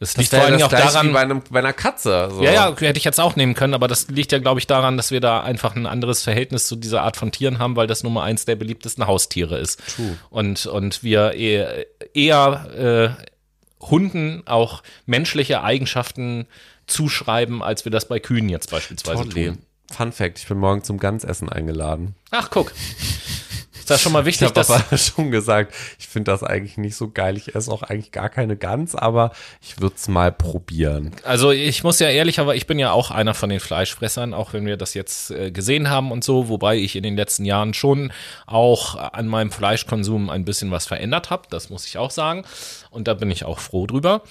es 0.00 0.16
liegt 0.16 0.30
vor 0.30 0.40
allem 0.40 0.62
auch 0.62 0.68
daran. 0.68 1.08
Wie 1.08 1.12
bei, 1.12 1.20
einem, 1.20 1.42
bei 1.50 1.58
einer 1.58 1.72
Katze. 1.72 2.30
So. 2.30 2.42
Ja, 2.42 2.52
ja, 2.52 2.76
hätte 2.78 2.98
ich 2.98 3.04
jetzt 3.04 3.20
auch 3.20 3.36
nehmen 3.36 3.54
können, 3.54 3.74
aber 3.74 3.88
das 3.88 4.08
liegt 4.08 4.32
ja, 4.32 4.38
glaube 4.38 4.60
ich, 4.60 4.66
daran, 4.66 4.96
dass 4.96 5.10
wir 5.10 5.20
da 5.20 5.42
einfach 5.42 5.76
ein 5.76 5.86
anderes 5.86 6.22
Verhältnis 6.22 6.66
zu 6.66 6.76
dieser 6.76 7.02
Art 7.02 7.16
von 7.16 7.32
Tieren 7.32 7.58
haben, 7.58 7.76
weil 7.76 7.86
das 7.86 8.02
Nummer 8.02 8.22
eins 8.22 8.44
der 8.44 8.56
beliebtesten 8.56 9.06
Haustiere 9.06 9.58
ist. 9.58 9.80
True. 9.96 10.18
Und, 10.30 10.66
und 10.66 11.02
wir 11.02 11.32
eher, 11.32 11.86
eher 12.14 13.16
äh, 13.18 13.24
Hunden 13.84 14.42
auch 14.46 14.82
menschliche 15.06 15.62
Eigenschaften 15.62 16.46
zuschreiben, 16.86 17.62
als 17.62 17.84
wir 17.84 17.92
das 17.92 18.08
bei 18.08 18.20
Kühen 18.20 18.48
jetzt 18.48 18.70
beispielsweise 18.70 19.24
Totally. 19.24 19.48
tun. 19.48 19.58
Fun 19.90 20.12
Fact, 20.12 20.38
ich 20.38 20.46
bin 20.46 20.58
morgen 20.58 20.82
zum 20.82 20.98
Ganzessen 20.98 21.48
eingeladen. 21.48 22.14
Ach, 22.30 22.50
guck. 22.50 22.72
Ist 23.84 23.90
das 23.90 24.00
schon 24.00 24.12
mal 24.12 24.24
wichtig, 24.24 24.48
ich 24.50 24.56
habe 24.56 24.74
aber 24.74 24.96
schon 24.96 25.30
gesagt, 25.30 25.74
ich 25.98 26.08
finde 26.08 26.30
das 26.30 26.42
eigentlich 26.42 26.78
nicht 26.78 26.96
so 26.96 27.10
geil. 27.10 27.36
Ich 27.36 27.54
esse 27.54 27.70
auch 27.70 27.82
eigentlich 27.82 28.12
gar 28.12 28.30
keine 28.30 28.56
Gans, 28.56 28.94
aber 28.94 29.32
ich 29.60 29.78
würde 29.78 29.96
es 29.96 30.08
mal 30.08 30.32
probieren. 30.32 31.12
Also 31.22 31.50
ich 31.50 31.84
muss 31.84 31.98
ja 31.98 32.08
ehrlich, 32.08 32.40
aber 32.40 32.56
ich 32.56 32.66
bin 32.66 32.78
ja 32.78 32.92
auch 32.92 33.10
einer 33.10 33.34
von 33.34 33.50
den 33.50 33.60
Fleischfressern, 33.60 34.32
auch 34.32 34.54
wenn 34.54 34.64
wir 34.64 34.78
das 34.78 34.94
jetzt 34.94 35.32
äh, 35.32 35.50
gesehen 35.50 35.90
haben 35.90 36.12
und 36.12 36.24
so, 36.24 36.48
wobei 36.48 36.78
ich 36.78 36.96
in 36.96 37.02
den 37.02 37.14
letzten 37.14 37.44
Jahren 37.44 37.74
schon 37.74 38.10
auch 38.46 38.94
an 38.94 39.28
meinem 39.28 39.50
Fleischkonsum 39.50 40.30
ein 40.30 40.46
bisschen 40.46 40.70
was 40.70 40.86
verändert 40.86 41.28
habe, 41.28 41.42
das 41.50 41.68
muss 41.68 41.86
ich 41.86 41.98
auch 41.98 42.10
sagen. 42.10 42.46
Und 42.94 43.08
da 43.08 43.14
bin 43.14 43.30
ich 43.30 43.44
auch 43.44 43.58
froh 43.58 43.86
drüber. 43.86 44.22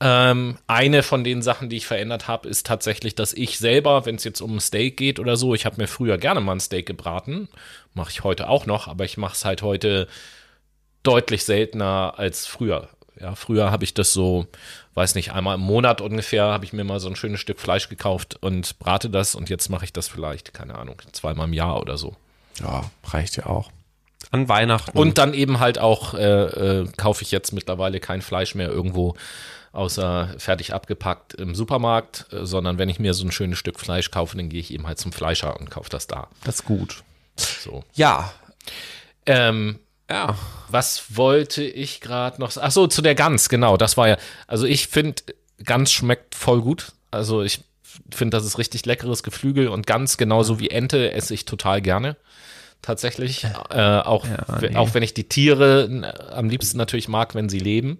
Ähm, 0.00 0.56
eine 0.66 1.02
von 1.02 1.24
den 1.24 1.42
Sachen, 1.42 1.68
die 1.68 1.76
ich 1.76 1.86
verändert 1.86 2.28
habe, 2.28 2.48
ist 2.48 2.66
tatsächlich, 2.66 3.14
dass 3.14 3.32
ich 3.32 3.58
selber, 3.58 4.06
wenn 4.06 4.14
es 4.14 4.24
jetzt 4.24 4.40
um 4.40 4.56
ein 4.56 4.60
Steak 4.60 4.96
geht 4.96 5.18
oder 5.18 5.36
so, 5.36 5.54
ich 5.54 5.66
habe 5.66 5.80
mir 5.80 5.88
früher 5.88 6.18
gerne 6.18 6.40
mal 6.40 6.52
ein 6.52 6.60
Steak 6.60 6.86
gebraten 6.86 7.48
Mache 7.94 8.10
ich 8.10 8.24
heute 8.24 8.48
auch 8.48 8.64
noch, 8.66 8.88
aber 8.88 9.04
ich 9.04 9.18
mache 9.18 9.34
es 9.34 9.44
halt 9.44 9.62
heute 9.62 10.08
deutlich 11.02 11.44
seltener 11.44 12.14
als 12.16 12.46
früher. 12.46 12.88
Ja, 13.20 13.34
früher 13.34 13.70
habe 13.70 13.84
ich 13.84 13.92
das 13.92 14.12
so, 14.12 14.46
weiß 14.94 15.14
nicht, 15.14 15.32
einmal 15.32 15.56
im 15.56 15.60
Monat 15.60 16.00
ungefähr, 16.00 16.44
habe 16.44 16.64
ich 16.64 16.72
mir 16.72 16.84
mal 16.84 17.00
so 17.00 17.08
ein 17.08 17.16
schönes 17.16 17.40
Stück 17.40 17.60
Fleisch 17.60 17.88
gekauft 17.88 18.38
und 18.40 18.78
brate 18.78 19.10
das 19.10 19.34
und 19.34 19.50
jetzt 19.50 19.68
mache 19.68 19.84
ich 19.84 19.92
das 19.92 20.08
vielleicht, 20.08 20.54
keine 20.54 20.76
Ahnung, 20.76 20.96
zweimal 21.12 21.48
im 21.48 21.52
Jahr 21.52 21.80
oder 21.80 21.98
so. 21.98 22.16
Ja, 22.60 22.90
reicht 23.04 23.36
ja 23.36 23.46
auch. 23.46 23.70
An 24.30 24.48
Weihnachten. 24.48 24.96
Und 24.96 25.18
dann 25.18 25.34
eben 25.34 25.60
halt 25.60 25.78
auch 25.78 26.14
äh, 26.14 26.20
äh, 26.22 26.88
kaufe 26.96 27.22
ich 27.22 27.30
jetzt 27.30 27.52
mittlerweile 27.52 28.00
kein 28.00 28.22
Fleisch 28.22 28.54
mehr 28.54 28.68
irgendwo 28.68 29.14
außer 29.72 30.34
fertig 30.38 30.74
abgepackt 30.74 31.34
im 31.34 31.54
Supermarkt, 31.54 32.26
äh, 32.32 32.44
sondern 32.44 32.78
wenn 32.78 32.88
ich 32.88 32.98
mir 32.98 33.14
so 33.14 33.24
ein 33.24 33.32
schönes 33.32 33.58
Stück 33.58 33.80
Fleisch 33.80 34.10
kaufe, 34.10 34.36
dann 34.36 34.48
gehe 34.48 34.60
ich 34.60 34.72
eben 34.72 34.86
halt 34.86 34.98
zum 34.98 35.12
Fleischer 35.12 35.58
und 35.58 35.70
kaufe 35.70 35.90
das 35.90 36.06
da. 36.06 36.28
Das 36.44 36.56
ist 36.56 36.64
gut. 36.64 37.02
So. 37.36 37.82
Ja. 37.94 38.32
Ähm, 39.26 39.78
ja. 40.10 40.36
Was 40.68 41.16
wollte 41.16 41.62
ich 41.62 42.00
gerade 42.00 42.40
noch? 42.40 42.52
Ach 42.56 42.70
so, 42.70 42.86
zu 42.86 43.02
der 43.02 43.14
Gans, 43.14 43.48
genau. 43.48 43.76
Das 43.76 43.96
war 43.96 44.08
ja. 44.08 44.16
Also 44.46 44.66
ich 44.66 44.88
finde, 44.88 45.22
Gans 45.64 45.92
schmeckt 45.92 46.34
voll 46.34 46.60
gut. 46.60 46.92
Also 47.10 47.42
ich 47.42 47.60
finde, 48.10 48.36
das 48.36 48.44
ist 48.44 48.58
richtig 48.58 48.84
leckeres 48.86 49.22
Geflügel 49.22 49.68
und 49.68 49.86
Gans 49.86 50.16
genauso 50.16 50.58
wie 50.58 50.70
Ente 50.70 51.12
esse 51.12 51.34
ich 51.34 51.44
total 51.44 51.80
gerne. 51.80 52.16
Tatsächlich. 52.82 53.44
Äh, 53.70 53.78
auch, 53.78 54.26
ja, 54.26 54.58
nee. 54.60 54.76
auch 54.76 54.92
wenn 54.94 55.04
ich 55.04 55.14
die 55.14 55.28
Tiere 55.28 56.12
am 56.32 56.48
liebsten 56.48 56.78
natürlich 56.78 57.08
mag, 57.08 57.34
wenn 57.34 57.48
sie 57.48 57.60
leben. 57.60 57.98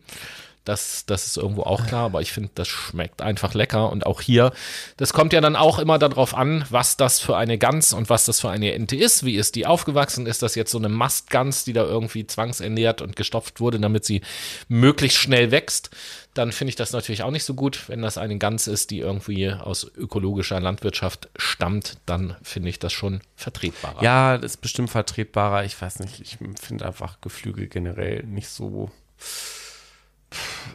Das, 0.64 1.04
das 1.06 1.26
ist 1.26 1.36
irgendwo 1.36 1.62
auch 1.62 1.86
klar, 1.86 2.04
aber 2.04 2.20
ich 2.20 2.32
finde, 2.32 2.50
das 2.54 2.68
schmeckt 2.68 3.20
einfach 3.20 3.54
lecker. 3.54 3.90
Und 3.90 4.06
auch 4.06 4.20
hier, 4.20 4.52
das 4.96 5.12
kommt 5.12 5.32
ja 5.32 5.40
dann 5.40 5.56
auch 5.56 5.80
immer 5.80 5.98
darauf 5.98 6.34
an, 6.34 6.64
was 6.70 6.96
das 6.96 7.18
für 7.18 7.36
eine 7.36 7.58
Gans 7.58 7.92
und 7.92 8.08
was 8.08 8.26
das 8.26 8.40
für 8.40 8.50
eine 8.50 8.72
Ente 8.72 8.94
ist. 8.94 9.24
Wie 9.24 9.36
ist 9.36 9.56
die 9.56 9.66
aufgewachsen? 9.66 10.26
Ist 10.26 10.42
das 10.42 10.54
jetzt 10.54 10.70
so 10.70 10.78
eine 10.78 10.88
Mastgans, 10.88 11.64
die 11.64 11.72
da 11.72 11.82
irgendwie 11.82 12.26
zwangsernährt 12.26 13.02
und 13.02 13.16
gestopft 13.16 13.58
wurde, 13.58 13.80
damit 13.80 14.04
sie 14.04 14.22
möglichst 14.68 15.18
schnell 15.18 15.50
wächst? 15.50 15.90
Dann 16.34 16.52
finde 16.52 16.70
ich 16.70 16.76
das 16.76 16.92
natürlich 16.92 17.24
auch 17.24 17.30
nicht 17.30 17.44
so 17.44 17.54
gut. 17.54 17.88
Wenn 17.88 18.00
das 18.00 18.16
eine 18.16 18.38
Gans 18.38 18.66
ist, 18.66 18.90
die 18.90 19.00
irgendwie 19.00 19.50
aus 19.50 19.84
ökologischer 19.96 20.60
Landwirtschaft 20.60 21.28
stammt, 21.36 21.98
dann 22.06 22.36
finde 22.42 22.70
ich 22.70 22.78
das 22.78 22.92
schon 22.92 23.20
vertretbarer. 23.36 24.02
Ja, 24.02 24.38
das 24.38 24.52
ist 24.52 24.60
bestimmt 24.62 24.90
vertretbarer. 24.90 25.64
Ich 25.64 25.80
weiß 25.80 25.98
nicht, 25.98 26.20
ich 26.20 26.38
finde 26.60 26.86
einfach 26.86 27.20
Geflügel 27.20 27.66
generell 27.66 28.22
nicht 28.22 28.48
so 28.48 28.90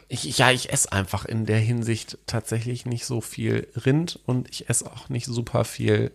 ich, 0.08 0.38
ja, 0.38 0.50
ich 0.50 0.72
esse 0.72 0.92
einfach 0.92 1.24
in 1.24 1.46
der 1.46 1.58
Hinsicht 1.58 2.18
tatsächlich 2.26 2.86
nicht 2.86 3.04
so 3.04 3.20
viel 3.20 3.68
Rind 3.74 4.18
und 4.26 4.48
ich 4.50 4.68
esse 4.68 4.86
auch 4.86 5.08
nicht 5.08 5.26
super 5.26 5.64
viel 5.64 6.10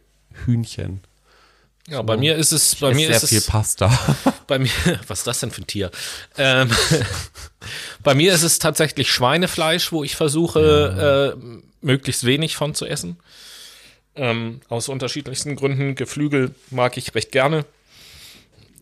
Hühnchen. 0.45 1.02
Ja, 1.88 1.98
so, 1.98 2.03
bei 2.03 2.18
mir 2.18 2.36
ist 2.36 2.53
es, 2.53 2.76
bei 2.76 2.94
mir 2.94 3.07
sehr 3.07 3.18
ist 3.18 3.30
viel 3.30 3.40
es, 3.40 3.48
Pasta. 3.48 3.91
Bei 4.48 4.60
mir, 4.60 4.72
was 5.07 5.20
ist 5.20 5.28
das 5.28 5.40
denn 5.40 5.52
für 5.52 5.61
ein 5.61 5.68
Tier? 5.68 5.90
Ähm, 6.38 6.70
bei 8.03 8.14
mir 8.14 8.34
ist 8.34 8.44
es 8.44 8.60
tatsächlich 8.60 9.10
Schweinefleisch, 9.10 9.94
wo 9.94 10.03
ich 10.03 10.18
versuche, 10.18 10.60
ja. 10.60 11.30
äh, 11.30 11.36
möglichst 11.82 12.26
wenig 12.26 12.57
von 12.57 12.76
zu 12.76 12.86
essen. 12.86 13.18
Ähm, 14.15 14.60
aus 14.68 14.90
unterschiedlichsten 14.90 15.56
Gründen. 15.56 15.95
Geflügel 15.95 16.53
mag 16.72 16.98
ich 16.98 17.15
recht 17.15 17.32
gerne. 17.32 17.65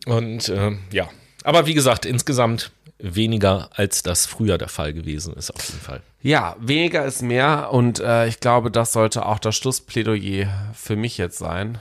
Und 0.04 0.48
äh, 0.48 0.72
ja, 0.90 1.08
aber 1.44 1.66
wie 1.66 1.74
gesagt, 1.74 2.06
insgesamt 2.06 2.72
weniger, 3.02 3.68
als 3.74 4.02
das 4.02 4.26
früher 4.26 4.56
der 4.58 4.68
Fall 4.68 4.94
gewesen 4.94 5.34
ist, 5.34 5.50
auf 5.50 5.64
jeden 5.68 5.80
Fall. 5.80 6.00
Ja, 6.22 6.56
weniger 6.58 7.04
ist 7.04 7.20
mehr 7.20 7.70
und 7.72 7.98
äh, 7.98 8.28
ich 8.28 8.40
glaube, 8.40 8.70
das 8.70 8.92
sollte 8.92 9.26
auch 9.26 9.40
das 9.40 9.56
Schlussplädoyer 9.56 10.46
für 10.72 10.96
mich 10.96 11.18
jetzt 11.18 11.38
sein 11.38 11.78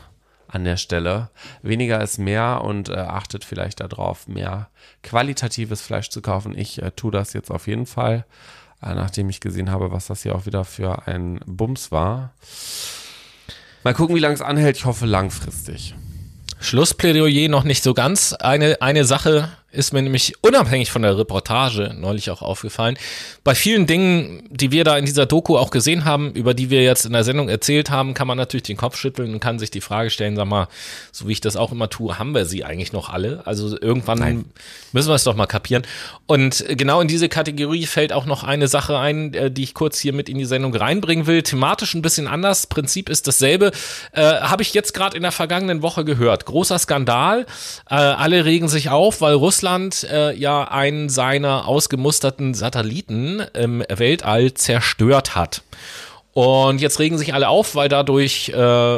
an 0.47 0.63
der 0.63 0.77
Stelle. 0.77 1.29
Weniger 1.61 2.01
ist 2.01 2.17
mehr 2.17 2.61
und 2.63 2.89
äh, 2.89 2.95
achtet 2.95 3.45
vielleicht 3.45 3.79
darauf, 3.79 4.27
mehr 4.27 4.69
qualitatives 5.03 5.81
Fleisch 5.81 6.09
zu 6.09 6.21
kaufen. 6.21 6.57
Ich 6.57 6.81
äh, 6.81 6.91
tue 6.91 7.11
das 7.11 7.33
jetzt 7.33 7.51
auf 7.51 7.67
jeden 7.67 7.85
Fall, 7.85 8.25
äh, 8.81 8.93
nachdem 8.95 9.29
ich 9.29 9.39
gesehen 9.39 9.71
habe, 9.71 9.91
was 9.91 10.07
das 10.07 10.23
hier 10.23 10.35
auch 10.35 10.47
wieder 10.47 10.65
für 10.65 11.07
ein 11.07 11.39
Bums 11.45 11.91
war. 11.91 12.33
Mal 13.83 13.93
gucken, 13.93 14.15
wie 14.15 14.19
lange 14.19 14.33
es 14.35 14.41
anhält. 14.41 14.77
Ich 14.77 14.85
hoffe 14.85 15.05
langfristig. 15.05 15.95
Schlussplädoyer 16.59 17.47
noch 17.47 17.63
nicht 17.63 17.83
so 17.83 17.93
ganz. 17.93 18.33
Eine, 18.33 18.81
eine 18.81 19.05
Sache 19.05 19.49
ist 19.71 19.93
mir 19.93 20.01
nämlich 20.01 20.33
unabhängig 20.41 20.91
von 20.91 21.01
der 21.01 21.17
Reportage 21.17 21.95
neulich 21.97 22.29
auch 22.29 22.41
aufgefallen. 22.41 22.97
Bei 23.43 23.55
vielen 23.55 23.87
Dingen, 23.87 24.43
die 24.49 24.71
wir 24.71 24.83
da 24.83 24.97
in 24.97 25.05
dieser 25.05 25.25
Doku 25.25 25.57
auch 25.57 25.71
gesehen 25.71 26.03
haben, 26.03 26.31
über 26.33 26.53
die 26.53 26.69
wir 26.69 26.83
jetzt 26.83 27.05
in 27.05 27.13
der 27.13 27.23
Sendung 27.23 27.47
erzählt 27.47 27.89
haben, 27.89 28.13
kann 28.13 28.27
man 28.27 28.37
natürlich 28.37 28.63
den 28.63 28.75
Kopf 28.77 28.97
schütteln 28.97 29.33
und 29.33 29.39
kann 29.39 29.59
sich 29.59 29.71
die 29.71 29.79
Frage 29.79 30.09
stellen, 30.09 30.35
sag 30.35 30.45
mal, 30.45 30.67
so 31.13 31.27
wie 31.27 31.31
ich 31.31 31.41
das 31.41 31.55
auch 31.55 31.71
immer 31.71 31.89
tue, 31.89 32.19
haben 32.19 32.33
wir 32.33 32.45
sie 32.45 32.65
eigentlich 32.65 32.91
noch 32.91 33.09
alle? 33.09 33.43
Also 33.45 33.79
irgendwann 33.79 34.19
Nein. 34.19 34.45
müssen 34.91 35.09
wir 35.09 35.15
es 35.15 35.23
doch 35.23 35.35
mal 35.35 35.47
kapieren. 35.47 35.83
Und 36.27 36.65
genau 36.67 36.99
in 36.99 37.07
diese 37.07 37.29
Kategorie 37.29 37.85
fällt 37.85 38.11
auch 38.11 38.25
noch 38.25 38.43
eine 38.43 38.67
Sache 38.67 38.97
ein, 38.97 39.33
äh, 39.33 39.49
die 39.49 39.63
ich 39.63 39.73
kurz 39.73 39.99
hier 39.99 40.13
mit 40.13 40.27
in 40.27 40.37
die 40.37 40.45
Sendung 40.45 40.75
reinbringen 40.75 41.27
will. 41.27 41.43
Thematisch 41.43 41.93
ein 41.93 42.01
bisschen 42.01 42.27
anders. 42.27 42.67
Prinzip 42.67 43.09
ist 43.09 43.27
dasselbe. 43.27 43.71
Äh, 44.11 44.21
Habe 44.21 44.63
ich 44.63 44.73
jetzt 44.73 44.93
gerade 44.93 45.15
in 45.15 45.23
der 45.23 45.31
vergangenen 45.31 45.81
Woche 45.81 46.03
gehört. 46.03 46.45
Großer 46.45 46.77
Skandal. 46.77 47.45
Äh, 47.89 47.95
alle 47.95 48.43
regen 48.43 48.67
sich 48.67 48.89
auf, 48.89 49.21
weil 49.21 49.33
Russland 49.33 49.60
Russland 49.61 50.07
äh, 50.11 50.33
ja 50.33 50.63
einen 50.63 51.07
seiner 51.07 51.67
ausgemusterten 51.67 52.55
Satelliten 52.55 53.41
im 53.53 53.83
Weltall 53.89 54.55
zerstört 54.55 55.35
hat. 55.35 55.61
Und 56.33 56.81
jetzt 56.81 56.97
regen 56.97 57.19
sich 57.19 57.35
alle 57.35 57.47
auf, 57.47 57.75
weil 57.75 57.87
dadurch, 57.87 58.49
äh, 58.49 58.97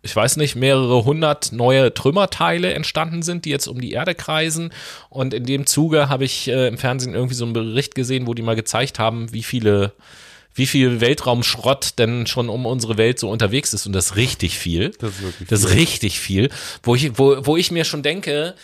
ich 0.00 0.16
weiß 0.16 0.38
nicht, 0.38 0.56
mehrere 0.56 1.04
hundert 1.04 1.52
neue 1.52 1.92
Trümmerteile 1.92 2.72
entstanden 2.72 3.20
sind, 3.22 3.44
die 3.44 3.50
jetzt 3.50 3.66
um 3.66 3.78
die 3.78 3.92
Erde 3.92 4.14
kreisen. 4.14 4.72
Und 5.10 5.34
in 5.34 5.44
dem 5.44 5.66
Zuge 5.66 6.08
habe 6.08 6.24
ich 6.24 6.48
äh, 6.48 6.68
im 6.68 6.78
Fernsehen 6.78 7.12
irgendwie 7.12 7.34
so 7.34 7.44
einen 7.44 7.52
Bericht 7.52 7.94
gesehen, 7.94 8.26
wo 8.26 8.32
die 8.32 8.42
mal 8.42 8.56
gezeigt 8.56 8.98
haben, 8.98 9.34
wie 9.34 9.42
viele 9.42 9.92
wie 10.54 10.66
viel 10.66 11.00
Weltraumschrott 11.00 11.98
denn 11.98 12.26
schon 12.26 12.48
um 12.48 12.64
unsere 12.66 12.96
Welt 12.96 13.18
so 13.18 13.30
unterwegs 13.30 13.74
ist 13.74 13.86
und 13.86 13.92
das 13.92 14.16
richtig 14.16 14.58
viel. 14.58 14.92
Das 14.98 15.10
ist 15.10 15.22
wirklich 15.22 15.48
das 15.48 15.60
ist 15.60 15.74
richtig 15.74 16.18
viel, 16.18 16.48
wo 16.82 16.94
ich 16.94 17.18
wo 17.18 17.36
wo 17.44 17.56
ich 17.58 17.70
mir 17.70 17.84
schon 17.84 18.02
denke, 18.02 18.54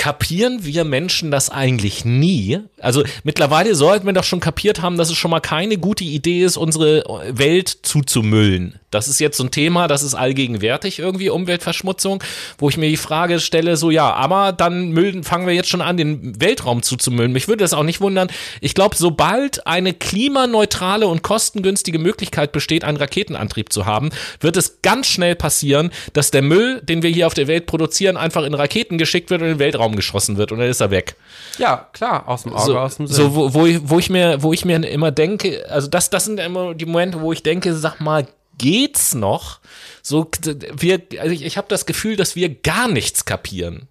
kapieren 0.00 0.64
wir 0.64 0.84
Menschen 0.84 1.30
das 1.30 1.50
eigentlich 1.50 2.06
nie? 2.06 2.60
Also 2.80 3.04
mittlerweile 3.22 3.74
sollten 3.74 4.06
wir 4.06 4.14
doch 4.14 4.24
schon 4.24 4.40
kapiert 4.40 4.80
haben, 4.80 4.96
dass 4.96 5.10
es 5.10 5.18
schon 5.18 5.30
mal 5.30 5.40
keine 5.40 5.76
gute 5.76 6.04
Idee 6.04 6.42
ist, 6.42 6.56
unsere 6.56 7.04
Welt 7.28 7.68
zuzumüllen. 7.82 8.79
Das 8.90 9.06
ist 9.06 9.20
jetzt 9.20 9.36
so 9.36 9.44
ein 9.44 9.50
Thema, 9.50 9.86
das 9.86 10.02
ist 10.02 10.14
allgegenwärtig 10.14 10.98
irgendwie, 10.98 11.30
Umweltverschmutzung, 11.30 12.22
wo 12.58 12.68
ich 12.68 12.76
mir 12.76 12.88
die 12.88 12.96
Frage 12.96 13.38
stelle, 13.40 13.76
so 13.76 13.90
ja, 13.90 14.12
aber 14.12 14.52
dann 14.52 14.90
müllen, 14.90 15.22
fangen 15.22 15.46
wir 15.46 15.54
jetzt 15.54 15.68
schon 15.68 15.80
an, 15.80 15.96
den 15.96 16.40
Weltraum 16.40 16.82
zuzumüllen. 16.82 17.32
Mich 17.32 17.46
würde 17.46 17.62
das 17.62 17.72
auch 17.72 17.84
nicht 17.84 18.00
wundern. 18.00 18.28
Ich 18.60 18.74
glaube, 18.74 18.96
sobald 18.96 19.66
eine 19.66 19.94
klimaneutrale 19.94 21.06
und 21.06 21.22
kostengünstige 21.22 21.98
Möglichkeit 21.98 22.52
besteht, 22.52 22.84
einen 22.84 22.96
Raketenantrieb 22.96 23.72
zu 23.72 23.86
haben, 23.86 24.10
wird 24.40 24.56
es 24.56 24.82
ganz 24.82 25.06
schnell 25.06 25.36
passieren, 25.36 25.90
dass 26.12 26.30
der 26.30 26.42
Müll, 26.42 26.80
den 26.82 27.02
wir 27.02 27.10
hier 27.10 27.26
auf 27.26 27.34
der 27.34 27.46
Welt 27.46 27.66
produzieren, 27.66 28.16
einfach 28.16 28.44
in 28.44 28.54
Raketen 28.54 28.98
geschickt 28.98 29.30
wird 29.30 29.42
und 29.42 29.48
in 29.48 29.54
den 29.54 29.60
Weltraum 29.60 29.94
geschossen 29.94 30.36
wird 30.36 30.50
und 30.50 30.58
dann 30.58 30.68
ist 30.68 30.80
er 30.80 30.90
weg. 30.90 31.14
Ja, 31.58 31.88
klar, 31.92 32.28
aus 32.28 32.42
dem 32.42 32.54
Auge, 32.54 32.64
so, 32.64 32.78
aus 32.78 32.96
dem 32.96 33.06
Sinn. 33.06 33.16
So, 33.16 33.34
wo, 33.34 33.54
wo, 33.54 33.66
ich, 33.66 33.78
wo 33.82 33.98
ich 33.98 34.10
mir, 34.10 34.42
wo 34.42 34.52
ich 34.52 34.64
mir 34.64 34.84
immer 34.88 35.12
denke, 35.12 35.64
also 35.70 35.88
das, 35.88 36.10
das 36.10 36.24
sind 36.24 36.40
immer 36.40 36.74
die 36.74 36.86
Momente, 36.86 37.20
wo 37.20 37.32
ich 37.32 37.42
denke, 37.42 37.74
sag 37.74 38.00
mal, 38.00 38.26
geht's 38.60 39.14
noch? 39.14 39.60
So, 40.02 40.30
wir, 40.72 41.02
also 41.18 41.32
ich, 41.32 41.42
ich 41.42 41.56
habe 41.56 41.68
das 41.68 41.86
Gefühl, 41.86 42.16
dass 42.16 42.36
wir 42.36 42.48
gar 42.54 42.88
nichts 42.88 43.24
kapieren. 43.24 43.88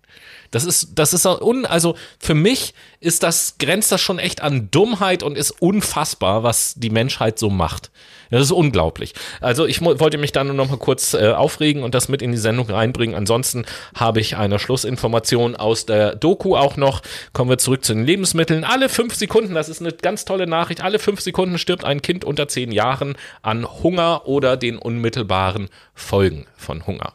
Das 0.51 0.63
ist, 0.63 0.89
das 0.95 1.13
ist 1.13 1.25
un, 1.25 1.65
also 1.65 1.95
für 2.19 2.33
mich 2.33 2.73
ist 2.99 3.23
das, 3.23 3.55
grenzt 3.59 3.91
das 3.91 4.01
schon 4.01 4.19
echt 4.19 4.41
an 4.41 4.69
Dummheit 4.71 5.23
und 5.23 5.37
ist 5.37 5.51
unfassbar, 5.51 6.43
was 6.43 6.75
die 6.75 6.89
Menschheit 6.89 7.37
so 7.37 7.49
macht. 7.49 7.91
Das 8.29 8.43
ist 8.43 8.51
unglaublich. 8.51 9.13
Also 9.41 9.65
ich 9.65 9.81
wollte 9.81 10.17
mich 10.17 10.31
dann 10.31 10.47
nur 10.47 10.55
noch 10.55 10.69
mal 10.69 10.77
kurz 10.77 11.13
äh, 11.13 11.31
aufregen 11.31 11.83
und 11.83 11.95
das 11.95 12.09
mit 12.09 12.21
in 12.21 12.31
die 12.31 12.37
Sendung 12.37 12.69
reinbringen. 12.69 13.15
Ansonsten 13.15 13.65
habe 13.95 14.19
ich 14.19 14.37
eine 14.37 14.59
Schlussinformation 14.59 15.55
aus 15.55 15.85
der 15.85 16.15
Doku 16.15 16.55
auch 16.55 16.77
noch. 16.77 17.01
Kommen 17.33 17.49
wir 17.49 17.57
zurück 17.57 17.83
zu 17.83 17.93
den 17.93 18.05
Lebensmitteln. 18.05 18.63
Alle 18.63 18.89
fünf 18.89 19.15
Sekunden, 19.15 19.55
das 19.55 19.67
ist 19.67 19.81
eine 19.81 19.91
ganz 19.91 20.25
tolle 20.25 20.45
Nachricht, 20.45 20.81
alle 20.81 20.99
fünf 20.99 21.21
Sekunden 21.21 21.57
stirbt 21.57 21.83
ein 21.83 22.01
Kind 22.01 22.23
unter 22.23 22.47
zehn 22.47 22.71
Jahren 22.71 23.17
an 23.41 23.67
Hunger 23.81 24.27
oder 24.27 24.57
den 24.57 24.77
unmittelbaren 24.77 25.69
Folgen 25.95 26.45
von 26.55 26.85
Hunger. 26.85 27.13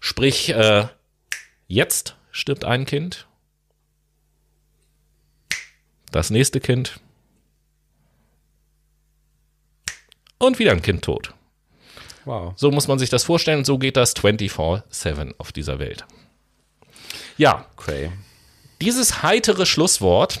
Sprich, 0.00 0.50
äh, 0.50 0.86
jetzt 1.66 2.16
stirbt 2.30 2.64
ein 2.64 2.86
Kind. 2.86 3.26
Das 6.12 6.30
nächste 6.30 6.60
Kind 6.60 7.00
und 10.46 10.58
wieder 10.58 10.72
ein 10.72 10.82
Kind 10.82 11.02
tot. 11.02 11.34
Wow. 12.24 12.54
So 12.56 12.70
muss 12.70 12.88
man 12.88 12.98
sich 12.98 13.10
das 13.10 13.24
vorstellen 13.24 13.58
und 13.58 13.64
so 13.64 13.78
geht 13.78 13.96
das 13.96 14.16
24-7 14.16 15.34
auf 15.38 15.52
dieser 15.52 15.78
Welt. 15.78 16.04
Ja, 17.36 17.66
okay. 17.76 18.10
Dieses 18.80 19.22
heitere 19.22 19.66
Schlusswort 19.66 20.40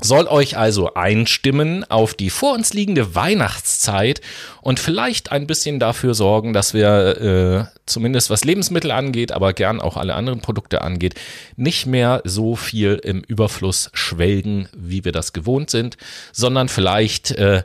soll 0.00 0.26
euch 0.26 0.56
also 0.56 0.94
einstimmen 0.94 1.84
auf 1.88 2.14
die 2.14 2.30
vor 2.30 2.54
uns 2.54 2.74
liegende 2.74 3.14
Weihnachtszeit 3.14 4.20
und 4.60 4.80
vielleicht 4.80 5.30
ein 5.30 5.46
bisschen 5.46 5.78
dafür 5.78 6.14
sorgen, 6.14 6.52
dass 6.52 6.74
wir 6.74 7.70
äh, 7.70 7.78
zumindest 7.86 8.28
was 8.28 8.44
Lebensmittel 8.44 8.90
angeht, 8.90 9.30
aber 9.30 9.52
gern 9.52 9.80
auch 9.80 9.96
alle 9.96 10.14
anderen 10.14 10.40
Produkte 10.40 10.82
angeht, 10.82 11.14
nicht 11.56 11.86
mehr 11.86 12.22
so 12.24 12.56
viel 12.56 13.00
im 13.02 13.22
Überfluss 13.22 13.90
schwelgen, 13.94 14.68
wie 14.76 15.04
wir 15.04 15.12
das 15.12 15.32
gewohnt 15.32 15.70
sind, 15.70 15.96
sondern 16.32 16.68
vielleicht 16.68 17.30
äh, 17.32 17.62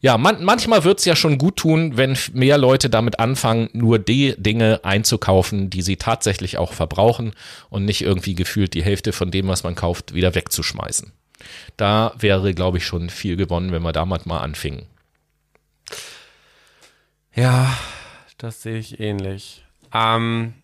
Ja, 0.00 0.16
man, 0.16 0.44
manchmal 0.44 0.84
wird's 0.84 1.04
ja 1.04 1.16
schon 1.16 1.38
gut 1.38 1.56
tun, 1.56 1.96
wenn 1.96 2.16
mehr 2.32 2.56
Leute 2.56 2.88
damit 2.88 3.18
anfangen, 3.18 3.68
nur 3.72 3.98
die 3.98 4.34
Dinge 4.38 4.80
einzukaufen, 4.84 5.70
die 5.70 5.82
sie 5.82 5.96
tatsächlich 5.96 6.56
auch 6.56 6.72
verbrauchen 6.72 7.32
und 7.68 7.84
nicht 7.84 8.02
irgendwie 8.02 8.36
gefühlt 8.36 8.74
die 8.74 8.84
Hälfte 8.84 9.12
von 9.12 9.32
dem, 9.32 9.48
was 9.48 9.64
man 9.64 9.74
kauft, 9.74 10.14
wieder 10.14 10.36
wegzuschmeißen. 10.36 11.12
Da 11.76 12.14
wäre, 12.18 12.54
glaube 12.54 12.78
ich, 12.78 12.86
schon 12.86 13.10
viel 13.10 13.36
gewonnen, 13.36 13.72
wenn 13.72 13.82
wir 13.82 13.92
damit 13.92 14.24
mal 14.26 14.38
anfingen. 14.38 14.86
Ja, 17.34 17.76
das 18.36 18.62
sehe 18.62 18.78
ich 18.78 19.00
ähnlich. 19.00 19.64
Ähm, 19.92 20.54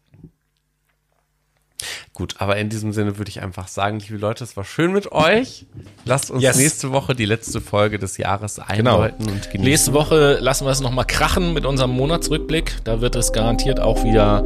Gut, 2.13 2.37
aber 2.39 2.57
in 2.57 2.69
diesem 2.69 2.93
Sinne 2.93 3.19
würde 3.19 3.29
ich 3.29 3.43
einfach 3.43 3.69
sagen, 3.69 3.99
liebe 3.99 4.19
Leute, 4.19 4.45
es 4.45 4.57
war 4.57 4.65
schön 4.65 4.93
mit 4.93 5.13
euch. 5.13 5.67
Lasst 6.05 6.31
uns 6.31 6.43
yes. 6.43 6.57
nächste 6.57 6.93
Woche 6.93 7.15
die 7.15 7.25
letzte 7.25 7.61
Folge 7.61 7.99
des 7.99 8.17
Jahres 8.19 8.57
genau. 8.57 8.69
einläuten 8.69 9.27
genau. 9.27 9.33
und 9.33 9.43
genießen. 9.51 9.65
Nächste 9.65 9.93
Woche 9.93 10.39
lassen 10.41 10.67
wir 10.67 10.71
es 10.71 10.81
nochmal 10.81 11.07
krachen 11.07 11.53
mit 11.53 11.67
unserem 11.67 11.91
Monatsrückblick. 11.91 12.77
Da 12.85 13.01
wird 13.01 13.17
es 13.17 13.33
garantiert 13.33 13.81
auch 13.81 14.05
wieder 14.05 14.45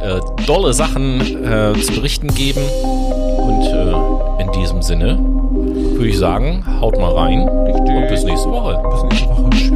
äh, 0.00 0.44
dolle 0.46 0.72
Sachen 0.72 1.20
äh, 1.44 1.72
zu 1.80 1.92
berichten 1.92 2.28
geben. 2.34 2.62
Und 2.62 3.66
äh, 3.66 4.42
in 4.42 4.52
diesem 4.52 4.82
Sinne 4.82 5.18
würde 5.18 6.08
ich 6.08 6.18
sagen, 6.18 6.64
haut 6.80 6.98
mal 6.98 7.12
rein 7.12 7.48
Richtig. 7.48 7.94
und 7.94 8.08
bis 8.08 8.24
nächste 8.24 8.50
Woche. 8.50 8.82
Bis 8.90 9.02
nächste 9.04 9.28
Woche. 9.28 9.50
Tschüss. 9.50 9.69